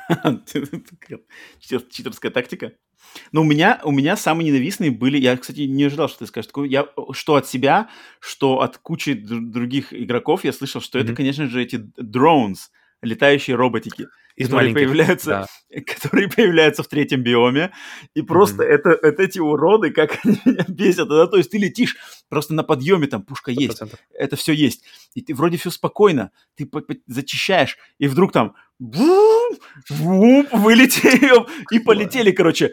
Читерская 1.61 2.31
тактика. 2.31 2.73
Но 3.33 3.43
у 3.43 3.45
меня, 3.45 3.81
у 3.85 3.93
меня 3.93 4.17
самые 4.17 4.51
ненавистные 4.51 4.91
были, 4.91 5.19
я, 5.19 5.37
кстати, 5.37 5.61
не 5.61 5.85
ожидал, 5.85 6.09
что 6.09 6.21
ты 6.21 6.27
скажешь 6.27 6.49
такое, 6.49 6.69
я, 6.69 6.87
что 7.13 7.37
от 7.37 7.47
себя, 7.47 7.89
что 8.21 8.61
от 8.61 8.79
кучи 8.79 9.15
других 9.15 9.93
игроков 9.93 10.45
я 10.45 10.53
слышал, 10.53 10.81
что 10.81 10.99
mm-hmm. 10.99 11.05
это, 11.05 11.15
конечно 11.15 11.47
же, 11.47 11.63
эти 11.63 11.77
drones, 11.77 12.71
летающие 13.03 13.57
роботики, 13.57 14.07
Из 14.37 14.47
которые 14.47 14.75
появляются, 14.75 15.31
да. 15.31 15.47
которые 15.87 16.29
появляются 16.29 16.83
в 16.83 16.89
третьем 16.89 17.23
биоме, 17.23 17.73
и 18.15 18.23
просто 18.23 18.63
mm-hmm. 18.63 18.69
это, 18.69 18.91
это 18.91 19.23
эти 19.23 19.39
уроды, 19.39 19.91
как 19.91 20.19
они 20.25 20.41
меня 20.45 20.65
бесят, 20.69 21.09
да? 21.09 21.27
то 21.27 21.37
есть 21.37 21.51
ты 21.51 21.59
летишь 21.59 21.97
просто 22.29 22.55
на 22.55 22.63
подъеме, 22.63 23.07
там 23.07 23.23
пушка 23.23 23.53
100%. 23.53 23.55
есть, 23.55 23.83
это 24.13 24.37
все 24.37 24.53
есть, 24.53 24.85
и 25.15 25.23
ты 25.23 25.35
вроде 25.35 25.59
все 25.59 25.71
спокойно, 25.71 26.31
ты 26.57 26.69
зачищаешь, 27.07 27.77
и 27.99 28.09
вдруг 28.09 28.33
там 28.33 28.55
вылетели 29.89 31.33
и 31.71 31.79
полетели, 31.79 32.31
короче 32.31 32.73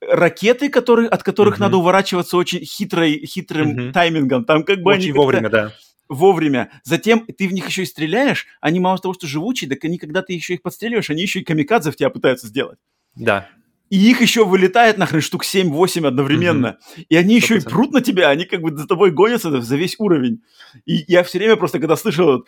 ракеты, 0.00 0.68
которые, 0.68 1.08
от 1.08 1.22
которых 1.24 1.56
mm-hmm. 1.56 1.60
надо 1.60 1.76
уворачиваться 1.78 2.36
очень 2.36 2.60
хитрой, 2.60 3.26
хитрым 3.26 3.76
mm-hmm. 3.76 3.92
таймингом. 3.92 4.44
Там 4.44 4.62
как 4.62 4.80
бы 4.80 4.92
очень 4.92 5.10
они 5.10 5.12
вовремя, 5.12 5.50
да 5.50 5.72
вовремя. 6.08 6.70
Затем 6.84 7.26
ты 7.26 7.48
в 7.48 7.52
них 7.52 7.66
еще 7.66 7.82
и 7.82 7.86
стреляешь, 7.86 8.46
они 8.60 8.80
мало 8.80 8.98
того, 8.98 9.14
что 9.14 9.26
живучие, 9.26 9.68
так 9.68 9.84
они, 9.84 9.98
когда 9.98 10.22
ты 10.22 10.32
еще 10.32 10.54
их 10.54 10.62
подстреливаешь, 10.62 11.10
они 11.10 11.22
еще 11.22 11.40
и 11.40 11.44
камикадзе 11.44 11.90
в 11.90 11.96
тебя 11.96 12.10
пытаются 12.10 12.46
сделать. 12.46 12.78
Да. 13.14 13.48
И 13.90 14.10
их 14.10 14.20
еще 14.20 14.44
вылетает 14.44 14.98
нахрен 14.98 15.20
штук 15.20 15.44
7-8 15.44 16.06
одновременно. 16.06 16.78
Mm-hmm. 16.96 17.04
И 17.08 17.16
они 17.16 17.38
100%. 17.38 17.42
еще 17.42 17.56
и 17.56 17.60
прут 17.60 17.92
на 17.92 18.00
тебя, 18.00 18.28
они 18.28 18.44
как 18.44 18.60
бы 18.60 18.76
за 18.76 18.86
тобой 18.86 19.10
гонятся 19.10 19.60
за 19.60 19.76
весь 19.76 19.96
уровень. 19.98 20.42
И 20.86 21.04
я 21.08 21.22
все 21.22 21.38
время 21.38 21.56
просто, 21.56 21.78
когда 21.78 21.96
слышал, 21.96 22.44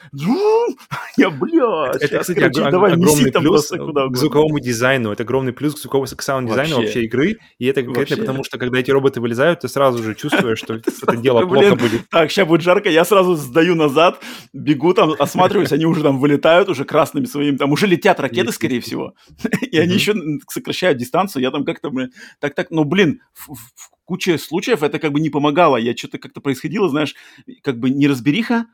Я, 1.17 1.31
бля, 1.31 1.91
Это, 1.95 2.09
щас, 2.09 2.21
кстати, 2.21 2.39
короче, 2.39 2.71
давай 2.71 2.97
неси 2.97 3.05
огромный 3.05 3.31
там 3.31 3.43
плюс 3.43 3.69
к 3.69 4.17
звуковому 4.17 4.61
дизайну. 4.61 5.13
Это 5.13 5.23
огромный 5.23 5.53
плюс 5.53 5.75
к 5.75 5.79
звуковому 5.79 6.07
к 6.07 6.23
саунд-дизайну 6.23 6.77
Вообще. 6.77 6.87
вообще 6.87 7.05
игры. 7.05 7.37
И 7.59 7.67
это 7.67 7.83
конкретно 7.83 8.17
потому, 8.17 8.45
что 8.45 8.59
когда 8.59 8.79
эти 8.79 8.91
роботы 8.91 9.21
вылезают, 9.21 9.61
ты 9.61 9.69
сразу 9.69 10.03
же 10.03 10.15
чувствуешь, 10.15 10.59
что 10.59 10.75
это 11.03 11.17
дело 11.17 11.47
плохо 11.47 11.77
будет. 11.77 12.09
Так, 12.11 12.31
сейчас 12.31 12.47
будет 12.47 12.63
жарко, 12.63 12.91
я 12.91 13.05
сразу 13.05 13.35
сдаю 13.35 13.75
назад, 13.75 14.23
бегу 14.53 14.95
там, 14.95 15.15
осматриваюсь, 15.19 15.73
они 15.73 15.87
уже 15.87 16.03
там 16.03 16.19
вылетают, 16.19 16.69
уже 16.69 16.85
красными 16.85 17.27
своими, 17.27 17.57
там 17.57 17.73
уже 17.73 17.87
летят 17.87 18.21
ракеты, 18.21 18.53
скорее 18.53 18.81
всего, 18.81 19.15
и 19.71 19.79
они 19.79 19.95
еще 19.95 20.15
сокращают 20.49 20.99
дистанцию, 20.99 21.30
я 21.39 21.51
там 21.53 21.65
как-то, 21.65 21.91
блин, 21.91 22.13
так-так, 22.41 22.71
ну, 22.71 22.85
блин, 22.85 23.21
в, 23.35 23.53
в- 23.55 23.91
куче 24.05 24.39
случаев 24.39 24.83
это 24.83 24.99
как 24.99 25.13
бы 25.13 25.21
не 25.21 25.31
помогало, 25.31 25.77
я 25.77 25.97
что-то 25.97 26.19
как-то 26.19 26.41
происходило, 26.41 26.89
знаешь, 26.89 27.15
как 27.63 27.79
бы 27.79 27.91
неразбериха, 27.91 28.67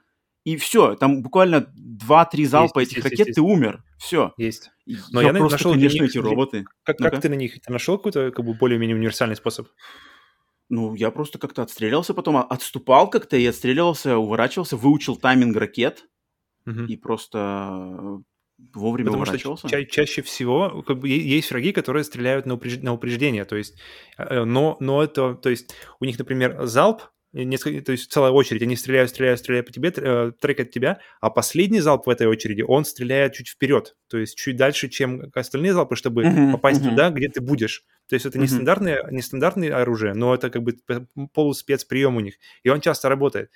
и 0.45 0.57
все, 0.57 0.95
там 0.95 1.23
буквально 1.23 1.67
2-3 2.09 2.45
залпа 2.47 2.79
есть, 2.81 2.93
этих 2.93 3.05
есть, 3.05 3.11
ракет, 3.11 3.27
есть, 3.27 3.35
ты 3.35 3.43
умер, 3.43 3.83
все. 3.99 4.33
Есть. 4.39 4.71
Но 5.11 5.21
я 5.21 5.33
на- 5.33 5.41
просто, 5.41 5.57
нашел 5.57 5.73
конечно, 5.73 6.03
них- 6.03 6.11
эти 6.11 6.19
роботы. 6.19 6.65
Как, 6.85 7.01
Ну-ка. 7.01 7.11
как 7.11 7.21
ты 7.21 7.29
на 7.29 7.35
них? 7.35 7.61
Ты 7.61 7.73
нашел 7.73 7.97
какой-то 7.99 8.31
как 8.31 8.45
бы 8.47 8.55
более-менее 8.55 8.97
универсальный 8.97 9.35
способ? 9.37 9.67
Ну, 10.69 10.95
я 10.95 11.11
просто 11.11 11.39
как-то 11.39 11.63
отстрелялся 11.63 12.15
потом, 12.15 12.37
а- 12.37 12.43
отступал 12.43 13.11
как-то 13.11 13.37
и 13.37 13.45
отстреливался, 13.47 14.17
уворачивался, 14.19 14.77
выучил 14.77 15.17
тайминг 15.17 15.57
ракет 15.57 16.05
Мгм. 16.65 16.87
и 16.87 16.97
просто 16.97 18.21
вовремя 18.75 19.11
Потому 19.11 19.25
что 19.27 19.39
ча- 19.69 19.85
чаще 19.85 20.23
всего 20.23 20.83
как 20.87 20.99
бы, 20.99 21.09
есть 21.09 21.51
враги, 21.51 21.73
которые 21.73 22.05
стреляют 22.05 22.47
на, 22.47 22.53
упреж- 22.55 22.83
на 22.83 22.93
упреждение, 22.95 23.45
то 23.45 23.57
есть, 23.57 23.77
э, 24.19 24.45
но, 24.45 24.77
но 24.81 25.03
это, 25.03 25.35
то 25.35 25.49
есть 25.51 25.75
у 26.01 26.05
них, 26.05 26.19
например, 26.19 26.65
залп, 26.67 27.03
э, 27.35 27.43
несколько, 27.43 27.85
то 27.85 27.93
есть 27.93 28.11
целая 28.11 28.33
очередь, 28.33 28.63
они 28.63 28.75
стреляют, 28.77 29.11
стреляют, 29.11 29.41
стреляют 29.41 29.67
по 29.67 29.73
тебе, 29.73 29.93
э, 29.95 30.33
трекают 30.41 30.71
тебя, 30.71 31.01
а 31.21 31.29
последний 31.31 31.81
залп 31.81 32.07
в 32.07 32.11
этой 32.11 32.27
очереди, 32.27 32.63
он 32.63 32.85
стреляет 32.87 33.35
чуть 33.35 33.49
вперед, 33.49 33.95
то 34.09 34.17
есть 34.19 34.37
чуть 34.39 34.57
дальше, 34.57 34.89
чем 34.89 35.31
остальные 35.35 35.75
залпы, 35.75 35.97
чтобы 35.97 36.25
Мгм, 36.25 36.53
попасть 36.53 36.81
мгм. 36.81 36.91
туда, 36.91 37.11
где 37.11 37.29
ты 37.29 37.41
будешь. 37.43 37.85
То 38.09 38.15
есть 38.15 38.25
это 38.25 38.39
не 38.39 38.45
Мгм. 38.47 38.55
стандартное, 38.55 39.05
не 39.11 39.21
стандартное 39.21 39.77
оружие, 39.83 40.15
но 40.15 40.35
это 40.35 40.49
как 40.49 40.63
бы 40.63 40.77
полуспецприем 41.35 42.17
у 42.17 42.21
них, 42.21 42.35
и 42.63 42.69
он 42.69 42.81
часто 42.81 43.09
работает. 43.09 43.51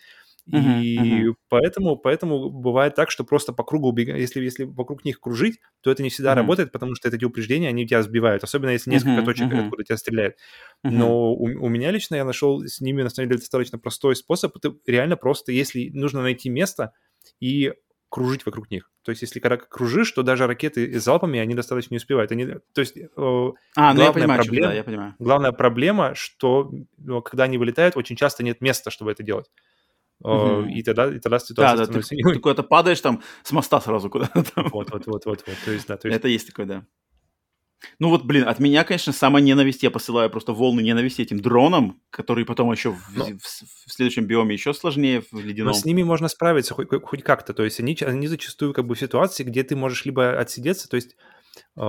И 0.53 1.27
мгм. 1.27 1.37
поэтому, 1.49 1.97
поэтому 1.97 2.51
бывает 2.51 2.95
так, 2.97 3.11
что 3.11 3.25
просто 3.25 3.53
по 3.53 3.63
кругу 3.65 3.89
убега- 3.89 4.17
если, 4.17 4.43
если 4.43 4.65
вокруг 4.65 5.05
них 5.05 5.21
кружить, 5.21 5.61
то 5.83 5.91
это 5.91 6.03
не 6.03 6.09
всегда 6.11 6.31
Мгм. 6.31 6.37
работает, 6.39 6.73
потому 6.73 6.95
что 6.97 7.09
эти 7.09 7.25
упреждения, 7.25 7.69
они 7.69 7.87
тебя 7.87 8.03
сбивают, 8.03 8.43
особенно 8.45 8.71
если 8.71 8.91
несколько 8.91 9.23
Мгм, 9.23 9.25
точек, 9.27 9.51
мгм. 9.51 9.61
откуда 9.61 9.85
тебя 9.85 9.97
стреляют. 9.97 10.37
Мгм. 10.83 10.97
Но 10.97 11.33
у, 11.33 11.45
у 11.45 11.69
меня 11.69 11.91
лично 11.93 12.17
я 12.17 12.25
нашел 12.25 12.63
с 12.67 12.81
ними, 12.81 13.03
на 13.03 13.11
самом 13.11 13.29
деле, 13.29 13.39
достаточно 13.41 13.79
простой 13.79 14.17
способ. 14.17 14.57
Это 14.57 14.75
реально 14.87 15.17
просто, 15.17 15.53
если 15.53 15.91
нужно 15.95 16.23
найти 16.23 16.49
место 16.51 16.93
и 17.41 17.73
кружить 18.09 18.45
вокруг 18.45 18.71
них. 18.73 18.91
То 19.03 19.11
есть, 19.13 19.23
если 19.23 19.39
когда 19.39 19.57
кружишь, 19.57 20.11
то 20.13 20.23
даже 20.25 20.47
ракеты 20.49 20.99
с 20.99 21.05
залпами, 21.05 21.39
они 21.39 21.55
достаточно 21.55 21.95
не 21.95 21.99
успевают. 21.99 22.33
Они, 22.33 22.45
то 22.47 22.81
есть, 22.81 22.97
э, 22.97 23.07
А, 23.15 23.15
ну 23.17 23.53
я 23.77 23.95
главная 23.95 24.13
понимаю, 24.13 24.41
проблема- 24.45 24.67
да, 24.69 24.75
я 24.75 24.83
понимаю. 24.85 25.15
главная 25.21 25.53
проблема, 25.53 26.15
что 26.17 26.73
ну, 26.99 27.23
когда 27.23 27.45
они 27.45 27.57
вылетают, 27.57 27.97
очень 27.97 28.17
часто 28.17 28.43
нет 28.43 28.61
места, 28.61 28.91
чтобы 28.91 29.13
это 29.13 29.23
делать. 29.23 29.49
Мгм. 30.23 30.69
И 30.69 30.83
тогда, 30.83 31.07
и 31.09 31.19
тогда 31.19 31.39
Да, 31.39 31.45
ситуация 31.45 31.77
да, 31.79 31.93
ты, 31.93 32.03
становится... 32.03 32.15
ты 32.35 32.39
куда-то 32.41 32.63
падаешь 32.63 33.01
там 33.01 33.23
с 33.43 33.53
моста 33.53 33.81
сразу 33.81 34.11
куда-то. 34.11 34.43
Вот, 34.57 34.91
вот, 34.93 35.07
вот, 35.07 35.27
вот, 35.27 35.43
вот. 35.47 35.57
То 35.65 35.71
есть, 35.71 35.87
да, 35.87 35.97
то 35.97 36.09
есть... 36.09 36.17
Это 36.19 36.29
есть 36.29 36.47
такое, 36.47 36.67
да. 36.67 36.87
Ну 37.99 38.11
вот, 38.11 38.25
блин, 38.25 38.47
от 38.47 38.59
меня, 38.59 38.85
конечно, 38.85 39.11
самая 39.15 39.43
ненависть, 39.43 39.83
я 39.83 39.91
посылаю 39.91 40.29
просто 40.29 40.53
волны 40.53 40.83
ненависти 40.83 41.23
этим 41.23 41.41
дронам, 41.41 41.99
которые 42.11 42.45
потом 42.45 42.71
еще 42.71 42.91
в, 42.91 43.17
Но- 43.17 43.25
в- 43.25 43.41
в 43.41 43.91
следующем 43.93 44.27
биоме 44.27 44.53
еще 44.55 44.75
сложнее 44.75 45.23
в 45.23 45.33
Но 45.33 45.41
ледяном. 45.41 45.73
с 45.73 45.87
ними 45.87 46.03
можно 46.03 46.29
справиться 46.29 46.75
хоть, 46.75 46.89
хоть- 47.03 47.23
как-то. 47.23 47.55
То 47.55 47.65
есть 47.65 47.81
они, 47.81 47.97
они 48.03 48.27
зачастую 48.27 48.75
как 48.75 48.87
бы 48.87 48.95
в 48.95 48.99
ситуации, 49.01 49.45
где 49.45 49.63
ты 49.65 49.77
можешь 49.77 50.05
либо 50.05 50.39
отсидеться, 50.39 50.91
то 50.91 50.97
есть 50.97 51.17
э, 51.77 51.81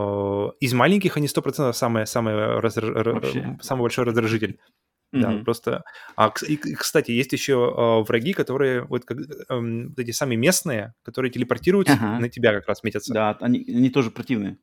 из 0.62 0.74
маленьких 0.74 1.18
они 1.18 1.28
100% 1.28 1.74
самый, 1.74 2.08
самый, 2.08 2.36
раздра- 2.62 2.96
р- 2.98 3.14
Вообще. 3.14 3.58
самый 3.62 3.82
большой 3.82 4.06
раздражитель. 4.06 4.60
Да, 5.12 5.32
Мгм. 5.32 5.44
просто... 5.44 5.84
А, 6.16 6.34
и, 6.48 6.56
кстати, 6.58 7.12
есть 7.12 7.34
еще 7.34 7.54
э, 7.54 8.08
враги, 8.08 8.32
которые 8.32 8.84
вот, 8.84 9.04
как, 9.04 9.18
вот 9.18 10.00
эти 10.00 10.12
самые 10.12 10.38
местные, 10.38 10.94
которые 11.04 11.32
телепортируются, 11.32 11.94
Ага. 11.96 12.20
на 12.20 12.30
тебя 12.30 12.54
как 12.54 12.68
раз 12.68 12.82
метятся. 12.84 13.14
Да, 13.14 13.38
они, 13.42 13.66
они 13.68 13.90
тоже 13.90 14.10
противные. 14.10 14.58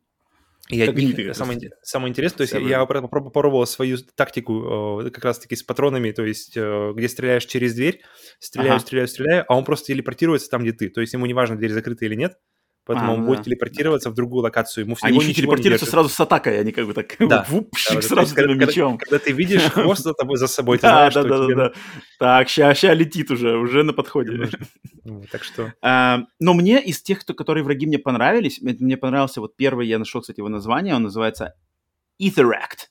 И 0.69 0.83
от 0.83 0.95
них 0.95 1.35
самое, 1.35 1.59
самое 1.83 2.11
интересное, 2.11 2.39
то 2.39 2.43
есть 2.43 2.53
Вся 2.53 2.61
я 2.61 2.85
вроде. 2.85 3.07
попро- 3.07 3.09
попро- 3.11 3.25
попробовал 3.25 3.67
свою 3.67 3.97
тактику 3.99 5.03
э, 5.07 5.11
как 5.11 5.25
раз-таки 5.25 5.57
с 5.57 5.63
патронами, 5.63 6.11
то 6.13 6.25
есть 6.25 6.57
э, 6.57 6.93
где 6.95 7.09
стреляешь 7.09 7.47
через 7.47 7.75
дверь, 7.75 8.03
стреляю, 8.39 8.77
Ага. 8.77 8.81
стреляю, 8.81 9.09
стреляю, 9.09 9.45
а 9.49 9.57
он 9.57 9.65
просто 9.65 9.87
телепортируется 9.87 10.51
там, 10.51 10.63
где 10.63 10.73
ты. 10.73 10.91
То 10.91 11.01
есть 11.01 11.15
ему 11.15 11.25
не 11.25 11.33
важно, 11.33 11.57
дверь 11.57 11.73
закрыта 11.73 12.05
или 12.05 12.15
нет, 12.15 12.39
поэтому 12.89 13.13
А, 13.13 13.15
он 13.15 13.21
ну 13.21 13.27
будет 13.27 13.39
да. 13.39 13.45
телепортироваться 13.45 14.11
в 14.11 14.15
другую 14.15 14.43
локацию. 14.43 14.85
Ему 14.85 14.97
Они 15.03 15.19
еще 15.19 15.33
телепортируются 15.35 15.87
сразу 15.87 16.09
с 16.09 16.19
атакой, 16.19 16.59
они 16.59 16.73
как 16.73 16.87
бы 16.87 16.95
так 16.95 17.15
Да. 17.21 17.47
вуп, 17.51 17.71
Да, 17.89 17.95
да, 17.95 18.03
сразу 18.03 18.35
когда, 18.35 18.55
тебя 18.55 18.59
когда- 18.59 18.67
мечом. 18.67 18.99
когда 18.99 19.19
ты 19.21 19.33
видишь 19.33 19.63
хвост 19.73 20.03
за, 20.03 20.15
тобой, 20.15 20.37
за 20.39 20.49
собой, 20.49 20.79
ты 20.79 20.83
Да, 20.83 21.11
знаешь, 21.11 21.15
да, 21.15 21.23
да, 21.23 21.47
да, 21.47 21.55
да. 21.55 21.73
Так, 22.19 22.49
ща, 22.49 22.75
ща 22.75 22.95
летит 22.95 23.31
уже, 23.31 23.57
уже 23.57 23.85
на 23.85 23.93
подходе. 23.93 24.49
Так 25.31 25.45
что... 25.45 25.73
А, 25.83 26.25
Но 26.41 26.55
мне 26.55 26.83
из 26.83 27.01
тех, 27.01 27.25
которые 27.25 27.63
враги 27.63 27.87
мне 27.87 27.99
понравились, 27.99 28.61
мне 28.61 28.97
понравился 28.97 29.41
вот 29.41 29.55
первый, 29.57 29.87
я 29.87 29.99
нашел, 29.99 30.21
кстати, 30.21 30.41
его 30.41 30.49
название, 30.49 30.95
он 30.97 31.03
называется 31.05 31.55
Etheract. 32.21 32.89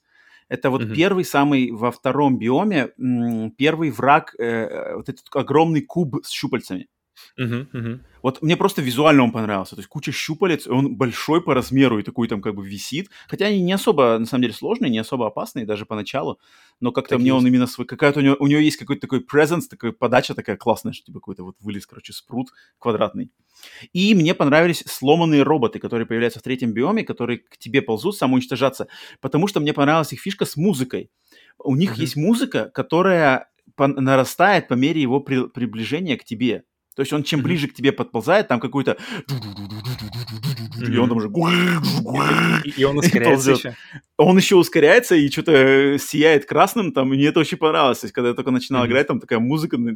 Это 0.49 0.69
вот 0.69 0.93
первый 0.95 1.25
самый 1.25 1.71
во 1.71 1.91
втором 1.91 2.37
биоме, 2.39 2.91
первый 3.57 3.91
враг, 3.91 4.33
э, 4.39 4.43
э, 4.45 4.95
вот 4.95 5.09
этот 5.09 5.25
огромный 5.33 5.81
куб 5.81 6.23
с 6.23 6.29
щупальцами. 6.31 6.87
Мгм, 7.37 7.69
мгм. 7.73 8.01
Вот 8.23 8.41
мне 8.41 8.57
просто 8.57 8.81
визуально 8.81 9.23
он 9.23 9.31
понравился. 9.31 9.75
То 9.75 9.79
есть 9.79 9.89
куча 9.89 10.11
щупалец, 10.11 10.67
и 10.67 10.69
он 10.69 10.95
большой 10.95 11.41
по 11.41 11.53
размеру 11.53 11.99
и 11.99 12.03
такой 12.03 12.27
там 12.27 12.41
как 12.41 12.55
бы 12.55 12.67
висит. 12.67 13.09
Хотя 13.27 13.45
они 13.45 13.61
не 13.61 13.73
особо, 13.73 14.17
на 14.17 14.25
самом 14.25 14.41
деле, 14.43 14.53
сложные, 14.53 14.89
не 14.89 14.99
особо 14.99 15.27
опасные 15.27 15.65
даже 15.65 15.85
поначалу. 15.85 16.39
Но 16.79 16.91
как-то 16.91 17.11
Так 17.15 17.19
мне 17.19 17.33
он 17.33 17.39
есть. 17.43 17.47
именно 17.53 17.67
свой... 17.67 17.85
Какая-то 17.87 18.19
у 18.19 18.23
него, 18.23 18.35
у 18.39 18.47
него 18.47 18.59
есть 18.59 18.77
какой-то 18.77 19.01
такой 19.01 19.19
presence, 19.19 19.63
такая 19.69 19.91
подача 19.91 20.33
такая 20.35 20.57
классная, 20.57 20.93
что 20.93 21.05
типа 21.05 21.19
какой-то 21.19 21.43
вот 21.43 21.55
вылез, 21.59 21.85
короче, 21.85 22.13
спрут 22.13 22.49
квадратный. 22.79 23.31
И 23.93 24.13
мне 24.13 24.33
понравились 24.35 24.83
сломанные 24.85 25.43
роботы, 25.43 25.79
которые 25.79 26.05
появляются 26.05 26.39
в 26.39 26.43
третьем 26.43 26.73
биоме, 26.73 27.03
которые 27.03 27.39
к 27.39 27.57
тебе 27.57 27.81
ползут 27.81 28.15
самоуничтожаться. 28.17 28.87
Потому 29.21 29.47
что 29.47 29.59
мне 29.59 29.73
понравилась 29.73 30.13
их 30.13 30.19
фишка 30.21 30.45
с 30.45 30.55
музыкой. 30.57 31.09
У 31.57 31.75
них 31.75 31.91
Мгм. 31.93 32.01
есть 32.01 32.15
музыка, 32.15 32.69
которая 32.73 33.49
нарастает 33.77 34.67
по 34.67 34.73
мере 34.75 35.01
его 35.01 35.19
при- 35.19 35.47
приближения 35.47 36.17
к 36.17 36.23
тебе. 36.23 36.63
То 36.97 37.01
есть 37.01 37.13
он 37.13 37.21
чем 37.21 37.43
ближе 37.43 37.67
к 37.67 37.75
тебе 37.75 37.91
подползает, 37.91 38.47
там 38.47 38.59
какой-то... 38.59 38.97
И 40.81 40.97
он 40.97 41.09
там 41.09 41.17
уже... 41.17 41.29
И, 42.63 42.69
и 42.81 42.83
он 42.83 42.97
ускоряется 42.97 43.51
еще. 43.51 43.75
Он 44.17 44.35
еще 44.37 44.55
ускоряется 44.55 45.15
и 45.15 45.29
что-то 45.29 45.97
сияет 45.99 46.45
красным, 46.45 46.91
там, 46.91 47.13
и 47.13 47.17
мне 47.17 47.27
это 47.27 47.39
очень 47.39 47.57
понравилось. 47.57 47.99
То 47.99 48.05
есть, 48.05 48.13
когда 48.15 48.29
я 48.29 48.35
только 48.35 48.51
начинал 48.51 48.81
Мгм. 48.83 48.91
играть, 48.91 49.07
там 49.07 49.19
такая 49.19 49.39
музыка, 49.39 49.77
ну, 49.77 49.95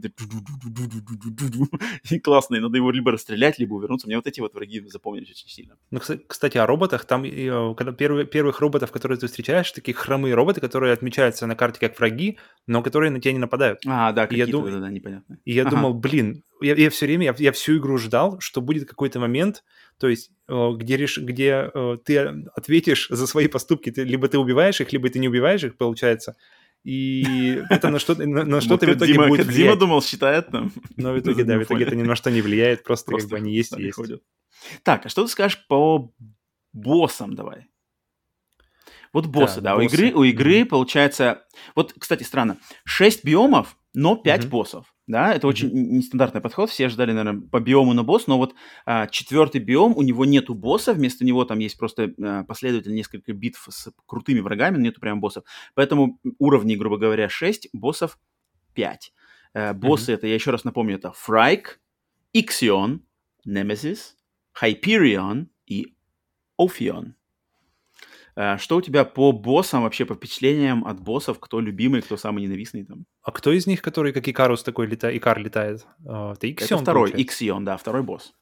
и 2.09 2.19
классно, 2.19 2.55
и 2.55 2.59
надо 2.59 2.77
его 2.77 2.91
либо 2.91 3.11
расстрелять, 3.11 3.59
либо 3.59 3.73
увернуться. 3.73 4.07
Мне 4.07 4.15
вот 4.17 4.27
эти 4.27 4.39
вот 4.39 4.53
враги 4.53 4.81
запомнились 4.87 5.31
очень 5.31 5.49
сильно. 5.49 5.75
Ну, 5.91 5.99
кс- 5.99 6.19
кстати, 6.27 6.57
о 6.57 6.65
роботах. 6.65 7.05
Там, 7.05 7.23
э, 7.23 7.73
когда 7.75 7.91
первые, 7.91 8.25
первых 8.25 8.59
роботов, 8.59 8.91
которые 8.91 9.17
ты 9.17 9.27
встречаешь, 9.27 9.71
такие 9.71 9.93
хромые 9.95 10.35
роботы, 10.35 10.61
которые 10.61 10.93
отмечаются 10.93 11.47
на 11.47 11.55
карте 11.55 11.79
как 11.79 11.97
враги, 11.99 12.37
но 12.67 12.81
которые 12.83 13.11
на 13.11 13.19
тебя 13.19 13.33
не 13.33 13.39
нападают. 13.39 13.79
А, 13.87 14.11
да, 14.11 14.27
какие-то, 14.27 14.51
дум- 14.51 14.71
да-да, 14.71 14.89
непонятно. 14.89 15.39
И 15.45 15.53
я 15.53 15.63
Ага. 15.63 15.71
думал, 15.71 15.93
блин, 15.93 16.43
я, 16.61 16.75
я 16.75 16.89
все 16.89 17.05
время, 17.05 17.25
я, 17.25 17.35
я 17.37 17.51
всю 17.51 17.77
игру 17.77 17.97
ждал, 17.97 18.39
что 18.39 18.61
будет 18.61 18.87
какой-то 18.87 19.19
момент, 19.19 19.63
то 20.01 20.07
есть, 20.09 20.31
э, 20.49 20.69
где, 20.75 20.97
реш... 20.97 21.19
где 21.19 21.69
э, 21.73 21.97
ты 22.03 22.17
ответишь 22.55 23.07
за 23.09 23.27
свои 23.27 23.47
поступки, 23.47 23.91
ты, 23.91 24.03
либо 24.03 24.27
ты 24.27 24.39
убиваешь 24.39 24.81
их, 24.81 24.91
либо 24.91 25.07
ты 25.09 25.19
не 25.19 25.29
убиваешь 25.29 25.63
их, 25.63 25.77
получается. 25.77 26.35
И 26.83 27.61
это 27.69 27.89
на 27.89 27.99
что-то, 27.99 28.25
на, 28.25 28.43
на 28.43 28.59
что-то 28.59 28.87
в 28.87 28.89
итоге 28.89 29.13
Кодзима- 29.13 29.27
будет 29.27 29.45
влиять. 29.45 29.77
думал, 29.77 30.01
считает 30.01 30.49
там. 30.49 30.71
Но 30.97 31.13
в 31.13 31.19
итоге, 31.19 31.43
да, 31.43 31.57
в 31.59 31.63
итоге 31.63 31.85
это 31.85 31.95
ни 31.95 32.01
на 32.01 32.15
что 32.15 32.31
не 32.31 32.41
влияет, 32.41 32.83
просто, 32.83 33.11
Просто 33.11 33.29
как 33.29 33.31
бы 33.31 33.37
они 33.45 33.53
есть 33.55 33.77
и 33.77 33.83
есть. 33.83 33.95
ходят. 33.95 34.23
Так, 34.83 35.05
а 35.05 35.09
что 35.09 35.23
ты 35.23 35.29
скажешь 35.31 35.63
по 35.67 36.11
боссам 36.73 37.35
давай? 37.35 37.67
Вот 39.13 39.27
боссы, 39.27 39.61
Да, 39.61 39.71
да, 39.71 39.75
у 39.75 39.81
боссы. 39.83 39.95
игры, 39.95 40.11
у 40.19 40.23
игры 40.23 40.65
получается... 40.65 41.43
Вот, 41.75 41.93
кстати, 41.99 42.23
странно. 42.23 42.57
6 42.85 43.23
биомов, 43.25 43.77
но 43.93 44.15
5 44.15 44.41
Мгм. 44.41 44.49
боссов. 44.49 44.95
Да, 45.11 45.33
это 45.33 45.45
очень 45.45 45.67
н- 45.67 45.97
нестандартный 45.97 46.39
подход. 46.39 46.69
Все 46.69 46.87
ждали, 46.87 47.11
наверное, 47.11 47.41
по 47.41 47.59
биому 47.59 47.93
на 47.93 48.03
босс, 48.03 48.27
но 48.27 48.37
вот 48.37 48.55
а, 48.85 49.07
четвертый 49.07 49.59
биом, 49.59 49.93
у 49.97 50.01
него 50.03 50.23
нету 50.23 50.53
босса, 50.53 50.93
вместо 50.93 51.25
него 51.25 51.43
там 51.43 51.59
есть 51.59 51.77
просто 51.77 52.13
а, 52.21 52.45
последовательно 52.45 52.93
несколько 52.93 53.33
битв 53.33 53.67
с 53.69 53.91
крутыми 54.05 54.39
врагами, 54.39 54.77
но 54.77 54.83
нету 54.83 55.01
прям 55.01 55.19
боссов. 55.19 55.43
Поэтому 55.75 56.17
уровней, 56.39 56.77
грубо 56.77 56.97
говоря, 56.97 57.27
6, 57.27 57.67
боссов 57.73 58.17
5. 58.73 59.13
Э, 59.53 59.73
боссы 59.73 60.13
это, 60.13 60.27
я 60.27 60.33
еще 60.33 60.51
раз 60.51 60.63
напомню, 60.63 60.95
это 60.95 61.11
Фрайк, 61.11 61.81
Иксион, 62.31 63.01
Немезис, 63.43 64.15
Hyperion 64.61 65.47
и 65.65 65.93
Офион. 66.57 67.15
Э, 68.35 68.57
Что 68.57 68.77
у 68.77 68.81
тебя 68.81 69.03
по 69.05 69.31
боссам, 69.31 69.83
вообще 69.83 70.05
по 70.05 70.13
впечатлениям 70.15 70.85
от 70.85 70.99
боссов? 71.01 71.39
Кто 71.39 71.59
любимый, 71.59 72.01
кто 72.01 72.17
самый 72.17 72.43
ненавистный 72.43 72.85
там? 72.85 73.05
А 73.23 73.31
кто 73.31 73.51
из 73.51 73.67
них, 73.67 73.81
который 73.81 74.13
как 74.13 74.27
Икарус 74.27 74.63
такой 74.63 74.87
летает, 74.87 75.15
Икар 75.17 75.39
летает? 75.39 75.85
А, 76.07 76.33
Это 76.33 76.49
Иксион, 76.51 76.77
это 76.79 76.83
второй, 76.83 77.09
получается? 77.09 77.23
Иксион, 77.23 77.65
да, 77.65 77.77
второй 77.77 78.03
босс. 78.03 78.33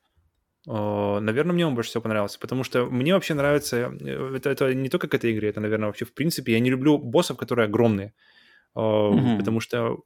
Наверное, 0.66 1.54
мне 1.54 1.66
он 1.66 1.74
больше 1.74 1.90
всего 1.90 2.02
понравился, 2.04 2.38
потому 2.40 2.64
что 2.64 2.86
мне 2.86 3.14
вообще 3.14 3.34
нравится... 3.34 3.78
э, 4.02 4.36
Это, 4.36 4.50
это 4.50 4.74
не 4.74 4.90
только 4.90 5.08
к 5.08 5.14
этой 5.16 5.32
игре, 5.32 5.50
это, 5.50 5.62
наверное, 5.62 5.88
вообще 5.88 6.06
в 6.06 6.14
принципе. 6.14 6.52
Я 6.52 6.60
не 6.60 6.70
люблю 6.70 6.98
боссов, 6.98 7.38
которые 7.38 7.66
огромные, 7.66 8.14
Мгм. 8.76 9.38
потому 9.38 9.62
что 9.62 10.00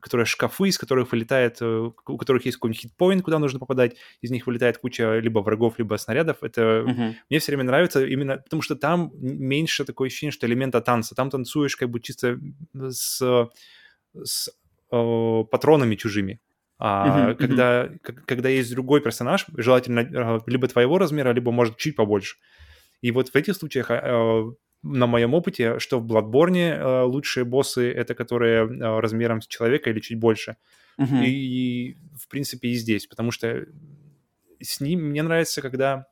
которые 0.00 0.26
шкафы, 0.26 0.68
из 0.68 0.78
которых 0.78 1.12
вылетает, 1.12 1.58
э, 1.60 1.90
у 2.06 2.16
которых 2.18 2.44
есть 2.44 2.56
какой-нибудь 2.58 2.82
хитпоинт, 2.82 3.22
куда 3.22 3.38
нужно 3.38 3.58
попадать, 3.58 3.96
из 4.20 4.30
них 4.30 4.46
вылетает 4.46 4.78
куча 4.78 5.18
либо 5.18 5.40
врагов, 5.40 5.78
либо 5.78 5.96
снарядов. 5.96 6.42
Это 6.42 6.84
Мгм. 6.86 7.16
мне 7.30 7.38
все 7.38 7.52
время 7.52 7.64
нравится 7.64 8.04
именно 8.04 8.36
потому, 8.38 8.62
что 8.62 8.76
там 8.76 9.10
меньше 9.20 9.84
такое 9.84 10.08
ощущение, 10.08 10.32
что 10.32 10.46
элемента 10.46 10.80
танца. 10.80 11.14
Там 11.14 11.30
танцуешь 11.30 11.76
как 11.76 11.88
бы 11.90 12.00
чисто 12.00 12.38
с, 12.74 13.48
с 14.22 14.48
э, 14.92 15.44
патронами 15.50 15.94
чужими. 15.96 16.40
А 16.78 17.28
мгм. 17.28 17.36
когда, 17.36 17.88
к- 18.02 18.24
когда 18.26 18.48
есть 18.48 18.72
другой 18.72 19.00
персонаж, 19.00 19.46
желательно 19.56 20.00
э, 20.00 20.40
либо 20.46 20.66
твоего 20.68 20.98
размера, 20.98 21.32
либо, 21.32 21.52
может, 21.52 21.76
чуть 21.76 21.96
побольше. 21.96 22.36
И 23.02 23.10
вот 23.12 23.28
в 23.28 23.36
этих 23.36 23.54
случаях, 23.56 23.90
э, 23.90 24.44
на 24.82 25.06
моем 25.06 25.34
опыте, 25.34 25.78
что 25.78 26.00
в 26.00 26.06
Bloodborne 26.06 26.56
э, 26.56 27.02
лучшие 27.02 27.44
боссы— 27.44 27.90
это 27.92 28.14
которые 28.14 28.64
э, 28.64 29.00
размером 29.00 29.40
с 29.40 29.46
человека 29.46 29.90
или 29.90 30.00
чуть 30.00 30.18
больше. 30.18 30.56
Мгм. 30.96 31.22
И, 31.22 31.96
в 32.18 32.28
принципе, 32.28 32.68
и 32.68 32.74
здесь, 32.74 33.06
потому 33.06 33.30
что 33.30 33.66
с 34.60 34.80
ним 34.80 35.10
мне 35.10 35.22
нравится, 35.22 35.62
когда 35.62 36.06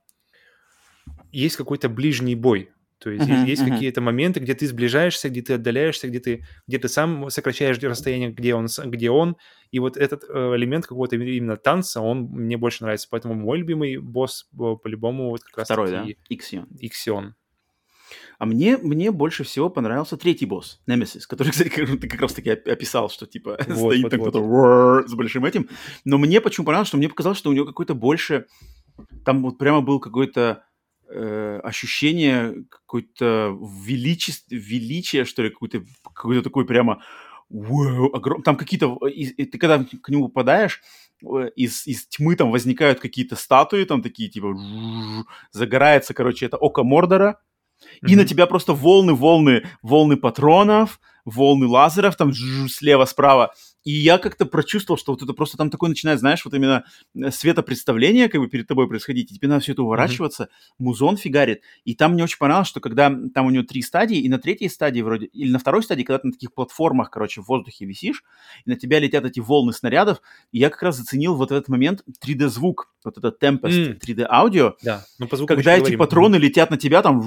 есть 1.33 1.57
какой-то 1.57 1.89
ближний 1.89 2.35
бой. 2.35 2.71
То 2.99 3.11
есть 3.11 3.29
Мгм, 3.29 3.45
есть, 3.45 3.63
мгм. 3.63 3.73
какие-то 3.73 4.01
моменты, 4.01 4.41
где 4.41 4.55
ты 4.55 4.67
сближаешься, 4.67 5.29
где 5.29 5.41
ты 5.41 5.53
отдаляешься, 5.55 6.09
где 6.09 6.19
ты, 6.19 6.45
где 6.67 6.79
ты 6.79 6.89
сам 6.89 7.31
сокращаешь 7.31 7.79
расстояние, 7.79 8.31
где 8.33 8.55
он, 8.55 8.67
где 8.87 9.11
он. 9.11 9.37
И 9.71 9.79
вот 9.79 9.97
этот 9.97 10.25
э, 10.29 10.57
элемент 10.57 10.87
какого-то 10.87 11.15
именно 11.15 11.57
танца, 11.57 12.01
он 12.01 12.23
мне 12.23 12.57
больше 12.57 12.83
нравится. 12.83 13.07
Поэтому 13.09 13.35
мой 13.35 13.59
любимый 13.59 13.99
босс 13.99 14.49
по-любому 14.53 15.31
вот 15.31 15.45
как 15.45 15.67
Второй, 15.67 15.91
да? 15.93 16.07
Иксион. 16.29 16.67
Иксион. 16.81 17.35
А 18.39 18.47
мне, 18.47 18.77
мне 18.77 19.11
больше 19.11 19.43
всего 19.43 19.69
понравился 19.69 20.17
третий 20.17 20.47
босс, 20.47 20.81
Немесис, 20.87 21.27
который, 21.27 21.51
кстати, 21.51 21.69
как- 21.69 22.01
ты 22.01 22.09
как 22.09 22.21
раз 22.21 22.33
таки 22.33 22.53
оп- 22.53 22.69
описал, 22.69 23.11
что 23.11 23.27
типа 23.27 23.59
Вот, 23.67 23.93
стоит 23.95 24.03
вот, 24.05 24.11
там 24.11 24.21
вот. 24.21 24.31
кто-то 24.31 25.09
с 25.09 25.15
большим 25.15 25.45
этим. 25.45 25.69
Но 26.05 26.19
мне 26.19 26.41
почему 26.41 26.65
понравилось, 26.67 26.89
что 26.89 26.97
мне 26.99 27.09
показалось, 27.09 27.39
что 27.39 27.51
у 27.51 27.53
него 27.53 27.67
какой-то 27.67 27.95
больше... 27.95 28.47
Там 29.25 29.43
вот 29.43 29.59
прямо 29.59 29.81
был 29.81 29.99
какое-то 30.01 30.65
э, 31.09 31.61
ощущение 31.65 32.65
какой-то 32.71 33.57
величество, 33.85 34.55
величия, 34.55 35.25
что 35.25 35.43
ли, 35.43 35.51
какой-то 35.51 35.85
какой 36.15 36.41
такой 36.43 36.65
прямо... 36.65 37.03
«Вау», 37.49 38.13
огром- 38.15 38.43
Там 38.43 38.57
какие-то... 38.57 38.97
Ты 38.99 39.59
когда 39.59 39.83
к 39.83 40.09
нему 40.11 40.29
попадаешь, 40.29 40.81
э, 41.25 41.51
из, 41.57 41.87
из 41.87 42.07
тьмы 42.07 42.37
там 42.37 42.53
возникают 42.53 43.01
какие-то 43.01 43.35
статуи, 43.37 43.85
там 43.85 44.01
такие 44.03 44.29
типа... 44.31 44.55
Загорается, 45.51 46.15
короче, 46.15 46.47
это 46.47 46.57
око 46.57 46.85
Мордора, 46.85 47.41
и 48.07 48.15
на 48.17 48.23
Мгм. 48.23 48.29
тебя 48.29 48.47
просто 48.47 48.73
волны, 48.73 49.15
волны, 49.15 49.67
волны 49.83 50.17
патронов, 50.17 51.01
волны 51.25 51.67
лазеров, 51.67 52.17
там 52.17 52.33
слева, 52.69 53.05
справа. 53.05 53.53
И 53.89 53.93
я 53.93 54.19
как-то 54.19 54.45
прочувствовал, 54.45 54.99
что 54.99 55.13
вот 55.13 55.23
это 55.23 55.33
просто 55.33 55.57
там 55.57 55.71
такое 55.71 55.89
начинает, 55.89 56.21
знаешь, 56.21 56.45
вот 56.45 56.53
именно 56.53 56.85
э, 57.17 57.31
светопредставление 57.31 58.29
как 58.29 58.39
бы 58.39 58.47
перед 58.47 58.67
тобой 58.67 58.87
происходить, 58.87 59.33
и 59.33 59.35
тебе 59.35 59.49
надо 59.49 59.63
все 59.63 59.73
это 59.73 59.83
уворачиваться, 59.83 60.51
музон 60.79 61.17
фигарит. 61.17 61.63
И 61.87 61.95
там 61.95 62.13
мне 62.13 62.23
очень 62.23 62.37
понравилось, 62.37 62.69
что 62.69 62.81
когда 62.81 63.11
там 63.33 63.47
у 63.47 63.51
него 63.51 63.65
три 63.65 63.81
стадии, 63.81 64.19
и 64.19 64.29
на 64.29 64.39
третьей 64.39 64.69
стадии 64.69 65.01
вроде, 65.01 65.25
или 65.25 65.51
на 65.51 65.59
второй 65.59 65.83
стадии, 65.83 66.03
когда 66.03 66.19
ты 66.19 66.27
на 66.27 66.33
таких 66.35 66.53
платформах, 66.53 67.09
короче, 67.11 67.41
в 67.41 67.47
воздухе 67.47 67.87
висишь, 67.87 68.25
и 68.67 68.69
на 68.71 68.77
тебя 68.77 68.99
летят 68.99 69.25
эти 69.25 69.41
волны 69.41 69.73
снарядов, 69.73 70.21
и 70.53 70.59
я 70.59 70.69
как 70.69 70.83
раз 70.83 70.99
заценил 70.99 71.35
вот 71.35 71.51
этот 71.51 71.69
момент 71.69 72.03
3D-звук, 72.23 72.93
вот 73.05 73.17
этот 73.17 73.43
Tempest 73.43 73.93
М. 73.93 73.99
3D-аудио, 73.99 74.75
Да, 74.83 75.07
ну 75.19 75.29
когда 75.29 75.73
эти 75.73 75.79
поговорим. 75.79 75.99
патроны 75.99 76.37
летят 76.37 76.71
на 76.71 76.77
тебя, 76.77 77.01
там, 77.01 77.23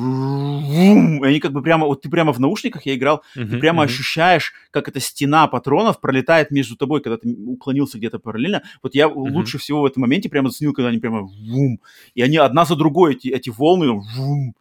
и 0.64 1.26
они 1.26 1.40
как 1.40 1.54
бы 1.54 1.64
прямо, 1.64 1.88
вот 1.88 2.04
ты 2.04 2.10
прямо 2.10 2.34
в 2.34 2.40
наушниках, 2.40 2.86
я 2.86 2.96
играл, 2.96 3.24
Мгм, 3.36 3.50
ты 3.50 3.58
прямо 3.58 3.84
мгм. 3.84 3.92
ощущаешь, 3.92 4.54
как 4.70 4.88
эта 4.88 5.00
стена 5.00 5.48
патронов 5.48 6.00
пролетает 6.00 6.51
между 6.52 6.76
тобой, 6.76 7.02
когда 7.02 7.18
ты 7.18 7.34
уклонился 7.34 7.98
где-то 7.98 8.20
параллельно. 8.20 8.64
Вот 8.84 8.96
я 8.96 9.08
лучше 9.08 9.58
всего 9.58 9.82
в 9.82 9.86
этом 9.86 10.02
моменте 10.02 10.30
прямо 10.30 10.50
заценил, 10.50 10.74
когда 10.74 10.90
они 10.90 11.00
прямо 11.00 11.22
вум, 11.22 11.80
и 12.14 12.22
они 12.22 12.38
одна 12.38 12.66
за 12.66 12.76
другой, 12.76 13.16
эти, 13.16 13.30
эти 13.30 13.50
волны, 13.50 13.92
вум, 13.92 14.56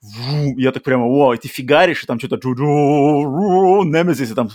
вум, 0.00 0.56
я 0.58 0.72
так 0.72 0.82
прямо, 0.82 1.06
вау, 1.06 1.32
и 1.32 1.38
ты 1.38 1.48
фигаришь, 1.48 2.02
и 2.04 2.06
там 2.06 2.18
что-то 2.18 2.36
Немезис, 2.48 4.30
и 4.30 4.34
там 4.34 4.50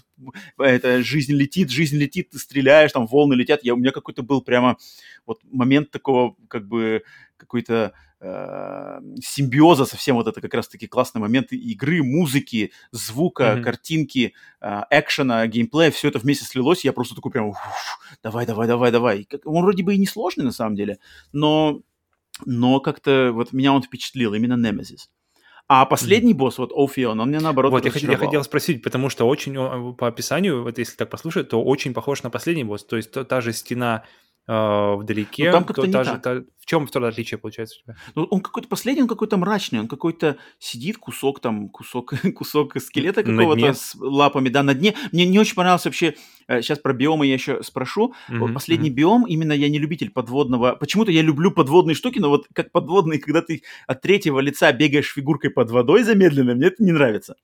это, 0.58 1.04
жизнь 1.04 1.34
летит, 1.34 1.70
жизнь 1.70 1.98
летит, 1.98 2.30
ты 2.30 2.40
стреляешь, 2.40 2.92
там 2.92 3.08
волны 3.08 3.34
летят. 3.34 3.64
Я, 3.64 3.74
у 3.74 3.78
меня 3.78 3.92
какой-то 3.92 4.24
был 4.24 4.42
прямо 4.42 4.78
вот 5.26 5.40
момент 5.52 5.92
такого, 5.92 6.36
как 6.48 6.68
бы, 6.68 7.04
какой-то 7.38 7.94
симбиоза 9.22 9.86
совсем 9.86 10.16
вот 10.16 10.28
это 10.28 10.42
как 10.42 10.54
раз-таки 10.54 10.88
классный 10.88 11.20
момент 11.22 11.52
игры, 11.52 12.04
музыки, 12.04 12.72
звука, 12.92 13.54
Мгм. 13.56 13.64
картинки, 13.64 14.34
э, 14.62 14.82
экшена, 14.92 15.48
геймплея, 15.48 15.92
все 15.92 16.08
это 16.10 16.20
вместе 16.20 16.46
слилось, 16.46 16.86
я 16.86 16.94
просто 16.94 17.16
такой 17.16 17.32
прям, 17.32 17.48
«Уф, 17.50 17.58
давай, 18.24 18.46
давай, 18.46 18.68
давай, 18.68 18.92
давай. 18.92 19.28
Он 19.46 19.64
вроде 19.64 19.84
бы 19.84 19.96
и 19.96 19.98
не 19.98 20.06
сложный 20.08 20.46
на 20.46 20.52
самом 20.52 20.76
деле, 20.76 21.00
но, 21.34 21.82
но 22.46 22.80
как-то 22.80 23.32
вот 23.34 23.54
меня 23.54 23.74
он 23.74 23.82
впечатлил, 23.82 24.34
именно 24.34 24.56
Немезис. 24.56 25.10
А 25.68 25.86
последний 25.86 26.34
босс, 26.34 26.58
вот 26.58 26.72
Офион, 26.76 27.20
он 27.22 27.30
мне 27.30 27.40
наоборот 27.40 27.72
Вот, 27.72 27.86
я, 27.86 27.92
хотел- 27.92 28.12
я 28.12 28.18
хотел 28.18 28.44
спросить, 28.44 28.84
потому 28.84 29.10
что 29.10 29.26
очень, 29.28 29.58
о, 29.58 29.94
по 29.94 30.08
описанию, 30.08 30.64
вот 30.64 30.78
если 30.78 30.98
так 30.98 31.10
послушать, 31.10 31.48
то 31.50 31.64
очень 31.64 31.94
похож 31.94 32.24
на 32.24 32.30
последний 32.30 32.66
босс. 32.66 32.84
То 32.84 32.98
есть 32.98 33.12
то- 33.12 33.24
та 33.24 33.40
же 33.40 33.54
стена 33.54 34.04
э, 34.04 34.08
вдалеке. 34.48 35.46
Ну, 35.46 35.52
там 35.52 35.64
как-то 35.66 35.82
то 35.84 35.88
не 35.88 35.94
та 35.94 36.04
же- 36.04 36.12
так. 36.12 36.22
та- 36.24 36.42
в 36.60 36.66
чем 36.66 36.86
второе 36.88 37.10
отличие 37.10 37.38
получается 37.38 37.80
у 37.80 37.84
тебя? 37.84 37.96
Ну, 38.16 38.24
он 38.26 38.42
какой-то 38.42 38.68
последний, 38.68 39.02
он 39.02 39.08
какой-то 39.08 39.36
мрачный, 39.38 39.80
он 39.80 39.88
какой-то 39.88 40.38
сидит, 40.60 40.98
кусок 40.98 41.40
там, 41.40 41.70
кусок, 41.70 42.12
кусок 42.36 42.80
скелета 42.82 43.24
какого-то 43.24 43.74
с 43.74 43.96
лапами, 43.96 44.50
да, 44.50 44.64
на 44.64 44.74
дне. 44.74 44.94
Мне 45.12 45.26
не 45.26 45.40
очень 45.40 45.56
понравился 45.56 45.90
вообще, 45.90 46.16
сейчас 46.48 46.80
про 46.80 46.94
биомы 46.94 47.26
я 47.28 47.34
еще 47.34 47.62
спрошу. 47.64 48.14
Вот 48.30 48.46
Мгм, 48.46 48.54
последний 48.54 48.90
мгм. 48.90 48.96
биом, 48.96 49.26
именно 49.28 49.54
я 49.54 49.70
не 49.70 49.80
любитель 49.80 50.12
подводного, 50.12 50.76
почему-то 50.76 51.12
я 51.12 51.22
люблю 51.22 51.52
подводные 51.52 51.96
штуки, 51.96 52.20
но 52.20 52.30
вот 52.30 52.48
как 52.54 52.72
подводные, 52.72 53.20
когда 53.26 53.42
ты 53.42 53.64
от 53.88 54.02
третьего 54.02 54.40
лица 54.40 54.72
бегаешь 54.72 55.12
фигуркой 55.14 55.50
под 55.50 55.72
водой 55.72 56.04
замедленно, 56.04 56.54
мне 56.56 56.68
это 56.68 56.84
не 56.84 56.92
нравится. 56.92 57.36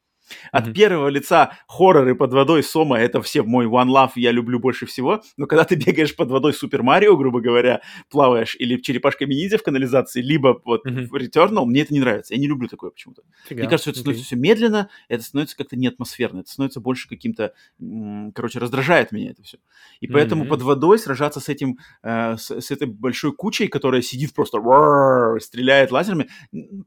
От 0.51 0.65
Мгм. 0.65 0.73
первого 0.73 1.07
лица 1.09 1.51
хорроры 1.67 2.15
под 2.15 2.33
водой 2.33 2.63
Сома 2.63 2.97
это 2.99 3.21
все 3.21 3.43
мой 3.43 3.65
one 3.65 3.87
love, 3.87 4.11
я 4.15 4.31
люблю 4.31 4.59
больше 4.59 4.85
всего. 4.85 5.21
Но 5.37 5.45
когда 5.45 5.63
ты 5.63 5.75
бегаешь 5.75 6.15
под 6.15 6.29
водой 6.29 6.53
Супер 6.53 6.83
Марио, 6.83 7.15
грубо 7.17 7.41
говоря, 7.41 7.81
плаваешь, 8.09 8.55
или 8.59 8.77
черепашками 8.81 9.33
ниндзя 9.33 9.57
в 9.57 9.63
канализации, 9.63 10.21
либо 10.21 10.61
вот 10.65 10.85
Мгм. 10.85 11.07
в 11.07 11.15
Returnal, 11.15 11.65
мне 11.65 11.81
это 11.81 11.93
не 11.93 11.99
нравится. 11.99 12.33
Я 12.33 12.39
не 12.39 12.47
люблю 12.47 12.67
такое 12.67 12.91
почему-то. 12.91 13.21
Фига, 13.47 13.61
Мне 13.61 13.69
кажется, 13.69 13.89
это 13.91 13.99
становится 13.99 14.25
все 14.25 14.35
медленно, 14.35 14.89
это 15.07 15.23
становится 15.23 15.57
как-то 15.57 15.75
не 15.75 15.87
атмосферно, 15.87 16.39
это 16.41 16.49
становится 16.49 16.79
больше 16.79 17.07
каким-то, 17.07 17.53
короче, 18.33 18.59
раздражает 18.59 19.11
меня 19.11 19.31
это 19.31 19.43
все. 19.43 19.57
И 19.99 20.07
поэтому 20.07 20.41
Мгм. 20.41 20.49
под 20.49 20.61
водой 20.61 20.99
сражаться 20.99 21.39
с 21.39 21.49
этим, 21.49 21.77
э, 22.03 22.37
с, 22.37 22.51
с 22.51 22.71
этой 22.71 22.87
большой 22.87 23.33
кучей, 23.33 23.67
которая 23.67 24.01
сидит 24.01 24.33
просто, 24.33 24.59
стреляет 25.39 25.91
лазерами, 25.91 26.27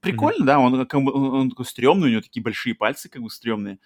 прикольно, 0.00 0.44
да, 0.44 0.58
он, 0.58 0.86
он, 0.92 1.08
он 1.08 1.50
такой 1.50 1.64
стрёмный, 1.64 2.08
у 2.08 2.10
него 2.10 2.20
такие 2.20 2.42
большие 2.42 2.74
пальцы 2.74 3.08
как 3.08 3.22
бы 3.22 3.29
стрёмные, 3.30 3.78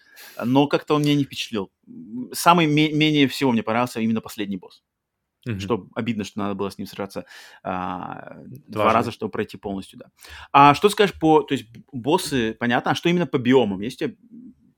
но 0.44 0.66
как-то 0.66 0.94
он 0.94 1.02
меня 1.02 1.14
не 1.14 1.24
впечатлил. 1.24 1.70
Самый 2.32 2.66
ме- 2.66 2.92
менее 2.92 3.26
всего 3.28 3.52
мне 3.52 3.62
понравился 3.62 4.00
именно 4.00 4.20
последний 4.20 4.56
босс. 4.56 4.82
Мгм. 5.46 5.60
Что 5.60 5.86
обидно, 5.94 6.24
что 6.24 6.38
надо 6.38 6.54
было 6.54 6.70
с 6.70 6.78
ним 6.78 6.86
сражаться 6.86 7.26
а, 7.62 8.38
два 8.68 8.92
раза, 8.92 9.10
чтобы 9.10 9.30
пройти 9.30 9.58
полностью, 9.58 9.98
да. 9.98 10.06
А 10.52 10.74
что 10.74 10.88
скажешь 10.88 11.18
по, 11.20 11.42
то 11.42 11.54
есть 11.54 11.66
боссы, 11.92 12.54
понятно, 12.58 12.92
а 12.92 12.94
что 12.94 13.08
именно 13.10 13.26
по 13.26 13.38
биомам? 13.38 13.80
Есть 13.82 14.00
у 14.02 14.06
тебя 14.06 14.16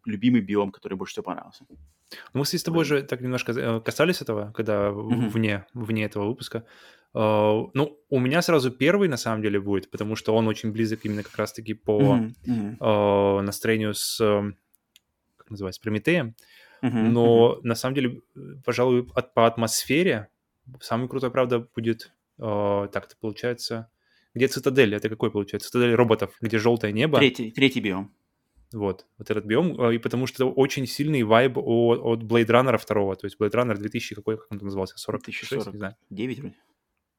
любимый 0.04 0.40
биом, 0.40 0.72
который 0.72 0.94
больше 0.94 1.12
всего 1.12 1.24
понравился? 1.24 1.64
Мы 2.32 2.44
с 2.44 2.62
тобой 2.62 2.84
же 2.84 3.02
так 3.02 3.20
немножко 3.20 3.52
э, 3.52 3.80
касались 3.80 4.22
этого, 4.22 4.52
когда 4.52 4.90
Мгм. 4.90 5.28
вне, 5.28 5.66
вне 5.74 6.04
этого 6.04 6.26
выпуска. 6.26 6.64
Э, 7.14 7.62
Ну, 7.74 7.98
у 8.10 8.18
меня 8.20 8.42
сразу 8.42 8.70
первый, 8.70 9.08
на 9.08 9.16
самом 9.16 9.42
деле, 9.42 9.58
будет, 9.60 9.90
потому 9.90 10.16
что 10.16 10.34
он 10.34 10.48
очень 10.48 10.72
близок 10.72 11.04
именно 11.04 11.22
как 11.22 11.36
раз-таки 11.36 11.74
по 11.74 12.16
мгм, 12.46 12.76
э, 12.80 13.40
настроению 13.42 13.94
с, 13.94 14.20
э, 14.20 14.52
как 15.36 15.50
называется, 15.50 15.80
Прометеем. 15.80 16.34
мгм. 16.82 17.12
Но 17.12 17.58
на 17.62 17.74
самом 17.74 17.94
деле, 17.94 18.20
пожалуй, 18.64 19.08
от- 19.14 19.34
по 19.34 19.46
атмосфере 19.46 20.28
самый 20.80 21.08
крутой, 21.08 21.30
правда, 21.30 21.60
будет, 21.74 22.12
э, 22.38 22.88
так 22.92 23.06
это 23.06 23.16
получается, 23.20 23.88
где 24.34 24.48
Цитадель, 24.48 24.94
это 24.94 25.08
какой 25.08 25.30
получается? 25.30 25.68
Цитадель 25.70 25.94
роботов, 25.94 26.34
где 26.42 26.58
желтое 26.58 26.92
небо. 26.92 27.18
Третий, 27.18 27.50
третий 27.50 27.80
биом. 27.80 28.12
Вот, 28.72 29.06
вот 29.16 29.30
этот 29.30 29.44
биом, 29.46 29.90
и 29.92 29.98
потому 29.98 30.26
что 30.26 30.44
это 30.44 30.52
очень 30.52 30.86
сильный 30.86 31.22
вайб 31.22 31.56
о- 31.56 32.12
от 32.12 32.22
Blade 32.24 32.46
Runner 32.48 32.76
второго, 32.76 33.14
то 33.16 33.24
есть 33.26 33.38
Blade 33.40 33.52
Runner 33.52 33.74
2000, 33.76 34.14
какой, 34.16 34.36
как 34.36 34.48
он 34.50 34.58
там 34.58 34.66
назывался, 34.66 34.98
46, 34.98 35.48
2040. 35.50 35.74
не 35.74 35.78
знаю. 35.78 35.94
9 36.10 36.38
вроде. 36.40 36.54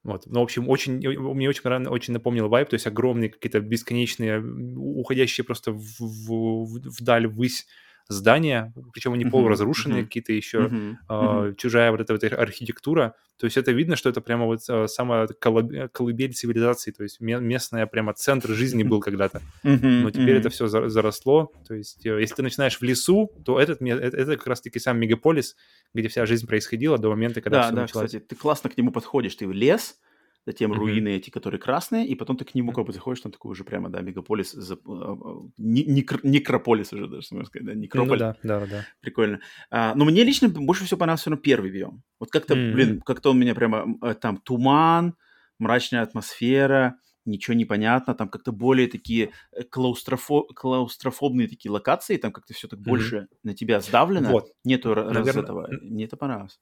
Вот, 0.07 0.23
ну, 0.25 0.39
в 0.39 0.43
общем, 0.43 0.69
очень, 0.69 0.93
мне 0.99 1.49
очень, 1.49 1.87
очень 1.87 2.13
напомнил 2.13 2.47
вайб, 2.47 2.69
то 2.69 2.75
есть 2.75 2.87
огромные 2.87 3.29
какие-то 3.29 3.59
бесконечные, 3.59 4.41
уходящие 4.41 5.43
просто 5.43 5.73
в- 5.73 5.99
в- 5.99 6.79
вдаль, 6.99 7.27
ввысь 7.27 7.67
здания, 8.09 8.73
причем 8.93 9.13
они 9.13 9.23
Мгм, 9.25 9.31
полуразрушенные, 9.31 9.99
мгм. 9.99 10.07
какие-то 10.07 10.33
еще 10.33 10.69
а, 11.09 11.43
мгм. 11.43 11.55
чужая 11.55 11.91
вот 11.91 12.01
эта 12.01 12.13
вот 12.13 12.23
архитектура. 12.23 13.15
То 13.37 13.45
есть 13.45 13.57
это 13.57 13.71
видно, 13.71 13.95
что 13.95 14.09
это 14.09 14.21
прямо 14.21 14.45
вот 14.45 14.59
а, 14.69 14.87
самая 14.87 15.27
колыб- 15.41 15.89
колыбель 15.89 16.33
цивилизации, 16.33 16.91
то 16.91 17.03
есть 17.03 17.19
ме- 17.21 17.39
местная 17.39 17.85
прямо 17.85 18.13
центр 18.13 18.49
жизни 18.51 18.83
был 18.83 18.99
когда-то. 18.99 19.41
Мгм, 19.63 20.03
Но 20.03 20.11
теперь 20.11 20.37
это 20.37 20.49
мгм. 20.49 20.51
все 20.51 20.67
заросло. 20.67 21.51
То 21.67 21.73
есть 21.75 22.05
э, 22.05 22.19
если 22.21 22.35
ты 22.35 22.43
начинаешь 22.43 22.77
в 22.79 22.83
лесу, 22.83 23.31
то 23.43 23.59
этот, 23.59 23.81
это, 23.81 24.17
это 24.17 24.37
как 24.37 24.47
раз-таки 24.47 24.79
сам 24.79 24.99
мегаполис, 24.99 25.55
где 25.93 26.07
вся 26.07 26.25
жизнь 26.25 26.47
происходила 26.47 26.97
до 26.97 27.09
момента, 27.09 27.41
когда 27.41 27.57
Да, 27.57 27.63
все 27.67 27.75
да, 27.75 27.81
началось. 27.81 28.11
кстати, 28.11 28.23
ты 28.23 28.35
классно 28.35 28.69
к 28.69 28.77
нему 28.77 28.91
подходишь. 28.91 29.35
Ты 29.35 29.47
в 29.47 29.51
лес, 29.51 29.99
затем 30.47 30.71
Мгм. 30.71 30.79
руины 30.79 31.09
эти, 31.09 31.29
которые 31.29 31.59
красные, 31.59 32.07
и 32.07 32.15
потом 32.15 32.37
ты 32.37 32.45
к 32.45 32.55
нему 32.55 32.71
как 32.71 32.85
бы 32.85 32.93
заходишь, 32.93 33.21
там 33.21 33.31
такой 33.33 33.51
уже 33.51 33.63
прямо, 33.65 33.89
да, 33.89 34.01
мегаполис, 34.01 34.55
зап- 34.55 34.79
а, 34.87 35.11
а, 35.13 35.49
не- 35.57 35.85
некр- 35.85 36.21
некрополис 36.23 36.93
уже 36.93 37.07
даже, 37.07 37.27
можно 37.31 37.45
сказать, 37.47 37.65
да, 37.67 37.73
Ну 37.73 37.79
некрополь. 37.81 38.17
да, 38.19 38.35
да, 38.43 38.65
да. 38.65 38.85
Прикольно. 39.01 39.39
А, 39.69 39.93
но 39.95 40.05
мне 40.05 40.23
лично 40.23 40.47
больше 40.49 40.85
всего 40.85 40.97
понравился 40.99 41.23
все 41.23 41.29
равно 41.31 41.41
первый 41.43 41.69
биом. 41.69 42.01
Вот 42.19 42.31
как-то, 42.31 42.55
М. 42.55 42.73
блин, 42.73 43.01
как-то 43.01 43.31
он 43.31 43.39
меня 43.39 43.53
прямо... 43.55 43.85
э, 44.01 44.13
Там 44.15 44.37
туман, 44.37 45.15
мрачная 45.59 46.01
атмосфера, 46.01 46.95
ничего 47.25 47.53
не 47.57 47.65
понятно. 47.65 48.13
Там 48.15 48.29
как-то 48.29 48.53
более 48.53 48.87
такие 48.87 49.31
э, 49.51 49.63
клаустрофо- 49.69 50.45
клаустрофобные 50.55 51.49
такие 51.49 51.71
локации. 51.73 52.15
Там 52.15 52.31
как-то 52.31 52.53
все 52.53 52.69
так 52.69 52.79
Мгм. 52.79 52.89
больше 52.89 53.27
на 53.43 53.53
тебя 53.53 53.81
сдавлено. 53.81 54.29
Вот. 54.31 54.45
Нету 54.63 54.93
ра- 54.93 55.11
раз 55.11 55.27
этого. 55.35 55.67
Мне 55.81 56.05
это 56.05 56.15
понравилось. 56.15 56.57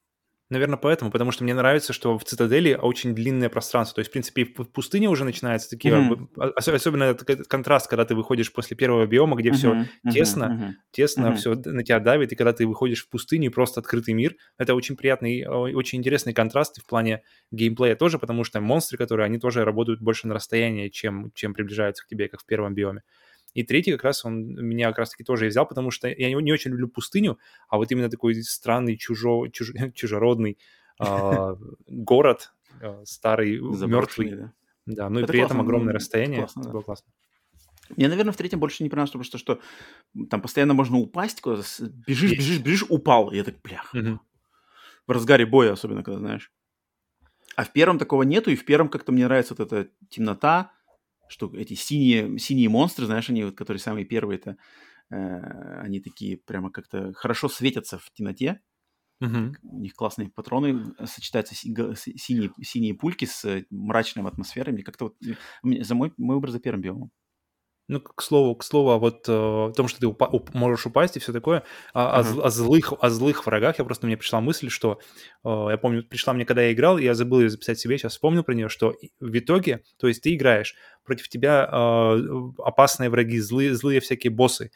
Наверное, 0.48 0.76
поэтому, 0.76 1.10
потому 1.10 1.32
что 1.32 1.42
мне 1.42 1.54
нравится, 1.54 1.92
что 1.92 2.16
в 2.18 2.24
Цитадели 2.24 2.74
очень 2.80 3.16
длинное 3.16 3.48
пространство. 3.48 3.96
То 3.96 4.00
есть, 4.00 4.10
в 4.10 4.12
принципе, 4.12 4.42
и 4.42 4.44
в 4.44 4.70
пустыне 4.70 5.08
уже 5.08 5.24
начинаются 5.24 5.68
такие... 5.68 5.92
Мгм. 5.94 6.28
а, 6.38 6.50
ос- 6.56 6.68
Особенно 6.68 7.02
этот 7.04 7.48
контраст, 7.48 7.88
когда 7.88 8.04
ты 8.04 8.14
выходишь 8.14 8.52
после 8.52 8.76
первого 8.76 9.06
биома, 9.06 9.34
где 9.36 9.50
все 9.50 9.76
Мгм, 9.76 9.90
мгм, 10.04 10.14
тесно, 10.14 10.52
мгм. 10.52 10.76
тесно, 10.92 11.32
Мгм. 11.32 11.34
все 11.34 11.54
на 11.56 11.82
тебя 11.82 11.98
давит, 11.98 12.30
и 12.32 12.36
когда 12.36 12.52
ты 12.52 12.64
выходишь 12.64 13.04
в 13.04 13.08
пустыню 13.10 13.46
и 13.46 13.52
просто 13.52 13.80
открытый 13.80 14.14
мир, 14.14 14.36
это 14.56 14.74
очень 14.76 14.96
приятный, 14.96 15.44
очень 15.46 15.98
интересный 15.98 16.32
контраст 16.32 16.78
и 16.78 16.80
в 16.80 16.86
плане 16.86 17.22
геймплея 17.50 17.96
тоже, 17.96 18.20
потому 18.20 18.44
что 18.44 18.60
монстры, 18.60 18.98
которые, 18.98 19.26
они 19.26 19.38
тоже 19.38 19.64
работают 19.64 20.00
больше 20.00 20.28
на 20.28 20.34
расстоянии, 20.34 20.90
чем, 20.90 21.32
чем 21.34 21.54
приближаются 21.54 22.04
к 22.04 22.06
тебе, 22.06 22.28
как 22.28 22.42
в 22.42 22.46
первом 22.46 22.72
биоме. 22.72 23.02
И 23.56 23.62
третий 23.62 23.92
как 23.92 24.04
раз 24.04 24.22
он 24.26 24.54
меня 24.54 24.88
как 24.88 24.98
раз-таки 24.98 25.24
тоже 25.24 25.46
и 25.46 25.48
взял, 25.48 25.66
потому 25.66 25.90
что 25.90 26.08
я 26.08 26.28
не, 26.28 26.34
не 26.42 26.52
очень 26.52 26.72
люблю 26.72 26.88
пустыню, 26.88 27.38
а 27.70 27.78
вот 27.78 27.90
именно 27.90 28.10
такой 28.10 28.34
странный, 28.42 28.98
чужо, 28.98 29.46
чуж- 29.46 29.72
чужеродный 29.94 30.58
а, 30.98 31.56
город, 31.86 32.52
а, 32.82 33.02
старый, 33.06 33.58
мертвый, 33.58 34.30
да. 34.34 34.52
да, 34.84 35.08
ну 35.08 35.20
и 35.20 35.22
Это 35.22 35.32
при 35.32 35.40
этом 35.40 35.56
классно, 35.56 35.62
огромное 35.64 35.92
ну, 35.94 35.96
расстояние, 35.96 36.40
классно, 36.40 36.60
это 36.60 36.68
да. 36.68 36.72
было 36.74 36.82
классно. 36.82 37.12
Мне, 37.96 38.08
наверное, 38.08 38.32
в 38.34 38.36
третьем 38.36 38.60
больше 38.60 38.82
не 38.82 38.90
понравилось, 38.90 39.12
потому 39.12 39.24
что, 39.24 39.38
что 39.38 39.60
там 40.28 40.42
постоянно 40.42 40.74
можно 40.74 40.98
упасть 40.98 41.40
куда-то, 41.40 41.62
бежишь, 41.80 42.32
бежишь, 42.32 42.58
бежишь, 42.58 42.84
упал. 42.90 43.30
И 43.30 43.36
я 43.36 43.44
так, 43.44 43.62
блях. 43.62 43.94
Мгм. 43.94 44.20
В 45.06 45.12
разгаре 45.12 45.46
боя 45.46 45.72
особенно, 45.72 46.02
когда 46.02 46.18
знаешь. 46.18 46.52
А 47.54 47.64
в 47.64 47.72
первом 47.72 47.98
такого 47.98 48.22
нету, 48.24 48.50
и 48.50 48.56
в 48.56 48.66
первом 48.66 48.90
как-то 48.90 49.12
мне 49.12 49.24
нравится 49.24 49.54
вот 49.56 49.72
эта 49.72 49.88
темнота, 50.10 50.72
что 51.28 51.52
эти 51.54 51.74
синие, 51.74 52.38
синие 52.38 52.68
монстры, 52.68 53.06
знаешь, 53.06 53.28
они 53.30 53.44
вот, 53.44 53.56
которые 53.56 53.80
самые 53.80 54.04
первые, 54.04 54.38
это 54.38 54.56
э, 55.10 55.80
они 55.80 56.00
такие 56.00 56.38
прямо 56.38 56.70
как-то 56.70 57.12
хорошо 57.14 57.48
светятся 57.48 57.98
в 57.98 58.10
темноте. 58.12 58.60
Мгм. 59.20 59.56
У 59.62 59.78
них 59.78 59.94
классные 59.94 60.30
патроны, 60.30 60.92
э, 60.98 61.06
сочетаются 61.06 61.54
си- 61.54 61.74
синие, 62.18 62.50
синие 62.62 62.94
пульки 62.94 63.24
с 63.24 63.44
э, 63.44 63.64
мрачной 63.70 64.24
атмосферой. 64.24 64.74
Мне 64.74 64.82
как-то 64.82 65.06
вот... 65.06 65.16
За 65.84 65.94
мой, 65.94 66.12
мой 66.16 66.36
выбор 66.36 66.50
за 66.50 66.60
первым 66.60 66.82
биомом. 66.82 67.10
Ну, 67.88 68.00
к 68.00 68.20
слову, 68.20 68.56
к 68.56 68.64
слову, 68.64 68.90
о 68.90 68.98
вот 68.98 69.28
э, 69.28 69.32
о 69.32 69.72
том, 69.72 69.86
что 69.86 70.00
ты 70.00 70.06
упа- 70.06 70.28
уп- 70.30 70.50
можешь 70.54 70.86
упасть 70.86 71.16
и 71.16 71.20
все 71.20 71.32
такое, 71.32 71.62
а, 71.94 72.16
о, 72.16 72.20
Ага. 72.20 72.28
зл- 72.30 72.42
о 72.42 72.50
злых, 72.50 72.92
о 73.00 73.10
злых 73.10 73.46
врагах, 73.46 73.78
я 73.78 73.84
просто 73.84 74.06
мне 74.06 74.16
пришла 74.16 74.40
мысль, 74.40 74.70
что, 74.70 74.98
э, 75.44 75.66
я 75.70 75.78
помню, 75.78 76.02
пришла 76.02 76.32
мне, 76.32 76.44
когда 76.44 76.62
я 76.62 76.72
играл, 76.72 76.98
я 76.98 77.14
забыл 77.14 77.40
ее 77.40 77.48
записать 77.48 77.78
себе, 77.78 77.96
сейчас 77.96 78.12
вспомнил 78.14 78.42
про 78.42 78.54
нее, 78.54 78.68
что 78.68 78.94
в 79.20 79.38
итоге, 79.38 79.82
то 79.98 80.08
есть 80.08 80.20
ты 80.22 80.34
играешь, 80.34 80.74
против 81.04 81.28
тебя 81.28 81.68
э, 81.70 82.18
опасные 82.58 83.08
враги, 83.08 83.38
злые, 83.38 83.74
злые 83.76 84.00
всякие 84.00 84.32
боссы, 84.32 84.72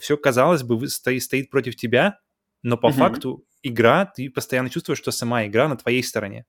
все, 0.00 0.16
казалось 0.16 0.62
бы, 0.62 0.86
стоит, 0.88 1.22
стоит 1.22 1.50
против 1.50 1.74
тебя, 1.74 2.18
но 2.62 2.76
по 2.76 2.88
Мгм. 2.88 2.98
факту 2.98 3.44
игра, 3.62 4.04
ты 4.04 4.30
постоянно 4.30 4.70
чувствуешь, 4.70 4.98
что 4.98 5.10
сама 5.10 5.46
игра 5.46 5.68
на 5.68 5.76
твоей 5.76 6.02
стороне. 6.02 6.44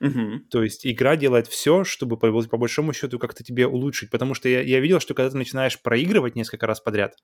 Мгм. 0.00 0.46
То 0.50 0.62
есть 0.62 0.86
игра 0.86 1.16
делает 1.16 1.46
все, 1.46 1.84
чтобы 1.84 2.16
по, 2.18 2.30
по 2.42 2.56
большому 2.56 2.92
счету 2.92 3.18
как-то 3.18 3.44
тебе 3.44 3.66
улучшить. 3.66 4.10
Потому 4.10 4.34
что 4.34 4.48
я, 4.48 4.60
я 4.60 4.80
видел, 4.80 5.00
что 5.00 5.14
когда 5.14 5.30
ты 5.30 5.36
начинаешь 5.36 5.80
проигрывать 5.80 6.34
несколько 6.34 6.66
раз 6.66 6.80
подряд, 6.80 7.14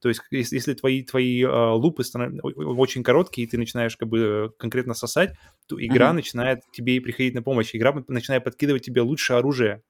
то 0.00 0.08
есть 0.08 0.20
если, 0.30 0.56
если 0.56 0.74
твои, 0.74 1.02
твои 1.04 1.42
э, 1.42 1.48
лупы 1.48 2.02
станов- 2.02 2.40
очень 2.42 3.04
короткие, 3.04 3.46
и 3.46 3.50
ты 3.50 3.56
начинаешь 3.56 3.96
как 3.96 4.08
бы 4.08 4.52
конкретно 4.58 4.94
сосать, 4.94 5.36
то 5.68 5.76
игра 5.82 6.08
Мгм. 6.08 6.16
начинает 6.16 6.60
тебе 6.72 6.96
и 6.96 7.00
приходить 7.00 7.34
на 7.34 7.42
помощь. 7.42 7.70
Игра 7.72 7.94
начинает 8.08 8.42
подкидывать 8.42 8.84
тебе 8.84 9.00
лучшее 9.02 9.38
оружие. 9.38 9.82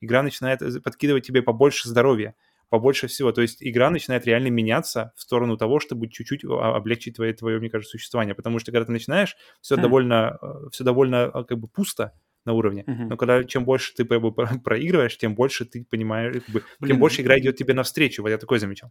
Игра 0.00 0.22
начинает 0.22 0.62
э, 0.62 0.80
подкидывать 0.80 1.26
тебе 1.26 1.42
побольше 1.42 1.88
здоровья, 1.88 2.36
побольше 2.70 3.06
всего. 3.06 3.32
То 3.32 3.42
есть 3.42 3.58
игра 3.62 3.90
начинает 3.90 4.26
реально 4.26 4.48
меняться 4.48 5.12
в 5.16 5.22
сторону 5.22 5.56
того, 5.56 5.80
чтобы 5.80 6.08
чуть-чуть 6.08 6.44
облегчить 6.44 7.16
твое, 7.16 7.32
твое, 7.32 7.58
мне 7.58 7.70
кажется, 7.70 7.92
существование. 7.92 8.34
Потому 8.34 8.58
что 8.58 8.72
когда 8.72 8.84
ты 8.86 8.92
начинаешь, 8.92 9.36
все 9.60 9.76
Хм. 9.76 9.80
довольно, 9.82 10.38
все 10.72 10.84
довольно 10.84 11.24
а, 11.24 11.44
как 11.44 11.58
бы 11.58 11.68
пусто 11.68 12.12
на 12.44 12.52
уровне. 12.52 12.84
Мгм. 12.86 13.08
Но 13.08 13.16
когда 13.16 13.44
чем 13.44 13.64
больше 13.64 13.94
ты 13.94 14.04
как 14.04 14.20
бы, 14.20 14.32
про- 14.32 14.58
проигрываешь, 14.64 15.16
тем 15.18 15.34
больше 15.34 15.64
ты 15.64 15.84
понимаешь, 15.84 16.34
как 16.34 16.48
бы, 16.54 16.62
Блин, 16.80 16.92
тем 16.94 16.98
больше 17.00 17.22
игра 17.22 17.38
идет 17.38 17.56
тебе 17.56 17.74
навстречу. 17.74 18.22
Вот 18.22 18.28
я 18.28 18.38
такой 18.38 18.58
замечал. 18.58 18.90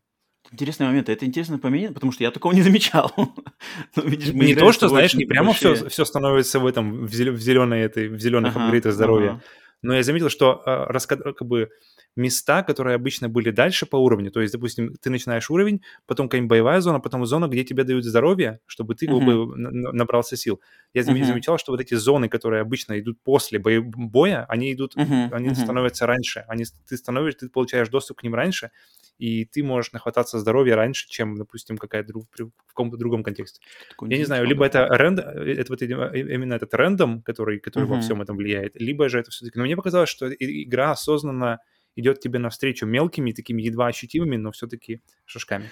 Интересный 0.52 0.86
момент. 0.86 1.10
Это 1.10 1.26
интересно 1.26 1.60
поменять, 1.60 1.94
потому 1.94 2.12
что 2.14 2.24
я 2.24 2.32
такого 2.32 2.54
не 2.54 2.62
замечал. 2.62 3.12
Ну, 3.96 4.04
видишь, 4.04 4.34
не 4.34 4.56
то, 4.56 4.72
что, 4.72 4.88
знаешь, 4.88 5.14
не 5.16 5.26
прямо 5.26 5.52
все, 5.54 5.74
большие- 5.74 5.90
все 5.90 6.06
становится 6.06 6.60
в 6.60 6.66
этом, 6.68 7.06
в, 7.06 7.12
зеленой 7.12 7.82
этой, 7.82 8.08
в 8.08 8.20
зеленых 8.20 8.56
Ага, 8.56 8.66
апгрейдах 8.66 8.94
здоровья. 8.94 9.30
ага. 9.32 9.42
Но 9.84 9.94
я 9.96 10.04
заметил, 10.04 10.30
что 10.30 10.62
раска- 10.66 11.34
как 11.34 11.48
бы 11.48 11.70
места, 12.16 12.64
которые 12.64 12.96
обычно 12.96 13.30
были 13.30 13.52
дальше 13.52 13.86
по 13.86 13.96
уровню, 13.98 14.32
то 14.32 14.42
есть, 14.42 14.52
допустим, 14.54 14.96
ты 15.02 15.10
начинаешь 15.12 15.50
уровень, 15.52 15.82
потом 16.08 16.28
какая-нибудь 16.28 16.50
боевая 16.50 16.82
зона, 16.82 17.00
потом 17.00 17.26
зона, 17.28 17.48
где 17.48 17.64
тебе 17.64 17.84
дают 17.84 18.04
здоровье, 18.04 18.60
чтобы 18.66 18.96
ты 18.96 19.06
как 19.06 19.16
бы 19.20 19.56
на- 19.56 19.70
на- 19.72 19.92
набрался 19.92 20.36
сил. 20.36 20.60
Я 20.94 21.04
Мгм. 21.04 21.24
замечал, 21.26 21.58
что 21.60 21.72
вот 21.74 21.82
эти 21.82 21.94
зоны, 21.94 22.28
которые 22.28 22.62
обычно 22.62 23.00
идут 23.00 23.20
после 23.24 23.60
боя, 23.60 24.46
они 24.50 24.74
идут, 24.74 24.96
Мгм, 24.96 25.30
они 25.32 25.50
мгм. 25.50 25.56
становятся 25.56 26.08
раньше. 26.08 26.44
Они, 26.48 26.66
ты 26.88 26.98
становишься, 26.98 27.42
ты 27.42 27.50
получаешь 27.50 27.90
доступ 27.90 28.18
к 28.20 28.24
ним 28.24 28.34
раньше, 28.34 28.72
и 29.18 29.46
ты 29.46 29.64
можешь 29.64 29.92
нахвататься 29.92 30.40
здоровья 30.40 30.76
раньше, 30.76 31.08
чем, 31.10 31.36
допустим, 31.36 31.78
какая-то 31.78 32.10
друг, 32.10 32.28
в 32.38 32.68
каком-то 32.68 32.98
другом 32.98 33.24
контексте. 33.24 33.62
Такой 33.90 34.10
Я 34.10 34.18
не 34.18 34.26
знаю, 34.26 34.46
либо 34.46 34.66
это 34.66 34.86
рэнд, 34.88 35.20
это 35.20 35.72
вот 35.72 35.82
именно 35.82 36.12
именно 36.14 36.54
этот 36.54 36.74
рэндом, 36.74 37.22
который, 37.22 37.60
который 37.60 37.86
во 37.86 37.96
Мгм. 37.96 38.02
всем 38.02 38.22
этом 38.22 38.38
влияет, 38.38 38.76
либо 38.76 39.10
же 39.10 39.20
это 39.20 39.32
все-таки... 39.32 39.58
Но 39.58 39.66
мне 39.66 39.76
показалось, 39.76 40.10
что 40.10 40.30
игра 40.32 40.92
осознанно 40.92 41.60
идет 41.96 42.20
тебе 42.20 42.40
навстречу 42.40 42.86
мелкими, 42.86 43.32
такими 43.32 43.64
едва 43.64 43.88
ощутимыми, 43.88 44.38
но 44.38 44.52
все-таки 44.52 45.02
шажками. 45.26 45.70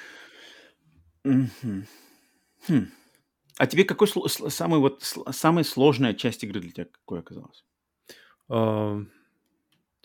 Мгм. 1.23 1.87
Хм. 2.67 2.87
А 3.57 3.67
тебе 3.67 3.83
какой 3.85 4.07
сл- 4.07 4.49
самый 4.49 4.79
вот 4.79 5.01
сл- 5.03 5.31
самая 5.31 5.63
сложная 5.63 6.13
часть 6.13 6.43
игры 6.43 6.59
для 6.59 6.71
тебя 6.71 6.85
какой 6.85 7.19
оказалась? 7.19 7.63
Э, 8.49 9.01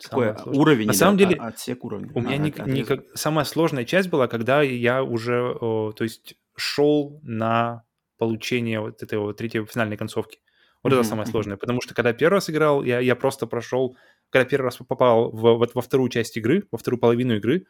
Сложное. 0.01 0.61
уровень? 0.61 0.87
На 0.87 0.91
или 0.91 0.97
самом 0.97 1.17
деле, 1.17 1.35
отсек 1.39 1.83
уровня? 1.85 2.11
У 2.13 2.21
меня 2.21 2.35
А, 2.35 2.37
не 2.37 2.49
отрезок. 2.51 2.87
как- 2.87 3.17
самая 3.17 3.45
сложная 3.45 3.85
часть 3.85 4.09
была, 4.09 4.27
когда 4.27 4.61
я 4.61 5.03
уже, 5.03 5.41
о, 5.59 5.91
то 5.91 6.03
есть, 6.03 6.35
шел 6.55 7.19
на 7.23 7.83
получение 8.17 8.79
вот 8.79 9.01
этой 9.03 9.17
вот 9.19 9.37
третьей 9.37 9.65
финальной 9.65 9.97
концовки. 9.97 10.39
Вот 10.83 10.91
это 10.93 11.01
Мгм, 11.01 11.09
самое 11.09 11.27
сложное, 11.27 11.57
потому 11.57 11.81
что 11.81 11.93
когда 11.93 12.13
первый 12.13 12.35
раз 12.35 12.49
играл, 12.49 12.83
я, 12.83 12.99
я 12.99 13.15
просто 13.15 13.45
прошел, 13.47 13.95
когда 14.29 14.45
первый 14.45 14.65
раз 14.65 14.77
попал 14.77 15.31
в, 15.31 15.39
вот 15.57 15.75
во 15.75 15.81
вторую 15.81 16.09
часть 16.09 16.37
игры, 16.37 16.63
во 16.71 16.77
вторую 16.77 16.99
половину 16.99 17.35
игры, 17.35 17.65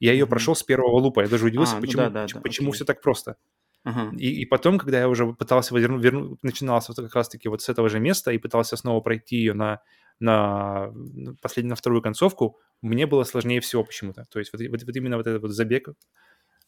я 0.00 0.12
ее 0.12 0.24
Мгм. 0.24 0.30
прошел 0.30 0.54
с 0.56 0.62
первого 0.62 0.98
лупа. 0.98 1.20
Я 1.22 1.28
даже 1.28 1.46
удивился, 1.46 1.74
А, 1.76 1.80
ну 1.80 1.82
почему, 1.82 2.02
да, 2.04 2.10
да, 2.10 2.22
поч- 2.24 2.34
да, 2.34 2.40
почему 2.40 2.72
все 2.72 2.84
так 2.84 3.02
просто. 3.02 3.36
Ага. 3.84 4.12
И, 4.18 4.42
и 4.42 4.44
потом, 4.46 4.78
когда 4.78 4.98
я 5.00 5.08
уже 5.08 5.32
пытался 5.32 5.76
вернуть, 5.76 6.02
верну, 6.04 6.38
начинался 6.42 6.92
вот 6.92 7.04
как 7.06 7.14
раз-таки 7.14 7.48
вот 7.48 7.62
с 7.62 7.68
этого 7.68 7.88
же 7.88 8.00
места 8.00 8.32
и 8.32 8.38
пытался 8.38 8.76
снова 8.76 9.00
пройти 9.00 9.36
ее 9.36 9.54
на, 9.54 9.80
на, 10.18 10.92
последнюю, 11.42 11.70
на 11.70 11.76
вторую 11.76 12.02
концовку, 12.02 12.58
мне 12.82 13.06
было 13.06 13.24
сложнее 13.24 13.60
всего 13.60 13.84
почему-то. 13.84 14.24
То 14.30 14.38
есть 14.38 14.52
вот, 14.52 14.60
вот, 14.68 14.82
вот 14.82 14.96
именно 14.96 15.16
вот 15.16 15.26
этот 15.26 15.42
вот 15.42 15.52
забег, 15.52 15.88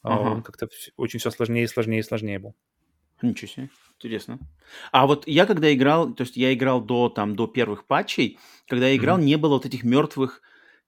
Ага. 0.02 0.36
он 0.36 0.42
как-то 0.42 0.68
очень 0.96 1.18
все 1.20 1.30
сложнее 1.30 1.64
и 1.64 1.68
сложнее 1.68 2.00
и 2.00 2.02
сложнее 2.02 2.38
был. 2.38 2.54
Ничего 3.20 3.48
себе, 3.48 3.68
интересно. 3.96 4.38
А 4.90 5.06
вот 5.06 5.28
я 5.28 5.46
когда 5.46 5.72
играл, 5.72 6.12
то 6.12 6.22
есть 6.22 6.36
я 6.36 6.52
играл 6.52 6.80
до 6.80 7.08
там 7.08 7.36
до 7.36 7.46
первых 7.46 7.86
патчей, 7.86 8.38
когда 8.66 8.88
я 8.88 8.96
играл, 8.96 9.18
Мгм. 9.18 9.26
не 9.26 9.36
было 9.36 9.54
вот 9.54 9.66
этих 9.66 9.84
мертвых 9.84 10.42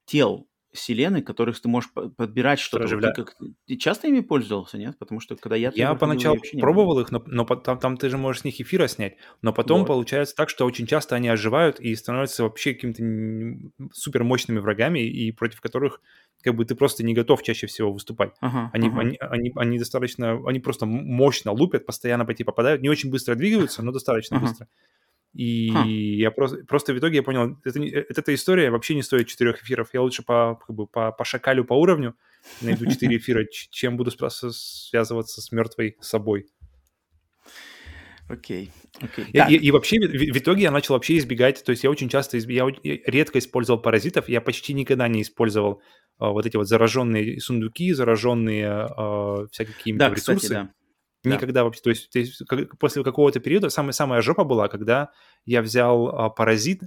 тел. 0.04 0.48
Селены, 0.74 1.22
которых 1.22 1.60
ты 1.60 1.68
можешь 1.68 1.90
подбирать 1.92 2.58
что-то. 2.58 2.86
Ты, 2.86 3.12
как, 3.12 3.36
ты 3.66 3.76
часто 3.76 4.08
ими 4.08 4.20
пользовался, 4.20 4.76
нет? 4.76 4.98
Потому 4.98 5.20
что 5.20 5.36
когда 5.36 5.56
я... 5.56 5.72
Я 5.74 5.94
поначалу 5.94 6.38
пробовал 6.60 7.00
их, 7.00 7.10
но, 7.10 7.22
но 7.26 7.44
там, 7.44 7.78
там 7.78 7.96
ты 7.96 8.10
же 8.10 8.18
можешь 8.18 8.42
с 8.42 8.44
них 8.44 8.60
эфира 8.60 8.86
снять. 8.88 9.16
Но 9.42 9.52
потом 9.52 9.80
вот. 9.80 9.86
получается 9.86 10.34
так, 10.34 10.48
что 10.48 10.66
очень 10.66 10.86
часто 10.86 11.16
они 11.16 11.28
оживают 11.28 11.80
и 11.80 11.94
становятся 11.94 12.42
вообще 12.42 12.74
какими-то 12.74 13.88
супер 13.92 14.24
мощными 14.24 14.58
врагами, 14.58 15.00
и 15.00 15.32
против 15.32 15.60
которых 15.60 16.00
как 16.42 16.54
бы 16.56 16.64
ты 16.64 16.74
просто 16.74 17.04
не 17.04 17.14
готов 17.14 17.42
чаще 17.42 17.66
всего 17.66 17.92
выступать. 17.92 18.32
Ага, 18.40 18.70
они, 18.72 18.88
ага. 18.88 19.00
Они, 19.00 19.16
они, 19.20 19.52
они 19.56 19.78
достаточно, 19.78 20.40
они 20.46 20.60
просто 20.60 20.86
мощно 20.86 21.52
лупят, 21.52 21.86
постоянно 21.86 22.26
пойти 22.26 22.44
попадают, 22.44 22.82
не 22.82 22.90
очень 22.90 23.10
быстро 23.10 23.34
двигаются, 23.34 23.82
но 23.82 23.92
достаточно 23.92 24.36
ага. 24.36 24.46
быстро. 24.46 24.68
И 25.34 25.70
Ха. 25.72 25.84
я 25.84 26.30
просто, 26.30 26.58
просто 26.64 26.94
в 26.94 26.98
итоге 26.98 27.16
я 27.16 27.22
понял, 27.22 27.58
это, 27.64 27.82
это, 27.82 28.20
эта 28.20 28.34
история 28.34 28.70
вообще 28.70 28.94
не 28.94 29.02
стоит 29.02 29.26
четырех 29.26 29.62
эфиров. 29.62 29.90
Я 29.92 30.00
лучше 30.02 30.22
по, 30.22 30.60
как 30.64 30.74
бы, 30.74 30.86
по, 30.86 31.10
по 31.10 31.24
шакалю 31.24 31.64
по 31.64 31.74
уровню 31.74 32.14
найду 32.60 32.86
четыре 32.86 33.16
эфира, 33.16 33.44
чем 33.70 33.96
буду 33.96 34.12
связываться 34.12 35.40
с 35.42 35.52
мертвой 35.52 35.96
собой. 36.00 36.46
Окей. 38.28 38.70
Okay. 39.00 39.26
Okay. 39.32 39.50
И, 39.50 39.54
и, 39.54 39.58
и 39.66 39.70
вообще 39.70 39.98
в, 39.98 40.10
в 40.10 40.38
итоге 40.38 40.62
я 40.62 40.70
начал 40.70 40.94
вообще 40.94 41.18
избегать, 41.18 41.62
то 41.64 41.70
есть 41.70 41.84
я 41.84 41.90
очень 41.90 42.08
часто, 42.08 42.38
изб... 42.38 42.50
я 42.50 42.66
редко 43.06 43.38
использовал 43.38 43.82
паразитов, 43.82 44.28
я 44.28 44.40
почти 44.40 44.72
никогда 44.72 45.08
не 45.08 45.22
использовал 45.22 45.82
а, 46.18 46.30
вот 46.30 46.46
эти 46.46 46.56
вот 46.56 46.68
зараженные 46.68 47.40
сундуки, 47.40 47.92
зараженные 47.92 48.68
а, 48.68 49.46
всякие 49.50 49.96
да, 49.96 50.10
ресурсы. 50.10 50.36
Кстати, 50.36 50.52
да. 50.52 50.70
Никогда 51.24 51.60
да. 51.60 51.64
вообще. 51.64 51.82
То 51.82 51.90
есть, 51.90 52.10
то 52.10 52.18
есть 52.18 52.44
как, 52.46 52.78
после 52.78 53.02
какого-то 53.02 53.40
периода 53.40 53.70
самая, 53.70 53.92
самая 53.92 54.20
жопа 54.20 54.44
была, 54.44 54.68
когда 54.68 55.10
я 55.46 55.62
взял 55.62 56.08
а, 56.08 56.30
паразит, 56.30 56.82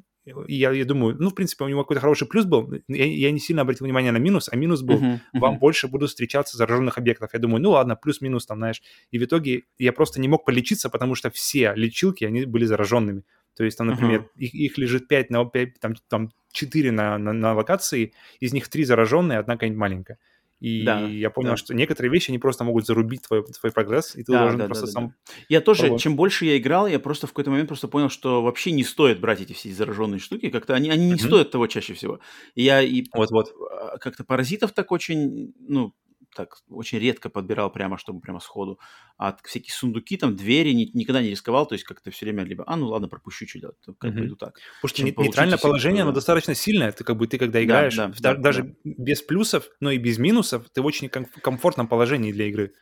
и 0.47 0.55
я, 0.55 0.71
я 0.71 0.85
думаю, 0.85 1.15
ну, 1.17 1.29
в 1.29 1.35
принципе, 1.35 1.63
у 1.63 1.67
него 1.67 1.83
какой-то 1.83 2.01
хороший 2.01 2.27
плюс 2.27 2.45
был. 2.45 2.69
Я, 2.87 3.05
я 3.05 3.31
не 3.31 3.39
сильно 3.39 3.61
обратил 3.61 3.85
внимание 3.85 4.11
на 4.11 4.17
минус, 4.17 4.49
а 4.51 4.55
минус 4.57 4.81
был, 4.81 4.97
uh-huh, 4.97 5.15
uh-huh. 5.15 5.39
вам 5.39 5.57
больше 5.57 5.87
будут 5.87 6.09
встречаться 6.09 6.57
зараженных 6.57 6.97
объектов. 6.97 7.29
Я 7.33 7.39
думаю, 7.39 7.61
ну 7.61 7.71
ладно, 7.71 7.95
плюс-минус 7.95 8.45
там, 8.45 8.57
знаешь. 8.57 8.81
И 9.11 9.19
в 9.19 9.23
итоге 9.23 9.63
я 9.77 9.93
просто 9.93 10.19
не 10.19 10.27
мог 10.27 10.43
полечиться, 10.43 10.89
потому 10.89 11.15
что 11.15 11.29
все 11.29 11.73
лечилки, 11.75 12.25
они 12.25 12.45
были 12.45 12.65
зараженными. 12.65 13.23
То 13.55 13.63
есть 13.63 13.77
там, 13.77 13.87
например, 13.87 14.21
uh-huh. 14.21 14.39
их, 14.39 14.53
их 14.53 14.77
лежит 14.77 15.07
5 15.07 15.29
на 15.29 15.45
5, 15.45 15.79
там, 15.79 15.95
там 16.09 16.31
4 16.51 16.91
на, 16.91 17.17
на, 17.17 17.33
на 17.33 17.53
локации, 17.53 18.13
из 18.39 18.53
них 18.53 18.67
3 18.67 18.83
зараженные, 18.83 19.39
одна 19.39 19.53
какая-нибудь 19.53 19.79
маленькая. 19.79 20.19
И 20.59 20.83
да, 20.83 21.01
я 21.01 21.29
понял, 21.29 21.51
да. 21.51 21.57
что 21.57 21.75
некоторые 21.75 22.11
вещи, 22.11 22.31
они 22.31 22.39
просто 22.39 22.63
могут 22.63 22.85
зарубить 22.85 23.21
твой, 23.21 23.43
твой 23.43 23.71
прогресс, 23.71 24.15
и 24.15 24.23
ты 24.23 24.31
да, 24.31 24.41
должен 24.41 24.59
да, 24.59 24.65
просто 24.65 24.87
да, 24.87 24.91
сам... 24.91 25.07
Да. 25.07 25.33
Я 25.49 25.61
тоже, 25.61 25.81
пробовать. 25.81 26.01
чем 26.01 26.15
больше 26.15 26.45
я 26.45 26.57
играл, 26.57 26.87
я 26.87 26.99
просто 26.99 27.27
в 27.27 27.31
какой-то 27.31 27.51
момент 27.51 27.67
просто 27.67 27.87
понял, 27.87 28.09
что 28.09 28.41
вообще 28.41 28.71
не 28.71 28.83
стоит 28.83 29.19
брать 29.19 29.41
эти 29.41 29.53
все 29.53 29.69
зараженные 29.69 30.19
штуки, 30.19 30.49
как-то 30.49 30.73
они, 30.73 30.89
они 30.89 31.11
не 31.11 31.19
стоят 31.19 31.51
того 31.51 31.67
чаще 31.67 31.93
всего. 31.93 32.19
И 32.55 32.63
я 32.63 32.81
и 32.81 33.05
вот-вот. 33.13 33.53
А, 33.71 33.97
как-то 33.99 34.23
паразитов 34.23 34.71
так 34.71 34.91
очень, 34.91 35.53
ну, 35.59 35.93
так 36.37 36.57
очень 36.69 36.99
редко 36.99 37.29
подбирал 37.29 37.71
прямо, 37.71 37.97
чтобы 37.97 38.21
прямо 38.21 38.39
сходу. 38.39 38.79
А 39.17 39.35
всякие 39.43 39.73
сундуки, 39.73 40.17
там, 40.17 40.35
двери 40.35 40.71
ни, 40.71 40.91
никогда 40.93 41.21
не 41.21 41.29
рисковал, 41.29 41.65
то 41.65 41.73
есть 41.73 41.83
как-то 41.83 42.11
все 42.11 42.25
время 42.25 42.43
либо, 42.43 42.63
а, 42.67 42.75
ну 42.75 42.87
ладно, 42.87 43.07
пропущу, 43.07 43.47
что 43.47 43.59
делать, 43.59 43.75
как 43.99 44.11
mm-hmm. 44.11 44.17
пойду 44.17 44.35
так. 44.35 44.59
Потому 44.81 44.89
что 44.89 45.23
нейтральное 45.23 45.57
положение, 45.57 46.03
оно 46.03 46.11
достаточно 46.11 46.53
сильное, 46.53 46.91
ты 46.91 47.03
как 47.03 47.17
бы, 47.17 47.27
ты 47.27 47.39
когда 47.39 47.63
играешь, 47.63 47.95
да, 47.95 48.13
да, 48.19 48.33
да, 48.35 48.39
даже 48.39 48.63
да. 48.63 48.73
без 48.83 49.21
плюсов, 49.23 49.69
но 49.79 49.91
и 49.91 49.97
без 49.97 50.19
минусов, 50.19 50.69
ты 50.71 50.81
в 50.81 50.85
очень 50.85 51.09
комфортном 51.09 51.87
положении 51.87 52.31
для 52.31 52.45
игры. 52.45 52.73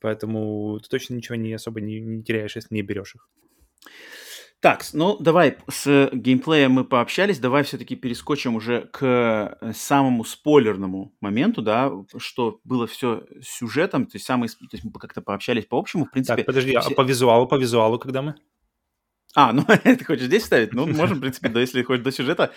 Поэтому 0.00 0.78
ты 0.80 0.88
точно 0.88 1.14
ничего 1.14 1.36
не 1.36 1.52
особо 1.52 1.80
не, 1.80 2.00
не 2.00 2.22
теряешь, 2.22 2.56
если 2.56 2.74
не 2.74 2.82
берешь 2.82 3.14
их. 3.14 3.28
Так, 4.60 4.84
ну 4.92 5.16
давай 5.18 5.56
с 5.70 6.10
геймплеем 6.12 6.72
мы 6.72 6.84
пообщались, 6.84 7.38
давай 7.38 7.62
все-таки 7.62 7.94
перескочим 7.94 8.56
уже 8.56 8.88
к 8.92 9.56
э, 9.60 9.72
самому 9.72 10.24
спойлерному 10.24 11.14
моменту, 11.20 11.62
да, 11.62 11.92
что 12.16 12.58
было 12.64 12.88
все 12.88 13.22
сюжетом, 13.40 14.06
то 14.06 14.16
есть 14.16 14.26
самый, 14.26 14.48
то 14.48 14.56
есть 14.72 14.82
мы 14.82 14.90
как-то 14.90 15.22
пообщались 15.22 15.64
по 15.64 15.78
общему, 15.78 16.06
в 16.06 16.10
принципе. 16.10 16.38
Так, 16.38 16.46
подожди, 16.46 16.74
а 16.74 16.80
все... 16.80 16.90
а 16.90 16.94
по 16.96 17.02
визуалу, 17.02 17.46
по 17.46 17.54
визуалу 17.54 18.00
когда 18.00 18.20
мы? 18.20 18.34
А, 19.36 19.52
ну 19.52 19.64
ты 19.84 20.04
хочешь 20.04 20.26
здесь 20.26 20.44
ставить? 20.44 20.74
Ну, 20.74 20.86
можем, 20.86 21.18
в 21.18 21.20
принципе, 21.20 21.50
да, 21.50 21.60
если 21.60 21.84
хочешь 21.84 22.02
до 22.02 22.10
сюжета, 22.10 22.50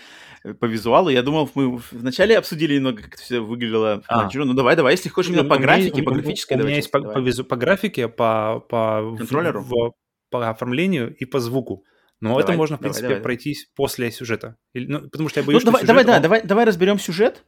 э, 0.43 0.55
по 0.55 0.65
визуалу. 0.65 1.09
Я 1.09 1.21
думал, 1.21 1.51
мы 1.53 1.79
вначале 1.91 2.35
обсудили 2.35 2.77
немного, 2.77 3.03
как 3.03 3.13
это 3.13 3.21
все 3.21 3.41
выглядело. 3.41 4.01
А. 4.07 4.27
Ну, 4.33 4.53
давай, 4.53 4.75
давай, 4.75 4.93
если 4.93 5.09
хочешь 5.09 5.29
именно 5.29 5.47
по 5.47 5.59
графике, 5.59 6.01
по 6.01 6.11
графической. 6.11 6.57
У 6.57 6.63
меня 6.63 6.77
есть 6.77 6.89
по, 6.89 6.99
по, 6.99 7.21
по 7.21 7.55
графике, 7.55 8.07
по, 8.07 8.65
по 8.67 9.15
контроллеру, 9.19 9.61
в, 9.61 9.91
по 10.31 10.49
оформлению 10.49 11.15
и 11.15 11.25
по 11.25 11.39
звуку. 11.39 11.85
Но 12.21 12.29
давай, 12.29 12.43
это 12.43 12.53
можно, 12.53 12.77
в 12.77 12.79
принципе, 12.79 13.01
давай, 13.01 13.15
давай. 13.15 13.23
пройтись 13.23 13.67
после 13.75 14.11
сюжета. 14.11 14.55
Или, 14.73 14.85
ну, 14.85 15.01
потому 15.09 15.27
что 15.27 15.39
я 15.39 15.45
боюсь, 15.45 15.63
ну, 15.63 15.65
давай, 15.65 15.79
что 15.79 15.87
давай, 15.87 16.03
сюжет, 16.03 16.15
да, 16.15 16.21
давай, 16.21 16.43
давай 16.43 16.65
разберем 16.65 16.99
сюжет. 16.99 17.43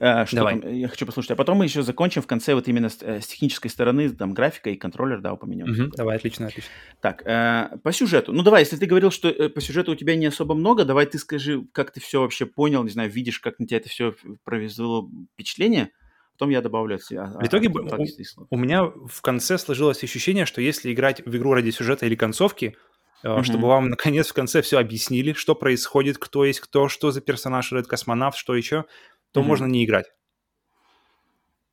Э, 0.00 0.26
что 0.26 0.36
давай. 0.36 0.60
Там, 0.60 0.70
я 0.70 0.88
хочу 0.88 1.06
послушать. 1.06 1.30
А 1.30 1.36
потом 1.36 1.56
мы 1.56 1.64
еще 1.64 1.82
закончим 1.82 2.20
в 2.20 2.26
конце 2.26 2.54
вот 2.54 2.68
именно 2.68 2.90
с, 2.90 2.98
э, 3.00 3.22
с 3.22 3.26
технической 3.26 3.70
стороны, 3.70 4.10
там, 4.10 4.34
графика 4.34 4.68
и 4.68 4.76
контроллер, 4.76 5.22
да, 5.22 5.32
упомянем. 5.32 5.70
Угу, 5.70 5.96
давай, 5.96 6.16
отлично, 6.16 6.48
отлично. 6.48 6.70
Так, 7.00 7.22
э, 7.24 7.78
по 7.82 7.90
сюжету. 7.90 8.34
Ну, 8.34 8.42
давай, 8.42 8.62
если 8.62 8.76
ты 8.76 8.84
говорил, 8.84 9.10
что 9.10 9.30
э, 9.30 9.48
по 9.48 9.62
сюжету 9.62 9.92
у 9.92 9.94
тебя 9.94 10.14
не 10.14 10.26
особо 10.26 10.54
много, 10.54 10.84
давай 10.84 11.06
ты 11.06 11.16
скажи, 11.18 11.64
как 11.72 11.90
ты 11.92 12.00
все 12.00 12.20
вообще 12.20 12.44
понял, 12.44 12.84
не 12.84 12.90
знаю, 12.90 13.10
видишь, 13.10 13.40
как 13.40 13.58
на 13.58 13.66
тебя 13.66 13.78
это 13.78 13.88
все 13.88 14.14
произвело 14.44 15.10
впечатление. 15.32 15.90
Потом 16.34 16.50
я 16.50 16.60
добавлю 16.60 16.96
от 16.96 17.02
себя. 17.02 17.32
В 17.34 17.46
итоге 17.46 17.68
а, 17.68 17.96
у, 17.96 18.46
у 18.50 18.58
меня 18.58 18.84
в 18.84 19.22
конце 19.22 19.58
сложилось 19.58 20.04
ощущение, 20.04 20.44
что 20.44 20.60
если 20.60 20.92
играть 20.92 21.24
в 21.24 21.34
игру 21.34 21.54
ради 21.54 21.70
сюжета 21.70 22.06
или 22.06 22.14
концовки, 22.14 22.76
mm-hmm. 23.24 23.42
чтобы 23.42 23.68
вам 23.68 23.88
наконец 23.90 24.28
в 24.28 24.34
конце 24.34 24.62
все 24.62 24.78
объяснили, 24.78 25.32
что 25.32 25.54
происходит, 25.54 26.18
кто 26.18 26.44
есть 26.44 26.60
кто, 26.60 26.88
что 26.88 27.10
за 27.10 27.20
персонаж 27.20 27.72
этот 27.72 27.86
космонавт, 27.86 28.36
что 28.36 28.54
еще, 28.54 28.84
то 29.32 29.40
mm-hmm. 29.40 29.44
можно 29.44 29.66
не 29.66 29.84
играть. 29.84 30.06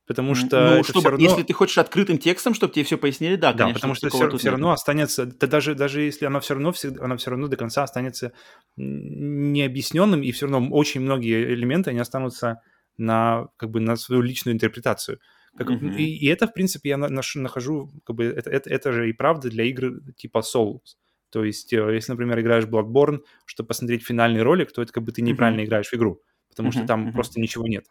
Потому 0.06 0.36
что 0.36 0.76
ну, 0.76 0.84
чтобы, 0.84 1.10
равно... 1.10 1.24
если 1.24 1.42
ты 1.42 1.52
хочешь 1.52 1.78
открытым 1.78 2.18
текстом, 2.18 2.54
чтобы 2.54 2.72
тебе 2.72 2.84
все 2.84 2.96
пояснили, 2.96 3.34
да, 3.34 3.52
да, 3.52 3.64
конечно. 3.64 3.74
потому 3.74 3.94
что 3.96 4.08
все, 4.08 4.38
все 4.38 4.50
равно 4.50 4.70
останется, 4.70 5.26
да, 5.26 5.48
даже, 5.48 5.74
даже 5.74 6.02
если 6.02 6.26
оно 6.26 6.38
все 6.38 6.54
равно, 6.54 6.70
всегда, 6.70 7.04
оно 7.04 7.16
все 7.16 7.30
равно 7.30 7.48
до 7.48 7.56
конца 7.56 7.82
останется 7.82 8.32
необъясненным, 8.76 10.22
и 10.22 10.30
все 10.30 10.46
равно 10.46 10.70
очень 10.70 11.00
многие 11.00 11.52
элементы, 11.52 11.90
они 11.90 11.98
останутся 11.98 12.60
на, 12.96 13.48
как 13.56 13.70
бы, 13.70 13.80
на 13.80 13.96
свою 13.96 14.22
личную 14.22 14.54
интерпретацию. 14.54 15.18
Как, 15.58 15.70
mm-hmm. 15.70 15.96
и, 15.96 16.18
и 16.18 16.26
это, 16.28 16.46
в 16.46 16.52
принципе, 16.52 16.90
я 16.90 16.98
нахожу, 16.98 17.90
как 18.04 18.14
бы, 18.14 18.26
это, 18.26 18.48
это, 18.48 18.70
это 18.70 18.92
же 18.92 19.10
и 19.10 19.12
правда 19.12 19.50
для 19.50 19.64
игр 19.64 20.00
типа 20.16 20.38
Souls. 20.38 20.94
То 21.30 21.44
есть, 21.44 21.72
э, 21.72 21.94
если, 21.94 22.12
например, 22.12 22.40
играешь 22.40 22.64
Bloodborne, 22.64 23.20
чтобы 23.44 23.68
посмотреть 23.68 24.04
финальный 24.04 24.42
ролик, 24.42 24.72
то 24.72 24.82
это 24.82 24.92
как 24.92 25.04
бы 25.04 25.12
ты 25.12 25.22
неправильно 25.22 25.60
mm-hmm. 25.60 25.64
играешь 25.64 25.88
в 25.88 25.94
игру, 25.94 26.22
потому 26.48 26.68
mm-hmm. 26.68 26.72
что 26.72 26.86
там 26.86 27.08
mm-hmm. 27.08 27.12
просто 27.12 27.40
ничего 27.40 27.66
нет. 27.66 27.86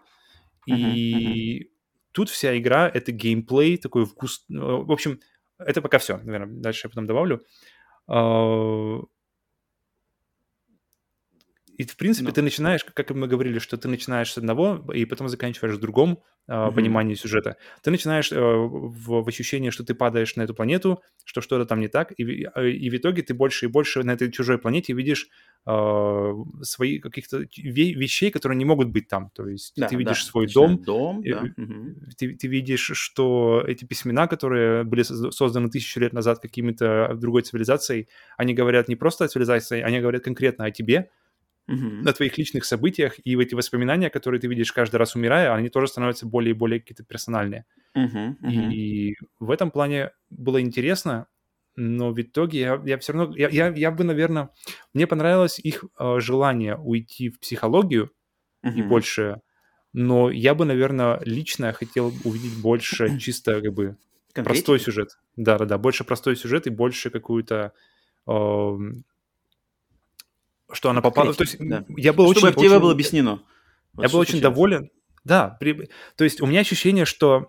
И 0.65 1.61
mm-hmm. 1.61 1.69
тут 2.11 2.29
вся 2.29 2.57
игра— 2.57 2.89
это 2.93 3.11
геймплей, 3.11 3.77
такой 3.77 4.05
вкус... 4.05 4.45
Э, 4.49 4.53
в 4.55 4.91
общем, 4.91 5.19
это 5.57 5.81
пока 5.81 5.99
все, 5.99 6.17
наверное, 6.17 6.59
дальше 6.59 6.87
я 6.87 6.89
потом 6.89 7.05
добавлю. 7.05 7.41
А, 11.77 11.81
и, 11.81 11.85
в 11.85 11.97
принципе, 11.97 12.29
no. 12.29 12.33
ты 12.33 12.41
начинаешь, 12.41 12.83
как 12.83 13.11
мы 13.11 13.27
говорили, 13.27 13.59
что 13.59 13.77
ты 13.77 13.87
начинаешь 13.87 14.31
с 14.31 14.37
одного, 14.37 14.83
и 14.93 15.05
потом 15.05 15.29
заканчиваешь 15.29 15.75
в 15.75 15.79
другом 15.79 16.19
э, 16.47 16.51
mm-hmm. 16.51 16.73
понимании 16.73 17.15
сюжета. 17.15 17.57
Ты 17.83 17.91
начинаешь 17.91 18.31
э, 18.31 18.39
в, 18.39 19.23
в 19.23 19.27
ощущении, 19.27 19.69
что 19.69 19.83
ты 19.83 19.93
падаешь 19.93 20.35
на 20.35 20.43
эту 20.43 20.53
планету, 20.53 21.01
что 21.23 21.41
что-то 21.41 21.65
там 21.65 21.79
не 21.79 21.87
так, 21.87 22.13
и, 22.17 22.45
а, 22.53 22.63
и 22.63 22.89
в 22.89 22.95
итоге 22.95 23.21
ты 23.21 23.33
больше 23.33 23.65
и 23.65 23.69
больше 23.69 24.03
на 24.03 24.11
этой 24.11 24.31
чужой 24.31 24.57
планете 24.57 24.93
видишь 24.93 25.27
э, 25.67 26.33
свои 26.61 26.99
каких-то 26.99 27.45
вещей, 27.57 28.31
которые 28.31 28.57
не 28.57 28.65
могут 28.65 28.89
быть 28.89 29.07
там. 29.07 29.29
То 29.33 29.47
есть 29.47 29.73
да, 29.75 29.87
ты 29.87 29.95
видишь 29.95 30.23
да. 30.23 30.29
свой 30.31 30.47
дом, 30.47 30.81
дом 30.81 31.23
да. 31.23 31.43
ты, 32.17 32.35
ты 32.35 32.47
видишь, 32.47 32.91
что 32.93 33.63
эти 33.67 33.85
письмена, 33.85 34.27
которые 34.27 34.83
были 34.83 35.03
созданы 35.03 35.69
тысячу 35.69 35.99
лет 35.99 36.13
назад 36.13 36.39
какими-то 36.39 37.15
другой 37.15 37.41
цивилизацией, 37.41 38.07
они 38.37 38.53
говорят 38.53 38.87
не 38.87 38.95
просто 38.95 39.25
о 39.25 39.27
цивилизации, 39.27 39.81
они 39.81 39.99
говорят 39.99 40.23
конкретно 40.23 40.65
о 40.65 40.71
тебе, 40.71 41.09
на 41.67 42.13
твоих 42.13 42.37
личных 42.37 42.65
событиях, 42.65 43.15
и 43.23 43.35
эти 43.35 43.55
воспоминания, 43.55 44.09
которые 44.09 44.39
ты 44.39 44.47
видишь 44.47 44.71
каждый 44.71 44.97
раз 44.97 45.15
умирая, 45.15 45.53
они 45.53 45.69
тоже 45.69 45.87
становятся 45.87 46.27
более 46.27 46.51
и 46.51 46.57
более 46.57 46.79
какие-то 46.79 47.03
персональные. 47.03 47.65
Mm-hmm. 47.97 48.35
Mm-hmm. 48.41 48.73
И 48.73 49.15
в 49.39 49.49
этом 49.49 49.71
плане 49.71 50.11
было 50.29 50.61
интересно, 50.61 51.27
но 51.75 52.11
в 52.11 52.21
итоге 52.21 52.59
я, 52.59 52.81
я 52.85 52.97
все 52.97 53.13
равно, 53.13 53.35
я, 53.35 53.49
я, 53.49 53.69
я 53.69 53.91
бы, 53.91 54.03
наверное, 54.03 54.49
мне 54.93 55.07
понравилось 55.07 55.59
их 55.59 55.83
э, 55.99 56.19
желание 56.19 56.77
уйти 56.77 57.29
в 57.29 57.39
психологию 57.39 58.11
mm-hmm. 58.63 58.73
и 58.75 58.81
больше, 58.83 59.41
но 59.91 60.29
я 60.29 60.53
бы, 60.55 60.65
наверное, 60.65 61.19
лично 61.25 61.73
хотел 61.73 62.13
увидеть 62.23 62.61
больше 62.61 63.17
чисто 63.19 63.61
как 63.61 63.73
бы 63.73 63.97
простой 64.33 64.79
сюжет. 64.79 65.17
Да-да-да, 65.35 65.77
больше 65.77 66.03
простой 66.03 66.35
сюжет 66.35 66.67
и 66.67 66.69
больше 66.69 67.09
какую-то 67.09 67.73
э, 68.27 68.77
что 70.71 70.89
она 70.89 71.01
попала. 71.01 71.33
То 71.33 71.43
есть 71.43 71.57
да. 71.59 71.85
я 71.97 72.13
был 72.13 72.31
Чтобы 72.31 72.49
очень... 72.49 72.59
очень... 72.59 72.79
было 72.79 72.91
объяснено. 72.91 73.43
Вот 73.93 74.03
я 74.03 74.09
был 74.09 74.19
очень 74.19 74.41
доволен. 74.41 74.89
Да, 75.23 75.57
при... 75.59 75.89
то 76.15 76.23
есть 76.23 76.41
у 76.41 76.45
меня 76.45 76.59
ощущение, 76.59 77.05
что 77.05 77.47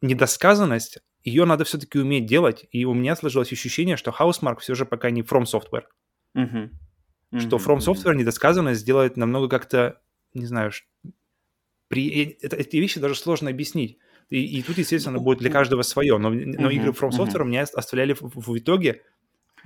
недосказанность, 0.00 0.98
ее 1.24 1.44
надо 1.44 1.64
все-таки 1.64 1.98
уметь 1.98 2.26
делать, 2.26 2.66
и 2.70 2.84
у 2.84 2.94
меня 2.94 3.16
сложилось 3.16 3.52
ощущение, 3.52 3.96
что 3.96 4.10
Housemark 4.10 4.60
все 4.60 4.74
же 4.74 4.84
пока 4.84 5.10
не 5.10 5.22
From 5.22 5.44
Software. 5.44 5.84
Угу. 6.34 7.40
Что 7.40 7.56
From 7.56 7.78
Software 7.78 8.14
недосказанность 8.14 8.80
сделает 8.80 9.16
намного 9.16 9.48
как-то, 9.48 10.00
не 10.34 10.46
знаю, 10.46 10.72
при... 11.88 12.36
это, 12.40 12.56
эти 12.56 12.76
вещи 12.76 13.00
даже 13.00 13.14
сложно 13.14 13.50
объяснить. 13.50 13.98
И, 14.28 14.58
и 14.58 14.62
тут, 14.62 14.78
естественно, 14.78 15.18
будет 15.18 15.38
для 15.38 15.50
каждого 15.50 15.82
свое. 15.82 16.16
Но, 16.18 16.30
но 16.30 16.70
игры 16.70 16.92
From 16.92 17.10
Software 17.10 17.42
uh-huh. 17.42 17.46
меня 17.46 17.66
оставляли 17.74 18.14
в, 18.14 18.20
в 18.22 18.58
итоге 18.58 19.02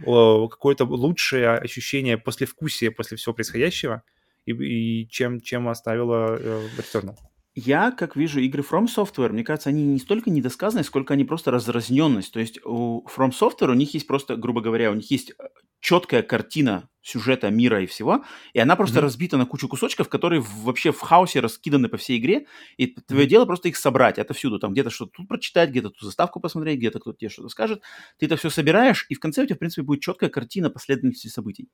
какое-то 0.04 0.84
лучшее 0.84 1.50
ощущение 1.50 2.18
послевкусия 2.18 2.90
после 2.90 3.16
всего 3.16 3.34
происходящего, 3.34 4.02
и, 4.44 4.52
и 4.52 5.08
чем, 5.08 5.40
чем 5.40 5.68
оставила 5.68 6.36
э, 6.38 6.68
Returnal. 6.78 7.16
Я, 7.54 7.90
как 7.90 8.16
вижу, 8.16 8.40
игры 8.40 8.62
From 8.62 8.86
Software, 8.86 9.30
мне 9.30 9.42
кажется, 9.42 9.70
они 9.70 9.82
не 9.82 9.98
столько 9.98 10.28
недосказанность, 10.30 10.88
сколько 10.88 11.14
они 11.14 11.24
просто 11.24 11.50
разразненность. 11.50 12.32
То 12.32 12.40
есть 12.40 12.60
у 12.64 13.06
From 13.06 13.30
Software 13.30 13.70
у 13.70 13.74
них 13.74 13.94
есть 13.94 14.06
просто, 14.06 14.36
грубо 14.36 14.60
говоря, 14.60 14.90
у 14.90 14.94
них 14.94 15.10
есть 15.10 15.30
э, 15.30 15.44
четкая 15.80 16.22
картина 16.22 16.88
сюжета, 17.06 17.50
мира 17.50 17.82
и 17.82 17.86
всего, 17.86 18.24
и 18.52 18.58
она 18.58 18.74
просто 18.74 18.98
mm-hmm. 18.98 19.02
разбита 19.02 19.36
на 19.36 19.46
кучу 19.46 19.68
кусочков, 19.68 20.08
которые 20.08 20.40
вообще 20.40 20.90
в 20.90 21.00
хаосе 21.00 21.40
раскиданы 21.40 21.88
по 21.88 21.96
всей 21.96 22.18
игре, 22.18 22.46
и 22.76 22.86
mm-hmm. 22.86 23.02
твое 23.06 23.26
дело 23.26 23.46
просто 23.46 23.68
их 23.68 23.76
собрать 23.76 24.18
это 24.18 24.34
всюду, 24.34 24.58
там 24.58 24.72
где-то 24.72 24.90
что-то 24.90 25.12
тут 25.12 25.28
прочитать, 25.28 25.70
где-то 25.70 25.90
ту 25.90 26.04
заставку 26.04 26.40
посмотреть, 26.40 26.78
где-то 26.78 26.98
кто-то 26.98 27.16
тебе 27.18 27.30
что-то 27.30 27.48
скажет, 27.48 27.82
ты 28.18 28.26
это 28.26 28.36
все 28.36 28.50
собираешь, 28.50 29.06
и 29.08 29.14
в 29.14 29.20
конце 29.20 29.42
у 29.42 29.46
тебя, 29.46 29.54
в 29.54 29.58
принципе, 29.60 29.82
будет 29.82 30.00
четкая 30.00 30.30
картина 30.30 30.68
последовательности 30.68 31.28
событий. 31.28 31.68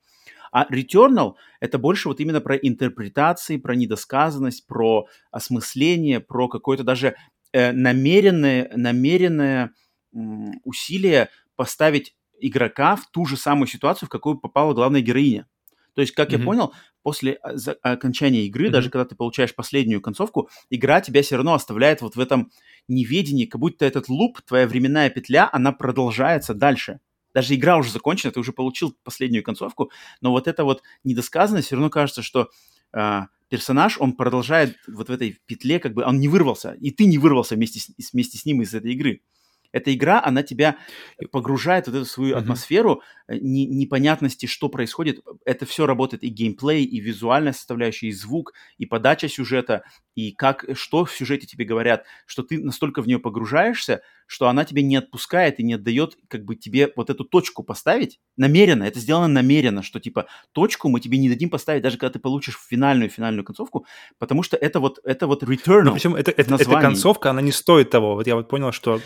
А 0.53 0.67
Returnal— 0.71 1.35
это 1.61 1.79
больше 1.79 2.09
вот 2.09 2.21
именно 2.21 2.43
про 2.43 2.57
интерпретации, 2.57 3.57
про 3.57 3.75
недосказанность, 3.75 4.67
про 4.67 5.07
осмысление, 5.31 6.21
про 6.21 6.49
какое-то 6.49 6.85
даже 6.85 7.17
э, 7.53 7.73
намеренное, 7.73 8.71
намеренное 8.77 9.73
м- 10.15 10.61
усилие 10.65 11.31
поставить 11.57 12.15
игрока 12.43 12.97
в 12.97 13.11
ту 13.11 13.25
же 13.25 13.37
самую 13.37 13.67
ситуацию, 13.67 14.07
в 14.07 14.11
какую 14.11 14.39
попала 14.39 14.75
главная 14.75 15.01
героиня. 15.01 15.47
То 15.95 16.01
есть, 16.01 16.13
как 16.13 16.31
mm-hmm. 16.31 16.39
я 16.39 16.45
понял, 16.45 16.75
после 17.03 17.35
а, 17.43 17.93
окончания 17.93 18.47
игры, 18.47 18.67
mm-hmm. 18.67 18.71
даже 18.71 18.91
когда 18.91 19.05
ты 19.05 19.15
получаешь 19.15 19.55
последнюю 19.55 20.01
концовку, 20.01 20.49
игра 20.71 21.01
тебя 21.01 21.23
все 21.23 21.37
равно 21.37 21.55
оставляет 21.55 22.01
вот 22.01 22.17
в 22.17 22.21
этом 22.21 22.51
неведении, 22.89 23.47
как 23.47 23.61
будто 23.61 23.85
этот 23.85 24.09
луп, 24.09 24.41
твоя 24.43 24.67
временная 24.67 25.11
петля, 25.11 25.49
она 25.53 25.73
продолжается 25.73 26.55
дальше. 26.55 27.01
Даже 27.35 27.55
игра 27.55 27.77
уже 27.79 27.91
закончена, 27.91 28.33
ты 28.33 28.41
уже 28.41 28.53
получил 28.53 28.97
последнюю 29.05 29.43
концовку, 29.43 29.91
но 30.21 30.31
вот 30.31 30.49
эта 30.49 30.65
вот 30.65 30.83
недосказанность 31.03 31.67
все 31.67 31.77
равно 31.77 31.89
кажется, 31.89 32.23
что 32.23 32.51
э, 32.93 33.21
персонаж, 33.49 33.99
он 33.99 34.13
продолжает 34.15 34.77
вот 34.87 35.09
в 35.09 35.13
этой 35.13 35.39
петле, 35.47 35.79
как 35.79 35.95
бы 35.95 36.05
он 36.05 36.21
не 36.21 36.29
вырвался, 36.29 36.73
и 36.73 36.91
ты 36.91 37.07
не 37.07 37.19
вырвался 37.19 37.55
вместе 37.55 37.81
с, 37.81 38.13
вместе 38.13 38.37
с 38.37 38.45
ним 38.45 38.63
из 38.63 38.75
этой 38.75 38.93
игры 38.93 39.23
эта 39.73 39.93
игра, 39.93 40.23
она 40.23 40.43
тебя 40.43 40.77
погружает 41.31 41.89
в 41.89 41.95
эту 41.95 42.05
свою 42.05 42.35
mm-hmm. 42.35 42.39
атмосферу 42.39 43.03
э, 43.27 43.37
не, 43.39 43.67
непонятности, 43.67 44.47
что 44.47 44.69
происходит. 44.69 45.25
Это 45.45 45.67
все 45.67 45.87
работает 45.87 46.23
и 46.23 46.29
геймплей, 46.29 46.85
и 46.85 47.01
визуальная 47.01 47.53
составляющая, 47.53 48.09
и 48.09 48.13
звук, 48.13 48.53
и 48.79 48.87
подача 48.87 49.29
сюжета, 49.29 49.83
и 50.15 50.33
как, 50.33 50.65
что 50.75 51.05
в 51.05 51.13
сюжете 51.13 51.47
тебе 51.47 51.65
говорят, 51.65 52.05
что 52.27 52.43
ты 52.43 52.63
настолько 52.63 53.03
в 53.03 53.07
нее 53.07 53.19
погружаешься, 53.19 54.03
что 54.27 54.49
она 54.49 54.65
тебя 54.65 54.83
не 54.83 54.97
отпускает 54.97 55.61
и 55.61 55.63
не 55.63 55.75
отдает 55.75 56.17
как 56.29 56.45
бы 56.45 56.57
тебе 56.57 56.93
вот 56.97 57.11
эту 57.11 57.25
точку 57.25 57.63
поставить 57.63 58.21
намеренно. 58.37 58.85
Это 58.85 58.99
сделано 58.99 59.29
намеренно, 59.29 59.83
что 59.83 60.01
типа 60.01 60.27
точку 60.53 60.89
мы 60.89 61.01
тебе 61.01 61.19
не 61.19 61.29
дадим 61.29 61.51
поставить, 61.51 61.83
даже 61.83 61.99
когда 61.99 62.13
ты 62.13 62.19
получишь 62.19 62.59
финальную 62.69 63.11
финальную 63.11 63.45
концовку, 63.45 63.87
потому 64.19 64.43
что 64.43 64.57
это 64.57 64.81
вот 64.81 64.99
это 65.05 65.27
вот 65.27 65.43
return. 65.43 65.83
Но 65.83 65.95
причем 65.95 66.15
это, 66.15 66.31
это, 66.31 66.55
эта 66.55 66.65
концовка, 66.65 67.31
она 67.31 67.41
не 67.41 67.53
стоит 67.53 67.91
того. 67.91 68.15
Вот 68.15 68.27
я 68.27 68.37
вот 68.37 68.49
понял, 68.49 68.73
что 68.73 69.01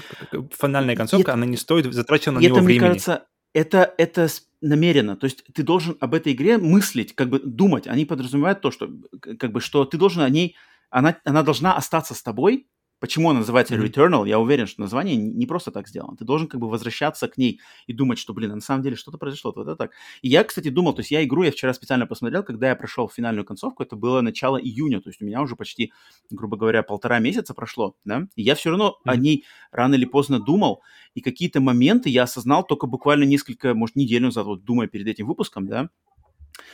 финальная 0.58 0.96
концовка, 0.96 1.30
это, 1.30 1.34
она 1.34 1.46
не 1.46 1.56
стоит 1.56 1.92
затраченного 1.92 2.40
на 2.40 2.44
него 2.44 2.56
это, 2.56 2.64
времени. 2.64 2.80
мне 2.80 2.88
кажется, 2.88 3.26
это, 3.52 3.94
это 3.98 4.28
намеренно. 4.60 5.16
То 5.16 5.24
есть 5.24 5.44
ты 5.54 5.62
должен 5.62 5.96
об 6.00 6.14
этой 6.14 6.32
игре 6.32 6.58
мыслить, 6.58 7.14
как 7.14 7.28
бы 7.28 7.40
думать. 7.40 7.86
Они 7.86 8.04
подразумевают 8.04 8.60
то, 8.60 8.70
что 8.70 8.90
как 9.20 9.52
бы 9.52 9.60
что 9.60 9.84
ты 9.84 9.96
должен 9.96 10.22
о 10.22 10.28
ней 10.28 10.56
она, 10.90 11.16
она 11.24 11.42
должна 11.42 11.76
остаться 11.76 12.14
с 12.14 12.22
тобой. 12.22 12.68
Почему 12.98 13.30
она 13.30 13.40
называется 13.40 13.74
mm-hmm. 13.74 13.92
Returnal? 13.92 14.28
Я 14.28 14.38
уверен, 14.38 14.66
что 14.66 14.80
название 14.80 15.16
не 15.16 15.46
просто 15.46 15.70
так 15.70 15.86
сделано. 15.86 16.16
Ты 16.16 16.24
должен 16.24 16.48
как 16.48 16.60
бы 16.60 16.70
возвращаться 16.70 17.28
к 17.28 17.36
ней 17.36 17.60
и 17.86 17.92
думать, 17.92 18.18
что, 18.18 18.32
блин, 18.32 18.52
на 18.52 18.60
самом 18.60 18.82
деле 18.82 18.96
что-то 18.96 19.18
произошло, 19.18 19.52
вот 19.54 19.62
это 19.62 19.76
так. 19.76 19.90
И 20.22 20.28
я, 20.28 20.44
кстати, 20.44 20.70
думал, 20.70 20.94
то 20.94 21.00
есть 21.00 21.10
я 21.10 21.22
игру 21.22 21.42
я 21.42 21.52
вчера 21.52 21.74
специально 21.74 22.06
посмотрел, 22.06 22.42
когда 22.42 22.68
я 22.68 22.76
прошел 22.76 23.08
финальную 23.08 23.44
концовку, 23.44 23.82
это 23.82 23.96
было 23.96 24.22
начало 24.22 24.56
июня, 24.56 25.00
то 25.02 25.10
есть 25.10 25.20
у 25.20 25.26
меня 25.26 25.42
уже 25.42 25.56
почти, 25.56 25.92
грубо 26.30 26.56
говоря, 26.56 26.82
полтора 26.82 27.18
месяца 27.18 27.52
прошло, 27.52 27.96
да, 28.04 28.28
и 28.34 28.42
я 28.42 28.54
все 28.54 28.70
равно 28.70 28.96
mm-hmm. 29.04 29.10
о 29.10 29.16
ней 29.16 29.44
рано 29.70 29.94
или 29.94 30.06
поздно 30.06 30.40
думал, 30.40 30.82
и 31.14 31.20
какие-то 31.20 31.60
моменты 31.60 32.08
я 32.08 32.22
осознал 32.22 32.64
только 32.64 32.86
буквально 32.86 33.24
несколько, 33.24 33.74
может, 33.74 33.96
недель 33.96 34.22
назад, 34.22 34.46
вот 34.46 34.64
думая 34.64 34.88
перед 34.88 35.06
этим 35.06 35.26
выпуском, 35.26 35.66
да, 35.66 35.90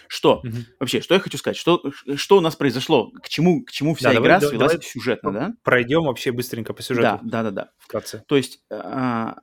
что? 0.08 0.42
Mm-hmm. 0.44 0.64
Вообще, 0.80 1.00
что 1.00 1.14
я 1.14 1.20
хочу 1.20 1.38
сказать? 1.38 1.56
Что, 1.56 1.82
что 2.16 2.36
у 2.36 2.40
нас 2.40 2.56
произошло? 2.56 3.10
К 3.10 3.28
чему, 3.28 3.64
к 3.64 3.70
чему 3.70 3.94
вся 3.94 4.12
да, 4.12 4.20
игра 4.20 4.38
давай, 4.38 4.48
свелась 4.48 4.72
давай 4.72 4.86
сюжетно, 4.86 5.32
да? 5.32 5.52
Пройдем 5.62 6.04
вообще 6.04 6.32
быстренько 6.32 6.74
по 6.74 6.82
сюжету. 6.82 7.20
Да, 7.22 7.42
да, 7.42 7.42
да, 7.42 7.50
да. 7.50 7.70
Вкратце. 7.78 8.24
То 8.26 8.36
есть, 8.36 8.60
а, 8.70 9.36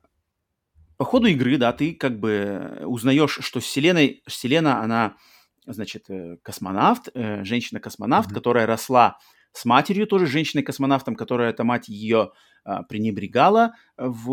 по 0.97 1.05
ходу 1.05 1.27
игры, 1.27 1.57
да, 1.57 1.71
ты 1.71 1.93
как 1.93 2.19
бы 2.19 2.81
узнаешь, 2.85 3.39
что 3.41 3.59
Вселенной, 3.59 4.21
Вселена, 4.27 4.81
она, 4.81 5.15
значит, 5.65 6.09
э, 6.09 6.37
космонавт, 6.43 7.09
э, 7.13 7.43
женщина-космонавт, 7.43 8.29
mm-hmm. 8.29 8.33
которая 8.33 8.65
росла 8.65 9.17
с 9.53 9.65
матерью, 9.65 10.07
тоже 10.07 10.27
женщиной-космонавтом, 10.27 11.15
которая, 11.15 11.51
эта 11.51 11.63
мать 11.63 11.87
ее 11.87 12.31
пренебрегала 12.87 13.73
в, 13.97 14.27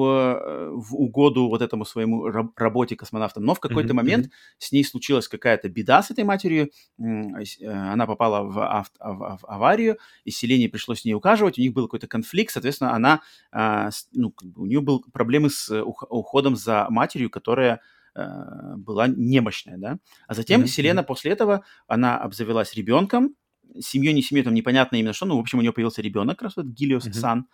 в 0.74 0.94
угоду 0.94 1.48
вот 1.48 1.62
этому 1.62 1.84
своему 1.84 2.26
раб, 2.26 2.56
работе 2.56 2.96
космонавтом. 2.96 3.44
Но 3.44 3.54
в 3.54 3.60
какой-то 3.60 3.90
mm-hmm. 3.90 3.96
момент 3.96 4.30
с 4.58 4.72
ней 4.72 4.84
случилась 4.84 5.28
какая-то 5.28 5.68
беда 5.68 6.02
с 6.02 6.10
этой 6.10 6.24
матерью, 6.24 6.70
э, 6.98 7.66
она 7.66 8.06
попала 8.06 8.42
в, 8.42 8.58
ав, 8.58 8.90
в, 8.98 9.38
в 9.42 9.46
аварию, 9.46 9.98
и 10.24 10.30
селение 10.30 10.68
пришлось 10.68 11.00
с 11.00 11.04
ней 11.04 11.14
ухаживать, 11.14 11.58
у 11.58 11.62
них 11.62 11.72
был 11.72 11.86
какой-то 11.86 12.06
конфликт, 12.06 12.52
соответственно, 12.52 12.94
она, 12.94 13.22
а, 13.52 13.90
ну, 14.12 14.34
у 14.56 14.66
нее 14.66 14.80
был 14.80 15.04
проблемы 15.12 15.50
с 15.50 15.82
уходом 15.82 16.56
за 16.56 16.86
матерью, 16.90 17.30
которая 17.30 17.80
была 18.14 19.08
немощная, 19.08 19.76
да. 19.76 19.98
А 20.26 20.32
затем 20.32 20.62
mm-hmm. 20.62 20.68
Селена 20.68 21.02
после 21.02 21.32
этого, 21.32 21.64
она 21.86 22.16
обзавелась 22.16 22.74
ребенком, 22.74 23.34
семью, 23.80 24.14
не 24.14 24.22
семью, 24.22 24.44
там 24.44 24.54
непонятно 24.54 24.96
именно 24.96 25.12
что, 25.12 25.26
ну, 25.26 25.36
в 25.36 25.40
общем, 25.40 25.58
у 25.58 25.62
нее 25.62 25.72
появился 25.72 26.02
ребенок, 26.02 26.42
раз 26.42 26.56
вот 26.56 26.66
mm-hmm. 26.66 27.12
Сан. 27.12 27.46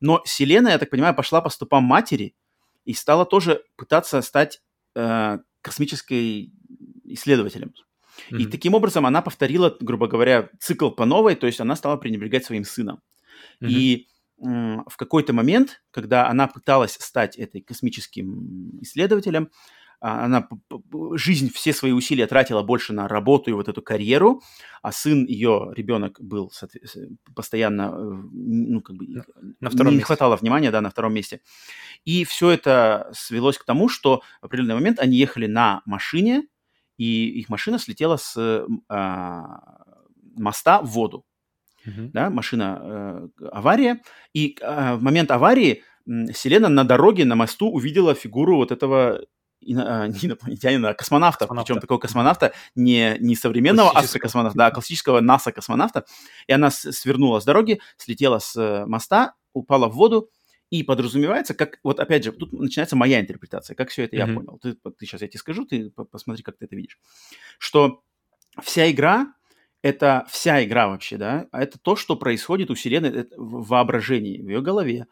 Но 0.00 0.22
Селена, 0.24 0.68
я 0.68 0.78
так 0.78 0.90
понимаю, 0.90 1.14
пошла 1.14 1.40
по 1.40 1.50
стопам 1.50 1.84
матери 1.84 2.34
и 2.84 2.94
стала 2.94 3.24
тоже 3.24 3.62
пытаться 3.76 4.22
стать 4.22 4.62
э, 4.94 5.38
космической 5.60 6.52
исследователем. 7.04 7.74
Mm-hmm. 8.30 8.38
И 8.38 8.46
таким 8.46 8.74
образом 8.74 9.06
она 9.06 9.22
повторила, 9.22 9.76
грубо 9.80 10.08
говоря, 10.08 10.50
цикл 10.60 10.90
по 10.90 11.04
новой, 11.04 11.34
то 11.34 11.46
есть 11.46 11.60
она 11.60 11.76
стала 11.76 11.96
пренебрегать 11.96 12.44
своим 12.44 12.64
сыном. 12.64 13.00
Mm-hmm. 13.60 13.68
И 13.68 14.08
в 14.40 14.96
какой-то 14.96 15.32
момент, 15.32 15.82
когда 15.90 16.28
она 16.28 16.46
пыталась 16.46 16.96
стать 17.00 17.36
этой 17.36 17.60
космическим 17.60 18.78
исследователем, 18.82 19.50
она 20.00 20.48
жизнь, 21.14 21.50
все 21.52 21.72
свои 21.72 21.92
усилия 21.92 22.26
тратила 22.26 22.62
больше 22.62 22.92
на 22.92 23.08
работу 23.08 23.50
и 23.50 23.52
вот 23.52 23.68
эту 23.68 23.82
карьеру, 23.82 24.42
а 24.82 24.92
сын 24.92 25.24
ее, 25.26 25.72
ребенок, 25.74 26.20
был 26.20 26.52
постоянно, 27.34 27.82
э, 27.82 28.28
ну, 28.32 28.80
как 28.80 28.96
бы, 28.96 29.06
на 29.60 29.70
втором 29.70 29.92
не 29.92 29.96
месте. 29.96 30.06
хватало 30.06 30.36
внимания, 30.36 30.70
да, 30.70 30.80
на 30.80 30.90
втором 30.90 31.14
месте. 31.14 31.40
И 32.04 32.24
все 32.24 32.50
это 32.50 33.10
свелось 33.12 33.58
к 33.58 33.64
тому, 33.64 33.88
что 33.88 34.22
в 34.40 34.46
определенный 34.46 34.74
момент 34.74 35.00
они 35.00 35.16
ехали 35.16 35.46
на 35.46 35.82
машине, 35.84 36.44
и 36.96 37.28
их 37.40 37.48
машина 37.48 37.78
слетела 37.78 38.16
с 38.16 38.66
а, 38.88 39.60
моста 40.36 40.82
в 40.82 40.86
воду. 40.86 41.24
Uh-huh. 41.86 42.10
Да, 42.12 42.28
машина, 42.28 42.80
э, 42.82 43.28
авария. 43.52 44.02
И 44.34 44.56
э, 44.60 44.94
в 44.96 45.02
момент 45.02 45.30
аварии 45.30 45.84
Селена 46.32 46.68
на 46.68 46.84
дороге, 46.84 47.24
на 47.24 47.36
мосту 47.36 47.70
увидела 47.70 48.14
фигуру 48.14 48.56
вот 48.56 48.72
этого 48.72 49.20
ино, 49.60 50.06
не 50.06 50.26
инопланетянина, 50.26 50.90
а 50.90 50.94
космонавта, 50.94 51.46
космонавта. 51.46 51.66
причем 51.66 51.80
такого 51.80 51.98
космонавта, 51.98 52.52
не, 52.74 53.16
не 53.20 53.36
современного 53.36 53.90
астрокосмонавта, 53.96 54.66
а 54.66 54.70
классического 54.70 55.20
НАСА-космонавта. 55.20 56.04
И 56.46 56.52
она 56.52 56.70
свернула 56.70 57.40
с 57.40 57.44
дороги, 57.44 57.80
слетела 57.96 58.38
с 58.38 58.56
э, 58.56 58.86
моста, 58.86 59.34
упала 59.52 59.88
в 59.88 59.94
воду, 59.94 60.30
и 60.70 60.82
подразумевается, 60.82 61.54
как, 61.54 61.78
вот 61.82 61.98
опять 61.98 62.24
же, 62.24 62.32
тут 62.32 62.52
начинается 62.52 62.94
моя 62.94 63.20
интерпретация, 63.20 63.74
как 63.74 63.88
все 63.88 64.04
это 64.04 64.16
mm-hmm. 64.16 64.28
я 64.28 64.34
понял. 64.34 64.58
Ты, 64.58 64.74
ты 64.74 65.06
сейчас 65.06 65.22
я 65.22 65.28
тебе 65.28 65.38
скажу, 65.38 65.64
ты 65.64 65.90
посмотри, 65.90 66.42
как 66.42 66.58
ты 66.58 66.66
это 66.66 66.76
видишь. 66.76 66.98
Что 67.58 68.02
вся 68.62 68.90
игра, 68.90 69.32
это 69.82 70.26
вся 70.28 70.62
игра 70.64 70.88
вообще, 70.88 71.16
да, 71.16 71.46
а 71.52 71.62
это 71.62 71.78
то, 71.78 71.96
что 71.96 72.16
происходит 72.16 72.70
у 72.70 72.74
Вселенной 72.74 73.28
в 73.36 73.68
воображении, 73.68 74.42
в 74.42 74.48
ее 74.48 74.60
голове 74.60 75.06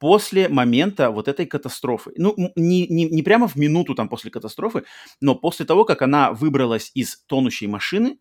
после 0.00 0.48
момента 0.48 1.10
вот 1.10 1.28
этой 1.28 1.46
катастрофы. 1.46 2.12
Ну, 2.16 2.34
не, 2.56 2.88
не, 2.88 3.04
не 3.04 3.22
прямо 3.22 3.46
в 3.46 3.54
минуту 3.54 3.94
там 3.94 4.08
после 4.08 4.30
катастрофы, 4.30 4.84
но 5.20 5.34
после 5.36 5.66
того, 5.66 5.84
как 5.84 6.02
она 6.02 6.32
выбралась 6.32 6.90
из 6.94 7.22
тонущей 7.26 7.68
машины, 7.68 8.18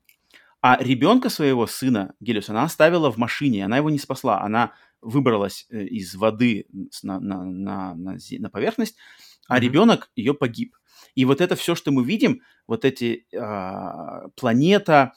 а 0.62 0.78
ребенка 0.80 1.30
своего 1.30 1.66
сына, 1.68 2.14
Гелиус, 2.20 2.50
она 2.50 2.64
оставила 2.64 3.10
в 3.10 3.18
машине, 3.18 3.64
она 3.64 3.78
его 3.78 3.90
не 3.90 3.98
спасла, 3.98 4.42
она 4.42 4.74
выбралась 5.02 5.66
э, 5.70 5.86
из 5.86 6.14
воды 6.16 6.68
на, 7.02 7.20
на, 7.22 7.44
на, 7.46 7.96
на, 7.96 8.18
на 8.30 8.50
поверхность, 8.50 8.98
а 9.48 9.58
mm-hmm. 9.58 9.62
ребенок 9.62 10.12
ее 10.18 10.34
погиб. 10.34 10.76
И 11.16 11.24
вот 11.24 11.40
это 11.40 11.56
все, 11.56 11.76
что 11.76 11.92
мы 11.92 12.04
видим, 12.04 12.42
вот 12.68 12.84
эти 12.84 13.26
э, 13.32 14.30
планета, 14.36 15.14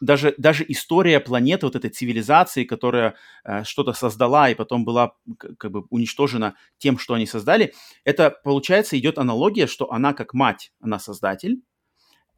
даже, 0.00 0.34
даже 0.38 0.64
история 0.68 1.20
планеты, 1.20 1.66
вот 1.66 1.76
этой 1.76 1.90
цивилизации, 1.90 2.64
которая 2.64 3.14
э, 3.44 3.64
что-то 3.64 3.92
создала 3.92 4.50
и 4.50 4.54
потом 4.54 4.84
была 4.84 5.12
как 5.38 5.70
бы 5.70 5.84
уничтожена 5.90 6.54
тем, 6.78 6.98
что 6.98 7.14
они 7.14 7.26
создали, 7.26 7.72
это, 8.04 8.30
получается, 8.30 8.98
идет 8.98 9.18
аналогия, 9.18 9.66
что 9.66 9.90
она 9.90 10.12
как 10.12 10.34
мать, 10.34 10.72
она 10.80 10.98
создатель, 10.98 11.62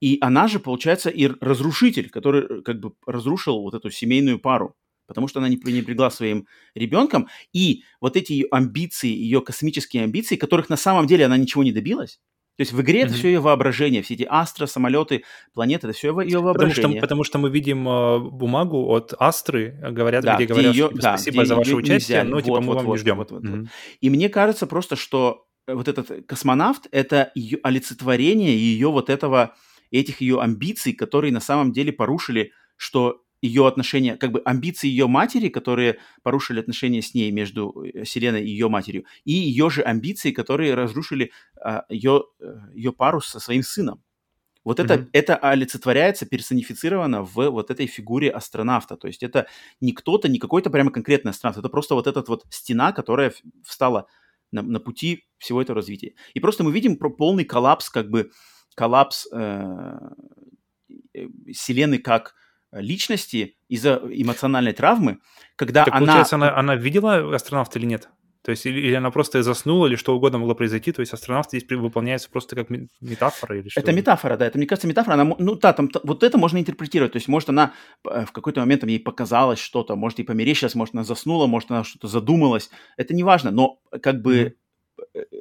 и 0.00 0.18
она 0.20 0.48
же, 0.48 0.60
получается, 0.60 1.10
и 1.10 1.26
разрушитель, 1.40 2.10
который 2.10 2.42
э, 2.42 2.62
как 2.62 2.80
бы 2.80 2.92
разрушил 3.06 3.62
вот 3.62 3.74
эту 3.74 3.90
семейную 3.90 4.38
пару, 4.38 4.76
потому 5.06 5.28
что 5.28 5.40
она 5.40 5.48
не 5.48 5.56
пренебрегла 5.56 6.10
своим 6.10 6.46
ребенком, 6.74 7.28
и 7.52 7.82
вот 8.00 8.16
эти 8.16 8.32
ее 8.32 8.46
амбиции, 8.50 9.08
ее 9.08 9.40
космические 9.40 10.04
амбиции, 10.04 10.36
которых 10.36 10.68
на 10.68 10.76
самом 10.76 11.06
деле 11.06 11.26
она 11.26 11.36
ничего 11.36 11.64
не 11.64 11.72
добилась, 11.72 12.20
то 12.56 12.60
есть 12.60 12.72
в 12.72 12.80
игре 12.80 13.00
mm-hmm. 13.00 13.06
это 13.06 13.14
все 13.14 13.28
ее 13.28 13.40
воображение, 13.40 14.02
все 14.02 14.14
эти 14.14 14.26
астро, 14.28 14.66
самолеты, 14.66 15.24
планеты, 15.54 15.88
это 15.88 15.96
все 15.96 16.08
ее 16.20 16.38
воображение. 16.38 16.74
Потому 16.74 16.92
что, 16.92 17.00
потому 17.00 17.24
что 17.24 17.38
мы 17.38 17.50
видим 17.50 17.88
э, 17.88 18.18
бумагу 18.20 18.86
от 18.90 19.12
Астры, 19.18 19.76
говорят, 19.90 20.24
да, 20.24 20.36
где 20.36 20.46
говорят, 20.46 20.74
ее, 20.74 20.90
спасибо 20.96 21.38
да, 21.38 21.44
за 21.46 21.56
ваше 21.56 21.74
участие, 21.74 22.22
но 22.22 22.40
типа 22.40 22.54
вот, 22.54 22.60
мы 22.60 22.66
вот, 22.66 22.76
вам 22.76 22.86
вот, 22.86 22.92
не 22.92 22.98
ждем. 22.98 23.16
Вот, 23.16 23.32
вот, 23.32 23.42
mm-hmm. 23.42 23.60
вот. 23.60 23.68
И 24.00 24.10
мне 24.10 24.28
кажется 24.28 24.68
просто, 24.68 24.94
что 24.94 25.46
вот 25.66 25.88
этот 25.88 26.26
космонавт 26.26 26.86
это 26.92 27.32
ее 27.34 27.58
олицетворение 27.62 28.56
ее 28.56 28.90
вот 28.90 29.10
этого 29.10 29.54
этих 29.90 30.20
ее 30.20 30.40
амбиций, 30.40 30.92
которые 30.92 31.32
на 31.32 31.40
самом 31.40 31.72
деле 31.72 31.92
порушили, 31.92 32.52
что 32.76 33.23
ее 33.44 33.66
отношения, 33.66 34.16
как 34.16 34.32
бы 34.32 34.40
амбиции 34.44 34.88
ее 34.88 35.06
матери, 35.06 35.50
которые 35.50 35.98
порушили 36.22 36.60
отношения 36.60 37.02
с 37.02 37.12
ней 37.12 37.30
между 37.30 37.84
э, 37.84 38.04
Селеной 38.04 38.42
и 38.42 38.48
ее 38.48 38.68
матерью, 38.68 39.04
и 39.24 39.32
ее 39.32 39.68
же 39.68 39.82
амбиции, 39.82 40.30
которые 40.30 40.74
разрушили 40.74 41.30
а, 41.60 41.84
ее, 41.90 42.24
э, 42.40 42.44
ее 42.74 42.92
пару 42.92 43.20
со 43.20 43.40
своим 43.40 43.62
сыном. 43.62 44.02
Вот 44.64 44.80
mm-hmm. 44.80 44.84
это, 44.84 45.08
это 45.12 45.36
олицетворяется, 45.36 46.24
персонифицировано 46.24 47.22
в 47.22 47.50
вот 47.50 47.70
этой 47.70 47.86
фигуре 47.86 48.30
астронавта. 48.30 48.96
То 48.96 49.08
есть 49.08 49.22
это 49.22 49.46
не 49.82 49.92
кто-то, 49.92 50.28
не 50.30 50.38
какой-то 50.38 50.70
прямо 50.70 50.90
конкретный 50.90 51.32
астронавт, 51.32 51.58
это 51.58 51.68
просто 51.68 51.94
вот 51.94 52.06
эта 52.06 52.24
вот 52.26 52.46
стена, 52.48 52.92
которая 52.92 53.34
встала 53.62 54.06
на, 54.52 54.62
на 54.62 54.80
пути 54.80 55.26
всего 55.36 55.60
этого 55.60 55.76
развития. 55.76 56.14
И 56.32 56.40
просто 56.40 56.64
мы 56.64 56.72
видим 56.72 56.96
полный 56.96 57.44
коллапс, 57.44 57.90
как 57.90 58.08
бы 58.08 58.30
коллапс 58.74 59.28
э, 59.30 59.98
э 61.12 61.26
Вселенной 61.52 61.98
как 61.98 62.34
личности 62.80 63.56
из-за 63.68 64.00
эмоциональной 64.10 64.72
травмы, 64.72 65.18
когда 65.56 65.84
так, 65.84 65.94
она... 65.94 66.06
Получается, 66.06 66.36
она, 66.36 66.56
она 66.56 66.76
видела 66.76 67.34
астронавта 67.34 67.78
или 67.78 67.86
нет? 67.86 68.08
То 68.44 68.50
есть 68.50 68.66
или, 68.66 68.78
или 68.78 68.92
она 68.92 69.10
просто 69.10 69.42
заснула, 69.42 69.86
или 69.86 69.96
что 69.96 70.14
угодно 70.14 70.38
могло 70.38 70.54
произойти. 70.54 70.92
То 70.92 71.00
есть 71.00 71.14
астронавт 71.14 71.48
здесь 71.48 71.64
выполняется 71.70 72.28
просто 72.28 72.54
как 72.54 72.68
метафора 73.00 73.58
или 73.58 73.70
что? 73.70 73.80
Это 73.80 73.92
метафора, 73.92 74.36
да. 74.36 74.46
Это, 74.46 74.58
мне 74.58 74.66
кажется, 74.66 74.86
метафора. 74.86 75.14
Она, 75.14 75.34
ну 75.38 75.54
да, 75.54 75.72
там, 75.72 75.88
вот 76.02 76.22
это 76.22 76.36
можно 76.36 76.58
интерпретировать. 76.58 77.12
То 77.12 77.16
есть 77.16 77.26
может 77.26 77.48
она 77.48 77.72
э, 78.06 78.26
в 78.26 78.32
какой-то 78.32 78.60
момент 78.60 78.82
там, 78.82 78.90
ей 78.90 79.00
показалось 79.00 79.58
что-то, 79.58 79.96
может 79.96 80.18
ей 80.18 80.26
померещилось, 80.26 80.74
может 80.74 80.94
она 80.94 81.04
заснула, 81.04 81.46
может 81.46 81.70
она 81.70 81.84
что-то 81.84 82.06
задумалась. 82.06 82.68
Это 82.98 83.14
не 83.14 83.22
важно, 83.22 83.50
но 83.50 83.80
как 84.02 84.20
бы 84.20 84.36
mm-hmm 84.36 84.52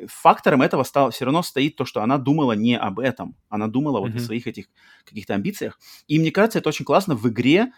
фактором 0.08 0.62
этого 0.62 0.84
стало, 0.84 1.12
все 1.12 1.26
равно 1.26 1.44
стоит 1.44 1.76
то, 1.76 1.86
что 1.86 2.02
она 2.02 2.18
думала 2.18 2.54
не 2.54 2.78
об 2.78 3.00
этом, 3.00 3.36
она 3.50 3.68
думала 3.68 4.00
вот 4.00 4.12
mm-hmm. 4.12 4.18
о 4.18 4.22
своих 4.22 4.48
этих 4.48 4.66
каких-то 5.06 5.34
амбициях. 5.34 5.80
И 6.08 6.20
мне 6.20 6.32
кажется, 6.32 6.60
это 6.60 6.70
очень 6.70 6.86
классно 6.86 7.16
в 7.16 7.28
игре. 7.30 7.72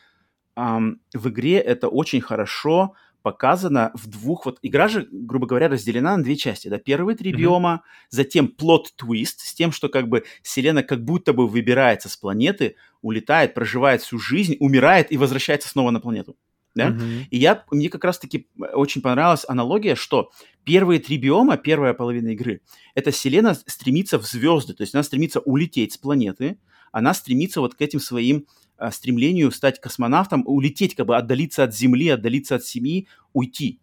Эм, 0.55 1.01
в 1.13 1.29
игре 1.29 1.57
это 1.57 1.87
очень 1.87 2.21
хорошо 2.21 2.93
показано 3.21 3.91
в 3.95 4.07
двух 4.07 4.45
вот 4.45 4.59
игра 4.61 4.87
же, 4.87 5.07
грубо 5.11 5.47
говоря, 5.47 5.67
разделена 5.67 6.15
на 6.15 6.23
две 6.23 6.35
части. 6.35 6.67
Да, 6.67 6.77
первые 6.77 7.17
три 7.17 7.31
mm-hmm. 7.31 7.37
биома, 7.37 7.83
затем 8.09 8.47
плод 8.47 8.93
твист 8.95 9.39
с 9.39 9.53
тем, 9.53 9.71
что 9.71 9.89
как 9.89 10.07
бы 10.07 10.23
Селена 10.43 10.83
как 10.83 11.03
будто 11.03 11.33
бы 11.33 11.47
выбирается 11.47 12.07
с 12.07 12.15
планеты, 12.15 12.75
улетает, 13.01 13.55
проживает 13.55 14.01
всю 14.03 14.19
жизнь, 14.19 14.57
умирает 14.59 15.11
и 15.11 15.17
возвращается 15.17 15.69
снова 15.69 15.89
на 15.89 15.99
планету 15.99 16.37
да? 16.75 16.89
Mm-hmm. 16.89 17.23
И 17.31 17.37
я, 17.37 17.63
мне 17.71 17.89
как 17.89 18.03
раз-таки 18.03 18.47
очень 18.73 19.01
понравилась 19.01 19.45
аналогия, 19.47 19.95
что 19.95 20.31
первые 20.63 20.99
три 20.99 21.17
биома, 21.17 21.57
первая 21.57 21.93
половина 21.93 22.29
игры, 22.29 22.61
это 22.93 23.11
Селена 23.11 23.55
стремится 23.55 24.19
в 24.19 24.25
звезды, 24.25 24.73
то 24.73 24.83
есть 24.83 24.93
она 24.93 25.03
стремится 25.03 25.39
улететь 25.39 25.93
с 25.93 25.97
планеты, 25.97 26.57
она 26.91 27.13
стремится 27.13 27.61
вот 27.61 27.75
к 27.75 27.81
этим 27.81 27.99
своим 27.99 28.45
а, 28.77 28.91
стремлению 28.91 29.51
стать 29.51 29.79
космонавтом, 29.79 30.43
улететь, 30.45 30.95
как 30.95 31.07
бы 31.07 31.15
отдалиться 31.15 31.63
от 31.63 31.75
Земли, 31.75 32.09
отдалиться 32.09 32.55
от 32.55 32.65
семьи, 32.65 33.07
уйти. 33.33 33.79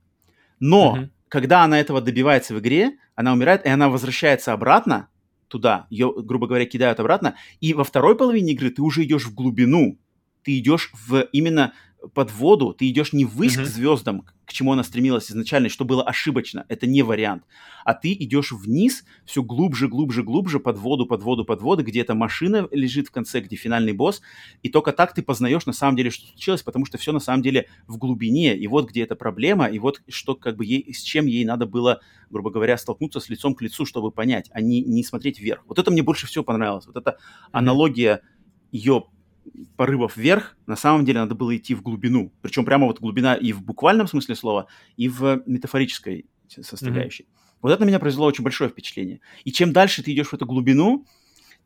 Но 0.60 0.97
mm-hmm. 0.97 1.10
когда 1.28 1.64
она 1.64 1.81
этого 1.81 2.01
добивается 2.01 2.55
в 2.55 2.60
игре, 2.60 2.98
она 3.14 3.32
умирает, 3.32 3.64
и 3.64 3.69
она 3.69 3.89
возвращается 3.89 4.52
обратно 4.52 5.09
туда, 5.48 5.86
ее, 5.90 6.12
грубо 6.16 6.47
говоря, 6.47 6.64
кидают 6.64 6.98
обратно, 7.01 7.36
и 7.60 7.74
во 7.74 7.85
второй 7.85 8.16
половине 8.16 8.52
игры 8.52 8.70
ты 8.70 8.81
уже 8.81 9.05
идешь 9.05 9.27
в 9.27 9.35
глубину, 9.35 9.98
ты 10.43 10.59
идешь 10.59 10.90
в 11.06 11.28
именно 11.32 11.74
под 12.15 12.33
воду, 12.33 12.74
ты 12.74 12.89
идешь 12.89 13.12
не 13.12 13.24
ввысь 13.24 13.57
mm-hmm. 13.57 13.65
к 13.65 13.66
звездам, 13.66 14.24
к 14.45 14.53
чему 14.53 14.73
она 14.73 14.83
стремилась 14.83 15.31
изначально, 15.31 15.69
что 15.69 15.85
было 15.85 16.03
ошибочно, 16.03 16.65
это 16.69 16.87
не 16.87 17.03
вариант, 17.03 17.45
а 17.85 17.95
ты 17.95 18.12
идешь 18.12 18.53
вниз, 18.53 19.05
все 19.24 19.43
глубже, 19.43 19.89
глубже, 19.89 20.23
глубже, 20.23 20.61
под 20.61 20.79
воду, 20.79 21.07
под 21.07 21.23
воду, 21.23 21.45
под 21.45 21.62
воду, 21.62 21.85
где 21.85 22.01
эта 22.01 22.15
машина 22.15 22.69
лежит 22.70 23.09
в 23.09 23.11
конце, 23.11 23.41
где 23.41 23.57
финальный 23.57 23.93
босс, 23.93 24.20
и 24.62 24.69
только 24.69 24.93
так 24.93 25.15
ты 25.15 25.23
познаешь 25.23 25.66
на 25.66 25.73
самом 25.73 25.97
деле, 25.97 26.11
что 26.11 26.27
случилось, 26.27 26.62
потому 26.62 26.87
что 26.87 26.99
все 26.99 27.12
на 27.12 27.20
самом 27.20 27.43
деле 27.43 27.69
в 27.87 27.99
глубине, 27.99 28.57
и 28.57 28.66
вот 28.66 28.89
где 28.89 29.03
эта 29.03 29.15
проблема, 29.15 29.66
и 29.66 29.79
вот 29.79 30.03
что 30.09 30.35
как 30.35 30.57
бы 30.57 30.65
ей, 30.65 30.93
с 30.93 31.01
чем 31.03 31.27
ей 31.27 31.45
надо 31.45 31.66
было, 31.66 32.01
грубо 32.31 32.51
говоря, 32.51 32.77
столкнуться 32.77 33.20
с 33.20 33.29
лицом 33.29 33.55
к 33.55 33.62
лицу, 33.62 33.87
чтобы 33.87 34.11
понять, 34.11 34.51
а 34.53 34.61
не, 34.61 34.83
не 34.83 35.05
смотреть 35.05 35.41
вверх. 35.41 35.65
Вот 35.66 35.79
это 35.79 35.91
мне 35.91 36.03
больше 36.03 36.27
всего 36.27 36.45
понравилось, 36.45 36.87
вот 36.87 36.97
эта 36.97 37.19
аналогия 37.53 38.23
ее 38.73 39.05
порывов 39.77 40.16
вверх, 40.16 40.56
на 40.66 40.77
самом 40.77 41.05
деле 41.05 41.20
надо 41.20 41.35
было 41.35 41.56
идти 41.56 41.74
в 41.74 41.82
глубину. 41.82 42.32
Причем 42.43 42.64
прямо 42.64 42.86
вот 42.86 43.01
глубина 43.01 43.35
и 43.35 43.52
в 43.52 43.62
буквальном 43.62 44.06
смысле 44.06 44.35
слова, 44.35 44.66
и 44.97 45.09
в 45.09 45.43
метафорической 45.47 46.27
составляющей. 46.48 47.24
Mm-hmm. 47.24 47.56
Вот 47.62 47.73
это 47.73 47.85
на 47.85 47.89
меня 47.89 47.98
произвело 47.98 48.27
очень 48.27 48.44
большое 48.44 48.70
впечатление. 48.70 49.20
И 49.44 49.52
чем 49.52 49.73
дальше 49.73 50.02
ты 50.02 50.12
идешь 50.12 50.28
в 50.28 50.35
эту 50.35 50.47
глубину, 50.47 51.06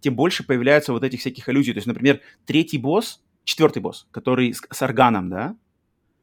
тем 0.01 0.15
больше 0.15 0.45
появляются 0.45 0.93
вот 0.93 1.03
этих 1.03 1.21
всяких 1.21 1.49
аллюзий. 1.49 1.73
То 1.73 1.79
есть, 1.79 1.87
например, 1.87 2.21
третий 2.45 2.79
босс, 2.79 3.23
четвертый 3.45 3.81
босс, 3.81 4.07
который 4.11 4.53
с, 4.53 4.63
с 4.71 4.83
органом, 4.83 5.31
да, 5.31 5.57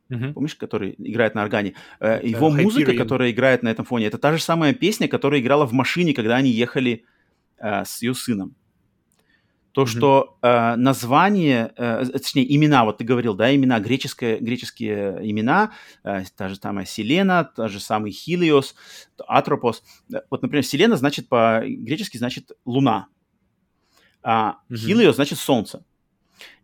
Uh-huh. 0.09 0.33
Помнишь, 0.33 0.55
который 0.55 0.93
играет 0.97 1.33
на 1.33 1.43
органе? 1.43 1.73
Это 1.99 2.23
Его 2.27 2.51
музыка, 2.51 2.91
Hyperion. 2.91 2.97
которая 2.97 3.31
играет 3.31 3.63
на 3.63 3.69
этом 3.69 3.85
фоне, 3.85 4.07
это 4.07 4.17
та 4.19 4.33
же 4.35 4.43
самая 4.43 4.73
песня, 4.73 5.07
которая 5.07 5.39
играла 5.39 5.65
в 5.65 5.71
машине, 5.71 6.13
когда 6.13 6.35
они 6.35 6.51
ехали 6.51 7.05
э, 7.57 7.83
с 7.85 8.01
ее 8.03 8.13
сыном 8.13 8.53
то, 9.73 9.83
mm-hmm. 9.83 9.87
что 9.87 10.37
э, 10.41 10.75
название, 10.75 11.73
э, 11.75 12.05
точнее, 12.05 12.55
имена, 12.55 12.85
вот 12.85 12.99
ты 12.99 13.03
говорил, 13.03 13.33
да, 13.33 13.53
имена, 13.53 13.79
греческие, 13.79 14.37
греческие 14.39 15.17
имена, 15.29 15.71
э, 16.03 16.23
та 16.37 16.47
же 16.47 16.55
самая 16.55 16.85
Селена, 16.85 17.43
та 17.43 17.67
же 17.67 17.79
самый 17.79 18.11
Хилиос, 18.11 18.75
Атропос. 19.27 19.83
Вот, 20.29 20.43
например, 20.43 20.63
Селена 20.63 20.95
значит 20.95 21.27
по-гречески 21.27 22.17
значит 22.17 22.51
луна, 22.65 23.07
а 24.21 24.57
mm-hmm. 24.69 24.77
Хилиос 24.77 25.15
значит 25.15 25.39
солнце. 25.39 25.83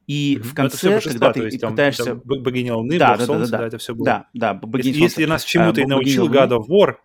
И 0.05 0.35
mm-hmm. 0.35 0.43
в 0.43 0.53
конце, 0.53 1.01
когда 1.01 1.33
ты 1.33 1.39
есть, 1.41 1.61
пытаешься... 1.61 2.03
Там, 2.03 2.21
богиня 2.23 2.75
Луны, 2.75 2.97
да, 2.99 3.09
бог 3.09 3.17
да, 3.19 3.25
солнца, 3.25 3.51
да, 3.51 3.57
да, 3.57 3.61
да, 3.61 3.67
это 3.67 3.77
все 3.79 3.95
было. 3.95 4.05
Да, 4.05 4.27
да, 4.33 4.53
богиня 4.53 4.89
если, 4.89 5.01
Если 5.01 5.25
нас 5.25 5.43
чему-то 5.43 5.81
а, 5.81 5.83
и 5.83 5.87
научил 5.87 6.29
God 6.29 6.49
of 6.49 6.67
War, 6.67 6.95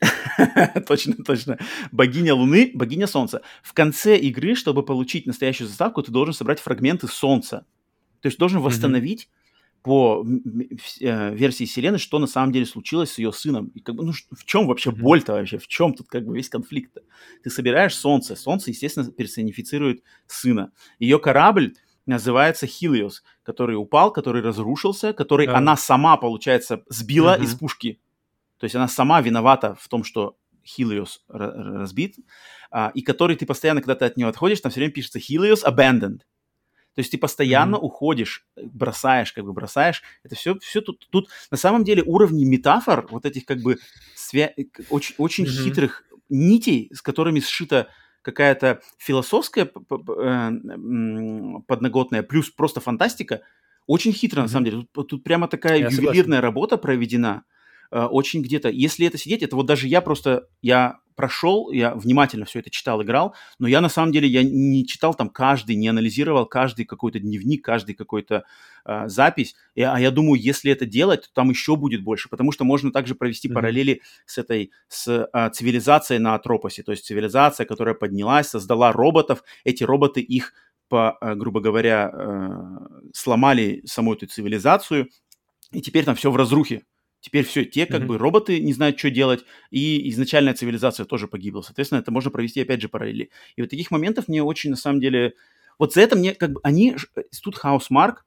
точно, 0.86 1.14
точно. 1.24 1.58
Богиня 1.92 2.34
Луны, 2.34 2.70
богиня 2.74 3.06
Солнца. 3.06 3.42
В 3.62 3.72
конце 3.72 4.16
игры, 4.16 4.54
чтобы 4.54 4.84
получить 4.84 5.26
настоящую 5.26 5.68
заставку, 5.68 6.02
ты 6.02 6.12
должен 6.12 6.34
собрать 6.34 6.60
фрагменты 6.60 7.08
Солнца. 7.08 7.66
То 8.20 8.26
есть 8.28 8.38
должен 8.38 8.60
восстановить 8.60 9.28
по 9.82 10.26
э, 11.00 11.34
версии 11.34 11.64
Селены, 11.64 11.98
что 11.98 12.18
на 12.18 12.26
самом 12.26 12.52
деле 12.52 12.66
случилось 12.66 13.12
с 13.12 13.18
ее 13.18 13.32
сыном. 13.32 13.68
И 13.68 13.80
как 13.80 13.94
бы, 13.94 14.04
ну, 14.04 14.12
в 14.32 14.44
чем 14.44 14.66
вообще 14.66 14.90
боль-то 14.90 15.34
вообще? 15.34 15.58
В 15.58 15.68
чем 15.68 15.94
тут 15.94 16.08
как 16.08 16.26
бы 16.26 16.34
весь 16.34 16.48
конфликт-то? 16.48 17.02
Ты 17.44 17.50
собираешь 17.50 17.94
Солнце. 17.94 18.34
Солнце, 18.34 18.70
естественно, 18.70 19.10
персонифицирует 19.12 20.02
сына. 20.26 20.72
Ее 20.98 21.20
корабль 21.20 21.74
называется 22.04 22.66
Хилиос, 22.66 23.22
который 23.44 23.76
упал, 23.76 24.12
который 24.12 24.42
разрушился, 24.42 25.12
который 25.12 25.46
да. 25.46 25.56
она 25.56 25.76
сама, 25.76 26.16
получается, 26.16 26.82
сбила 26.88 27.34
угу. 27.36 27.44
из 27.44 27.54
пушки 27.54 28.00
то 28.58 28.64
есть 28.64 28.74
она 28.74 28.88
сама 28.88 29.20
виновата 29.20 29.76
в 29.78 29.88
том, 29.88 30.04
что 30.04 30.36
Helios 30.66 31.20
разбит, 31.28 32.16
а, 32.70 32.90
и 32.94 33.02
который 33.02 33.36
ты 33.36 33.46
постоянно, 33.46 33.80
когда 33.80 33.94
ты 33.94 34.04
от 34.04 34.16
него 34.16 34.28
отходишь, 34.28 34.60
там 34.60 34.70
все 34.70 34.80
время 34.80 34.92
пишется 34.92 35.18
Helios 35.18 35.64
abandoned. 35.64 36.20
То 36.96 37.00
есть 37.00 37.10
ты 37.10 37.18
постоянно 37.18 37.76
mm-hmm. 37.76 37.80
уходишь, 37.80 38.46
бросаешь, 38.56 39.32
как 39.34 39.44
бы 39.44 39.52
бросаешь. 39.52 40.02
Это 40.22 40.34
все, 40.34 40.58
все 40.60 40.80
тут, 40.80 41.06
тут 41.10 41.28
на 41.50 41.58
самом 41.58 41.84
деле 41.84 42.02
уровни 42.02 42.46
метафор, 42.46 43.06
вот 43.10 43.26
этих 43.26 43.44
как 43.44 43.60
бы 43.60 43.76
свя... 44.14 44.52
очень, 44.88 45.14
очень 45.18 45.44
mm-hmm. 45.44 45.64
хитрых 45.64 46.04
нитей, 46.30 46.90
с 46.94 47.02
которыми 47.02 47.40
сшита 47.40 47.88
какая-то 48.22 48.80
философская 48.96 49.66
э, 49.66 50.50
подноготная, 51.66 52.22
плюс 52.22 52.48
просто 52.48 52.80
фантастика, 52.80 53.42
очень 53.86 54.14
хитро 54.14 54.40
mm-hmm. 54.40 54.42
на 54.44 54.48
самом 54.48 54.64
деле. 54.64 54.86
Тут, 54.92 55.08
тут 55.08 55.22
прямо 55.22 55.48
такая 55.48 55.78
Я 55.78 55.88
ювелирная 55.88 56.14
согласен. 56.14 56.40
работа 56.40 56.78
проведена. 56.78 57.44
Э, 57.90 58.04
очень 58.04 58.42
где-то, 58.42 58.68
если 58.68 59.06
это 59.06 59.18
сидеть, 59.18 59.42
это 59.42 59.56
вот 59.56 59.66
даже 59.66 59.88
я 59.88 60.00
просто, 60.00 60.48
я 60.62 60.98
прошел, 61.16 61.70
я 61.70 61.94
внимательно 61.94 62.44
все 62.44 62.60
это 62.60 62.70
читал, 62.70 63.02
играл, 63.02 63.34
но 63.58 63.66
я 63.66 63.80
на 63.80 63.88
самом 63.88 64.12
деле 64.12 64.28
я 64.28 64.42
не 64.44 64.86
читал 64.86 65.14
там 65.14 65.30
каждый, 65.30 65.74
не 65.74 65.88
анализировал 65.88 66.46
каждый 66.46 66.84
какой-то 66.84 67.18
дневник, 67.18 67.64
каждый 67.64 67.94
какой-то 67.94 68.44
э, 68.84 69.08
запись. 69.08 69.56
И, 69.74 69.82
а 69.82 69.98
я 69.98 70.10
думаю, 70.10 70.40
если 70.40 70.70
это 70.70 70.84
делать, 70.84 71.22
то 71.22 71.28
там 71.32 71.50
еще 71.50 71.76
будет 71.76 72.04
больше, 72.04 72.28
потому 72.28 72.52
что 72.52 72.64
можно 72.64 72.92
также 72.92 73.14
провести 73.14 73.48
mm-hmm. 73.48 73.54
параллели 73.54 74.02
с 74.26 74.38
этой 74.38 74.70
с 74.88 75.08
э, 75.08 75.50
цивилизацией 75.52 76.20
на 76.20 76.34
Атропосе, 76.34 76.82
то 76.82 76.92
есть 76.92 77.06
цивилизация, 77.06 77.64
которая 77.64 77.94
поднялась, 77.94 78.48
создала 78.48 78.92
роботов, 78.92 79.42
эти 79.64 79.82
роботы 79.82 80.20
их 80.20 80.52
по, 80.88 81.16
э, 81.20 81.34
грубо 81.34 81.60
говоря, 81.60 82.10
э, 82.12 82.48
сломали 83.14 83.82
саму 83.86 84.12
эту 84.12 84.26
цивилизацию, 84.26 85.08
и 85.72 85.80
теперь 85.80 86.04
там 86.04 86.14
все 86.14 86.30
в 86.30 86.36
разрухе. 86.36 86.84
Теперь 87.26 87.44
все, 87.44 87.64
те 87.64 87.86
как 87.86 88.02
mm-hmm. 88.02 88.06
бы 88.06 88.18
роботы 88.18 88.60
не 88.60 88.72
знают, 88.72 89.00
что 89.00 89.10
делать, 89.10 89.44
и 89.72 90.08
изначальная 90.10 90.54
цивилизация 90.54 91.04
тоже 91.06 91.26
погибла. 91.26 91.60
Соответственно, 91.62 91.98
это 91.98 92.12
можно 92.12 92.30
провести 92.30 92.60
опять 92.60 92.80
же 92.80 92.88
параллели. 92.88 93.30
И 93.56 93.62
вот 93.62 93.68
таких 93.68 93.90
моментов 93.90 94.28
мне 94.28 94.44
очень, 94.44 94.70
на 94.70 94.76
самом 94.76 95.00
деле, 95.00 95.34
вот 95.76 95.92
за 95.92 96.02
это 96.02 96.14
мне 96.14 96.36
как 96.36 96.52
бы 96.52 96.60
они, 96.62 96.94
тут 97.42 97.56
Housemark 97.56 98.18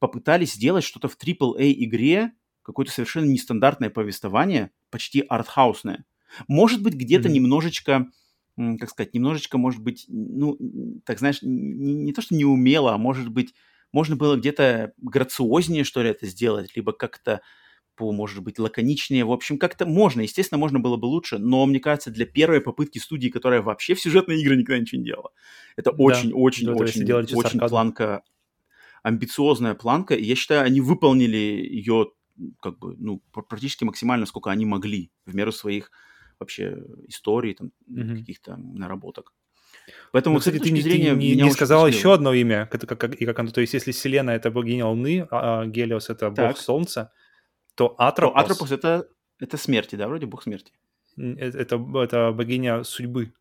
попытались 0.00 0.54
сделать 0.54 0.82
что-то 0.82 1.06
в 1.06 1.16
AAA 1.16 1.72
игре, 1.84 2.32
какое-то 2.62 2.90
совершенно 2.90 3.26
нестандартное 3.26 3.90
повествование, 3.90 4.72
почти 4.90 5.20
артхаусное. 5.20 6.04
Может 6.48 6.82
быть, 6.82 6.94
где-то 6.94 7.28
mm-hmm. 7.28 7.32
немножечко 7.32 8.08
как 8.56 8.90
сказать, 8.90 9.14
немножечко, 9.14 9.56
может 9.56 9.80
быть, 9.80 10.06
ну, 10.08 10.58
так 11.06 11.20
знаешь, 11.20 11.42
не, 11.42 11.94
не 11.94 12.12
то, 12.12 12.22
что 12.22 12.34
не 12.34 12.44
умело, 12.44 12.92
а 12.92 12.98
может 12.98 13.28
быть, 13.28 13.54
можно 13.92 14.16
было 14.16 14.36
где-то 14.36 14.94
грациознее, 14.98 15.84
что 15.84 16.02
ли, 16.02 16.10
это 16.10 16.26
сделать, 16.26 16.74
либо 16.74 16.92
как-то 16.92 17.40
по, 17.94 18.12
может 18.12 18.42
быть, 18.42 18.58
лаконичнее. 18.58 19.24
В 19.24 19.32
общем, 19.32 19.58
как-то 19.58 19.86
можно. 19.86 20.20
Естественно, 20.22 20.58
можно 20.58 20.80
было 20.80 20.96
бы 20.96 21.06
лучше, 21.06 21.38
но, 21.38 21.64
мне 21.66 21.80
кажется, 21.80 22.10
для 22.10 22.26
первой 22.26 22.60
попытки 22.60 22.98
студии, 22.98 23.28
которая 23.28 23.62
вообще 23.62 23.94
в 23.94 24.00
сюжетные 24.00 24.40
игры 24.40 24.56
никогда 24.56 24.80
ничего 24.80 25.00
не 25.00 25.06
делала, 25.06 25.30
это 25.76 25.90
очень-очень-очень 25.90 27.04
да, 27.06 27.16
очень, 27.16 27.36
очень 27.36 27.60
планка, 27.60 28.22
амбициозная 29.02 29.74
планка. 29.74 30.14
И 30.14 30.24
я 30.24 30.34
считаю, 30.34 30.64
они 30.64 30.80
выполнили 30.80 31.36
ее 31.36 32.12
как 32.60 32.78
бы, 32.78 32.96
ну, 32.98 33.22
практически 33.32 33.84
максимально, 33.84 34.26
сколько 34.26 34.50
они 34.50 34.64
могли 34.64 35.10
в 35.26 35.34
меру 35.34 35.52
своих 35.52 35.90
вообще 36.38 36.82
истории, 37.06 37.54
там, 37.54 37.72
mm-hmm. 37.90 38.16
каких-то 38.18 38.56
наработок. 38.56 39.32
Поэтому, 40.12 40.34
ну, 40.34 40.38
кстати, 40.40 40.58
ты 40.58 40.70
не, 40.70 40.80
зрения, 40.80 41.14
не, 41.14 41.34
не 41.34 41.50
сказал 41.50 41.86
еще 41.86 42.14
одно 42.14 42.32
имя, 42.32 42.68
как, 42.70 42.86
как, 42.86 43.14
и 43.14 43.26
как 43.26 43.38
оно, 43.38 43.50
то 43.50 43.60
есть 43.60 43.74
если 43.74 43.92
Селена 43.92 44.30
это 44.30 44.50
богиня 44.50 44.86
Луны, 44.86 45.26
а, 45.30 45.62
а 45.62 45.66
Гелиос 45.66 46.10
это 46.10 46.30
так. 46.30 46.48
бог 46.48 46.58
Солнца, 46.58 47.12
то 47.74 47.94
Атропос... 47.98 48.34
То 48.34 48.40
Атропос 48.40 48.72
это, 48.72 49.08
это 49.38 49.56
смерти, 49.56 49.96
да, 49.96 50.08
вроде 50.08 50.26
бог 50.26 50.42
смерти. 50.42 50.72
Это, 51.16 51.58
это, 51.58 52.00
это 52.02 52.32
богиня 52.32 52.84
судьбы. 52.84 53.32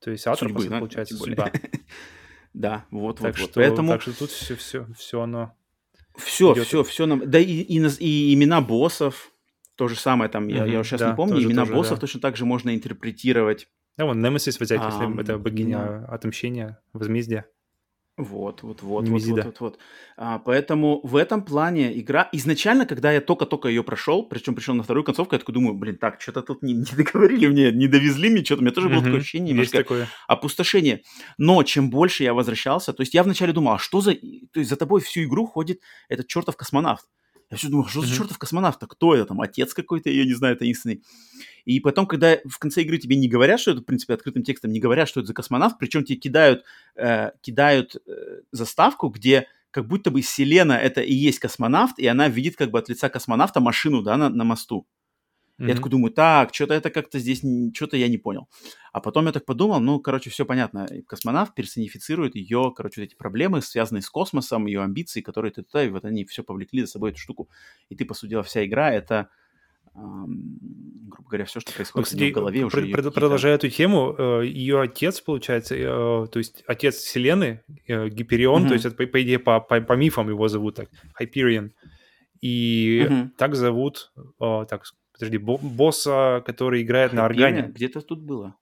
То 0.00 0.10
есть 0.10 0.26
Атропос, 0.26 0.62
судьбы, 0.62 0.66
это, 0.66 0.78
получается, 0.78 1.16
судьба. 1.16 1.52
Да, 2.54 2.84
вот, 2.90 3.18
так 3.18 3.38
вот, 3.38 3.50
что, 3.50 3.60
Поэтому... 3.60 3.92
Так 3.92 4.02
что 4.02 4.18
тут 4.18 4.30
все, 4.30 4.56
все, 4.56 4.86
все 4.94 5.22
оно... 5.22 5.56
Все, 6.16 6.52
все, 6.54 6.84
все 6.84 7.06
нам... 7.06 7.22
Да 7.30 7.38
и, 7.38 7.44
и, 7.44 7.78
и 7.78 8.34
имена 8.34 8.60
боссов, 8.60 9.32
то 9.76 9.88
же 9.88 9.96
самое 9.96 10.30
там, 10.30 10.48
я, 10.48 10.66
я 10.66 10.84
сейчас 10.84 11.00
не 11.00 11.14
помню, 11.14 11.42
имена 11.42 11.64
боссов 11.64 11.98
точно 11.98 12.20
так 12.20 12.36
же 12.36 12.44
можно 12.44 12.74
интерпретировать. 12.74 13.68
Да, 13.96 14.06
вон 14.06 14.22
Немесис 14.22 14.58
взять, 14.58 14.82
если 14.82 15.20
это 15.20 15.38
богиня 15.38 16.04
отомщения, 16.06 16.80
возмездия. 16.92 17.46
Вот, 18.18 18.62
вот, 18.62 18.82
вот, 18.82 19.08
вот, 19.08 19.22
вот, 19.22 19.44
вот, 19.44 19.60
вот. 19.60 19.78
А, 20.18 20.38
поэтому 20.38 21.00
в 21.02 21.16
этом 21.16 21.42
плане 21.42 21.98
игра... 21.98 22.28
Изначально, 22.32 22.84
когда 22.84 23.10
я 23.10 23.22
только-только 23.22 23.68
ее 23.68 23.82
прошел, 23.82 24.28
причем 24.28 24.54
пришел 24.54 24.74
на 24.74 24.82
вторую 24.82 25.02
концовку, 25.02 25.34
я 25.34 25.38
такой 25.38 25.54
думаю, 25.54 25.74
блин, 25.74 25.96
так, 25.96 26.20
что-то 26.20 26.42
тут 26.42 26.62
не, 26.62 26.74
не 26.74 26.84
договорили 26.94 27.46
мне, 27.46 27.72
не 27.72 27.88
довезли 27.88 28.28
мне 28.28 28.44
что-то. 28.44 28.60
У 28.60 28.64
меня 28.64 28.74
тоже 28.74 28.90
было 28.90 29.02
такое 29.02 29.20
ощущение, 29.20 29.52
немножко 29.52 29.78
такое. 29.78 30.08
опустошение. 30.28 31.02
Но 31.38 31.62
чем 31.62 31.88
больше 31.88 32.22
я 32.22 32.34
возвращался, 32.34 32.92
то 32.92 33.00
есть 33.00 33.14
я 33.14 33.22
вначале 33.22 33.54
думал, 33.54 33.72
а 33.72 33.78
что 33.78 34.02
за... 34.02 34.12
То 34.12 34.58
есть 34.60 34.68
за 34.68 34.76
тобой 34.76 35.00
всю 35.00 35.22
игру 35.22 35.46
ходит 35.46 35.80
этот 36.10 36.26
чертов 36.28 36.56
космонавт. 36.56 37.06
Я 37.52 37.58
все 37.58 37.68
думал, 37.68 37.86
что 37.86 38.00
за 38.00 38.16
чертов 38.16 38.38
космонавт? 38.38 38.82
Кто 38.88 39.14
это 39.14 39.26
там? 39.26 39.42
Отец 39.42 39.74
какой-то, 39.74 40.08
я 40.08 40.24
не 40.24 40.32
знаю, 40.32 40.56
таинственный. 40.56 41.02
И 41.66 41.80
потом, 41.80 42.06
когда 42.06 42.38
в 42.48 42.58
конце 42.58 42.80
игры 42.80 42.96
тебе 42.96 43.14
не 43.14 43.28
говорят, 43.28 43.60
что 43.60 43.72
это, 43.72 43.82
в 43.82 43.84
принципе, 43.84 44.14
открытым 44.14 44.42
текстом 44.42 44.72
не 44.72 44.80
говорят, 44.80 45.06
что 45.06 45.20
это 45.20 45.26
за 45.26 45.34
космонавт, 45.34 45.78
причем 45.78 46.02
тебе 46.02 46.18
кидают, 46.18 46.64
э, 46.96 47.32
кидают 47.42 47.96
э, 47.96 48.40
заставку, 48.52 49.10
где 49.10 49.48
как 49.70 49.86
будто 49.86 50.10
бы 50.10 50.22
Селена 50.22 50.72
это 50.72 51.02
и 51.02 51.12
есть 51.12 51.40
космонавт, 51.40 51.98
и 51.98 52.06
она 52.06 52.28
видит 52.28 52.56
как 52.56 52.70
бы 52.70 52.78
от 52.78 52.88
лица 52.88 53.10
космонавта 53.10 53.60
машину, 53.60 54.00
да, 54.00 54.16
на, 54.16 54.30
на 54.30 54.44
мосту. 54.44 54.86
Mm-hmm. 55.58 55.68
Я 55.68 55.74
такой 55.74 55.90
думаю, 55.90 56.12
так, 56.12 56.54
что-то 56.54 56.74
это 56.74 56.90
как-то 56.90 57.18
здесь, 57.18 57.42
что-то 57.74 57.96
я 57.96 58.08
не 58.08 58.18
понял. 58.18 58.48
А 58.92 59.00
потом 59.00 59.26
я 59.26 59.32
так 59.32 59.44
подумал, 59.44 59.80
ну, 59.80 60.00
короче, 60.00 60.30
все 60.30 60.44
понятно. 60.44 60.88
Космонавт 61.06 61.54
персонифицирует 61.54 62.34
ее, 62.34 62.72
короче, 62.74 63.00
вот 63.00 63.06
эти 63.06 63.14
проблемы, 63.14 63.62
связанные 63.62 64.02
с 64.02 64.10
космосом, 64.10 64.66
ее 64.66 64.82
амбиции, 64.82 65.20
которые 65.20 65.52
ты 65.52 65.62
туда, 65.62 65.84
и 65.84 65.90
вот 65.90 66.04
они 66.04 66.24
все 66.24 66.42
повлекли 66.42 66.82
за 66.82 66.88
собой 66.88 67.10
эту 67.10 67.20
штуку. 67.20 67.48
И 67.90 67.94
ты, 67.94 68.04
по 68.04 68.14
сути 68.14 68.30
дела, 68.30 68.42
вся 68.42 68.64
игра— 68.64 68.90
это 68.92 69.28
грубо 69.94 71.28
говоря, 71.28 71.44
все, 71.44 71.60
что 71.60 71.70
ну, 71.70 71.76
происходит 71.76 72.06
ну, 72.06 72.16
кстати, 72.16 72.30
в 72.30 72.34
голове 72.34 72.64
уже. 72.64 72.86
Про- 72.86 73.10
продолжая 73.10 73.54
эту 73.56 73.68
тему, 73.68 74.14
э, 74.16 74.46
ее 74.46 74.80
отец, 74.80 75.20
получается, 75.20 75.74
э, 75.74 75.86
то 75.86 76.38
есть 76.38 76.64
отец 76.66 76.96
Вселенной, 76.96 77.60
э, 77.86 78.08
Гиперион, 78.08 78.64
mm-hmm. 78.64 78.68
то 78.68 78.74
есть 78.74 78.86
это, 78.86 79.06
по, 79.06 79.22
идее, 79.22 79.38
по, 79.38 79.60
по, 79.60 79.80
по 79.80 79.92
мифам 79.92 80.28
его 80.30 80.48
зовут 80.48 80.76
так, 80.76 80.88
Hyperion. 81.20 81.72
И 82.40 83.06
mm-hmm. 83.06 83.28
так 83.36 83.54
зовут, 83.54 84.12
так, 84.38 84.84
подожди, 85.12 85.38
босса, 85.38 86.42
который 86.46 86.82
играет 86.82 87.12
на 87.12 87.24
органе. 87.24 87.70
Где-то 87.74 88.00
тут 88.00 88.22
было. 88.22 88.56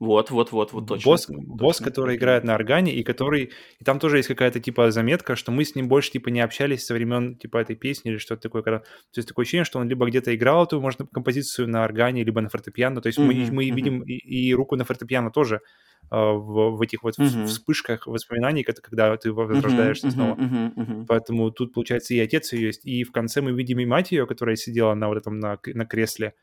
Вот, 0.00 0.30
вот, 0.30 0.50
вот, 0.50 0.72
вот 0.72 0.86
точно. 0.86 1.10
Босс, 1.10 1.26
точно. 1.26 1.42
босс, 1.46 1.78
который 1.78 2.16
играет 2.16 2.42
на 2.42 2.54
органе, 2.54 2.94
и 2.94 3.02
который... 3.02 3.52
И 3.78 3.84
там 3.84 3.98
тоже 3.98 4.16
есть 4.16 4.28
какая-то, 4.28 4.58
типа, 4.58 4.90
заметка, 4.90 5.36
что 5.36 5.52
мы 5.52 5.62
с 5.62 5.74
ним 5.74 5.88
больше, 5.88 6.12
типа, 6.12 6.30
не 6.30 6.40
общались 6.40 6.86
со 6.86 6.94
времен, 6.94 7.36
типа, 7.36 7.58
этой 7.58 7.76
песни 7.76 8.10
или 8.10 8.16
что-то 8.16 8.40
такое. 8.40 8.62
Когда... 8.62 8.78
То 8.78 9.18
есть 9.18 9.28
такое 9.28 9.44
ощущение, 9.44 9.66
что 9.66 9.78
он 9.78 9.88
либо 9.88 10.06
где-то 10.06 10.34
играл 10.34 10.64
эту, 10.64 10.80
может, 10.80 11.02
композицию 11.12 11.68
на 11.68 11.84
органе, 11.84 12.24
либо 12.24 12.40
на 12.40 12.48
фортепиано. 12.48 13.02
То 13.02 13.08
есть 13.08 13.18
mm-hmm, 13.18 13.26
мы, 13.26 13.52
мы 13.52 13.64
mm-hmm. 13.68 13.74
видим 13.74 14.02
и, 14.02 14.14
и 14.14 14.54
руку 14.54 14.74
на 14.76 14.86
фортепиано 14.86 15.30
тоже 15.30 15.60
в, 16.10 16.76
в 16.76 16.82
этих 16.82 17.02
вот 17.02 17.18
mm-hmm. 17.18 17.46
вспышках 17.46 18.06
воспоминаний, 18.06 18.64
когда 18.64 19.16
ты 19.16 19.32
возрождаешься 19.32 20.08
mm-hmm, 20.08 20.10
снова. 20.10 20.34
Mm-hmm, 20.36 20.74
mm-hmm. 20.74 21.04
Поэтому 21.08 21.50
тут, 21.50 21.72
получается, 21.72 22.14
и 22.14 22.18
отец 22.18 22.52
ее 22.52 22.66
есть. 22.66 22.84
И 22.84 23.04
в 23.04 23.12
конце 23.12 23.40
мы 23.40 23.52
видим 23.52 23.78
и 23.78 23.86
мать 23.86 24.10
ее, 24.10 24.26
которая 24.26 24.56
сидела 24.56 24.94
на 24.94 25.08
вот 25.08 25.18
этом, 25.18 25.38
на, 25.38 25.58
на 25.66 25.86
кресле, 25.86 26.34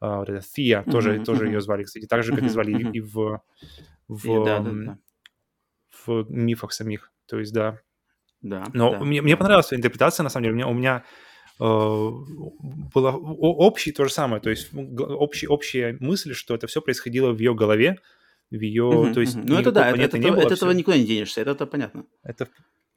а, 0.00 0.20
вот 0.20 0.30
эта 0.30 0.40
Фия, 0.40 0.80
uh-huh, 0.80 0.90
тоже, 0.90 1.16
uh-huh. 1.16 1.24
тоже 1.24 1.46
ее 1.46 1.60
звали, 1.60 1.84
кстати, 1.84 2.06
так 2.06 2.22
же, 2.22 2.34
как 2.34 2.44
и 2.44 2.48
звали 2.48 2.74
uh-huh. 2.74 2.92
и 2.92 3.00
в, 3.00 3.42
в, 4.08 4.26
и, 4.26 4.44
да, 4.44 4.60
да, 4.60 4.70
да. 4.70 4.98
в 6.06 6.30
мифах 6.30 6.72
самих. 6.72 7.12
То 7.26 7.38
есть, 7.38 7.52
да. 7.52 7.78
Да. 8.40 8.64
Но 8.72 8.92
да, 8.92 9.00
мне, 9.00 9.20
мне 9.20 9.36
понравилась 9.36 9.72
интерпретация, 9.72 10.24
на 10.24 10.30
самом 10.30 10.44
деле. 10.44 10.54
У 10.54 10.56
меня, 10.56 10.68
у 10.68 10.72
меня 10.72 11.04
э, 11.60 12.10
была 12.94 13.14
общий 13.14 13.92
то 13.92 14.04
же 14.06 14.10
самое, 14.10 14.40
то 14.40 14.48
есть 14.48 14.70
общий, 14.72 15.46
общая 15.46 15.98
мысль, 16.00 16.32
что 16.32 16.54
это 16.54 16.66
все 16.66 16.80
происходило 16.80 17.32
в 17.32 17.38
ее 17.38 17.54
голове, 17.54 17.98
в 18.50 18.60
ее, 18.60 18.82
uh-huh, 18.82 19.14
то 19.14 19.20
есть... 19.20 19.36
Uh-huh. 19.36 19.44
Ну 19.46 19.58
это 19.58 19.72
да, 19.72 19.90
это, 19.90 20.00
это, 20.00 20.18
не 20.18 20.30
было, 20.30 20.42
от 20.42 20.52
этого 20.52 20.72
никуда 20.72 20.96
не 20.96 21.04
денешься, 21.04 21.40
это, 21.40 21.66
понятно. 21.66 22.04
Это 22.22 22.48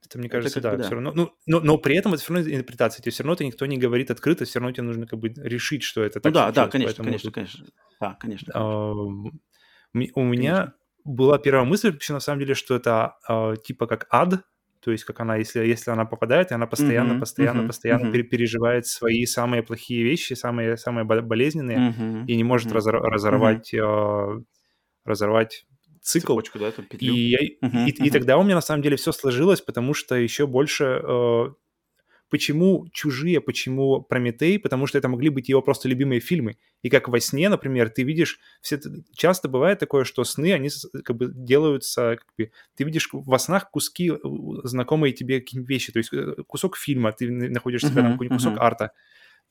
это, 0.06 0.20
мне 0.20 0.30
кажется, 0.30 0.60
это 0.60 0.72
да, 0.72 0.78
да, 0.78 0.84
все 0.84 0.94
равно. 0.94 1.12
Ну, 1.16 1.32
но, 1.46 1.60
но 1.60 1.78
при 1.78 1.96
этом 1.96 2.14
это 2.14 2.22
все 2.22 2.34
равно 2.34 2.50
интерпретация. 2.50 3.02
Тебе 3.02 3.12
все 3.12 3.24
равно 3.24 3.34
это 3.34 3.46
никто 3.46 3.66
не 3.66 3.78
говорит 3.78 4.12
открыто, 4.12 4.46
все 4.46 4.60
равно 4.60 4.72
тебе 4.72 4.84
нужно 4.84 5.08
как 5.08 5.20
бы 5.20 5.30
решить, 5.30 5.84
что 5.84 6.04
это 6.04 6.20
ну, 6.20 6.22
так. 6.24 6.34
Ну 6.34 6.34
да, 6.34 6.52
да, 6.52 6.68
конечно, 6.68 7.04
конечно, 7.04 7.28
тут, 7.28 7.36
конечно. 7.36 7.66
Да, 8.00 8.18
конечно. 8.20 8.52
А, 8.54 8.92
у 8.92 10.24
меня 10.24 10.56
конечно. 10.56 10.74
была 11.06 11.40
первая 11.40 11.66
мысль, 11.66 11.92
вообще, 11.92 12.14
на 12.14 12.20
самом 12.20 12.42
деле, 12.42 12.54
что 12.54 12.76
это 12.76 13.16
а, 13.28 13.56
типа 13.56 13.88
как 13.88 14.08
ад, 14.12 14.44
то 14.82 14.92
есть 14.92 15.06
как 15.06 15.20
она, 15.22 15.38
если, 15.38 15.66
если 15.66 15.92
она 15.92 16.06
попадает, 16.06 16.52
и 16.52 16.54
она 16.54 16.68
постоянно, 16.68 17.14
mm-hmm, 17.14 17.20
постоянно, 17.20 17.62
mm-hmm, 17.62 17.68
постоянно 17.68 18.06
mm-hmm. 18.08 18.24
переживает 18.24 18.86
свои 18.86 19.26
самые 19.26 19.64
плохие 19.64 20.04
вещи, 20.04 20.34
самые, 20.34 20.76
самые 20.76 21.06
болезненные, 21.06 21.78
mm-hmm, 21.78 22.26
и 22.28 22.36
не 22.36 22.44
может 22.44 22.72
mm-hmm. 22.72 22.92
разорвать, 22.92 23.74
mm-hmm. 23.74 24.44
Разорвать 25.06 25.66
цикл. 26.02 26.34
Цепочку, 26.34 26.60
да, 26.60 26.68
эту 26.68 26.84
петлю. 26.84 27.14
И, 27.14 27.36
uh-huh, 27.36 27.40
и, 27.40 27.66
uh-huh. 27.66 28.06
и 28.06 28.10
тогда 28.10 28.38
у 28.38 28.44
меня 28.44 28.56
на 28.56 28.62
самом 28.62 28.82
деле 28.82 28.98
все 28.98 29.12
сложилось, 29.12 29.62
потому 29.62 29.94
что 29.94 30.16
еще 30.16 30.48
больше... 30.48 31.02
Э, 31.04 31.54
почему 32.30 32.88
«Чужие», 32.92 33.40
почему 33.42 34.02
«Прометей», 34.02 34.58
потому 34.58 34.88
что 34.88 34.98
это 34.98 35.08
могли 35.08 35.30
быть 35.30 35.50
его 35.50 35.62
просто 35.62 35.88
любимые 35.88 36.20
фильмы. 36.20 36.58
И 36.82 36.90
как 36.90 37.08
во 37.08 37.20
сне, 37.20 37.48
например, 37.48 37.90
ты 37.90 38.02
видишь... 38.02 38.40
Все, 38.60 38.80
часто 39.16 39.48
бывает 39.48 39.78
такое, 39.78 40.04
что 40.04 40.24
сны, 40.24 40.52
они 40.52 40.70
как 41.04 41.16
бы 41.16 41.32
делаются... 41.32 42.18
Как 42.18 42.28
бы, 42.38 42.52
ты 42.76 42.84
видишь 42.86 43.10
во 43.12 43.38
снах 43.38 43.70
куски 43.70 44.12
э, 44.12 44.18
знакомые 44.64 45.14
тебе 45.14 45.42
какие-нибудь 45.42 45.70
вещи, 45.70 45.92
то 45.92 46.00
есть 46.00 46.12
э, 46.12 46.36
кусок 46.48 46.76
фильма, 46.76 47.12
ты 47.12 47.30
находишь 47.30 47.82
себя 47.82 47.92
uh-huh, 47.92 48.04
там 48.04 48.12
какой-нибудь 48.14 48.42
uh-huh. 48.42 48.50
кусок 48.50 48.60
арта. 48.60 48.92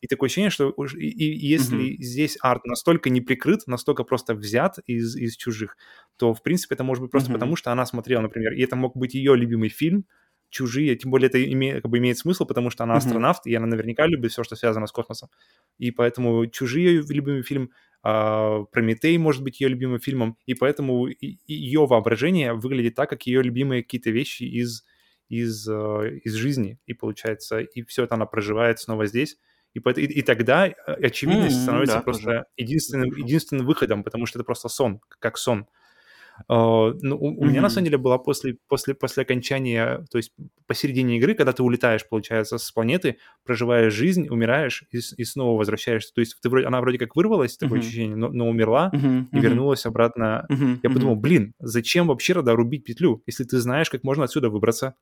И 0.02 0.08
такое 0.08 0.26
ощущение, 0.26 0.50
что 0.50 0.74
и, 0.96 1.06
и 1.06 1.46
если 1.46 1.92
mm-hmm. 1.92 2.02
здесь 2.02 2.36
арт 2.40 2.64
настолько 2.64 3.08
не 3.08 3.20
прикрыт, 3.20 3.68
настолько 3.68 4.02
просто 4.02 4.34
взят 4.34 4.78
из, 4.86 5.14
из 5.14 5.36
чужих, 5.36 5.76
то, 6.16 6.34
в 6.34 6.42
принципе, 6.42 6.74
это 6.74 6.82
может 6.82 7.02
быть 7.02 7.12
просто 7.12 7.30
mm-hmm. 7.30 7.34
потому, 7.34 7.54
что 7.54 7.70
она 7.70 7.86
смотрела, 7.86 8.20
например, 8.20 8.52
и 8.52 8.62
это 8.62 8.74
мог 8.74 8.96
быть 8.96 9.14
ее 9.14 9.36
любимый 9.36 9.68
фильм, 9.68 10.04
чужие, 10.50 10.96
тем 10.96 11.12
более 11.12 11.28
это 11.28 11.38
име, 11.38 11.80
как 11.80 11.88
бы 11.88 11.98
имеет 11.98 12.18
смысл, 12.18 12.44
потому 12.44 12.68
что 12.68 12.82
она 12.82 12.96
астронавт, 12.96 13.46
mm-hmm. 13.46 13.50
и 13.50 13.54
она 13.54 13.66
наверняка 13.68 14.08
любит 14.08 14.32
все, 14.32 14.42
что 14.42 14.56
связано 14.56 14.88
с 14.88 14.92
космосом. 14.92 15.30
И 15.78 15.92
поэтому 15.92 16.48
чужие 16.48 17.02
любимый 17.08 17.44
фильм, 17.44 17.70
а, 18.02 18.64
Прометей 18.72 19.16
может 19.18 19.44
быть 19.44 19.60
ее 19.60 19.68
любимым 19.68 20.00
фильмом, 20.00 20.36
и 20.46 20.54
поэтому 20.54 21.06
ее 21.20 21.86
воображение 21.86 22.54
выглядит 22.54 22.96
так, 22.96 23.08
как 23.08 23.22
ее 23.22 23.40
любимые 23.40 23.84
какие-то 23.84 24.10
вещи 24.10 24.42
из, 24.42 24.84
из, 25.28 25.68
э, 25.68 26.18
из 26.24 26.34
жизни, 26.34 26.80
и 26.86 26.92
получается, 26.92 27.60
и 27.60 27.82
все 27.84 28.02
это 28.02 28.16
она 28.16 28.26
проживает 28.26 28.80
снова 28.80 29.06
здесь. 29.06 29.36
И, 29.74 29.78
и, 29.78 30.04
и 30.04 30.22
тогда 30.22 30.66
э, 30.68 30.72
очевидность 30.86 31.56
mm-hmm, 31.56 31.62
становится 31.62 31.96
да, 31.96 32.02
просто 32.02 32.44
единственным, 32.56 33.10
единственным 33.10 33.66
выходом, 33.66 34.04
потому 34.04 34.26
что 34.26 34.38
это 34.38 34.44
просто 34.44 34.68
сон, 34.68 35.00
как 35.18 35.38
сон. 35.38 35.66
Uh, 36.48 36.96
ну, 37.02 37.16
у, 37.16 37.28
у 37.28 37.44
mm-hmm. 37.44 37.48
меня 37.48 37.60
на 37.60 37.68
самом 37.68 37.84
деле 37.84 37.98
была 37.98 38.18
после, 38.18 38.56
после, 38.66 38.94
после 38.94 39.22
окончания, 39.22 40.04
то 40.10 40.16
есть 40.16 40.32
посередине 40.66 41.18
игры, 41.18 41.34
когда 41.34 41.52
ты 41.52 41.62
улетаешь, 41.62 42.08
получается, 42.08 42.58
с 42.58 42.70
планеты, 42.72 43.18
проживаешь 43.44 43.92
жизнь, 43.92 44.28
умираешь 44.28 44.84
и, 44.90 44.98
и 45.16 45.24
снова 45.24 45.58
возвращаешься. 45.58 46.12
То 46.14 46.20
есть 46.20 46.38
ты 46.40 46.48
вроде, 46.48 46.66
она 46.66 46.80
вроде 46.80 46.98
как 46.98 47.14
вырвалась, 47.16 47.56
такое 47.56 47.78
mm-hmm. 47.78 47.82
ощущение, 47.82 48.16
но, 48.16 48.28
но 48.28 48.48
умерла 48.48 48.90
mm-hmm. 48.92 49.26
и 49.30 49.40
вернулась 49.40 49.84
обратно. 49.86 50.46
Mm-hmm. 50.50 50.78
Я 50.82 50.90
подумал, 50.90 51.16
блин, 51.16 51.54
зачем 51.58 52.08
вообще 52.08 52.34
тогда 52.34 52.54
рубить 52.54 52.84
петлю, 52.84 53.22
если 53.26 53.44
ты 53.44 53.58
знаешь, 53.58 53.90
как 53.90 54.02
можно 54.02 54.24
отсюда 54.24 54.48
выбраться? 54.48 54.94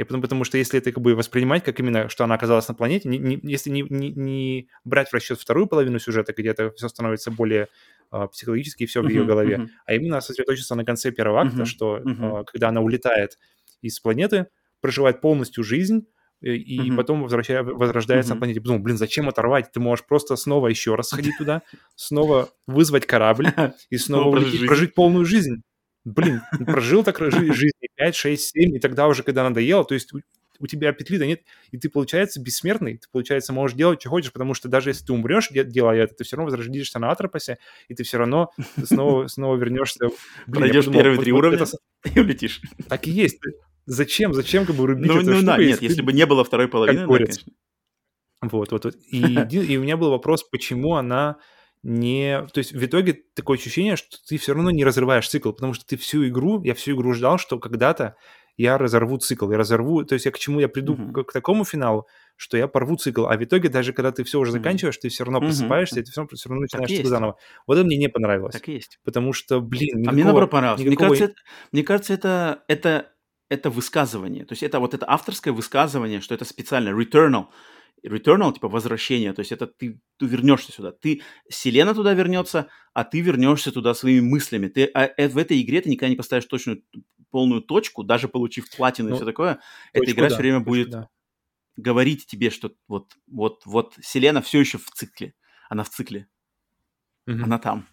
Я 0.00 0.06
потому, 0.06 0.22
потому 0.22 0.44
что 0.44 0.56
если 0.56 0.78
это 0.78 0.92
как 0.92 1.02
бы 1.02 1.14
воспринимать 1.14 1.62
как 1.62 1.78
именно, 1.78 2.08
что 2.08 2.24
она 2.24 2.36
оказалась 2.36 2.66
на 2.66 2.72
планете, 2.72 3.06
не, 3.06 3.18
не, 3.18 3.38
если 3.42 3.68
не, 3.68 3.82
не, 3.82 4.10
не 4.12 4.68
брать 4.82 5.10
в 5.10 5.12
расчет 5.12 5.38
вторую 5.38 5.66
половину 5.66 5.98
сюжета, 5.98 6.32
где 6.32 6.48
это 6.48 6.70
все 6.70 6.88
становится 6.88 7.30
более 7.30 7.68
uh, 8.10 8.26
психологически 8.28 8.86
все 8.86 9.02
в 9.02 9.04
uh-huh, 9.04 9.10
ее 9.10 9.24
голове, 9.26 9.56
uh-huh. 9.56 9.68
а 9.84 9.92
именно 9.92 10.22
сосредоточиться 10.22 10.74
на 10.74 10.86
конце 10.86 11.10
первого 11.10 11.42
акта, 11.42 11.58
uh-huh, 11.58 11.66
что 11.66 11.98
uh-huh. 11.98 12.16
Uh, 12.18 12.44
когда 12.46 12.70
она 12.70 12.80
улетает 12.80 13.38
из 13.82 14.00
планеты, 14.00 14.46
проживает 14.80 15.20
полностью 15.20 15.64
жизнь, 15.64 16.06
и 16.40 16.80
uh-huh. 16.80 16.96
потом 16.96 17.22
возвращая, 17.22 17.62
возрождается 17.62 18.30
uh-huh. 18.30 18.36
на 18.36 18.40
планете. 18.40 18.60
Подумал, 18.62 18.80
блин, 18.80 18.96
зачем 18.96 19.28
оторвать? 19.28 19.70
Ты 19.70 19.80
можешь 19.80 20.06
просто 20.06 20.34
снова 20.36 20.68
еще 20.68 20.94
раз 20.94 21.08
сходить 21.08 21.36
туда, 21.36 21.60
снова 21.94 22.48
вызвать 22.66 23.04
корабль 23.04 23.48
и 23.90 23.98
снова 23.98 24.40
прожить 24.66 24.94
полную 24.94 25.26
жизнь. 25.26 25.62
Блин, 26.04 26.40
прожил 26.66 27.04
так 27.04 27.18
жизнь 27.30 27.76
5, 27.96 28.16
6, 28.16 28.42
7, 28.42 28.76
и 28.76 28.78
тогда 28.78 29.06
уже, 29.08 29.22
когда 29.22 29.44
надоело, 29.44 29.84
то 29.84 29.94
есть 29.94 30.12
у, 30.14 30.20
у 30.60 30.66
тебя 30.66 30.92
петли-то 30.92 31.26
нет, 31.26 31.42
и 31.70 31.78
ты, 31.78 31.88
получается, 31.88 32.40
бессмертный, 32.40 32.98
ты, 32.98 33.06
получается, 33.10 33.52
можешь 33.52 33.76
делать, 33.76 34.00
что 34.00 34.10
хочешь, 34.10 34.32
потому 34.32 34.54
что 34.54 34.68
даже 34.68 34.90
если 34.90 35.04
ты 35.06 35.12
умрешь, 35.12 35.48
делая 35.50 36.04
это, 36.04 36.14
ты 36.14 36.24
все 36.24 36.36
равно 36.36 36.50
возродишься 36.50 36.98
на 36.98 37.10
Атропосе, 37.10 37.58
и 37.88 37.94
ты 37.94 38.04
все 38.04 38.18
равно 38.18 38.50
снова, 38.82 39.26
снова 39.28 39.56
вернешься. 39.56 40.06
Блин, 40.46 40.60
Пройдешь 40.60 40.84
подумал, 40.84 41.00
первые 41.00 41.16
вот, 41.16 41.22
три 41.24 41.32
вот 41.32 41.38
уровня 41.38 41.58
это... 41.58 41.76
и 42.14 42.20
улетишь. 42.20 42.60
Так 42.88 43.06
и 43.06 43.10
есть. 43.10 43.38
Зачем? 43.86 44.32
Зачем 44.32 44.66
как 44.66 44.76
бы 44.76 44.86
рубить 44.86 45.06
ну, 45.06 45.18
эту 45.18 45.30
ну, 45.30 45.36
штуку, 45.38 45.60
нет, 45.60 45.82
если 45.82 46.02
бы 46.02 46.12
не 46.12 46.26
было 46.26 46.44
второй 46.44 46.68
половины, 46.68 47.06
да, 47.06 47.14
конечно. 47.14 47.52
Вот, 48.42 48.72
вот, 48.72 48.84
вот. 48.84 48.96
И, 49.10 49.18
и 49.18 49.76
у 49.76 49.82
меня 49.82 49.96
был 49.96 50.10
вопрос, 50.10 50.44
почему 50.44 50.94
она 50.94 51.36
не... 51.82 52.46
То 52.52 52.58
есть 52.58 52.72
в 52.72 52.84
итоге 52.84 53.22
такое 53.34 53.56
ощущение, 53.56 53.96
что 53.96 54.18
ты 54.26 54.38
все 54.38 54.54
равно 54.54 54.70
не 54.70 54.84
разрываешь 54.84 55.28
цикл, 55.28 55.52
потому 55.52 55.72
что 55.72 55.86
ты 55.86 55.96
всю 55.96 56.26
игру, 56.28 56.62
я 56.62 56.74
всю 56.74 56.94
игру 56.94 57.14
ждал, 57.14 57.38
что 57.38 57.58
когда-то 57.58 58.16
я 58.56 58.76
разорву 58.76 59.16
цикл, 59.16 59.50
я 59.50 59.56
разорву, 59.56 60.04
то 60.04 60.12
есть 60.12 60.26
я 60.26 60.32
к 60.32 60.38
чему 60.38 60.60
я 60.60 60.68
приду 60.68 60.94
uh-huh. 60.94 61.24
к, 61.24 61.32
такому 61.32 61.64
финалу, 61.64 62.06
что 62.36 62.58
я 62.58 62.68
порву 62.68 62.96
цикл, 62.96 63.26
а 63.26 63.36
в 63.36 63.42
итоге 63.42 63.70
даже 63.70 63.94
когда 63.94 64.12
ты 64.12 64.22
все 64.22 64.38
уже 64.38 64.52
заканчиваешь, 64.52 64.96
uh-huh. 64.96 65.02
ты 65.02 65.08
все 65.08 65.24
равно 65.24 65.40
просыпаешься, 65.40 65.96
uh-huh. 65.96 66.02
и 66.02 66.04
ты 66.04 66.10
все 66.10 66.20
равно, 66.20 66.36
все 66.36 66.48
равно 66.50 66.62
начинаешь 66.62 66.90
цикл 66.90 67.08
заново. 67.08 67.36
Вот 67.66 67.78
это 67.78 67.86
мне 67.86 67.96
не 67.96 68.08
понравилось. 68.08 68.52
Так 68.52 68.68
есть. 68.68 68.98
Потому 69.02 69.32
что, 69.32 69.62
блин, 69.62 70.00
никакого, 70.00 70.10
А 70.10 70.12
мне 70.12 70.24
наоборот 70.24 70.50
понравилось. 70.50 70.82
Никакого... 70.82 71.08
Мне 71.08 71.16
кажется, 71.16 71.24
это, 71.24 71.42
мне 71.72 71.82
кажется, 71.82 72.12
это, 72.12 72.64
это, 72.68 73.12
это 73.50 73.68
высказывание, 73.68 74.46
то 74.46 74.52
есть 74.52 74.62
это 74.62 74.80
вот 74.80 74.94
это 74.94 75.04
авторское 75.08 75.52
высказывание, 75.52 76.20
что 76.22 76.34
это 76.34 76.46
специально, 76.46 76.88
returnal, 76.90 77.48
Returnal, 78.06 78.52
типа 78.54 78.68
возвращение, 78.68 79.32
то 79.32 79.40
есть 79.40 79.52
это 79.52 79.66
ты, 79.66 80.00
ты 80.16 80.26
вернешься 80.26 80.72
сюда. 80.72 80.92
Ты, 80.92 81.22
Селена 81.50 81.94
туда 81.94 82.14
вернется, 82.14 82.68
а 82.94 83.04
ты 83.04 83.20
вернешься 83.20 83.72
туда 83.72 83.94
своими 83.94 84.20
мыслями. 84.20 84.68
Ты, 84.68 84.84
а, 84.94 85.04
а 85.04 85.28
в 85.28 85.36
этой 85.36 85.60
игре 85.60 85.82
ты 85.82 85.90
никогда 85.90 86.08
не 86.08 86.16
поставишь 86.16 86.46
точную 86.46 86.82
полную 87.30 87.60
точку, 87.60 88.02
даже 88.02 88.28
получив 88.28 88.74
платину 88.74 89.10
ну, 89.10 89.14
и 89.14 89.18
все 89.18 89.26
такое. 89.26 89.60
Эта 89.92 90.10
игра 90.10 90.28
да, 90.28 90.34
все 90.34 90.38
время 90.38 90.58
точку, 90.58 90.70
будет 90.70 90.90
да. 90.90 91.08
говорить 91.76 92.26
тебе, 92.26 92.50
что 92.50 92.72
вот, 92.88 93.12
вот, 93.26 93.66
вот 93.66 93.94
Селена 94.00 94.40
все 94.40 94.60
еще 94.60 94.78
в 94.78 94.90
цикле. 94.90 95.34
Она 95.68 95.84
в 95.84 95.90
цикле. 95.90 96.26
Угу. 97.26 97.44
Она 97.44 97.58
там. 97.58 97.86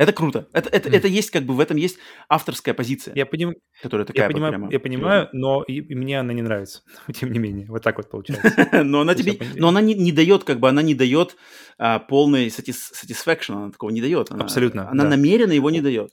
Это 0.00 0.14
круто. 0.14 0.48
Это, 0.54 0.70
это, 0.70 0.88
mm. 0.88 0.96
это 0.96 1.08
есть 1.08 1.30
как 1.30 1.42
бы 1.44 1.52
в 1.52 1.60
этом 1.60 1.76
есть 1.76 1.98
авторская 2.26 2.72
позиция. 2.72 3.14
Я, 3.14 3.26
поним... 3.26 3.56
которая 3.82 4.06
такая 4.06 4.28
я 4.28 4.30
понимаю, 4.30 4.52
прямо, 4.52 4.72
я 4.72 4.80
понимаю, 4.80 5.28
но 5.34 5.62
и, 5.62 5.74
и 5.74 5.94
мне 5.94 6.18
она 6.18 6.32
не 6.32 6.40
нравится. 6.40 6.80
Тем 7.14 7.30
не 7.32 7.38
менее, 7.38 7.66
вот 7.66 7.82
так 7.82 7.98
вот 7.98 8.08
получается. 8.08 8.66
но 8.82 9.02
она 9.02 9.14
тебе, 9.14 9.38
но 9.56 9.68
она 9.68 9.82
не, 9.82 9.92
не 9.92 10.10
дает 10.10 10.44
как 10.44 10.58
бы, 10.58 10.70
она 10.70 10.80
не 10.80 10.94
дает 10.94 11.36
а, 11.76 11.98
полной 11.98 12.46
satisfaction, 12.46 13.56
она 13.56 13.70
такого 13.72 13.90
не 13.90 14.00
не 14.00 14.14
Абсолютно. 14.14 14.88
Она 14.88 15.04
да. 15.04 15.10
намеренно 15.10 15.52
его 15.52 15.68
не 15.68 15.82
дает. 15.82 16.10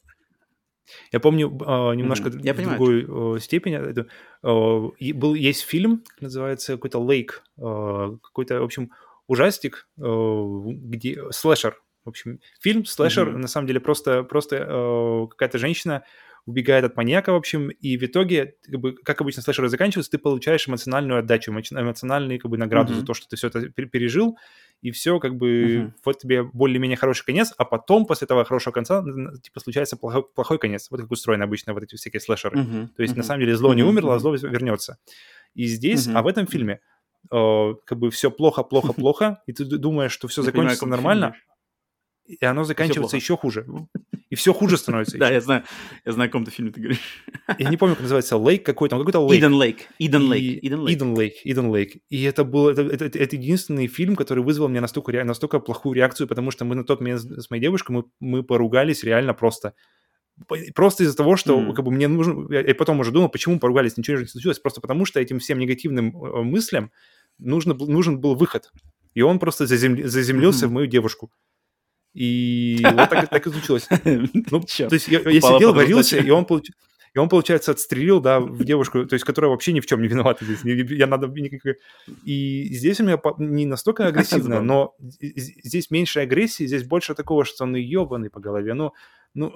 Я 1.13 1.21
помню 1.21 1.47
э, 1.47 1.95
немножко 1.95 2.27
mm-hmm. 2.27 2.41
Я 2.43 2.53
в 2.53 2.57
понимаю, 2.57 2.77
другой 2.77 3.37
э, 3.37 3.39
степени. 3.39 3.75
Это, 3.75 4.07
э, 4.43 5.13
был, 5.13 5.33
есть 5.33 5.61
фильм, 5.61 6.03
называется 6.19 6.73
какой-то 6.73 6.99
Лейк, 6.99 7.43
э, 7.57 7.61
какой-то, 8.21 8.59
в 8.59 8.63
общем, 8.63 8.91
ужастик, 9.27 9.87
э, 9.97 10.01
где 10.03 11.31
слэшер, 11.31 11.77
в 12.07 12.09
общем, 12.09 12.39
фильм, 12.61 12.85
слэшер, 12.85 13.27
mm-hmm. 13.27 13.37
на 13.37 13.47
самом 13.47 13.67
деле 13.67 13.81
просто, 13.81 14.23
просто 14.23 14.55
э, 14.55 15.27
какая-то 15.29 15.57
женщина 15.57 16.03
убегает 16.45 16.85
от 16.85 16.95
маньяка, 16.95 17.33
в 17.33 17.35
общем, 17.35 17.69
и 17.69 17.97
в 17.97 18.03
итоге, 18.03 18.55
как, 18.63 18.79
бы, 18.79 18.93
как 18.93 19.19
обычно 19.19 19.41
слэшеры 19.41 19.67
заканчиваются, 19.67 20.11
ты 20.11 20.17
получаешь 20.17 20.65
эмоциональную 20.69 21.19
отдачу, 21.19 21.51
эмоциональную 21.51 22.39
как 22.39 22.49
бы 22.49 22.57
награду 22.57 22.93
mm-hmm. 22.93 22.99
за 23.01 23.05
то, 23.05 23.13
что 23.13 23.27
ты 23.27 23.35
все 23.35 23.49
это 23.49 23.67
пережил, 23.69 24.37
и 24.81 24.91
все, 24.91 25.19
как 25.19 25.35
бы, 25.35 25.49
mm-hmm. 25.49 25.91
вот 26.05 26.19
тебе 26.19 26.43
более-менее 26.43 26.95
хороший 26.95 27.25
конец, 27.25 27.53
а 27.57 27.65
потом, 27.65 28.05
после 28.05 28.25
этого 28.25 28.45
хорошего 28.45 28.73
конца, 28.73 29.03
типа, 29.43 29.59
случается 29.59 29.97
плохой, 29.97 30.23
плохой 30.23 30.57
конец. 30.57 30.87
Вот 30.89 31.01
как 31.01 31.11
устроены 31.11 31.43
обычно 31.43 31.73
вот 31.73 31.83
эти 31.83 31.95
всякие 31.97 32.21
слэшеры. 32.21 32.57
Mm-hmm. 32.57 32.87
То 32.95 33.01
есть, 33.01 33.13
mm-hmm. 33.13 33.17
на 33.17 33.23
самом 33.23 33.41
деле, 33.41 33.57
зло 33.57 33.73
mm-hmm. 33.73 33.75
не 33.75 33.83
умерло, 33.83 34.15
а 34.15 34.19
зло 34.19 34.33
вернется. 34.33 34.99
И 35.53 35.65
здесь, 35.65 36.07
mm-hmm. 36.07 36.13
а 36.15 36.21
в 36.21 36.27
этом 36.27 36.47
фильме, 36.47 36.79
э, 37.29 37.73
как 37.85 37.97
бы 37.97 38.09
все 38.09 38.31
плохо-плохо-плохо, 38.31 39.41
и 39.47 39.51
ты 39.51 39.65
думаешь, 39.65 40.13
что 40.13 40.29
все 40.29 40.43
закончится 40.43 40.85
нормально, 40.85 41.35
и 42.27 42.45
оно 42.45 42.63
заканчивается 42.63 43.15
еще 43.15 43.37
хуже. 43.37 43.65
И 44.29 44.35
все 44.35 44.53
хуже 44.53 44.77
становится. 44.77 45.17
Да, 45.27 45.31
я 45.31 45.41
знаю, 45.41 45.63
я 46.05 46.11
знаю, 46.11 46.27
о 46.27 46.29
каком-то 46.29 46.51
фильме 46.51 46.71
ты 46.71 46.81
говоришь. 46.81 47.23
Я 47.57 47.69
не 47.69 47.77
помню, 47.77 47.95
как 47.95 48.03
называется, 48.03 48.37
Лейк 48.37 48.65
какой-то, 48.65 48.97
какой-то 48.97 49.19
Лейк. 49.19 49.39
Иден 49.39 49.53
Лейк, 49.53 49.77
Иден 49.99 50.29
Лейк, 50.29 50.63
Иден 50.63 50.81
Лейк. 50.81 50.97
Иден 50.97 51.13
Лейк, 51.15 51.33
Иден 51.43 51.69
Лейк. 51.69 51.95
И 52.09 52.23
это 52.23 52.43
был, 52.43 52.67
это, 52.67 52.81
это, 52.81 53.05
это 53.05 53.35
единственный 53.35 53.87
фильм, 53.87 54.15
который 54.15 54.43
вызвал 54.43 54.67
мне 54.67 54.81
настолько, 54.81 55.23
настолько 55.23 55.59
плохую 55.59 55.95
реакцию, 55.95 56.27
потому 56.27 56.51
что 56.51 56.65
мы 56.65 56.75
на 56.75 56.83
тот 56.83 56.99
момент 56.99 57.21
с 57.21 57.49
моей 57.49 57.61
девушкой, 57.61 57.91
мы, 57.91 58.03
мы 58.19 58.43
поругались 58.43 59.03
реально 59.03 59.33
просто. 59.33 59.73
Просто 60.75 61.03
из-за 61.03 61.15
того, 61.15 61.35
что 61.35 61.59
mm. 61.59 61.73
как 61.73 61.83
бы 61.83 61.91
мне 61.91 62.07
нужно... 62.07 62.53
Я 62.53 62.75
потом 62.75 62.99
уже 62.99 63.11
думал, 63.11 63.29
почему 63.29 63.59
поругались, 63.59 63.97
ничего 63.97 64.19
не 64.19 64.27
случилось. 64.27 64.59
Просто 64.59 64.81
потому 64.81 65.05
что 65.05 65.19
этим 65.19 65.39
всем 65.39 65.57
негативным 65.57 66.15
э, 66.15 66.43
мыслям 66.43 66.91
нужно, 67.39 67.73
нужен 67.73 68.19
был 68.19 68.35
выход. 68.35 68.71
И 69.15 69.21
он 69.21 69.39
просто 69.39 69.65
зазем, 69.65 70.07
заземлился 70.07 70.65
mm-hmm. 70.65 70.69
в 70.69 70.71
мою 70.73 70.87
девушку. 70.87 71.31
И 72.17 72.83
вот 72.83 73.09
так, 73.09 73.29
так 73.29 73.47
и 73.47 73.51
случилось. 73.51 73.87
Ну, 74.51 74.61
то 74.61 74.95
есть 74.95 75.07
я, 75.07 75.19
я 75.19 75.41
сидел, 75.41 75.73
варился, 75.73 76.17
и 76.17 76.29
он, 76.31 76.45
получ... 76.45 76.71
и 77.13 77.19
он, 77.19 77.29
получается, 77.29 77.71
отстрелил, 77.71 78.19
да, 78.19 78.39
в 78.39 78.63
девушку, 78.63 79.05
то 79.05 79.13
есть 79.13 79.23
которая 79.23 79.51
вообще 79.51 79.71
ни 79.71 79.81
в 79.81 79.85
чем 79.85 80.01
не 80.01 80.07
виновата 80.07 80.43
здесь. 80.43 80.61
Я 80.63 81.05
надо 81.05 81.27
никакой... 81.27 81.75
И 82.23 82.69
здесь 82.71 82.99
у 82.99 83.03
меня 83.03 83.19
не 83.37 83.67
настолько 83.67 84.07
агрессивно, 84.07 84.61
но 84.61 84.95
здесь 85.09 85.91
меньше 85.91 86.21
агрессии, 86.21 86.65
здесь 86.65 86.83
больше 86.83 87.13
такого, 87.13 87.45
что 87.45 87.65
он 87.65 87.75
ебаный 87.75 88.31
по 88.31 88.39
голове. 88.39 88.73
Ну, 88.73 88.93
ну, 89.35 89.53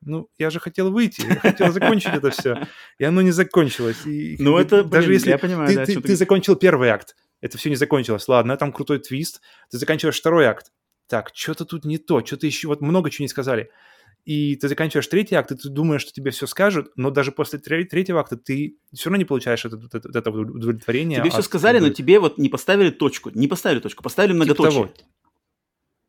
ну, 0.00 0.28
я 0.38 0.50
же 0.50 0.60
хотел 0.60 0.92
выйти, 0.92 1.26
я 1.26 1.36
хотел 1.36 1.72
закончить 1.72 2.14
это 2.14 2.30
все, 2.30 2.68
и 2.98 3.04
оно 3.04 3.20
не 3.20 3.32
закончилось. 3.32 4.06
И, 4.06 4.36
ну, 4.38 4.58
это, 4.58 4.84
даже 4.84 5.08
блин, 5.08 5.18
если 5.18 5.30
я 5.30 5.38
понимаю, 5.38 5.68
ты, 5.68 5.74
да, 5.74 5.84
ты, 5.86 6.00
ты 6.00 6.14
закончил 6.14 6.54
первый 6.54 6.90
акт, 6.90 7.16
это 7.40 7.58
все 7.58 7.68
не 7.68 7.76
закончилось. 7.76 8.28
Ладно, 8.28 8.56
там 8.56 8.72
крутой 8.72 9.00
твист, 9.00 9.40
ты 9.70 9.78
заканчиваешь 9.78 10.18
второй 10.18 10.46
акт, 10.46 10.70
так, 11.10 11.32
что-то 11.34 11.64
тут 11.64 11.84
не 11.84 11.98
то, 11.98 12.24
что-то 12.24 12.46
еще, 12.46 12.68
вот 12.68 12.80
много 12.80 13.10
чего 13.10 13.24
не 13.24 13.28
сказали. 13.28 13.70
И 14.24 14.56
ты 14.56 14.68
заканчиваешь 14.68 15.06
третий 15.06 15.34
акт, 15.34 15.50
и 15.50 15.56
ты 15.56 15.68
думаешь, 15.68 16.02
что 16.02 16.12
тебе 16.12 16.30
все 16.30 16.46
скажут, 16.46 16.92
но 16.96 17.10
даже 17.10 17.32
после 17.32 17.58
третьего 17.58 18.20
акта 18.20 18.36
ты 18.36 18.76
все 18.92 19.08
равно 19.08 19.18
не 19.18 19.24
получаешь 19.24 19.64
это, 19.64 19.80
это, 19.92 20.08
это 20.08 20.30
удовлетворение. 20.30 21.20
Тебе 21.20 21.30
все 21.30 21.42
сказали, 21.42 21.78
но 21.78 21.90
тебе 21.90 22.20
вот 22.20 22.38
не 22.38 22.48
поставили 22.48 22.90
точку, 22.90 23.30
не 23.30 23.48
поставили 23.48 23.80
точку, 23.80 24.02
поставили 24.02 24.32
типа 24.32 24.44
многоточие. 24.44 24.88
Типа 24.88 25.04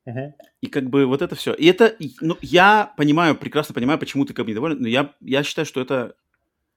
Uh-huh. 0.07 0.31
И 0.61 0.65
как 0.65 0.89
бы 0.89 1.05
вот 1.05 1.21
это 1.21 1.35
все. 1.35 1.53
И 1.53 1.67
это, 1.67 1.95
ну, 2.21 2.35
я 2.41 2.91
понимаю, 2.97 3.35
прекрасно 3.35 3.75
понимаю, 3.75 3.99
почему 3.99 4.25
ты 4.25 4.33
как 4.33 4.45
бы 4.45 4.51
недоволен, 4.51 4.81
но 4.81 4.87
я, 4.87 5.13
я 5.21 5.43
считаю, 5.43 5.67
что 5.67 5.79
это, 5.79 6.15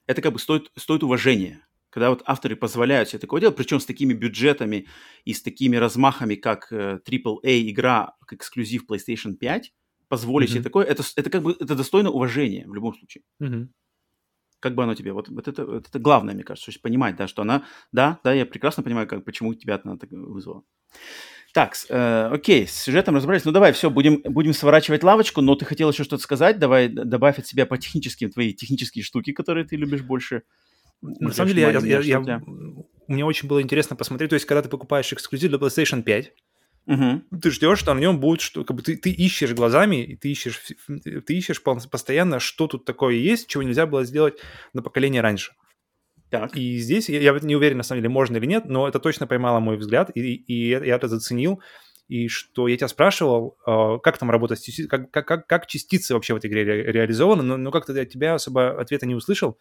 это 0.07 0.21
как 0.21 0.35
бы 0.35 0.39
стоит, 0.39 0.71
стоит 0.77 1.03
уважения 1.03 1.63
когда 1.95 2.11
вот 2.11 2.23
авторы 2.27 2.57
позволяют 2.57 3.09
себе 3.09 3.21
такое 3.21 3.41
делать, 3.41 3.57
причем 3.57 3.79
с 3.79 3.87
такими 3.87 4.15
бюджетами 4.15 4.89
и 5.25 5.33
с 5.33 5.41
такими 5.41 5.77
размахами, 5.77 6.35
как 6.35 6.73
э, 6.73 6.99
AAA 7.09 7.71
игра, 7.71 8.16
как 8.27 8.41
эксклюзив 8.41 8.85
PlayStation 8.91 9.35
5, 9.35 9.73
позволить 10.09 10.49
mm-hmm. 10.49 10.53
себе 10.53 10.62
такое, 10.65 10.87
это, 10.87 11.05
это 11.15 11.31
как 11.31 11.43
бы 11.45 11.53
это 11.53 11.77
достойно 11.77 12.11
уважения 12.11 12.66
в 12.66 12.75
любом 12.75 12.95
случае. 12.95 13.23
Mm-hmm. 13.41 13.69
Как 14.59 14.75
бы 14.75 14.83
оно 14.83 14.97
тебе? 14.97 15.12
Вот, 15.12 15.29
вот, 15.29 15.47
это, 15.47 15.65
вот 15.65 15.87
это 15.87 15.99
главное, 16.01 16.35
мне 16.35 16.43
кажется, 16.43 16.73
понимать, 16.83 17.15
да, 17.15 17.29
что 17.29 17.43
она, 17.43 17.65
да, 17.93 18.19
да, 18.25 18.33
я 18.33 18.45
прекрасно 18.45 18.83
понимаю, 18.83 19.07
как, 19.07 19.25
почему 19.25 19.55
тебя 19.55 19.81
она 19.85 19.97
так 19.97 20.11
вызвала. 20.11 20.65
Так, 21.53 21.77
э, 21.89 22.31
окей, 22.33 22.66
с 22.66 22.73
сюжетом 22.73 23.15
разобрались. 23.15 23.45
Ну 23.45 23.53
давай, 23.53 23.73
все, 23.73 23.89
будем, 23.89 24.21
будем 24.25 24.53
сворачивать 24.53 25.05
лавочку, 25.05 25.43
но 25.43 25.55
ты 25.55 25.65
хотел 25.65 25.93
еще 25.93 26.03
что-то 26.03 26.25
сказать. 26.25 26.59
Давай 26.59 26.89
добавь 26.89 27.39
от 27.39 27.47
себя 27.47 27.66
по 27.66 27.79
техническим 27.79 28.33
твои 28.33 28.53
технические 28.53 29.05
штуки, 29.05 29.31
которые 29.31 29.65
ты 29.65 29.77
любишь 29.77 30.03
больше. 30.03 30.43
На 31.21 31.33
самом 31.33 31.49
деле, 31.49 31.63
я, 31.63 32.01
я, 32.01 32.21
я, 32.21 32.43
мне 33.07 33.25
очень 33.25 33.49
было 33.49 33.61
интересно 33.61 33.97
посмотреть. 33.97 34.31
То 34.31 34.35
есть, 34.35 34.47
когда 34.47 34.63
ты 34.63 34.69
покупаешь 34.69 35.13
эксклюзив 35.13 35.51
для 35.51 35.59
PlayStation 35.59 36.03
5, 36.03 36.33
Угу. 36.87 37.39
Ты 37.41 37.51
ждешь, 37.51 37.79
что 37.79 37.95
на 37.95 37.99
нем 37.99 38.21
будет, 38.21 38.43
что 38.43 38.63
как 38.63 38.77
бы 38.77 38.83
ты, 38.83 38.97
ты 38.97 39.11
ищешь 39.11 39.55
глазами, 39.55 40.05
и 40.05 40.17
ты 40.17 40.31
ищешь, 40.31 40.61
ты 40.87 41.35
ищешь 41.35 41.63
постоянно, 41.63 42.41
что 42.41 42.67
тут 42.67 42.85
такое 42.85 43.15
есть, 43.15 43.49
чего 43.49 43.63
нельзя 43.63 43.87
было 43.87 44.05
сделать 44.05 44.35
на 44.75 44.83
поколение 44.83 45.23
раньше. 45.23 45.53
Так. 46.29 46.57
И 46.57 46.79
здесь 46.79 47.09
я, 47.09 47.21
я 47.21 47.39
не 47.41 47.57
уверен, 47.57 47.79
на 47.79 47.83
самом 47.85 48.03
деле, 48.03 48.11
можно 48.11 48.37
или 48.37 48.47
нет, 48.47 48.67
но 48.67 48.87
это 48.87 48.99
точно 48.99 49.27
поймало 49.27 49.61
мой 49.61 49.77
взгляд, 49.77 50.11
и, 50.15 50.35
и 50.35 50.69
я, 50.69 50.85
я 50.85 50.97
это 50.97 51.09
заценил. 51.09 51.63
И 52.07 52.29
что 52.29 52.69
я 52.69 52.77
тебя 52.77 52.89
спрашивал, 52.89 53.57
э, 53.67 53.99
как 54.03 54.19
там 54.19 54.31
работает, 54.31 54.61
как, 54.91 55.11
как, 55.11 55.47
как 55.47 55.67
частицы 55.67 56.13
вообще 56.13 56.35
в 56.35 56.37
этой 56.37 56.51
игре 56.51 56.65
ре, 56.65 56.93
реализованы, 56.93 57.43
но, 57.43 57.57
но 57.57 57.71
как-то 57.71 57.99
от 57.99 58.11
тебя 58.11 58.35
особо 58.35 58.79
ответа 58.79 59.07
не 59.07 59.15
услышал. 59.15 59.59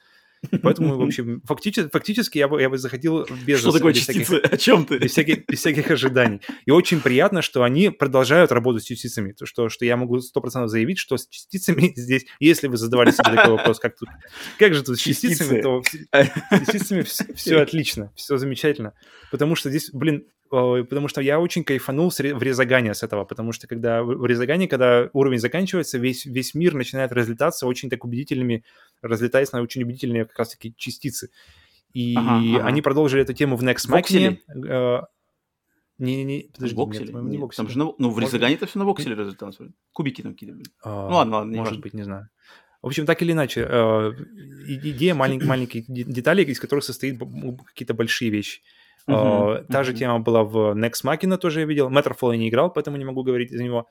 Поэтому, 0.61 0.97
в 0.97 1.01
общем, 1.03 1.41
фактически, 1.45 1.89
фактически 1.89 2.37
я, 2.37 2.47
бы, 2.47 2.61
я 2.61 2.69
бы 2.69 2.77
заходил 2.77 3.25
без... 3.45 3.59
Что 3.59 3.71
такое 3.71 3.93
без 3.93 3.99
частицы? 3.99 4.23
Всяких, 4.39 4.53
О 4.53 4.57
чем 4.57 4.85
ты? 4.85 4.97
Без 4.97 5.11
всяких, 5.11 5.45
без 5.45 5.59
всяких 5.59 5.91
ожиданий. 5.91 6.41
И 6.65 6.71
очень 6.71 7.01
приятно, 7.01 7.41
что 7.41 7.63
они 7.63 7.89
продолжают 7.89 8.51
работать 8.51 8.83
с 8.83 8.85
частицами. 8.85 9.31
То, 9.33 9.45
что, 9.45 9.69
что 9.69 9.85
я 9.85 9.97
могу 9.97 10.17
100% 10.17 10.67
заявить, 10.67 10.99
что 10.99 11.17
с 11.17 11.27
частицами 11.27 11.93
здесь, 11.95 12.25
если 12.39 12.67
вы 12.67 12.77
задавали 12.77 13.11
себе 13.11 13.35
такой 13.35 13.53
вопрос, 13.53 13.79
как, 13.79 13.97
тут, 13.97 14.09
как 14.59 14.73
же 14.73 14.83
тут 14.83 14.97
с 14.97 15.01
частицами, 15.01 15.61
то 15.61 15.81
с 15.83 15.91
частицами 16.71 17.01
все, 17.01 17.25
все 17.35 17.61
отлично, 17.61 18.11
все 18.15 18.37
замечательно. 18.37 18.93
Потому 19.31 19.55
что 19.55 19.69
здесь, 19.69 19.89
блин, 19.91 20.25
потому 20.49 21.07
что 21.07 21.21
я 21.21 21.39
очень 21.39 21.63
кайфанул 21.63 22.09
в 22.09 22.19
резагане 22.19 22.93
с 22.93 23.03
этого, 23.03 23.25
потому 23.25 23.51
что 23.51 23.67
когда 23.67 24.03
в 24.03 24.25
резагане, 24.25 24.67
когда 24.67 25.09
уровень 25.13 25.39
заканчивается, 25.39 25.97
весь, 25.97 26.25
весь 26.25 26.53
мир 26.53 26.73
начинает 26.73 27.11
разлетаться 27.11 27.67
очень 27.67 27.89
так 27.89 28.05
убедительными, 28.05 28.63
разлетаясь 29.01 29.51
на 29.51 29.61
очень 29.61 29.83
убедительные 29.83 30.25
как 30.25 30.37
раз-таки 30.39 30.73
частицы. 30.77 31.29
И 31.93 32.15
ага, 32.15 32.37
ага. 32.37 32.65
они 32.65 32.81
продолжили 32.81 33.21
эту 33.21 33.33
тему 33.33 33.55
в 33.55 33.63
Next 33.63 33.89
Machina. 33.89 34.37
Не-не-не, 35.99 36.49
подожди, 36.53 36.75
вокселе? 36.75 37.13
нет, 37.13 37.23
не 37.23 37.37
вокселе. 37.37 37.67
Там 37.67 37.71
же 37.71 37.77
на, 37.77 37.93
ну, 37.97 38.09
в 38.09 38.19
резагане 38.19 38.55
это 38.55 38.65
все 38.65 38.79
на 38.79 38.85
вокселе 38.85 39.15
разлеталось. 39.15 39.57
Кубики 39.91 40.21
там 40.21 40.33
кидали. 40.33 40.63
А, 40.83 41.07
ну 41.07 41.15
ладно, 41.15 41.37
ладно, 41.37 41.51
не 41.51 41.57
Может 41.57 41.73
важно. 41.73 41.81
быть, 41.83 41.93
не 41.93 42.03
знаю. 42.03 42.29
В 42.81 42.87
общем, 42.87 43.05
так 43.05 43.21
или 43.21 43.31
иначе, 43.31 43.65
э, 43.69 44.11
идея 44.67 45.13
маленьких, 45.13 45.47
маленьких 45.47 45.85
деталей, 45.87 46.43
из 46.43 46.59
которых 46.59 46.83
состоит 46.83 47.17
какие-то 47.67 47.93
большие 47.93 48.31
вещи. 48.31 48.61
Uh-huh, 49.09 49.65
Та 49.67 49.81
uh-huh. 49.81 49.83
же 49.83 49.93
тема 49.93 50.19
была 50.19 50.43
в 50.43 50.77
Next 50.77 51.03
Machina, 51.03 51.37
тоже 51.37 51.61
я 51.61 51.65
видел. 51.65 51.89
Matterfall 51.89 52.31
я 52.31 52.37
не 52.37 52.49
играл, 52.49 52.71
поэтому 52.71 52.97
не 52.97 53.05
могу 53.05 53.23
говорить 53.23 53.51
за 53.51 53.63
него. 53.63 53.87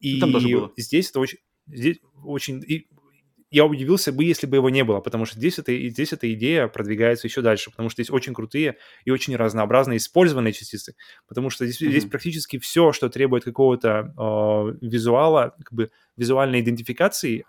И 0.00 0.20
Там 0.20 0.32
тоже 0.32 0.48
было. 0.48 0.72
здесь 0.76 1.10
это 1.10 1.20
очень... 1.20 1.38
Здесь 1.66 1.98
очень... 2.24 2.62
И 2.66 2.88
я 3.50 3.66
удивился 3.66 4.12
бы, 4.12 4.24
если 4.24 4.46
бы 4.46 4.56
его 4.56 4.70
не 4.70 4.84
было, 4.84 5.00
потому 5.00 5.24
что 5.24 5.36
здесь, 5.36 5.58
это, 5.58 5.76
здесь 5.88 6.12
эта 6.12 6.32
идея 6.34 6.68
продвигается 6.68 7.26
еще 7.26 7.42
дальше, 7.42 7.70
потому 7.70 7.88
что 7.88 8.00
здесь 8.00 8.12
очень 8.12 8.32
крутые 8.32 8.76
и 9.04 9.10
очень 9.10 9.34
разнообразные 9.34 9.96
использованные 9.96 10.52
частицы, 10.52 10.94
потому 11.26 11.50
что 11.50 11.66
здесь, 11.66 11.82
mm-hmm. 11.82 11.90
здесь 11.90 12.04
практически 12.04 12.58
все, 12.60 12.92
что 12.92 13.08
требует 13.08 13.42
какого-то 13.42 14.14
э, 14.16 14.86
визуала, 14.86 15.56
как 15.58 15.72
бы 15.72 15.90
визуальной 16.16 16.60
идентификации, 16.60 17.44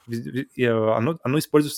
э, 0.57 0.65
оно, 0.67 1.19
оно 1.23 1.38
использует, 1.38 1.75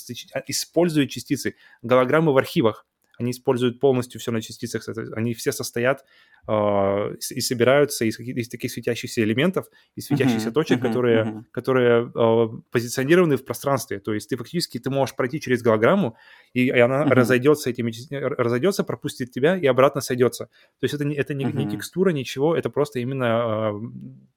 использует 0.48 1.10
частицы, 1.10 1.56
голограммы 1.82 2.32
в 2.32 2.38
архивах, 2.38 2.86
они 3.18 3.32
используют 3.32 3.80
полностью 3.80 4.20
все 4.20 4.32
на 4.32 4.42
частицах, 4.42 4.88
они 5.16 5.34
все 5.34 5.52
состоят 5.52 6.04
э, 6.48 7.16
и 7.30 7.42
собираются 7.42 8.06
из, 8.06 8.20
из 8.20 8.50
таких 8.50 8.72
светящихся 8.72 9.22
элементов, 9.24 9.68
из 9.96 10.08
светящихся 10.08 10.50
uh-huh, 10.50 10.54
точек, 10.54 10.80
uh-huh, 10.80 10.88
которые, 10.88 11.24
uh-huh. 11.24 11.44
которые 11.52 12.12
э, 12.14 12.48
позиционированы 12.72 13.38
в 13.38 13.46
пространстве. 13.46 14.00
То 14.00 14.14
есть 14.14 14.30
ты 14.30 14.38
фактически 14.38 14.80
ты 14.80 14.90
можешь 14.90 15.16
пройти 15.16 15.40
через 15.40 15.62
голограмму, 15.62 16.18
и, 16.54 16.66
и 16.66 16.80
она 16.80 17.04
uh-huh. 17.04 17.10
разойдется 17.10 17.70
этими 17.70 17.94
разойдется, 18.12 18.84
пропустит 18.84 19.32
тебя 19.32 19.58
и 19.58 19.66
обратно 19.68 20.02
сойдется. 20.02 20.46
То 20.80 20.86
есть 20.86 20.96
это 20.96 21.06
не, 21.06 21.16
это 21.16 21.34
не, 21.34 21.46
uh-huh. 21.46 21.54
не 21.54 21.70
текстура, 21.70 22.10
ничего, 22.10 22.56
это 22.56 22.70
просто 22.70 23.00
именно 23.00 23.72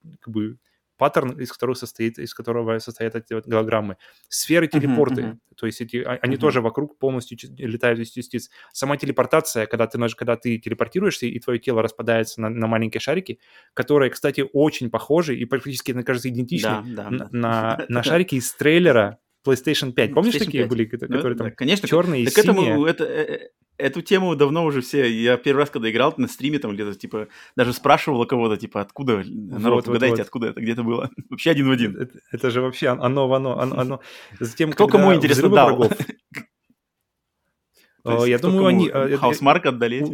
э, 0.04 0.16
как 0.20 0.34
бы 0.34 0.58
паттерн, 0.96 1.40
из 1.40 1.52
которого 1.52 1.74
состоит, 1.74 2.18
из 2.18 2.34
которого 2.34 2.78
состоят 2.78 3.14
эти 3.14 3.32
вот 3.34 3.46
голограммы. 3.46 3.96
Сферы 4.28 4.68
телепорты, 4.68 5.22
uh-huh, 5.22 5.32
uh-huh. 5.32 5.54
то 5.56 5.66
есть 5.66 5.80
эти, 5.80 5.98
а, 5.98 6.18
они 6.22 6.36
uh-huh. 6.36 6.40
тоже 6.40 6.60
вокруг 6.60 6.98
полностью 6.98 7.38
летают 7.58 8.00
из 8.00 8.10
частиц. 8.10 8.50
Сама 8.72 8.96
телепортация, 8.96 9.66
когда 9.66 9.86
ты, 9.86 9.98
когда 10.14 10.36
ты 10.36 10.58
телепортируешься, 10.58 11.26
и 11.26 11.38
твое 11.38 11.58
тело 11.58 11.82
распадается 11.82 12.40
на, 12.40 12.48
на 12.48 12.66
маленькие 12.66 13.00
шарики, 13.00 13.38
которые, 13.74 14.10
кстати, 14.10 14.44
очень 14.52 14.90
похожи 14.90 15.36
и 15.36 15.44
практически, 15.44 15.92
мне 15.92 16.04
кажется, 16.04 16.28
идентичны 16.28 16.82
да, 16.84 17.04
да, 17.04 17.10
на, 17.10 17.18
да. 17.18 17.28
на, 17.32 17.84
на 17.88 18.02
шарики 18.04 18.36
из 18.36 18.52
трейлера 18.52 19.18
PlayStation 19.46 19.92
5. 19.92 20.14
Помнишь, 20.14 20.34
PlayStation 20.34 20.38
такие 20.38 20.62
5? 20.64 20.70
были, 20.70 20.84
которые 20.84 21.34
ну, 21.34 21.36
там 21.36 21.48
да, 21.48 21.50
конечно, 21.52 21.88
черные 21.88 22.24
так 22.24 22.38
и 22.38 22.42
синие? 22.42 22.70
Этому, 22.70 22.86
это, 22.86 23.04
э, 23.04 23.22
э, 23.22 23.48
эту 23.78 24.02
тему 24.02 24.34
давно 24.36 24.64
уже 24.64 24.80
все... 24.80 25.10
Я 25.10 25.36
первый 25.36 25.60
раз, 25.60 25.70
когда 25.70 25.90
играл 25.90 26.14
на 26.16 26.28
стриме, 26.28 26.58
там 26.58 26.74
где-то, 26.74 26.94
типа, 26.94 27.28
даже 27.56 27.72
спрашивал 27.72 28.20
у 28.20 28.26
кого-то, 28.26 28.56
типа, 28.56 28.80
откуда, 28.80 29.22
народ, 29.24 29.86
вот, 29.86 29.88
угадайте, 29.88 30.12
вот, 30.12 30.18
вот. 30.18 30.26
откуда 30.26 30.46
это 30.48 30.60
где-то 30.60 30.82
было. 30.82 31.10
вообще 31.30 31.50
один 31.50 31.68
в 31.68 31.70
один. 31.70 31.96
Это, 31.96 32.18
это 32.32 32.50
же 32.50 32.60
вообще 32.60 32.88
оно 32.88 33.28
в 33.28 33.34
оно. 33.34 33.58
оно, 33.58 33.78
оно. 33.78 34.00
Затем, 34.40 34.72
Кто 34.72 34.88
кому 34.88 35.14
интересно 35.14 35.48
дал? 35.48 35.76
Врагов, 35.76 35.92
я 38.26 38.38
думаю, 38.38 38.66
они... 38.66 38.88
Housemarque 38.88 39.66
отдали 39.66 40.04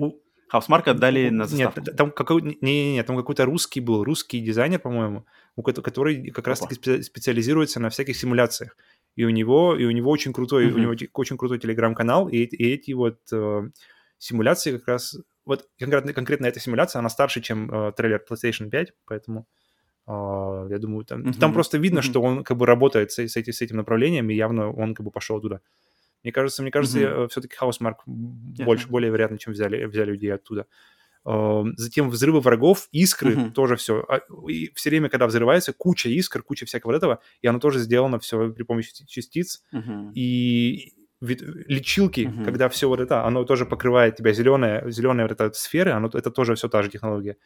Housemarque 0.52 0.86
отдали 0.86 1.30
на 1.30 1.46
заставку. 1.46 1.80
Нет, 1.80 1.96
там 1.96 2.10
какой, 2.10 2.42
не, 2.42 2.59
не, 2.60 2.92
не, 2.92 3.02
там 3.02 3.16
какой-то 3.16 3.46
русский 3.46 3.80
был, 3.80 4.04
русский 4.04 4.38
дизайнер, 4.38 4.80
по-моему, 4.80 5.24
который 5.56 6.30
как 6.30 6.46
раз-таки 6.46 7.02
специализируется 7.02 7.80
на 7.80 7.88
всяких 7.88 8.18
симуляциях 8.18 8.76
и 9.16 9.24
у 9.24 9.30
него, 9.30 9.76
и 9.76 9.84
у 9.84 9.90
него 9.90 10.10
очень 10.10 10.32
крутой, 10.32 10.66
mm-hmm. 10.66 10.74
у 10.74 10.78
него 10.78 10.94
очень 11.14 11.36
крутой 11.36 11.59
телеграм-канал, 11.59 12.28
и, 12.28 12.39
и 12.39 12.72
эти 12.72 12.93
вот 12.93 13.18
э, 13.32 13.62
симуляции 14.18 14.78
как 14.78 14.89
раз, 14.89 15.16
вот 15.44 15.68
конкретно, 15.78 16.12
конкретно 16.12 16.47
эта 16.47 16.60
симуляция, 16.60 17.01
она 17.01 17.09
старше, 17.09 17.40
чем 17.40 17.70
э, 17.70 17.93
трейлер 17.93 18.24
PlayStation 18.28 18.70
5, 18.70 18.93
поэтому 19.05 19.47
э, 20.06 20.10
я 20.70 20.78
думаю, 20.78 21.05
там, 21.05 21.22
mm-hmm. 21.22 21.39
там 21.39 21.52
просто 21.52 21.78
видно, 21.78 21.98
mm-hmm. 21.98 22.02
что 22.02 22.22
он 22.22 22.44
как 22.44 22.56
бы 22.56 22.66
работает 22.66 23.12
с, 23.12 23.18
с, 23.18 23.36
эти, 23.36 23.51
с 23.51 23.60
этим 23.60 23.76
направлением, 23.76 24.30
и 24.30 24.34
явно 24.34 24.72
он 24.72 24.94
как 24.94 25.05
бы 25.05 25.10
пошел 25.10 25.40
туда. 25.40 25.60
Мне 26.22 26.32
кажется, 26.32 26.62
мне 26.62 26.70
кажется, 26.70 27.01
mm-hmm. 27.01 27.28
все-таки 27.28 27.56
Housemark 27.60 27.97
больше, 28.06 28.89
более 28.89 29.10
вероятно, 29.10 29.39
чем 29.39 29.52
взяли, 29.52 29.84
взяли 29.84 30.12
людей 30.12 30.32
оттуда. 30.32 30.66
Затем 31.24 32.11
взрывы 32.11 32.40
врагов, 32.40 32.89
искры, 32.90 33.35
uh-huh. 33.35 33.53
тоже 33.53 33.77
все. 33.77 34.05
А, 34.09 34.20
и 34.49 34.73
все 34.74 34.90
время, 34.90 35.09
когда 35.09 35.27
взрывается, 35.27 35.73
куча 35.73 36.09
искр, 36.09 36.43
куча 36.43 36.66
всякого 36.66 36.93
этого, 36.93 37.20
и 37.40 37.47
оно 37.47 37.61
тоже 37.61 37.78
сделано 37.78 38.19
все 38.19 38.51
при 38.51 38.65
помощи 38.65 38.93
частиц. 39.07 39.62
Uh-huh. 39.73 40.12
И 40.15 40.94
лечилки, 41.20 42.23
uh-huh. 42.23 42.44
когда 42.44 42.69
все 42.69 42.89
вот 42.89 42.99
это, 42.99 43.24
оно 43.24 43.44
тоже 43.44 43.66
покрывает 43.66 44.16
тебя 44.16 44.32
зеленая, 44.32 44.90
зеленая 44.90 45.28
вот 45.28 45.40
эта 45.40 45.53
сфера, 45.53 45.94
оно, 45.94 46.11
это 46.12 46.32
тоже 46.32 46.57
все 46.57 46.69
та 46.69 46.82
же 46.82 46.90
технология. 46.90 47.36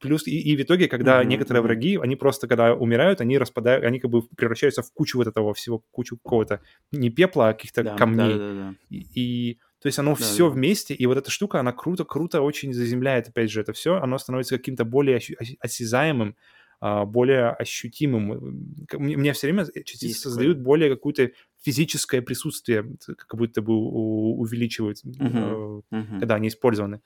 Плюс 0.00 0.26
и, 0.26 0.38
и 0.38 0.56
в 0.56 0.60
итоге, 0.60 0.88
когда 0.88 1.22
uh-huh. 1.22 1.26
некоторые 1.26 1.62
враги, 1.62 1.96
они 1.96 2.16
просто, 2.16 2.46
когда 2.46 2.74
умирают, 2.74 3.22
они 3.22 3.38
распадают, 3.38 3.84
они 3.84 4.00
как 4.00 4.10
бы 4.10 4.22
превращаются 4.36 4.82
в 4.82 4.92
кучу 4.92 5.16
вот 5.16 5.28
этого 5.28 5.54
всего, 5.54 5.82
кучу 5.92 6.18
какого-то 6.18 6.60
не 6.92 7.08
пепла, 7.08 7.48
а 7.48 7.52
каких-то 7.54 7.82
да, 7.84 7.96
камней. 7.96 8.34
Да, 8.34 8.38
да, 8.38 8.54
да. 8.54 8.74
И, 8.90 9.06
и 9.14 9.58
то 9.84 9.88
есть 9.88 9.98
оно 9.98 10.16
да, 10.16 10.24
все 10.24 10.48
да. 10.48 10.54
вместе, 10.54 10.94
и 10.94 11.04
вот 11.04 11.18
эта 11.18 11.30
штука, 11.30 11.60
она 11.60 11.70
круто-круто 11.70 12.40
очень 12.40 12.72
заземляет, 12.72 13.28
опять 13.28 13.50
же, 13.50 13.60
это 13.60 13.74
все, 13.74 13.96
оно 13.96 14.16
становится 14.16 14.56
каким-то 14.56 14.86
более 14.86 15.20
осязаемым, 15.60 16.36
а, 16.80 17.04
более 17.04 17.50
ощутимым. 17.50 18.86
Мне, 18.94 19.18
мне 19.18 19.34
все 19.34 19.46
время 19.48 19.66
частицы 19.66 20.06
Есть 20.06 20.20
создают 20.20 20.54
такое. 20.56 20.64
более 20.64 20.88
какое-то 20.88 21.32
физическое 21.62 22.22
присутствие, 22.22 22.96
как 23.06 23.34
будто 23.36 23.60
бы 23.60 23.74
увеличивают, 23.74 25.04
uh-huh, 25.04 25.82
uh-huh. 25.92 26.18
когда 26.18 26.36
они 26.36 26.48
использованы. 26.48 27.02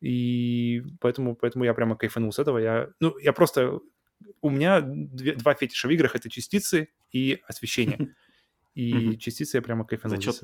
И 0.00 0.82
поэтому, 0.98 1.36
поэтому 1.36 1.64
я 1.64 1.74
прямо 1.74 1.94
кайфанул 1.94 2.32
с 2.32 2.40
этого. 2.40 2.58
Я, 2.58 2.88
ну, 2.98 3.16
я 3.18 3.32
просто... 3.32 3.78
У 4.40 4.50
меня 4.50 4.80
две, 4.80 5.36
два 5.36 5.54
фетиша 5.54 5.86
в 5.86 5.92
играх— 5.92 6.14
это 6.16 6.28
частицы 6.28 6.88
и 7.12 7.38
освещение. 7.46 8.16
и 8.76 8.92
mm-hmm. 8.92 9.16
частицы 9.16 9.56
я 9.56 9.62
прямо 9.62 9.84
кайфанул. 9.84 10.16
Зачет 10.16 10.42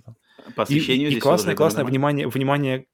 по 0.56 0.62
освещению 0.64 1.10
и, 1.10 1.14
и 1.14 1.20
классное, 1.20 1.54
классное 1.54 1.84
внимание, 1.84 2.26
внимание 2.26 2.86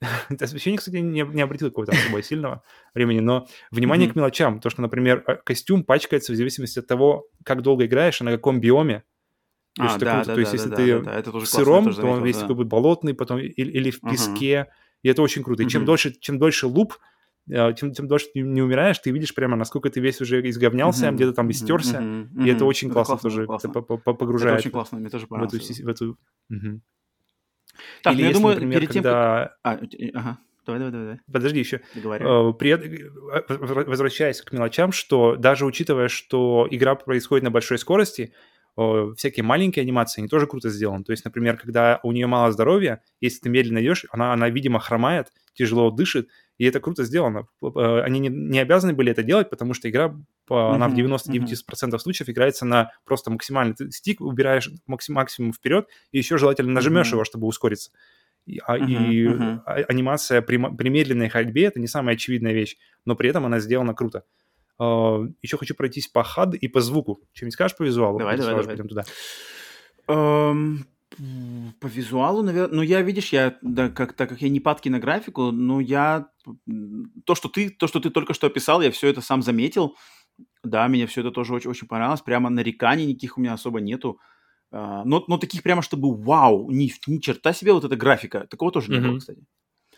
Освещение, 0.40 0.78
кстати, 0.78 0.96
не, 0.96 1.22
не 1.22 1.42
обратил 1.42 1.68
какого-то 1.68 1.92
особо 1.92 2.22
сильного 2.22 2.62
времени, 2.94 3.20
но 3.20 3.46
внимание 3.70 4.08
mm-hmm. 4.08 4.12
к 4.12 4.16
мелочам. 4.16 4.60
То, 4.60 4.70
что, 4.70 4.80
например, 4.80 5.24
а, 5.26 5.34
костюм 5.34 5.84
пачкается 5.84 6.32
в 6.32 6.36
зависимости 6.36 6.78
от 6.78 6.86
того, 6.86 7.26
как 7.44 7.62
долго 7.62 7.84
играешь 7.84 8.20
и 8.20 8.24
на 8.24 8.30
каком 8.30 8.60
биоме. 8.60 9.04
То 9.74 9.84
есть, 9.84 9.96
а, 9.96 9.98
да, 9.98 10.24
да, 10.24 10.34
то 10.34 10.40
есть 10.40 10.52
да, 10.52 10.56
если 10.56 10.70
да, 10.70 10.76
ты 10.76 11.00
да, 11.00 11.22
да, 11.22 11.30
в 11.40 11.46
сыром, 11.46 11.84
то 11.86 11.92
заметил, 11.92 12.16
он 12.16 12.24
весь 12.24 12.36
да. 12.36 12.42
такой 12.42 12.56
будет 12.56 12.68
болотный, 12.68 13.14
потом 13.14 13.38
или, 13.38 13.52
или 13.52 13.90
в 13.90 14.00
песке, 14.00 14.52
uh-huh. 14.52 14.66
и 15.02 15.08
это 15.08 15.22
очень 15.22 15.42
круто. 15.42 15.62
И 15.62 15.66
mm-hmm. 15.66 15.70
чем 15.70 15.84
дольше, 15.84 16.14
чем 16.18 16.38
дольше 16.38 16.66
луп, 16.66 16.94
тем, 17.48 17.92
тем 17.92 18.08
дольше 18.08 18.26
ты 18.32 18.40
не 18.40 18.62
умираешь, 18.62 18.98
ты 18.98 19.10
видишь 19.10 19.34
прямо, 19.34 19.56
насколько 19.56 19.90
ты 19.90 20.00
весь 20.00 20.20
уже 20.20 20.46
изговнялся, 20.48 21.06
mm-hmm. 21.06 21.14
где-то 21.14 21.32
там 21.32 21.50
истерся, 21.50 21.98
mm-hmm. 21.98 22.44
и 22.44 22.50
это 22.50 22.64
очень 22.64 22.88
это 22.88 22.94
классно, 22.94 23.12
классно 23.18 23.30
тоже 23.30 23.46
классно. 23.46 23.70
Погружает. 23.72 24.54
Это 24.54 24.62
очень 24.62 24.70
классно, 24.70 24.98
мне 24.98 25.10
тоже 25.10 25.26
понравилось. 25.26 25.68
В 25.68 25.70
эту... 25.70 25.84
В 25.84 25.88
эту... 25.88 26.18
Mm-hmm. 26.52 26.80
Так, 28.02 28.14
Или 28.14 28.20
ну, 28.20 28.22
я 28.22 28.28
если, 28.28 28.40
думаю, 28.40 28.54
например, 28.54 28.80
перед 28.80 28.92
тем, 28.92 29.02
как... 29.02 29.12
когда... 29.12 29.56
А, 29.62 29.74
э, 29.76 30.10
ага. 30.14 30.38
Давай, 30.66 30.80
давай, 30.80 30.92
давай. 30.92 31.20
Подожди 31.32 31.58
еще. 31.60 31.80
Договаривай. 31.94 32.50
Э, 32.50 32.52
при 32.52 32.72
возвра- 32.72 33.84
Возвращаясь 33.84 34.42
к 34.42 34.52
мелочам, 34.52 34.92
что 34.92 35.36
даже 35.36 35.64
учитывая, 35.64 36.08
что 36.08 36.68
игра 36.70 36.94
происходит 36.94 37.44
на 37.44 37.50
большой 37.50 37.78
скорости, 37.78 38.34
всякие 39.16 39.42
маленькие 39.42 39.82
анимации, 39.82 40.20
они 40.20 40.28
тоже 40.28 40.46
круто 40.46 40.68
сделаны. 40.68 41.02
То 41.02 41.10
есть, 41.10 41.24
например, 41.24 41.56
когда 41.56 41.98
у 42.04 42.12
нее 42.12 42.28
мало 42.28 42.52
здоровья, 42.52 43.02
если 43.20 43.40
ты 43.40 43.48
медленно 43.48 43.80
идешь, 43.80 44.06
она, 44.10 44.32
она 44.32 44.50
видимо, 44.50 44.78
хромает, 44.78 45.32
тяжело 45.54 45.90
дышит, 45.90 46.28
и 46.58 46.64
это 46.64 46.80
круто 46.80 47.04
сделано. 47.04 47.46
Э, 47.62 48.00
Они 48.02 48.18
не, 48.20 48.28
не 48.28 48.58
обязаны 48.58 48.92
были 48.92 49.12
это 49.12 49.22
делать, 49.22 49.48
потому 49.48 49.74
что 49.74 49.88
игра, 49.88 50.14
она 50.48 50.88
в 50.88 50.92
Мгм, 50.92 50.96
99% 50.96 51.98
случаев 52.02 52.28
играется 52.28 52.64
на 52.66 52.90
просто 53.04 53.30
максимальный 53.30 53.74
ты 53.74 53.90
стик, 53.90 54.20
убираешь 54.20 54.68
максим- 54.86 55.14
максимум 55.14 55.52
вперед, 55.52 55.86
и 56.12 56.18
еще 56.18 56.36
желательно 56.36 56.72
нажмешь 56.72 57.06
Мгм. 57.08 57.16
его, 57.16 57.24
чтобы 57.24 57.46
ускориться. 57.46 57.90
И, 58.46 58.60
а- 58.66 58.76
Мгм, 58.78 58.88
и 58.92 59.28
а- 59.66 59.84
анимация 59.88 60.42
при, 60.42 60.56
при 60.76 60.88
медленной 60.88 61.28
ходьбе 61.28 61.64
это 61.64 61.80
не 61.80 61.86
самая 61.86 62.14
очевидная 62.16 62.52
вещь, 62.52 62.76
но 63.04 63.14
при 63.14 63.30
этом 63.30 63.46
она 63.46 63.60
сделана 63.60 63.94
круто. 63.94 64.24
еще 64.80 65.56
хочу 65.58 65.74
пройтись 65.74 66.06
по 66.06 66.20
HUD 66.20 66.56
и 66.56 66.68
по 66.68 66.80
звуку. 66.80 67.20
Чем-нибудь 67.32 67.54
скажешь 67.54 67.76
по 67.76 67.82
визуалу? 67.82 68.18
Давай, 68.20 68.36
давай, 68.36 68.52
давай. 68.52 68.66
пойдем 68.66 68.86
туда. 68.88 69.04
М, 70.06 70.86
По 71.80 71.86
визуалу, 71.86 72.42
наверное, 72.42 72.76
ну 72.76 72.82
я, 72.82 73.00
видишь, 73.02 73.32
я, 73.32 73.56
да, 73.62 73.88
как, 73.88 74.12
так 74.12 74.28
как 74.28 74.42
я 74.42 74.48
не 74.48 74.60
падки 74.60 74.88
на 74.88 74.98
графику, 75.00 75.50
ну 75.50 75.80
я, 75.80 76.28
то, 77.24 77.34
что 77.34 77.48
ты, 77.48 77.70
то, 77.70 77.86
что 77.86 77.98
ты 77.98 78.10
только 78.10 78.34
что 78.34 78.46
описал, 78.46 78.82
я 78.82 78.90
все 78.90 79.08
это 79.08 79.20
сам 79.20 79.42
заметил, 79.42 79.96
да, 80.64 80.88
мне 80.88 81.06
все 81.06 81.22
это 81.22 81.30
тоже 81.32 81.54
очень, 81.54 81.70
очень 81.70 81.88
понравилось, 81.88 82.22
прямо 82.22 82.50
нареканий 82.50 83.06
никаких 83.06 83.38
у 83.38 83.42
меня 83.42 83.54
особо 83.54 83.80
нету, 83.80 84.20
А, 84.72 85.04
но, 85.04 85.24
но 85.28 85.38
таких 85.38 85.62
прямо, 85.64 85.82
чтобы 85.82 86.16
вау, 86.16 86.70
ни, 86.70 86.92
ни 87.08 87.18
черта 87.20 87.52
себе 87.54 87.72
вот 87.74 87.84
эта 87.84 87.96
графика, 87.96 88.46
такого 88.48 88.72
тоже 88.72 88.92
не 88.92 89.00
было, 89.00 89.14
Мгм. 89.14 89.20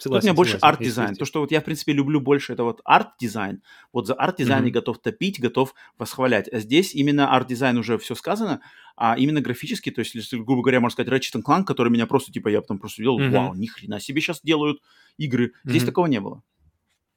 Кстати. 0.01 0.05
Тут 0.05 0.07
у 0.07 0.15
Согласен, 0.15 0.27
меня 0.27 0.35
больше 0.35 0.53
согласен. 0.53 0.75
арт-дизайн. 0.77 1.15
То, 1.17 1.25
что 1.25 1.41
вот 1.41 1.51
я, 1.53 1.61
в 1.61 1.65
принципе, 1.65 1.93
люблю 1.93 2.21
больше, 2.21 2.53
это 2.53 2.65
вот 2.65 2.81
арт-дизайн. 2.85 3.63
Вот 3.93 4.07
за 4.07 4.15
арт-дизайн 4.15 4.65
Мгм. 4.65 4.73
готов 4.73 4.99
топить, 4.99 5.41
готов 5.41 5.75
восхвалять. 5.99 6.49
А 6.53 6.59
здесь 6.59 6.95
именно 6.95 7.35
арт-дизайн 7.35 7.77
уже 7.79 7.99
все 7.99 8.15
сказано, 8.15 8.61
а 8.97 9.17
именно 9.19 9.41
графически, 9.41 9.91
то 9.91 10.01
есть, 10.01 10.15
если, 10.15 10.37
грубо 10.37 10.63
говоря, 10.63 10.81
можно 10.81 10.95
сказать, 11.03 11.13
Ratchet 11.13 11.43
Clank, 11.43 11.65
который 11.65 11.91
меня 11.91 12.07
просто, 12.07 12.33
типа, 12.33 12.49
я 12.49 12.61
потом 12.61 12.79
просто 12.79 13.03
делал, 13.03 13.19
Мгм. 13.21 13.31
вау, 13.31 13.55
ни 13.55 13.67
хрена 13.67 14.01
себе 14.01 14.21
сейчас 14.21 14.41
делают 14.43 14.81
игры. 15.19 15.53
Здесь 15.65 15.83
Мгм. 15.83 15.87
такого 15.87 16.07
не 16.07 16.21
было. 16.21 16.43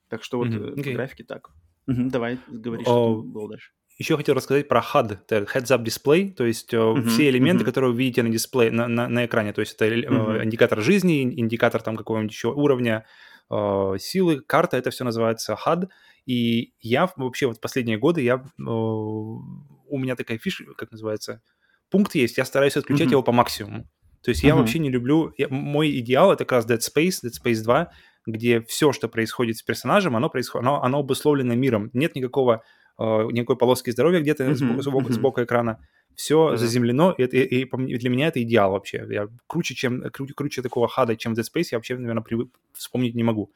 Так 0.09 0.23
что 0.23 0.37
вот 0.37 0.51
по 0.51 0.79
Окей. 0.79 0.93
графике 0.93 1.23
так. 1.23 1.49
Мгм, 1.87 2.09
давай, 2.09 2.37
говори, 2.47 2.83
О, 2.83 2.87
что 2.87 3.21
было 3.23 3.49
дальше. 3.49 3.71
Еще 4.03 4.17
хотел 4.17 4.35
рассказать 4.35 4.67
про 4.67 4.81
HUD, 4.81 5.17
Heads-Up 5.29 5.81
Display, 5.81 6.33
то 6.33 6.43
есть 6.43 6.73
Мгм, 6.73 7.07
все 7.07 7.29
элементы, 7.29 7.63
мгм. 7.63 7.71
которые 7.71 7.91
вы 7.93 7.97
видите 7.99 8.21
на 8.21 8.27
дисплее, 8.27 8.69
на, 8.69 8.89
на- 8.89 9.07
на 9.07 9.25
экране, 9.25 9.53
то 9.53 9.61
есть 9.61 9.75
это 9.79 9.85
Мгм. 9.85 10.43
индикатор 10.43 10.81
жизни, 10.81 11.23
ин- 11.23 11.39
индикатор 11.39 11.81
там 11.81 11.95
какого-нибудь 11.95 12.33
еще 12.33 12.49
уровня 12.49 13.05
э, 13.49 13.95
силы, 13.99 14.41
карта, 14.41 14.75
это 14.75 14.89
все 14.89 15.05
называется 15.05 15.55
HUD. 15.65 15.87
И 16.25 16.73
я 16.81 17.09
вообще 17.15 17.47
вот 17.47 17.61
последние 17.61 17.97
годы, 17.97 18.21
я, 18.21 18.35
э, 18.35 18.41
у 18.65 19.97
меня 19.97 20.15
такая 20.17 20.37
фишка, 20.37 20.65
как 20.77 20.91
называется, 20.91 21.41
пункт 21.89 22.13
есть, 22.15 22.37
я 22.37 22.43
стараюсь 22.43 22.75
отключать 22.75 23.07
Мгм. 23.07 23.11
его 23.13 23.23
по 23.23 23.31
максимуму. 23.31 23.85
То 24.21 24.31
есть 24.31 24.43
я 24.43 24.53
Мгм. 24.53 24.59
вообще 24.63 24.79
не 24.79 24.89
люблю, 24.89 25.33
я- 25.37 25.47
мой 25.49 25.97
идеал 25.99 26.33
это 26.33 26.43
как 26.43 26.51
раз 26.57 26.67
Dead 26.67 26.79
Space, 26.79 27.23
Dead 27.23 27.31
Space 27.41 27.63
2, 27.63 27.89
где 28.25 28.61
все, 28.63 28.91
что 28.91 29.07
происходит 29.07 29.57
с 29.57 29.61
персонажем, 29.63 30.15
оно, 30.17 30.29
происходит, 30.29 30.67
оно, 30.67 30.83
оно 30.83 30.99
обусловлено 30.99 31.55
миром. 31.55 31.89
Нет 31.93 32.15
никакого 32.15 32.63
никакой 32.99 33.57
полоски 33.57 33.89
здоровья 33.91 34.19
где-то 34.19 34.43
Мгм, 34.45 34.81
сбоку, 34.81 35.11
сбоку- 35.11 35.43
экрана. 35.43 35.79
Все 36.15 36.45
Да-да. 36.51 36.57
заземлено, 36.57 37.11
и, 37.17 37.23
и- 37.23 37.63
и 37.63 37.97
для 37.97 38.09
меня 38.09 38.27
это 38.27 38.41
идеал 38.43 38.71
вообще. 38.71 39.03
Я 39.09 39.27
круче, 39.47 39.73
чем, 39.73 40.01
круче, 40.11 40.33
круче 40.35 40.61
такого 40.61 40.87
хада, 40.87 41.15
чем 41.15 41.33
в 41.33 41.39
Dead 41.39 41.43
Space, 41.43 41.69
я 41.71 41.79
вообще, 41.79 41.97
наверное, 41.97 42.23
привык- 42.23 42.51
вспомнить 42.73 43.15
не 43.15 43.23
могу. 43.23 43.51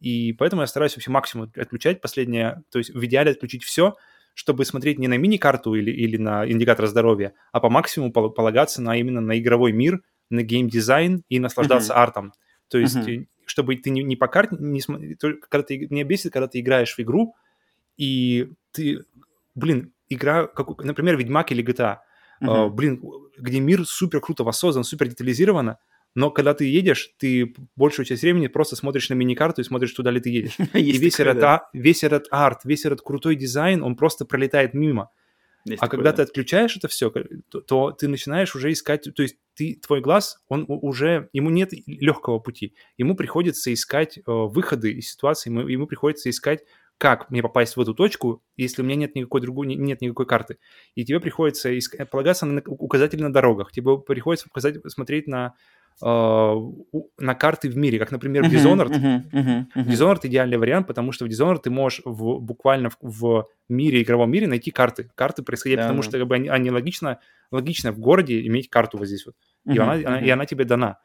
И 0.00 0.32
поэтому 0.32 0.62
я 0.62 0.66
стараюсь 0.66 0.96
вообще 0.96 1.10
максимум 1.10 1.52
отключать 1.54 2.00
последнее, 2.00 2.62
то 2.70 2.78
есть 2.78 2.90
в 2.94 3.04
идеале 3.04 3.32
отключить 3.32 3.64
все, 3.64 3.96
чтобы 4.32 4.64
смотреть 4.64 4.98
не 4.98 5.08
на 5.08 5.18
мини-карту 5.18 5.74
или, 5.74 5.90
или 5.90 6.16
на 6.16 6.50
индикатор 6.50 6.86
здоровья, 6.86 7.34
а 7.52 7.60
по 7.60 7.68
максимуму 7.68 8.12
пол- 8.12 8.30
полагаться 8.30 8.80
на 8.80 8.96
именно 8.96 9.20
на 9.20 9.38
игровой 9.38 9.72
мир, 9.72 10.00
на 10.30 10.42
геймдизайн 10.42 11.22
и 11.28 11.38
наслаждаться 11.38 11.92
артом. 12.02 12.32
То 12.68 12.78
есть, 12.78 12.96
э, 13.08 13.26
чтобы 13.44 13.76
ты 13.76 13.90
не, 13.90 14.02
не 14.02 14.16
по 14.16 14.28
карте, 14.28 14.56
не, 14.58 14.80
когда 15.50 15.66
ты, 15.66 15.86
меня 15.90 16.04
бесит, 16.04 16.32
когда 16.32 16.46
ты 16.48 16.60
играешь 16.60 16.94
в 16.94 17.00
игру, 17.00 17.34
и 17.98 18.48
ты, 18.72 19.04
блин, 19.54 19.92
игра, 20.08 20.46
как, 20.46 20.82
например, 20.84 21.16
Ведьмак 21.16 21.52
или 21.52 21.64
GTA, 21.64 21.98
а, 22.42 22.66
Мгм. 22.66 22.74
блин, 22.74 23.02
где 23.38 23.60
мир 23.60 23.86
супер 23.86 24.20
круто 24.20 24.44
воссоздан, 24.44 24.84
супер 24.84 25.08
детализировано, 25.08 25.78
но 26.14 26.30
когда 26.30 26.54
ты 26.54 26.64
едешь, 26.64 27.14
ты 27.18 27.54
большую 27.76 28.04
часть 28.04 28.22
времени 28.22 28.48
просто 28.48 28.74
смотришь 28.76 29.08
на 29.10 29.14
мини-карту 29.14 29.60
и 29.60 29.64
смотришь, 29.64 29.92
туда 29.92 30.10
ли 30.10 30.20
ты 30.20 30.30
едешь. 30.30 30.56
И 30.74 30.98
весь 30.98 31.16
такое, 31.16 31.32
этот, 31.32 31.40
да. 31.40 31.54
а- 31.54 31.68
весь 31.72 32.02
этот 32.02 32.26
арт, 32.30 32.64
весь 32.64 32.84
этот 32.84 33.02
крутой 33.02 33.36
дизайн, 33.36 33.82
он 33.82 33.94
просто 33.96 34.24
пролетает 34.24 34.74
мимо. 34.74 35.10
Есть 35.66 35.82
А 35.82 35.86
такое, 35.86 35.98
когда 35.98 36.10
да. 36.10 36.16
ты 36.16 36.22
отключаешь 36.22 36.76
это 36.76 36.88
все, 36.88 37.10
то, 37.50 37.60
то 37.60 37.92
ты 37.92 38.08
начинаешь 38.08 38.56
уже 38.56 38.72
искать, 38.72 39.08
то 39.14 39.22
есть 39.22 39.36
ты, 39.54 39.78
твой 39.86 40.00
глаз, 40.00 40.42
он 40.48 40.64
уже, 40.66 41.28
ему 41.32 41.50
нет 41.50 41.72
легкого 41.86 42.38
пути, 42.38 42.74
ему 42.96 43.14
приходится 43.14 43.72
искать 43.72 44.18
э, 44.18 44.22
выходы 44.26 44.92
из 44.92 45.10
ситуации, 45.10 45.50
ему, 45.50 45.68
ему 45.68 45.86
приходится 45.86 46.30
искать, 46.30 46.64
как 47.00 47.30
мне 47.30 47.40
попасть 47.42 47.76
в 47.76 47.80
эту 47.80 47.94
точку, 47.94 48.42
если 48.58 48.82
у 48.82 48.84
меня 48.84 48.94
нет 48.96 49.14
никакой 49.14 49.40
другой, 49.40 49.66
не- 49.66 49.76
нет 49.76 50.02
никакой 50.02 50.26
карты. 50.26 50.58
И 50.94 51.04
тебе 51.06 51.18
приходится 51.18 51.70
полагаться 52.10 52.44
на 52.44 52.60
указатели 52.66 53.22
на 53.22 53.32
дорогах, 53.32 53.72
тебе 53.72 53.96
приходится 53.96 54.48
указать, 54.50 54.76
смотреть 54.92 55.26
на, 55.26 55.54
э, 56.02 56.54
на 57.18 57.34
карты 57.34 57.70
в 57.70 57.76
мире, 57.78 57.98
как, 57.98 58.10
например, 58.12 58.42
в 58.44 58.52
Dishonored, 58.52 58.90
мгм, 58.98 59.30
мгм, 59.32 59.68
мгм. 59.74 59.90
Dishonored 59.90 60.20
идеальный 60.24 60.58
вариант, 60.58 60.86
потому 60.88 61.12
что 61.12 61.24
в 61.24 61.28
Dishonored 61.28 61.60
ты 61.62 61.70
можешь 61.70 62.02
в, 62.04 62.38
буквально 62.38 62.90
в, 62.90 62.96
в 63.00 63.46
мире, 63.70 64.02
игровом 64.02 64.30
мире 64.30 64.46
найти 64.46 64.70
карты. 64.70 65.10
Карты 65.14 65.42
происходят, 65.42 65.78
Да, 65.78 65.84
потому 65.84 66.02
да. 66.02 66.08
что 66.08 66.18
как 66.18 66.28
бы, 66.28 66.34
они, 66.34 66.48
они 66.48 66.70
логично, 66.70 67.18
логично 67.50 67.92
в 67.92 67.98
городе 67.98 68.46
иметь 68.46 68.68
карту 68.68 68.98
вот 68.98 69.06
здесь 69.06 69.24
вот. 69.24 69.36
И, 69.64 69.70
Мгм, 69.70 69.82
она, 69.82 69.92
она- 69.94 70.20
и 70.20 70.28
она 70.28 70.44
тебе 70.44 70.64
дана. 70.66 70.98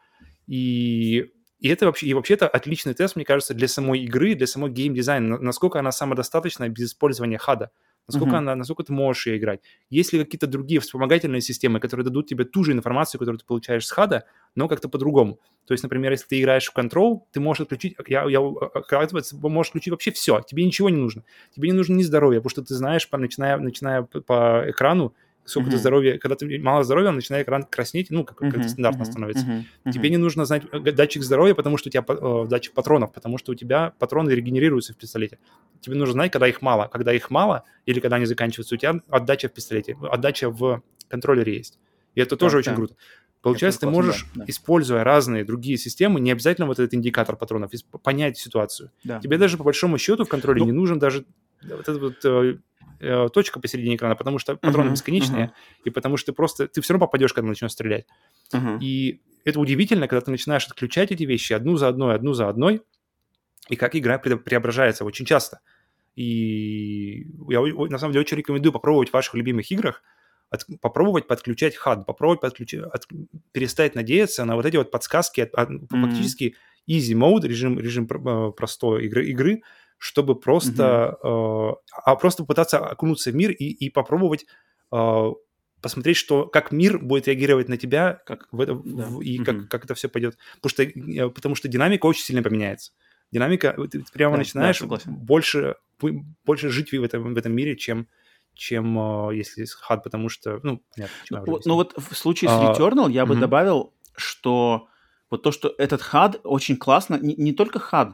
И, 0.48 1.32
и 1.66 1.68
это 1.70 1.86
вообще, 1.88 2.06
и 2.08 2.14
вообще 2.14 2.36
это 2.36 2.48
отличный 2.48 2.94
тест, 2.94 3.16
мне 3.16 3.26
кажется, 3.26 3.54
для 3.56 3.68
самой 3.68 4.00
игры, 4.02 4.36
для 4.36 4.46
самой 4.48 4.70
геймдизайна, 4.72 5.28
на- 5.28 5.40
насколько 5.40 5.80
она 5.80 5.92
самодостаточна 5.92 6.70
без 6.70 6.90
использования 6.90 7.38
хада. 7.40 7.72
Насколько, 8.08 8.36
Мгм. 8.36 8.38
она, 8.38 8.56
насколько 8.56 8.84
ты 8.84 8.94
можешь 8.94 9.26
ее 9.26 9.38
играть. 9.38 9.62
Есть 9.90 10.14
ли 10.14 10.24
какие-то 10.24 10.46
другие 10.46 10.80
вспомогательные 10.80 11.42
системы, 11.42 11.80
которые 11.80 12.04
дадут 12.06 12.28
тебе 12.28 12.46
ту 12.46 12.64
же 12.64 12.72
информацию, 12.72 13.18
которую 13.20 13.40
ты 13.40 13.46
получаешь 13.46 13.88
с 13.88 13.90
хада, 13.90 14.26
но 14.54 14.68
как-то 14.68 14.90
по-другому. 14.90 15.40
То 15.66 15.74
есть, 15.74 15.84
например, 15.84 16.12
если 16.12 16.28
ты 16.28 16.40
играешь 16.40 16.72
в 16.72 16.78
Control, 16.78 17.22
ты 17.32 17.40
можешь 17.40 17.62
отключить, 17.62 17.96
я, 18.08 18.26
я, 18.30 18.40
оказывается, 18.40 19.36
можешь 19.38 19.72
включить 19.72 19.90
вообще 19.92 20.12
все, 20.12 20.42
тебе 20.42 20.64
ничего 20.64 20.92
не 20.92 20.98
нужно. 20.98 21.24
Тебе 21.56 21.70
не 21.70 21.74
нужно 21.76 21.96
ни 21.96 22.04
здоровья, 22.04 22.38
потому 22.42 22.52
что 22.52 22.62
ты 22.64 22.76
знаешь, 22.76 23.10
по, 23.10 23.18
начиная, 23.18 23.58
начиная 23.58 24.04
по 24.04 24.66
экрану, 24.68 25.16
сколько 25.46 25.70
ты 25.70 25.76
Мгм. 25.76 25.80
здоровья, 25.82 26.18
когда 26.18 26.36
ты 26.36 26.60
мало 26.60 26.84
здоровья, 26.84 27.12
начинает 27.12 27.46
экран 27.46 27.64
краснеть, 27.64 28.08
ну, 28.10 28.24
как, 28.24 28.42
Мгм, 28.42 28.64
стандартно 28.68 29.04
мгм, 29.04 29.12
становится. 29.12 29.46
мгм, 29.46 29.92
Тебе 29.92 30.10
не 30.10 30.18
нужно 30.18 30.46
знать 30.46 30.64
э, 30.72 30.80
датчик 30.92 31.24
здоровья, 31.24 31.54
потому 31.54 31.78
что 31.78 31.90
у 31.90 31.92
тебя 31.92 32.04
э, 32.08 32.46
датчик 32.50 32.74
патронов, 32.74 33.14
потому 33.14 33.38
что 33.38 33.52
у 33.52 33.56
тебя 33.56 33.94
патроны 34.00 34.32
регенерируются 34.32 34.94
в 34.94 34.98
пистолете. 34.98 35.38
Тебе 35.82 35.96
нужно 35.96 36.14
знать, 36.14 36.32
когда 36.32 36.48
их 36.48 36.62
мало. 36.62 36.88
Когда 36.92 37.14
их 37.14 37.30
мало 37.30 37.64
или 37.86 38.00
когда 38.00 38.16
они 38.18 38.26
заканчиваются, 38.26 38.76
у 38.76 38.78
тебя 38.78 39.00
отдача 39.10 39.48
в 39.48 39.54
пистолете, 39.54 39.96
отдача 40.12 40.50
в 40.50 40.82
контроллере 41.08 41.56
есть. 41.58 41.80
И 42.16 42.22
это 42.22 42.36
тоже 42.38 42.54
Так, 42.54 42.60
очень 42.60 42.72
да. 42.72 42.76
круто. 42.78 42.96
Получается, 43.42 43.82
ты 43.82 43.86
классно, 43.86 44.02
да, 44.02 44.08
можешь, 44.08 44.26
да. 44.34 44.46
используя 44.48 45.04
разные 45.04 45.44
другие 45.46 45.78
системы, 45.78 46.20
не 46.20 46.32
обязательно 46.32 46.66
вот 46.66 46.80
этот 46.80 46.96
индикатор 46.96 47.36
патронов, 47.36 47.72
понять 48.02 48.40
ситуацию. 48.40 48.90
Да. 49.04 49.20
Тебе 49.20 49.38
даже 49.38 49.58
по 49.58 49.64
большому 49.64 50.00
счету 50.00 50.26
в 50.26 50.30
контроле 50.30 50.62
Ну- 50.62 50.66
не 50.66 50.72
нужен 50.72 50.98
даже 50.98 51.26
вот 51.62 51.88
эта 51.88 52.00
вот 52.00 52.26
э, 53.00 53.28
точка 53.34 53.60
посередине 53.60 53.96
экрана, 53.96 54.16
потому 54.16 54.40
что 54.40 54.56
патроны 54.56 54.86
Мгм, 54.86 54.94
бесконечные, 54.94 55.44
мгм. 55.46 55.54
и 55.84 55.90
потому 55.90 56.18
что 56.18 56.32
ты 56.32 56.36
просто, 56.36 56.68
ты 56.68 56.82
все 56.82 56.94
равно 56.94 57.08
попадешь, 57.08 57.34
когда 57.34 57.48
начнешь 57.50 57.72
стрелять. 57.72 58.06
Мгм. 58.54 58.80
И 58.80 59.22
это 59.44 59.60
удивительно, 59.60 60.08
когда 60.08 60.22
ты 60.22 60.32
начинаешь 60.32 60.66
отключать 60.68 61.12
эти 61.12 61.24
вещи 61.24 61.54
одну 61.54 61.78
за 61.78 61.88
одной, 61.88 62.16
одну 62.16 62.34
за 62.34 62.50
одной, 62.50 62.82
и 63.70 63.76
как 63.76 63.96
игра 63.96 64.22
пре- 64.24 64.38
преображается 64.38 65.06
очень 65.06 65.26
часто. 65.26 65.60
И 66.16 67.28
я 67.50 67.62
на 67.62 67.98
самом 68.00 68.14
деле 68.14 68.22
очень 68.22 68.38
рекомендую 68.38 68.72
попробовать 68.74 69.10
в 69.10 69.14
ваших 69.14 69.34
любимых 69.36 69.70
играх, 69.72 70.02
от- 70.50 70.66
попробовать 70.82 71.28
подключать 71.28 71.76
хад, 71.76 72.06
попробовать 72.06 72.42
подключить, 72.42 72.80
от- 72.82 73.08
перестать 73.52 73.96
надеяться 73.96 74.46
на 74.46 74.56
вот 74.56 74.66
эти 74.66 74.78
вот 74.78 74.92
подсказки, 74.92 75.42
от- 75.42 75.54
от- 75.54 75.70
Мгм. 75.70 75.88
фактически 75.88 76.56
easy 76.90 77.14
mode, 77.14 77.48
режим, 77.48 77.80
режим 77.80 78.06
э, 78.06 78.52
простой 78.52 79.06
игры, 79.06 79.26
игры, 79.28 79.64
чтобы 80.06 80.40
просто, 80.40 81.18
э, 81.24 81.90
а 82.04 82.16
просто 82.16 82.44
попытаться 82.44 82.78
окунуться 82.78 83.32
в 83.32 83.36
мир 83.36 83.50
и, 83.50 83.66
и 83.66 83.90
попробовать 83.90 84.46
э, 84.92 85.32
посмотреть, 85.82 86.18
что, 86.18 86.46
как 86.46 86.72
мир 86.72 87.00
будет 87.00 87.28
реагировать 87.28 87.70
на 87.70 87.78
тебя, 87.78 88.22
как 88.28 88.48
в 88.52 88.62
это, 88.62 88.76
Да. 88.76 89.08
в- 89.08 89.22
и 89.22 89.40
Мгм. 89.40 89.46
как, 89.46 89.68
как 89.70 89.86
это 89.86 89.96
все 89.96 90.08
пойдет. 90.08 90.38
Потому 90.62 90.70
что, 90.70 90.84
э, 90.84 91.30
потому 91.30 91.56
что 91.56 91.68
динамика 91.68 92.06
очень 92.06 92.24
сильно 92.24 92.44
поменяется. 92.44 92.92
Динамика, 93.32 93.76
ты 93.90 94.04
прямо 94.14 94.34
Да, 94.34 94.38
да, 94.38 94.44
начинаешь 94.44 94.78
согласен. 94.78 95.16
больше, 95.16 95.76
больше 96.46 96.70
жить 96.70 96.92
в 96.92 97.04
этом, 97.04 97.34
в 97.34 97.38
этом 97.38 97.54
мире, 97.54 97.76
чем, 97.76 98.08
чем 98.54 99.00
э, 99.30 99.36
если 99.36 99.66
с 99.66 99.74
хад, 99.74 100.04
потому 100.04 100.30
что, 100.30 100.60
ну, 100.62 100.84
понятно, 100.96 101.16
Ну, 101.32 101.52
вот, 101.52 101.66
ну 101.66 101.74
вот 101.74 101.94
в 101.98 102.16
случае 102.16 102.50
с 102.50 102.54
А, 102.54 102.74
Returnal 102.78 103.12
я 103.12 103.26
бы 103.26 103.34
мгм. 103.34 103.42
добавил, 103.42 103.94
что 104.16 104.88
Вот 105.32 105.42
то, 105.42 105.52
что 105.52 105.74
этот 105.80 106.02
HUD 106.02 106.42
очень 106.44 106.78
классно, 106.78 107.18
не, 107.20 107.34
не 107.36 107.54
только 107.54 107.80
HUD, 107.80 108.14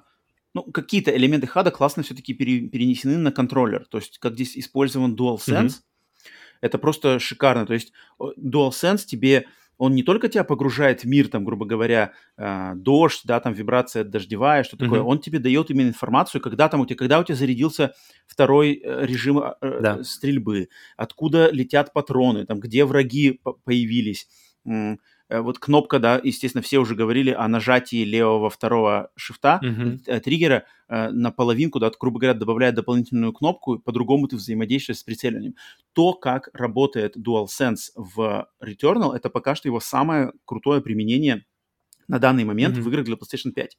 ну, 0.53 0.64
какие-то 0.64 1.15
элементы 1.15 1.48
HUD 1.48 1.72
классно 1.72 2.03
все-таки 2.03 2.34
пере, 2.34 2.68
перенесены 2.68 3.18
на 3.18 3.32
контроллер. 3.32 3.86
То 3.86 3.98
есть, 3.98 4.19
как 4.19 4.34
здесь 4.34 4.57
использован 4.57 5.15
DualSense, 5.15 5.65
mm-hmm. 5.65 6.30
это 6.61 6.78
просто 6.78 7.19
шикарно. 7.19 7.65
То 7.65 7.73
есть, 7.73 7.94
DualSense 8.19 9.06
тебе 9.06 9.45
он 9.78 9.95
не 9.95 10.03
только 10.03 10.30
тебя 10.30 10.44
погружает 10.44 11.02
в 11.02 11.07
мир, 11.07 11.28
там, 11.28 11.44
грубо 11.44 11.65
говоря, 11.65 12.14
э, 12.38 12.73
дождь, 12.76 13.22
да, 13.23 13.40
там 13.40 13.53
вибрация 13.53 14.03
дождевая, 14.03 14.64
что 14.64 14.78
такое, 14.78 14.99
mm-hmm. 14.99 15.06
он 15.06 15.19
тебе 15.19 15.40
дает 15.40 15.72
именно 15.72 15.88
информацию, 15.88 16.40
когда 16.40 16.69
там 16.69 16.82
у 16.82 16.86
тебя, 16.86 16.98
когда 16.98 17.19
у 17.19 17.23
тебя 17.23 17.36
зарядился 17.36 17.94
второй 18.28 18.73
э, 18.76 19.06
режим 19.07 19.40
э, 19.40 19.53
да. 19.60 20.03
стрельбы, 20.03 20.69
откуда 20.98 21.49
летят 21.49 21.94
патроны, 21.94 22.45
там, 22.45 22.60
где 22.60 22.86
враги 22.86 23.41
появились, 23.64 24.28
Э, 24.65 24.98
вот 25.40 25.60
кнопка, 25.60 25.99
да, 25.99 26.20
естественно, 26.22 26.62
все 26.62 26.80
уже 26.80 26.95
говорили 26.95 27.32
о 27.32 27.48
нажатии 27.48 28.03
левого 28.03 28.49
второго 28.49 29.12
шифта, 29.16 29.62
mm-hmm. 29.64 30.20
триггера 30.20 30.66
э, 30.90 31.10
на 31.10 31.32
половинку, 31.32 31.80
да, 31.80 31.91
грубо 31.99 32.20
говоря, 32.20 32.38
добавляет 32.38 32.76
дополнительную 32.76 33.32
кнопку, 33.32 33.80
по-другому 33.80 34.28
ты 34.28 34.36
взаимодействуешь 34.36 34.99
с 34.99 35.03
прицеливанием. 35.03 35.56
То, 35.94 36.14
как 36.14 36.49
работает 36.53 37.16
DualSense 37.16 37.91
в 37.95 38.48
Returnal, 38.62 39.16
это 39.16 39.30
пока 39.30 39.56
что 39.56 39.70
его 39.70 39.80
самое 39.80 40.34
крутое 40.45 40.82
применение 40.82 41.45
на 42.08 42.20
данный 42.20 42.44
момент 42.44 42.78
mm-hmm. 42.78 42.82
в 42.82 42.90
играх 42.90 43.06
для 43.06 43.16
PlayStation 43.16 43.52
5. 43.52 43.78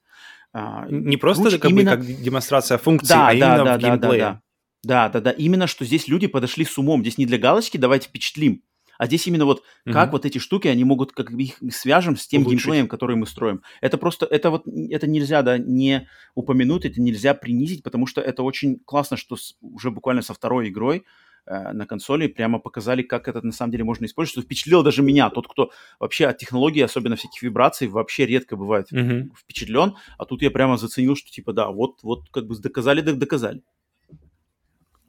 А, 0.53 0.87
Не 0.89 1.17
просто 1.17 1.59
как, 1.59 1.69
именно... 1.69 1.97
бы, 1.97 1.97
как 1.97 2.23
демонстрация 2.23 2.77
функции, 2.79 3.13
да, 3.13 3.27
а 3.27 3.31
да, 3.31 3.33
именно 3.33 3.63
да, 3.63 3.77
в 3.77 3.79
да, 3.79 3.89
геймплее. 3.89 4.19
Да, 4.19 4.31
да. 4.31 4.41
Да, 4.83 5.07
да, 5.09 5.21
да. 5.21 5.31
Именно 5.31 5.67
что 5.67 5.85
здесь 5.85 6.07
люди 6.07 6.27
подошли 6.27 6.65
с 6.65 6.77
умом. 6.77 7.01
Здесь 7.01 7.17
не 7.17 7.25
для 7.25 7.37
галочки 7.37 7.77
давайте 7.77 8.09
впечатлим, 8.09 8.63
а 9.03 9.05
здесь 9.05 9.27
именно 9.27 9.43
вот 9.43 9.63
угу. 9.85 9.93
как 9.93 10.13
вот 10.13 10.25
эти 10.25 10.37
штуки, 10.37 10.69
они 10.69 10.85
могут, 10.85 11.11
как 11.11 11.29
их 11.31 11.57
свяжем 11.71 12.15
с 12.15 12.25
тем 12.25 12.43
Улучшить. 12.43 12.59
геймплеем, 12.63 12.87
который 12.87 13.17
мы 13.17 13.27
строим. 13.27 13.61
Это 13.81 13.97
просто, 13.97 14.25
это 14.25 14.49
вот, 14.49 14.63
это 14.65 15.07
нельзя, 15.07 15.41
да, 15.41 15.57
не 15.57 16.07
упомянуть, 16.35 16.85
это 16.85 17.01
нельзя 17.01 17.33
принизить, 17.33 17.83
потому 17.83 18.07
что 18.07 18.21
это 18.21 18.43
очень 18.43 18.79
классно, 18.85 19.17
что 19.17 19.35
с, 19.35 19.57
уже 19.59 19.91
буквально 19.91 20.21
со 20.21 20.33
второй 20.33 20.69
игрой 20.69 21.03
э, 21.45 21.73
на 21.73 21.85
консоли 21.85 22.27
прямо 22.27 22.59
показали, 22.59 23.01
как 23.01 23.27
это 23.27 23.45
на 23.45 23.51
самом 23.51 23.73
деле 23.73 23.83
можно 23.83 24.05
использовать, 24.05 24.31
что 24.31 24.41
впечатлило 24.41 24.85
даже 24.85 25.03
меня, 25.03 25.29
тот, 25.29 25.49
кто 25.49 25.71
вообще 25.99 26.27
от 26.27 26.37
технологий, 26.37 26.79
особенно 26.79 27.17
всяких 27.17 27.41
вибраций, 27.41 27.89
вообще 27.89 28.25
редко 28.25 28.55
бывает 28.55 28.89
mm 28.93 29.31
впечатлен, 29.37 29.95
а 30.17 30.23
тут 30.23 30.41
я 30.41 30.49
прямо 30.49 30.77
заценил, 30.77 31.17
что 31.17 31.29
типа 31.29 31.51
да, 31.51 31.69
вот, 31.71 32.01
вот 32.03 32.29
как 32.31 32.47
бы 32.47 32.57
доказали, 32.57 33.01
так 33.01 33.17
доказали. 33.17 33.63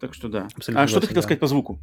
Так 0.01 0.15
что 0.15 0.29
да. 0.29 0.49
Абсолютно 0.57 0.83
а 0.83 0.89
что 0.89 1.01
ты 1.01 1.07
хотел 1.07 1.23
да. 1.23 1.27
сказать 1.27 1.39
по 1.39 1.47
звуку? 1.47 1.79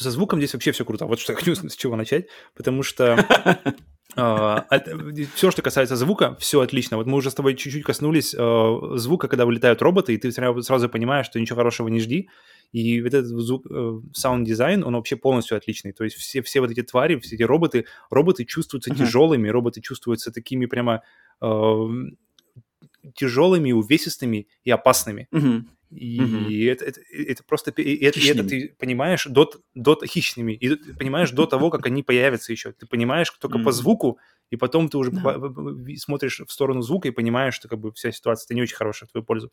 Со 0.00 0.10
звуком 0.10 0.38
здесь 0.38 0.54
вообще 0.54 0.72
все 0.72 0.84
круто. 0.84 1.06
Вот 1.06 1.18
что 1.18 1.32
я 1.32 1.38
хочу 1.38 1.54
с 1.54 1.76
чего 1.76 1.96
начать, 1.96 2.28
потому 2.54 2.82
что 2.82 3.16
uh, 4.16 5.26
все, 5.34 5.50
что 5.50 5.62
касается 5.62 5.96
звука, 5.96 6.36
все 6.38 6.60
отлично. 6.60 6.96
Вот 6.96 7.06
мы 7.06 7.18
уже 7.18 7.30
с 7.30 7.34
тобой 7.34 7.54
чуть-чуть 7.54 7.82
коснулись 7.82 8.34
uh, 8.34 8.96
звука, 8.96 9.28
когда 9.28 9.46
вылетают 9.46 9.82
роботы, 9.82 10.14
и 10.14 10.16
ты 10.16 10.30
сразу, 10.32 10.62
сразу 10.62 10.88
понимаешь, 10.88 11.26
что 11.26 11.40
ничего 11.40 11.56
хорошего 11.56 11.88
не 11.88 12.00
жди. 12.00 12.28
И 12.72 13.02
вот 13.02 13.12
этот 13.12 13.26
звук, 13.26 13.66
саунд-дизайн, 14.14 14.84
он 14.84 14.94
вообще 14.94 15.16
полностью 15.16 15.56
отличный. 15.56 15.92
То 15.92 16.04
есть 16.04 16.16
все, 16.16 16.40
все 16.40 16.60
вот 16.60 16.70
эти 16.70 16.82
твари, 16.82 17.18
все 17.18 17.34
эти 17.34 17.42
роботы, 17.42 17.84
роботы 18.10 18.44
чувствуются 18.44 18.90
uh-huh. 18.90 18.98
тяжелыми, 18.98 19.48
роботы 19.48 19.80
чувствуются 19.80 20.30
такими 20.30 20.66
прямо 20.66 21.02
тяжелыми, 23.14 23.72
увесистыми 23.72 24.46
и 24.62 24.70
опасными. 24.70 25.26
Uh-huh. 25.32 25.64
И 25.90 26.20
угу. 26.20 26.50
это, 26.50 26.84
это, 26.84 27.00
это 27.10 27.42
просто... 27.44 27.72
И 27.72 28.04
это, 28.04 28.20
и 28.20 28.26
это 28.26 28.44
ты 28.44 28.74
понимаешь 28.78 29.26
до, 29.26 29.50
до... 29.74 29.98
Хищными. 30.06 30.52
И 30.52 30.76
ты 30.76 30.94
понимаешь 30.94 31.30
до 31.32 31.46
того, 31.46 31.70
как 31.70 31.86
они 31.86 32.02
появятся 32.02 32.52
еще. 32.52 32.72
Ты 32.72 32.86
понимаешь 32.86 33.30
только 33.40 33.58
мм 33.58 33.64
по 33.64 33.72
звуку, 33.72 34.18
и 34.50 34.56
потом 34.56 34.88
ты 34.88 34.98
уже 34.98 35.10
да. 35.10 35.36
смотришь 35.96 36.40
в 36.46 36.50
сторону 36.50 36.82
звука 36.82 37.08
и 37.08 37.10
понимаешь, 37.10 37.54
что 37.54 37.68
как 37.68 37.80
бы 37.80 37.92
вся 37.92 38.12
ситуация 38.12 38.54
не 38.54 38.62
очень 38.62 38.76
хорошая 38.76 39.08
в 39.08 39.12
твою 39.12 39.24
пользу. 39.24 39.52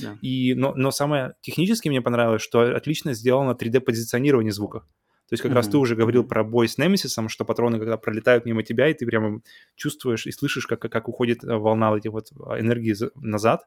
Да. 0.00 0.18
И, 0.22 0.54
но, 0.54 0.74
но 0.74 0.90
самое 0.90 1.34
технически 1.40 1.88
мне 1.88 2.02
понравилось, 2.02 2.42
что 2.42 2.74
отлично 2.74 3.14
сделано 3.14 3.52
3D-позиционирование 3.52 4.52
звука. 4.52 4.80
То 4.80 5.32
есть 5.32 5.42
как 5.42 5.52
mm-hmm. 5.52 5.54
раз 5.54 5.68
ты 5.68 5.78
уже 5.78 5.96
говорил 5.96 6.24
про 6.24 6.44
бой 6.44 6.68
с 6.68 6.76
Немесисом, 6.78 7.28
что 7.28 7.44
патроны 7.44 7.78
когда 7.78 7.96
пролетают 7.96 8.44
мимо 8.44 8.62
тебя, 8.62 8.88
и 8.88 8.94
ты 8.94 9.06
прямо 9.06 9.40
чувствуешь 9.74 10.26
и 10.26 10.32
слышишь, 10.32 10.66
как, 10.66 10.80
как 10.80 11.08
уходит 11.08 11.44
э, 11.44 11.56
волна 11.56 11.96
этих 11.96 12.12
вот 12.12 12.30
а, 12.44 12.60
энергии 12.60 12.94
назад. 13.14 13.66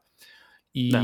И 0.72 0.90
да 0.92 1.02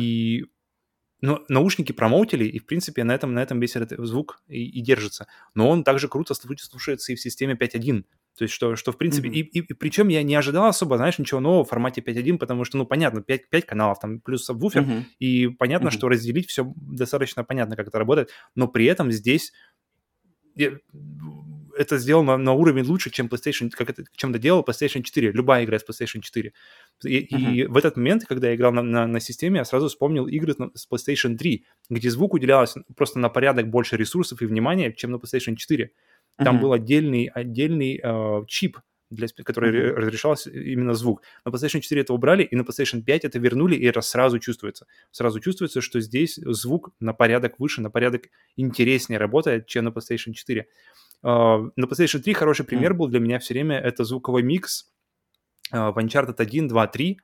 но 1.21 1.45
наушники 1.49 1.93
промоутили, 1.93 2.45
и, 2.45 2.59
в 2.59 2.67
принципе, 2.67 3.05
на 3.05 3.13
этом, 3.13 3.33
на 3.35 3.43
этом 3.43 3.61
весь 3.61 3.77
этот 3.77 3.99
звук 4.07 4.43
и, 4.49 4.65
и 4.65 4.81
держится. 4.83 5.27
Но 5.55 5.69
он 5.69 5.85
также 5.85 6.09
круто 6.09 6.35
слушается 6.35 7.13
и 7.13 7.17
в 7.17 7.21
системе 7.21 7.55
5.1. 7.55 8.05
То 8.37 8.43
есть, 8.45 8.55
что, 8.55 8.77
что 8.77 8.93
в 8.93 8.99
принципе... 8.99 9.29
Mm-hmm. 9.29 9.33
И, 9.33 9.59
и, 9.59 9.61
и 9.61 9.75
причем 9.75 10.09
я 10.09 10.23
не 10.23 10.35
ожидал 10.35 10.67
особо, 10.67 10.97
знаешь, 10.97 11.19
ничего 11.19 11.41
нового 11.41 11.65
в 11.65 11.69
формате 11.69 12.01
5.1, 12.01 12.39
потому 12.39 12.65
что, 12.65 12.79
ну, 12.79 12.85
понятно, 12.85 13.23
5, 13.23 13.49
5 13.49 13.67
каналов, 13.67 14.01
там, 14.01 14.21
плюс 14.21 14.45
сабвуфер, 14.45 14.83
mm-hmm. 14.83 15.03
и 15.21 15.49
понятно, 15.49 15.89
mm-hmm. 15.89 15.93
что 15.93 16.09
разделить 16.09 16.49
все 16.49 16.73
достаточно 16.77 17.45
понятно, 17.45 17.77
как 17.77 17.89
это 17.89 17.99
работает, 17.99 18.31
но 18.55 18.67
при 18.67 18.87
этом 18.87 19.13
здесь 19.13 19.53
это 21.77 21.99
сделано 21.99 22.37
на 22.37 22.53
уровень 22.53 22.85
лучше, 22.85 23.11
чем 23.11 23.27
PlayStation, 23.27 23.71
как 23.71 23.91
это, 23.91 24.05
чем 24.17 24.31
это 24.31 24.39
делал 24.39 24.63
PlayStation 24.63 25.03
4, 25.03 25.33
любая 25.33 25.65
игра 25.65 25.79
с 25.79 25.85
PlayStation 25.85 26.21
4. 26.21 26.53
И, 27.05 27.09
uh-huh. 27.09 27.53
и 27.53 27.67
в 27.67 27.77
этот 27.77 27.97
момент, 27.97 28.25
когда 28.25 28.49
я 28.49 28.55
играл 28.55 28.73
на, 28.73 28.83
на, 28.83 29.07
на 29.07 29.21
системе, 29.21 29.59
я 29.59 29.65
сразу 29.65 29.89
вспомнил 29.89 30.27
игры 30.27 30.55
с 30.75 30.89
PlayStation 30.91 31.37
3, 31.37 31.65
где 31.91 32.11
звук 32.11 32.35
уделялось 32.35 32.75
просто 32.97 33.19
на 33.19 33.29
порядок 33.29 33.69
больше 33.69 33.97
ресурсов 33.97 34.43
и 34.43 34.47
внимания, 34.47 34.93
чем 34.93 35.11
на 35.11 35.17
PlayStation 35.17 35.57
4. 35.57 35.91
Там 36.37 36.57
uh-huh. 36.57 36.61
был 36.61 36.73
отдельный, 36.73 37.27
отдельный 37.27 38.01
э, 38.03 38.45
чип, 38.47 38.79
для, 39.15 39.29
который 39.45 39.73
mm-hmm. 39.73 39.95
разрешался 39.95 40.51
именно 40.51 40.95
звук. 40.95 41.23
На 41.45 41.51
PlayStation 41.51 41.81
4 41.81 42.01
это 42.01 42.13
убрали, 42.13 42.43
и 42.43 42.57
на 42.57 42.63
PlayStation 42.63 43.03
5 43.03 43.25
это 43.25 43.39
вернули, 43.39 43.77
и 43.77 43.85
это 43.85 44.01
сразу 44.01 44.39
чувствуется. 44.39 44.87
Сразу 45.11 45.41
чувствуется, 45.41 45.81
что 45.81 46.01
здесь 46.01 46.37
звук 46.37 46.91
на 47.01 47.13
порядок 47.13 47.59
выше, 47.59 47.81
на 47.81 47.91
порядок 47.91 48.29
интереснее 48.57 49.19
работает, 49.19 49.67
чем 49.67 49.85
на 49.85 49.89
PlayStation 49.89 50.33
4. 50.33 50.67
Uh, 51.25 51.71
на 51.77 51.87
PlayStation 51.87 52.21
3 52.21 52.35
хороший 52.35 52.67
пример 52.67 52.93
mm-hmm. 52.93 52.97
был 52.97 53.09
для 53.09 53.21
меня 53.21 53.39
все 53.39 53.55
время, 53.55 53.79
это 53.79 54.05
звуковой 54.05 54.43
микс 54.43 54.93
uh, 55.73 55.91
в 55.91 55.99
Uncharted 55.99 56.35
1, 56.37 56.69
2, 56.69 56.87
3, 56.87 57.19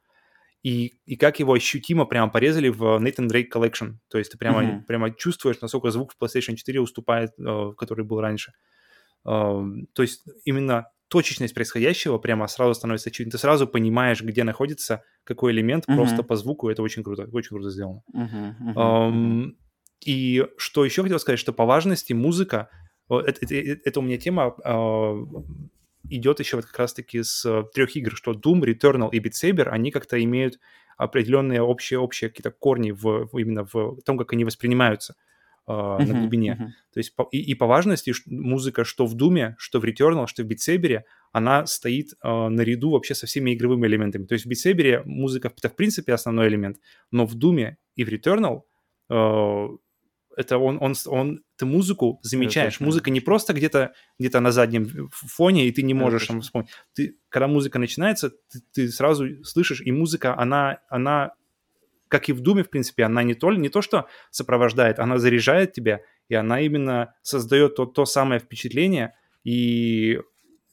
и, 0.63 0.95
и 1.05 1.17
как 1.17 1.39
его 1.39 1.53
ощутимо 1.53 2.07
прямо 2.07 2.31
порезали 2.31 2.69
в 2.69 2.83
Nathan 2.83 3.29
Drake 3.29 3.49
Collection. 3.55 3.97
То 4.09 4.19
есть 4.19 4.33
ты 4.33 4.39
прямо, 4.39 4.63
mm-hmm. 4.63 4.83
прямо 4.87 5.11
чувствуешь, 5.15 5.61
насколько 5.61 5.91
звук 5.91 6.13
в 6.13 6.23
PlayStation 6.23 6.55
4 6.55 6.81
уступает, 6.81 7.33
uh, 7.39 7.75
который 7.75 8.05
был 8.05 8.21
раньше. 8.21 8.53
То 9.23 9.77
есть 9.99 10.25
именно 10.47 10.87
точечность 11.09 11.55
происходящего 11.55 12.17
прямо 12.19 12.47
сразу 12.47 12.73
становится 12.73 13.11
очевидно. 13.11 13.33
Ты 13.33 13.39
сразу 13.39 13.67
понимаешь, 13.67 14.23
где 14.23 14.45
находится 14.45 15.03
какой 15.25 15.53
элемент, 15.53 15.85
uh-huh. 15.87 15.97
просто 15.97 16.23
по 16.23 16.37
звуку. 16.37 16.71
Это 16.71 16.83
очень 16.83 17.03
круто, 17.03 17.29
очень 17.33 17.51
круто 17.51 17.71
сделано. 17.71 18.03
Uh-huh, 18.15 18.55
uh-huh, 18.63 18.75
um, 18.75 19.51
и 20.07 20.47
что 20.57 20.85
еще 20.85 21.03
хотел 21.03 21.19
сказать, 21.19 21.41
что 21.41 21.53
по 21.53 21.67
важности 21.67 22.13
музыка, 22.13 22.71
это, 23.19 23.45
это, 23.45 23.81
это 23.85 24.01
у 24.01 24.03
меня 24.03 24.19
тема 24.19 24.55
uh, 24.65 25.27
идет 26.09 26.41
еще 26.41 26.57
вот 26.57 26.67
как 26.67 26.79
раз-таки 26.79 27.23
с 27.23 27.65
трех 27.75 27.97
игр, 27.97 28.13
что 28.15 28.33
Doom, 28.33 28.63
Returnal 28.63 29.11
и 29.13 29.21
Beat 29.21 29.33
Saber, 29.43 29.69
они 29.69 29.91
как-то 29.91 30.23
имеют 30.23 30.59
определенные 30.97 31.63
общие, 31.63 31.99
общие 31.99 32.29
какие-то 32.29 32.51
корни 32.51 32.91
в, 32.91 33.29
именно 33.39 33.65
в 33.65 34.01
том, 34.05 34.19
как 34.19 34.33
они 34.35 34.45
воспринимаются 34.45 35.15
uh, 35.67 35.99
на 36.05 36.21
глубине. 36.21 36.59
Uh-huh. 36.61 36.67
То 36.93 37.01
есть 37.01 37.17
по, 37.17 37.29
и, 37.33 37.39
и 37.39 37.55
по 37.55 37.67
важности 37.67 38.13
музыка, 38.27 38.85
что 38.85 39.07
в 39.07 39.15
Думе, 39.15 39.57
что 39.59 39.81
в 39.81 39.85
Returnal, 39.85 40.27
что 40.27 40.43
в 40.43 40.47
Битсебере, 40.47 41.05
она 41.33 41.65
стоит 41.67 42.13
uh, 42.25 42.49
наряду 42.49 42.91
вообще 42.91 43.15
со 43.15 43.27
всеми 43.27 43.55
игровыми 43.55 43.87
элементами. 43.87 44.27
То 44.27 44.35
есть 44.35 44.45
в 44.45 44.49
Битсебере 44.49 45.03
музыка 45.05 45.51
это 45.57 45.69
в 45.69 45.77
принципе 45.77 46.13
основной 46.13 46.49
элемент, 46.49 46.79
но 47.11 47.25
в 47.25 47.35
Думе 47.35 47.79
и 47.97 48.05
в 48.05 48.09
Returnal 48.09 48.63
uh, 49.11 49.79
это 50.37 50.59
он, 50.59 50.79
он, 50.81 50.95
он, 51.07 51.43
ты 51.57 51.67
музыку 51.67 52.21
замечаешь. 52.23 52.77
Это 52.77 52.85
музыка 52.85 53.11
не 53.11 53.21
просто 53.21 53.53
где-то 53.53 53.93
где 54.19 54.39
на 54.39 54.53
заднем 54.53 55.11
фоне, 55.11 55.67
и 55.67 55.73
ты 55.73 55.83
не 55.83 55.95
можешь 55.95 56.27
там 56.27 56.41
вспомнить. 56.41 56.71
Ты, 56.95 57.17
когда 57.29 57.47
музыка 57.47 57.79
начинается, 57.79 58.31
ты, 58.31 58.61
ты 58.73 58.89
сразу 58.89 59.45
слышишь, 59.45 59.81
и 59.81 59.93
музыка, 59.93 60.39
она, 60.39 60.79
она 60.89 61.33
как 62.09 62.29
и 62.29 62.33
в 62.33 62.41
Думе, 62.41 62.65
в 62.65 62.71
принципе, 62.71 63.05
она 63.05 63.23
не 63.23 63.35
то, 63.35 63.53
не 63.53 63.69
то, 63.69 63.83
что 63.83 64.09
сопровождает, 64.31 64.99
она 64.99 65.19
заряжает 65.19 65.73
тебя, 65.73 66.01
и 66.29 66.35
она 66.35 66.61
именно 66.61 67.15
создает 67.23 67.77
то, 67.77 67.87
то 67.87 68.05
самое 68.05 68.41
впечатление 68.41 69.15
и 69.45 70.21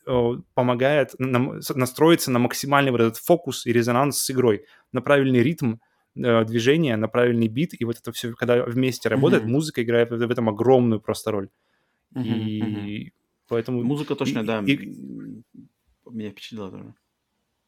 э, 0.07 0.31
помогает 0.55 1.11
нам, 1.19 1.59
настроиться 1.75 2.31
на 2.31 2.39
максимальный 2.39 2.91
вот 2.91 3.01
этот 3.01 3.17
фокус 3.17 3.65
и 3.65 3.73
резонанс 3.73 4.19
с 4.19 4.31
игрой, 4.31 4.65
на 4.91 5.01
правильный 5.01 5.43
ритм 5.43 5.75
э, 6.17 6.45
движения, 6.45 6.95
на 6.97 7.07
правильный 7.07 7.47
бит, 7.47 7.79
и 7.79 7.85
вот 7.85 7.97
это 7.97 8.11
все, 8.11 8.33
когда 8.33 8.63
вместе 8.63 9.09
работает, 9.09 9.43
mm-hmm. 9.43 9.47
музыка 9.47 9.83
играет 9.83 10.09
в, 10.09 10.31
этом 10.31 10.49
огромную 10.49 10.99
просто 10.99 11.31
роль. 11.31 11.49
Mm-hmm. 12.15 12.23
И 12.23 12.61
mm-hmm. 12.61 13.11
поэтому... 13.47 13.83
Музыка 13.83 14.15
точно, 14.15 14.39
и, 14.39 14.43
да, 14.43 14.63
и... 14.65 14.77
меня 16.09 16.31
впечатлила 16.31 16.71
тоже. 16.71 16.93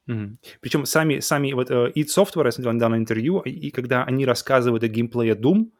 Mm-hmm. 0.10 0.38
Причем 0.62 0.86
сами, 0.86 1.20
сами 1.20 1.54
вот 1.54 1.70
uh, 1.70 1.92
id 1.94 2.08
Software, 2.08 2.46
я 2.46 2.52
смотрел 2.52 2.74
недавно 2.74 2.96
интервью, 2.96 3.42
и, 3.42 3.52
и 3.52 3.72
когда 3.72 4.04
они 4.04 4.26
рассказывают 4.26 4.84
о 4.84 4.88
геймплее 4.88 5.36
Doom, 5.36 5.72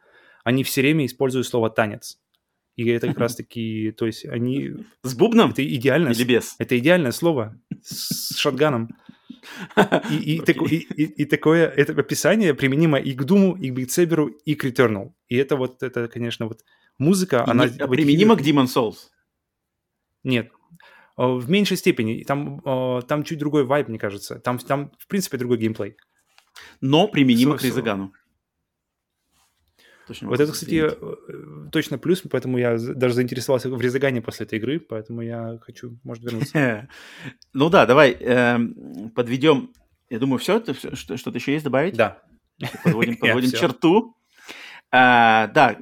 они 0.44 0.64
все 0.64 0.82
время 0.82 1.06
используют 1.06 1.48
слово 1.48 1.70
«танец». 1.70 2.20
И 2.76 2.88
это 2.88 3.08
как 3.08 3.18
раз-таки, 3.18 3.92
то 3.98 4.06
есть 4.06 4.26
они... 4.26 4.72
С 5.04 5.14
бубном? 5.14 5.52
Это 5.52 5.66
идеальное... 5.66 6.14
Или 6.14 6.24
без? 6.24 6.56
Это 6.60 6.78
идеальное 6.78 7.12
слово. 7.12 7.60
С 7.82 8.38
шотганом. 8.38 8.90
И, 10.10 10.16
и, 10.16 10.40
okay. 10.40 10.68
и, 10.68 11.04
и, 11.04 11.04
и 11.22 11.26
такое 11.26 11.68
это 11.68 11.94
описание 11.94 12.54
применимо 12.54 13.00
и 13.00 13.14
к 13.14 13.24
Думу, 13.24 13.56
и 13.56 13.70
к 13.70 13.74
Битсеберу, 13.74 14.28
и 14.28 14.56
к 14.56 14.66
Returnal. 14.66 15.14
И 15.28 15.36
это 15.36 15.56
вот, 15.56 15.84
это, 15.84 16.08
конечно, 16.08 16.48
вот 16.48 16.64
музыка, 16.98 17.44
и 17.48 17.50
она... 17.50 17.68
Не, 17.68 17.88
применимо 17.88 18.36
к 18.36 18.42
Demon 18.42 18.66
Souls? 18.66 19.10
Нет. 20.24 20.52
В 21.18 21.50
меньшей 21.50 21.78
степени. 21.78 22.24
Там, 22.24 22.62
там 23.08 23.24
чуть 23.24 23.40
другой 23.40 23.66
вайб, 23.66 23.90
мне 23.90 24.00
кажется. 24.00 24.40
Там, 24.40 24.58
там 24.58 24.92
в 24.98 25.08
принципе, 25.08 25.38
другой 25.38 25.58
геймплей. 25.58 25.96
Но 26.82 27.08
применимо 27.08 27.58
к 27.58 27.64
Ризагану. 27.64 28.14
Точно 30.10 30.28
вот 30.28 30.40
это, 30.40 30.52
кстати, 30.52 30.90
э, 30.90 31.70
точно 31.72 32.00
плюс, 32.00 32.24
поэтому 32.32 32.58
я 32.58 32.80
даже 32.80 33.14
заинтересовался 33.14 33.70
в 33.70 33.80
Резагане 33.80 34.24
после 34.24 34.48
этой 34.48 34.58
игры, 34.58 34.80
поэтому 34.80 35.22
я 35.22 35.60
хочу, 35.62 36.00
может, 36.04 36.24
вернуться. 36.24 36.90
Ну 37.54 37.70
да, 37.70 37.86
давай 37.86 38.14
эм, 38.14 39.12
подведем. 39.14 39.72
Я 40.10 40.18
думаю, 40.18 40.40
все, 40.40 40.64
что-то 40.64 41.38
еще 41.38 41.54
есть 41.54 41.64
добавить? 41.64 41.96
Да. 41.96 42.24
Подводим, 42.84 43.18
подводим 43.22 43.52
черту. 43.52 44.16
А, 44.92 45.46
да, 45.48 45.78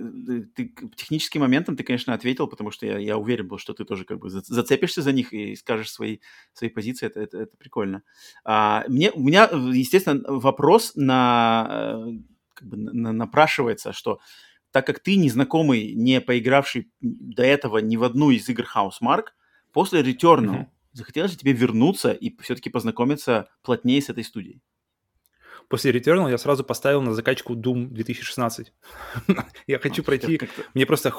ты 0.56 0.74
техническим 0.98 1.40
моментом 1.40 1.78
ты, 1.78 1.86
конечно, 1.86 2.14
ответил, 2.14 2.48
потому 2.48 2.72
что 2.72 2.86
я, 2.86 2.98
я 2.98 3.18
уверен 3.18 3.48
был, 3.48 3.58
что 3.58 3.74
ты 3.74 3.86
тоже 3.86 4.04
как 4.04 4.20
бы 4.20 4.30
зацепишься 4.30 5.02
за 5.02 5.14
них 5.14 5.32
и 5.32 5.56
скажешь 5.56 5.90
свои, 5.90 6.18
свои 6.52 6.70
позиции. 6.70 7.06
Это, 7.06 7.22
это, 7.22 7.38
это 7.38 7.56
прикольно. 7.56 8.04
А, 8.44 8.84
мне, 8.90 9.12
у 9.12 9.22
меня, 9.22 9.46
естественно, 9.54 10.22
вопрос 10.28 10.92
на 10.96 12.04
э, 12.06 12.37
как 12.58 12.68
бы 12.68 12.78
напрашивается, 12.78 13.94
что 13.94 14.20
так 14.72 14.86
как 14.86 15.00
ты 15.00 15.16
незнакомый, 15.16 15.94
не 15.94 16.20
поигравший 16.22 16.92
до 17.02 17.44
этого 17.44 17.78
ни 17.78 17.98
в 17.98 18.04
одну 18.04 18.32
из 18.32 18.50
игр 18.50 18.66
Housemark, 18.76 19.28
после 19.72 20.02
Returnal 20.02 20.62
mm-hmm. 20.62 20.68
захотелось 20.94 21.32
ли 21.32 21.38
тебе 21.38 21.54
вернуться 21.54 22.12
и 22.12 22.36
все-таки 22.42 22.70
познакомиться 22.70 23.50
плотнее 23.62 24.02
с 24.02 24.10
этой 24.10 24.24
студией? 24.24 24.62
После 25.70 25.92
Returnal 25.92 26.30
я 26.30 26.38
сразу 26.38 26.64
поставил 26.64 27.02
на 27.02 27.14
закачку 27.14 27.54
Doom 27.54 27.88
2016. 27.88 28.74
я 29.68 29.80
хочу 29.80 30.04
пройти... 30.04 30.40
Мне 30.74 30.86
просто... 30.86 31.14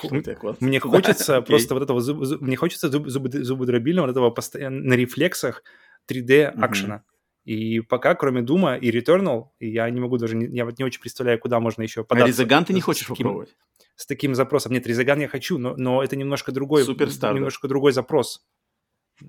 Мне 0.61 0.81
хочется 0.81 1.43
просто 1.43 1.75
вот 1.75 1.83
этого... 1.83 2.39
Мне 2.41 2.57
хочется 2.57 2.89
зубодробильного 2.89 4.07
вот 4.07 4.11
этого 4.13 4.31
постоянно 4.31 4.81
на 4.83 4.95
рефлексах 4.95 5.63
3D-акшена. 6.11 7.03
И 7.49 7.81
пока, 7.81 8.15
кроме 8.15 8.43
Дума 8.43 8.77
и 8.77 8.91
Returnal, 8.91 9.47
я 9.59 9.89
не 9.89 10.01
могу 10.01 10.19
даже, 10.19 10.37
я 10.37 10.67
вот 10.67 10.79
не 10.79 10.85
очень 10.85 11.01
представляю, 11.01 11.39
куда 11.39 11.61
можно 11.61 11.81
еще 11.81 12.05
податься. 12.05 12.27
А 12.27 12.29
Резаган 12.29 12.67
ты 12.67 12.75
не 12.75 12.83
хочешь 12.83 13.07
таким, 13.07 13.25
попробовать? 13.25 13.57
С 13.97 14.05
таким 14.05 14.35
запросом. 14.35 14.73
Нет, 14.73 14.87
Резаган 14.87 15.19
я 15.21 15.29
хочу, 15.29 15.57
но, 15.57 15.75
но 15.75 16.03
это 16.03 16.15
немножко 16.15 16.53
другой, 16.53 16.85
Суперстар, 16.85 17.35
немножко 17.35 17.67
да. 17.67 17.71
другой 17.71 17.93
запрос. 17.93 18.47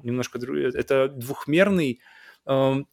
Немножко. 0.04 0.38
Это 0.38 1.08
двухмерный. 1.08 2.02
Э, 2.46 2.84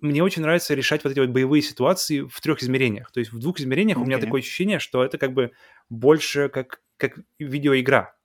мне 0.00 0.24
очень 0.24 0.42
нравится 0.42 0.74
решать 0.74 1.04
вот 1.04 1.12
эти 1.12 1.20
вот 1.20 1.28
боевые 1.28 1.62
ситуации 1.62 2.22
в 2.22 2.40
трех 2.40 2.60
измерениях. 2.60 3.12
То 3.12 3.20
есть 3.20 3.32
в 3.32 3.38
двух 3.38 3.60
измерениях 3.60 3.98
okay. 3.98 4.02
у 4.02 4.06
меня 4.06 4.18
такое 4.18 4.40
ощущение, 4.40 4.80
что 4.80 5.04
это 5.04 5.18
как 5.18 5.34
бы 5.34 5.52
больше 5.88 6.48
как, 6.48 6.80
как 6.96 7.20
видеоигра. 7.38 8.17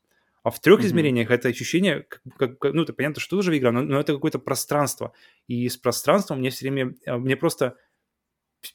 А 0.44 0.52
в 0.52 0.60
трех 0.60 0.82
mm-hmm. 0.82 0.86
измерениях 0.86 1.32
это 1.32 1.48
ощущение, 1.48 2.06
как, 2.38 2.60
как, 2.60 2.74
ну, 2.74 2.84
это 2.84 2.94
понятно, 2.94 3.22
что 3.22 3.38
тоже 3.38 3.58
игра, 3.58 3.72
но, 3.72 3.82
но 3.82 4.00
это 4.00 4.14
какое-то 4.14 4.40
пространство. 4.40 5.14
И 5.48 5.70
с 5.70 5.78
пространством 5.78 6.40
мне 6.40 6.50
все 6.50 6.70
время, 6.70 6.96
э, 7.06 7.16
мне 7.16 7.38
просто, 7.38 7.78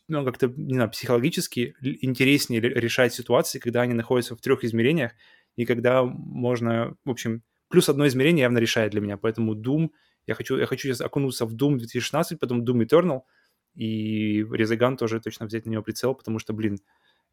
ну, 0.09 0.24
как-то, 0.24 0.49
не 0.49 0.74
знаю, 0.74 0.90
психологически 0.90 1.77
интереснее 1.82 2.61
решать 2.61 3.12
ситуации, 3.12 3.59
когда 3.59 3.82
они 3.82 3.93
находятся 3.93 4.35
в 4.35 4.40
трех 4.40 4.65
измерениях, 4.65 5.12
и 5.57 5.66
когда 5.66 6.05
можно, 6.05 6.97
в 7.05 7.11
общем, 7.11 7.43
плюс 7.69 7.90
одно 7.90 8.07
измерение 8.07 8.43
явно 8.43 8.59
решает 8.59 8.93
для 8.93 9.03
меня. 9.03 9.19
Поэтому 9.19 9.55
Doom, 9.55 9.90
я 10.27 10.35
хочу, 10.35 10.57
я 10.57 10.65
хочу 10.65 10.89
сейчас 10.89 11.03
окунуться 11.03 11.45
в 11.45 11.55
Doom 11.55 11.77
2016, 11.77 12.40
потом 12.40 12.65
Doom 12.65 12.86
Eternal, 12.86 13.20
и 13.74 14.45
Резаган 14.51 14.97
тоже 14.97 15.20
точно 15.20 15.47
взять 15.47 15.66
на 15.66 15.70
него 15.70 15.82
прицел, 15.82 16.15
потому 16.15 16.39
что, 16.39 16.55
блин, 16.55 16.78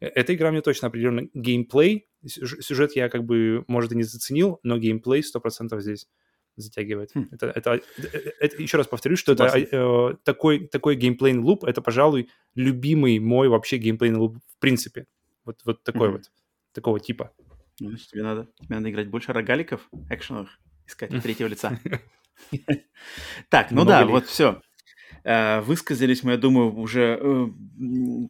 эта 0.00 0.34
игра 0.34 0.50
мне 0.50 0.60
точно 0.60 0.88
определенно 0.88 1.28
геймплей. 1.34 2.08
Сюжет 2.26 2.96
я 2.96 3.08
как 3.08 3.24
бы, 3.24 3.64
может, 3.68 3.92
и 3.92 3.96
не 3.96 4.02
заценил, 4.02 4.60
но 4.62 4.78
геймплей 4.78 5.22
100% 5.22 5.80
здесь 5.80 6.06
затягивает. 6.56 7.10
Хм. 7.14 7.28
Это, 7.32 7.46
это, 7.48 7.80
это, 7.98 8.18
это, 8.40 8.62
еще 8.62 8.78
раз 8.78 8.86
повторюсь, 8.86 9.18
что 9.18 9.32
это 9.32 9.44
э, 9.44 10.16
такой, 10.24 10.66
такой 10.66 10.96
геймплейный 10.96 11.42
луп, 11.42 11.64
это, 11.64 11.82
пожалуй, 11.82 12.30
любимый 12.54 13.18
мой 13.18 13.48
вообще 13.48 13.76
геймплейный 13.76 14.18
луп 14.18 14.38
в 14.46 14.58
принципе. 14.58 15.06
Вот, 15.44 15.60
вот 15.64 15.82
такой 15.82 16.08
mm-hmm. 16.08 16.12
вот, 16.12 16.30
такого 16.72 17.00
типа. 17.00 17.32
Значит, 17.78 18.08
тебе 18.08 18.22
надо, 18.22 18.48
тебе 18.60 18.76
надо 18.76 18.90
играть 18.90 19.08
больше 19.08 19.32
рогаликов, 19.32 19.88
экшеновых, 20.10 20.58
искать 20.86 21.10
третьего 21.22 21.48
лица. 21.48 21.78
Так, 23.48 23.70
ну 23.70 23.86
да, 23.86 24.04
вот 24.04 24.26
все. 24.26 24.60
Э, 25.26 25.60
высказались 25.60 26.22
мы, 26.22 26.32
я 26.32 26.38
думаю, 26.38 26.72
уже 26.78 27.18
э, 27.20 27.46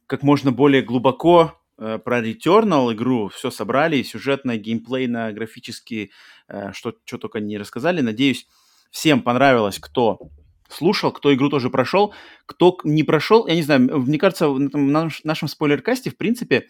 как 0.07 0.23
можно 0.23 0.51
более 0.51 0.81
глубоко 0.81 1.61
э, 1.77 1.99
про 2.03 2.21
Returnal 2.23 2.95
игру. 2.95 3.29
Все 3.29 3.51
собрали, 3.51 4.03
сюжетно, 4.03 4.57
геймплейно, 4.57 5.31
графически, 5.33 6.11
что, 6.73 6.95
что 7.05 7.19
только 7.19 7.41
не 7.41 7.59
рассказали. 7.59 8.01
Надеюсь, 8.01 8.47
всем 8.91 9.21
понравилось, 9.21 9.79
кто 9.79 10.19
слушал, 10.71 11.13
кто 11.13 11.35
игру 11.35 11.51
тоже 11.51 11.69
прошел. 11.69 12.15
Кто 12.47 12.79
не 12.83 13.03
прошел, 13.03 13.47
я 13.47 13.57
не 13.57 13.63
знаю, 13.63 13.81
мне 14.01 14.19
кажется, 14.19 14.49
в 14.49 14.59
нашем 14.59 15.49
спойлеркасте, 15.49 16.09
в 16.09 16.17
принципе, 16.17 16.69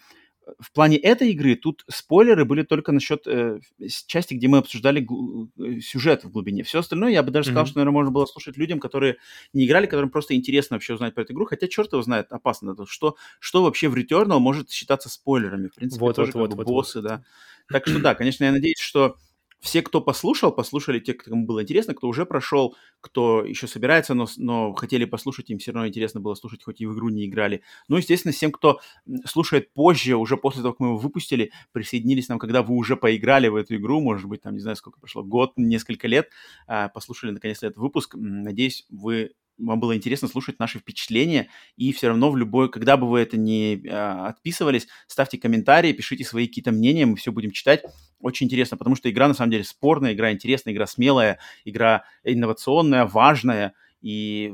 в 0.59 0.71
плане 0.71 0.97
этой 0.97 1.31
игры 1.31 1.55
тут 1.55 1.83
спойлеры 1.89 2.45
были 2.45 2.63
только 2.63 2.91
насчет 2.91 3.27
э, 3.27 3.59
части, 4.07 4.33
где 4.33 4.47
мы 4.47 4.59
обсуждали 4.59 5.05
э, 5.05 5.79
сюжет 5.81 6.23
в 6.23 6.31
глубине. 6.31 6.63
Все 6.63 6.79
остальное 6.79 7.11
я 7.11 7.23
бы 7.23 7.31
даже 7.31 7.49
mm-hmm. 7.49 7.53
сказал, 7.53 7.65
что, 7.65 7.77
наверное, 7.77 7.93
можно 7.93 8.11
было 8.11 8.25
слушать 8.25 8.57
людям, 8.57 8.79
которые 8.79 9.17
не 9.53 9.65
играли, 9.65 9.85
которым 9.85 10.09
просто 10.09 10.35
интересно 10.35 10.75
вообще 10.75 10.93
узнать 10.93 11.13
про 11.13 11.23
эту 11.23 11.33
игру. 11.33 11.45
Хотя 11.45 11.67
черт 11.67 11.91
его 11.91 12.01
знает, 12.01 12.31
опасно. 12.31 12.75
Что, 12.85 13.15
что 13.39 13.63
вообще 13.63 13.89
в 13.89 13.95
Returnal 13.95 14.39
может 14.39 14.69
считаться 14.69 15.09
спойлерами? 15.09 15.67
В 15.67 15.75
принципе, 15.75 16.01
вот, 16.01 16.15
тоже 16.15 16.31
вот, 16.33 16.49
как 16.49 16.57
вот, 16.57 16.67
боссы, 16.67 17.01
вот. 17.01 17.07
да. 17.07 17.23
Так 17.69 17.87
что 17.87 17.99
да, 17.99 18.15
конечно, 18.15 18.45
я 18.45 18.51
надеюсь, 18.51 18.79
что 18.79 19.17
все, 19.59 19.81
кто 19.81 20.01
послушал, 20.01 20.51
послушали 20.51 20.99
те, 20.99 21.13
кому 21.13 21.45
было 21.45 21.63
интересно, 21.63 21.93
кто 21.93 22.07
уже 22.07 22.25
прошел, 22.25 22.75
кто 23.01 23.43
еще 23.43 23.67
собирается, 23.67 24.13
но, 24.13 24.27
но 24.37 24.73
хотели 24.73 25.05
послушать, 25.05 25.49
им 25.49 25.57
все 25.57 25.71
равно 25.71 25.87
интересно 25.87 26.19
было 26.19 26.35
слушать, 26.35 26.63
хоть 26.63 26.81
и 26.81 26.85
в 26.85 26.93
игру 26.93 27.09
не 27.09 27.25
играли. 27.25 27.63
Ну, 27.87 27.97
естественно, 27.97 28.31
всем, 28.31 28.51
кто 28.51 28.79
слушает 29.25 29.73
позже, 29.73 30.15
уже 30.15 30.37
после 30.37 30.61
того, 30.61 30.73
как 30.73 30.79
мы 30.79 30.87
его 30.87 30.97
выпустили, 30.97 31.51
присоединились 31.71 32.29
нам, 32.29 32.39
когда 32.39 32.61
вы 32.61 32.75
уже 32.75 32.95
поиграли 32.95 33.47
в 33.47 33.55
эту 33.55 33.75
игру, 33.75 33.99
может 33.99 34.27
быть, 34.27 34.41
там, 34.41 34.53
не 34.53 34.59
знаю, 34.59 34.75
сколько 34.75 34.99
прошло, 34.99 35.23
год, 35.23 35.53
несколько 35.57 36.07
лет, 36.07 36.29
а, 36.67 36.89
послушали, 36.89 37.31
наконец-то, 37.31 37.67
этот 37.67 37.77
выпуск. 37.77 38.15
Надеюсь, 38.15 38.85
вы 38.89 39.31
вам 39.57 39.79
было 39.79 39.95
интересно 39.95 40.27
слушать 40.27 40.59
наши 40.59 40.79
впечатления, 40.79 41.49
и 41.75 41.91
все 41.91 42.09
равно 42.09 42.29
в 42.29 42.37
любой, 42.37 42.69
когда 42.69 42.95
бы 42.95 43.09
вы 43.09 43.19
это 43.19 43.37
не 43.37 43.83
а, 43.89 44.27
отписывались, 44.27 44.87
ставьте 45.07 45.37
комментарии, 45.37 45.93
пишите 45.93 46.23
свои 46.23 46.47
какие-то 46.47 46.71
мнения, 46.71 47.05
мы 47.05 47.15
все 47.15 47.31
будем 47.31 47.51
читать. 47.51 47.83
Очень 48.19 48.47
интересно, 48.47 48.77
потому 48.77 48.95
что 48.95 49.09
игра 49.09 49.27
на 49.27 49.33
самом 49.33 49.51
деле 49.51 49.63
спорная, 49.63 50.13
игра 50.13 50.31
интересная, 50.31 50.73
игра 50.73 50.87
смелая, 50.87 51.39
игра 51.65 52.03
инновационная, 52.23 53.05
важная, 53.05 53.73
и 54.01 54.53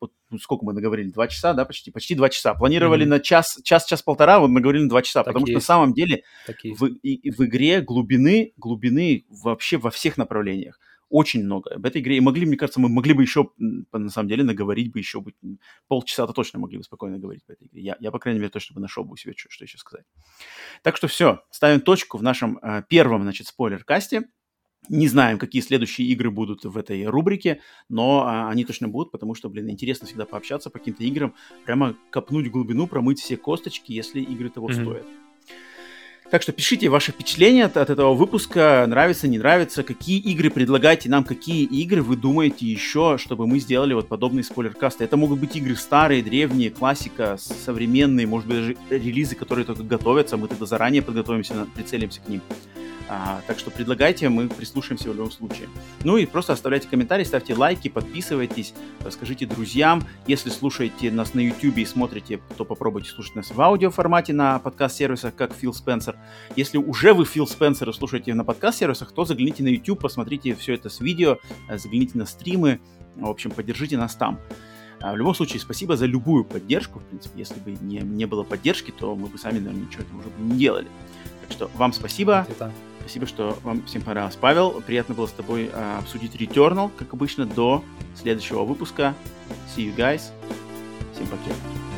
вот 0.00 0.12
ну, 0.30 0.38
сколько 0.38 0.64
мы 0.64 0.72
наговорили, 0.72 1.10
два 1.10 1.28
часа, 1.28 1.54
да, 1.54 1.64
почти, 1.64 1.90
почти 1.90 2.14
два 2.14 2.28
часа. 2.28 2.54
Планировали 2.54 3.04
mm-hmm. 3.04 3.08
на 3.08 3.20
час, 3.20 3.58
час, 3.64 3.86
час 3.86 4.02
полтора, 4.02 4.38
вот 4.38 4.48
наговорили 4.48 4.82
на 4.82 4.88
два 4.88 5.02
часа, 5.02 5.20
так 5.22 5.32
потому 5.32 5.46
есть. 5.46 5.52
что 5.52 5.72
на 5.72 5.76
самом 5.76 5.94
деле 5.94 6.24
в, 6.64 6.86
и, 6.86 7.30
в 7.30 7.44
игре 7.44 7.80
глубины, 7.80 8.52
глубины 8.56 9.24
вообще 9.28 9.78
во 9.78 9.90
всех 9.90 10.16
направлениях 10.16 10.78
очень 11.10 11.44
много 11.44 11.74
об 11.74 11.84
этой 11.84 12.00
игре. 12.00 12.16
И 12.16 12.20
могли, 12.20 12.46
мне 12.46 12.56
кажется, 12.56 12.80
мы 12.80 12.88
могли 12.88 13.12
бы 13.12 13.22
еще, 13.22 13.50
на 13.58 14.08
самом 14.08 14.28
деле, 14.28 14.44
наговорить 14.44 14.92
бы 14.92 15.00
еще 15.00 15.20
бы, 15.20 15.34
полчаса-то 15.88 16.32
точно 16.32 16.60
могли 16.60 16.78
бы 16.78 16.84
спокойно 16.84 17.18
говорить 17.18 17.44
по 17.44 17.52
этой 17.52 17.66
игре. 17.66 17.82
Я, 17.82 17.96
я, 18.00 18.10
по 18.10 18.18
крайней 18.18 18.40
мере, 18.40 18.50
точно 18.50 18.74
бы 18.74 18.80
нашел 18.80 19.04
бы 19.04 19.12
у 19.12 19.16
себя 19.16 19.34
что, 19.36 19.50
что 19.50 19.64
еще 19.64 19.76
сказать. 19.76 20.06
Так 20.82 20.96
что 20.96 21.08
все, 21.08 21.42
ставим 21.50 21.80
точку 21.80 22.16
в 22.16 22.22
нашем 22.22 22.58
э, 22.58 22.82
первом, 22.88 23.22
значит, 23.22 23.48
спойлер-касте. 23.48 24.28
Не 24.88 25.08
знаем, 25.08 25.38
какие 25.38 25.60
следующие 25.60 26.08
игры 26.08 26.30
будут 26.30 26.64
в 26.64 26.76
этой 26.76 27.04
рубрике, 27.04 27.60
но 27.90 28.24
а, 28.24 28.48
они 28.48 28.64
точно 28.64 28.88
будут, 28.88 29.12
потому 29.12 29.34
что, 29.34 29.50
блин, 29.50 29.68
интересно 29.68 30.06
всегда 30.06 30.24
пообщаться 30.24 30.70
по 30.70 30.78
каким-то 30.78 31.04
играм, 31.04 31.34
прямо 31.66 31.94
копнуть 32.10 32.50
глубину, 32.50 32.86
промыть 32.86 33.20
все 33.20 33.36
косточки, 33.36 33.92
если 33.92 34.22
игры 34.22 34.48
того 34.48 34.70
mm-hmm. 34.70 34.82
стоят. 34.82 35.06
Так 36.30 36.42
что 36.42 36.52
пишите 36.52 36.88
ваши 36.88 37.10
впечатления 37.10 37.64
от, 37.64 37.76
от 37.76 37.90
этого 37.90 38.14
выпуска, 38.14 38.84
нравится, 38.86 39.26
не 39.26 39.38
нравится, 39.38 39.82
какие 39.82 40.20
игры 40.20 40.48
предлагаете 40.50 41.08
нам, 41.08 41.24
какие 41.24 41.64
игры 41.64 42.02
вы 42.02 42.16
думаете 42.16 42.66
еще, 42.66 43.18
чтобы 43.18 43.48
мы 43.48 43.58
сделали 43.58 43.94
вот 43.94 44.06
подобные 44.06 44.44
спойлеркасты. 44.44 45.02
Это 45.02 45.16
могут 45.16 45.40
быть 45.40 45.56
игры 45.56 45.74
старые, 45.74 46.22
древние, 46.22 46.70
классика, 46.70 47.36
современные, 47.36 48.28
может 48.28 48.46
быть 48.46 48.58
даже 48.58 48.76
релизы, 48.90 49.34
которые 49.34 49.64
только 49.64 49.82
готовятся, 49.82 50.36
мы 50.36 50.46
тогда 50.46 50.66
заранее 50.66 51.02
подготовимся, 51.02 51.66
прицелимся 51.74 52.20
к 52.20 52.28
ним. 52.28 52.42
А, 53.12 53.40
так 53.48 53.58
что 53.58 53.72
предлагайте, 53.72 54.28
мы 54.28 54.48
прислушаемся 54.48 55.10
в 55.10 55.16
любом 55.16 55.32
случае. 55.32 55.68
Ну 56.04 56.16
и 56.16 56.26
просто 56.26 56.52
оставляйте 56.52 56.86
комментарии, 56.86 57.24
ставьте 57.24 57.54
лайки, 57.54 57.88
подписывайтесь, 57.88 58.72
расскажите 59.00 59.46
друзьям. 59.46 60.04
Если 60.28 60.48
слушаете 60.48 61.10
нас 61.10 61.34
на 61.34 61.40
YouTube 61.40 61.78
и 61.78 61.84
смотрите, 61.84 62.38
то 62.56 62.64
попробуйте 62.64 63.10
слушать 63.10 63.34
нас 63.34 63.50
в 63.50 63.60
аудиоформате 63.60 64.32
на 64.32 64.60
подкаст-сервисах, 64.60 65.34
как 65.34 65.52
Фил 65.54 65.74
Спенсер. 65.74 66.16
Если 66.54 66.78
уже 66.78 67.12
вы 67.12 67.24
Фил 67.24 67.48
Спенсер 67.48 67.90
и 67.90 67.92
слушаете 67.92 68.32
на 68.32 68.44
подкаст-сервисах, 68.44 69.10
то 69.10 69.24
загляните 69.24 69.64
на 69.64 69.68
YouTube, 69.68 70.00
посмотрите 70.00 70.54
все 70.54 70.74
это 70.74 70.88
с 70.88 71.00
видео, 71.00 71.38
загляните 71.68 72.16
на 72.16 72.26
стримы, 72.26 72.80
в 73.16 73.28
общем, 73.28 73.50
поддержите 73.50 73.98
нас 73.98 74.14
там. 74.14 74.38
А 75.00 75.14
в 75.14 75.16
любом 75.16 75.34
случае, 75.34 75.58
спасибо 75.58 75.96
за 75.96 76.06
любую 76.06 76.44
поддержку. 76.44 77.00
В 77.00 77.04
принципе, 77.06 77.40
если 77.40 77.58
бы 77.58 77.72
не, 77.72 77.98
не 77.98 78.26
было 78.26 78.44
поддержки, 78.44 78.92
то 78.96 79.16
мы 79.16 79.26
бы 79.26 79.36
сами, 79.36 79.58
наверное, 79.58 79.86
ничего 79.86 80.04
этого 80.04 80.18
уже 80.20 80.28
бы 80.28 80.44
не 80.44 80.56
делали. 80.56 80.86
Так 81.40 81.50
что 81.50 81.70
вам 81.74 81.92
спасибо. 81.92 82.46
Это 82.48 82.70
Спасибо, 83.10 83.26
что 83.26 83.58
вам 83.64 83.84
всем 83.86 84.02
понравилось. 84.02 84.38
Павел, 84.40 84.80
приятно 84.82 85.16
было 85.16 85.26
с 85.26 85.32
тобой 85.32 85.68
э, 85.72 85.98
обсудить 85.98 86.36
Returnal, 86.36 86.92
как 86.96 87.12
обычно, 87.12 87.44
до 87.44 87.82
следующего 88.14 88.62
выпуска. 88.62 89.16
See 89.74 89.92
you 89.92 89.96
guys. 89.96 90.30
Всем 91.12 91.26
пока. 91.26 91.89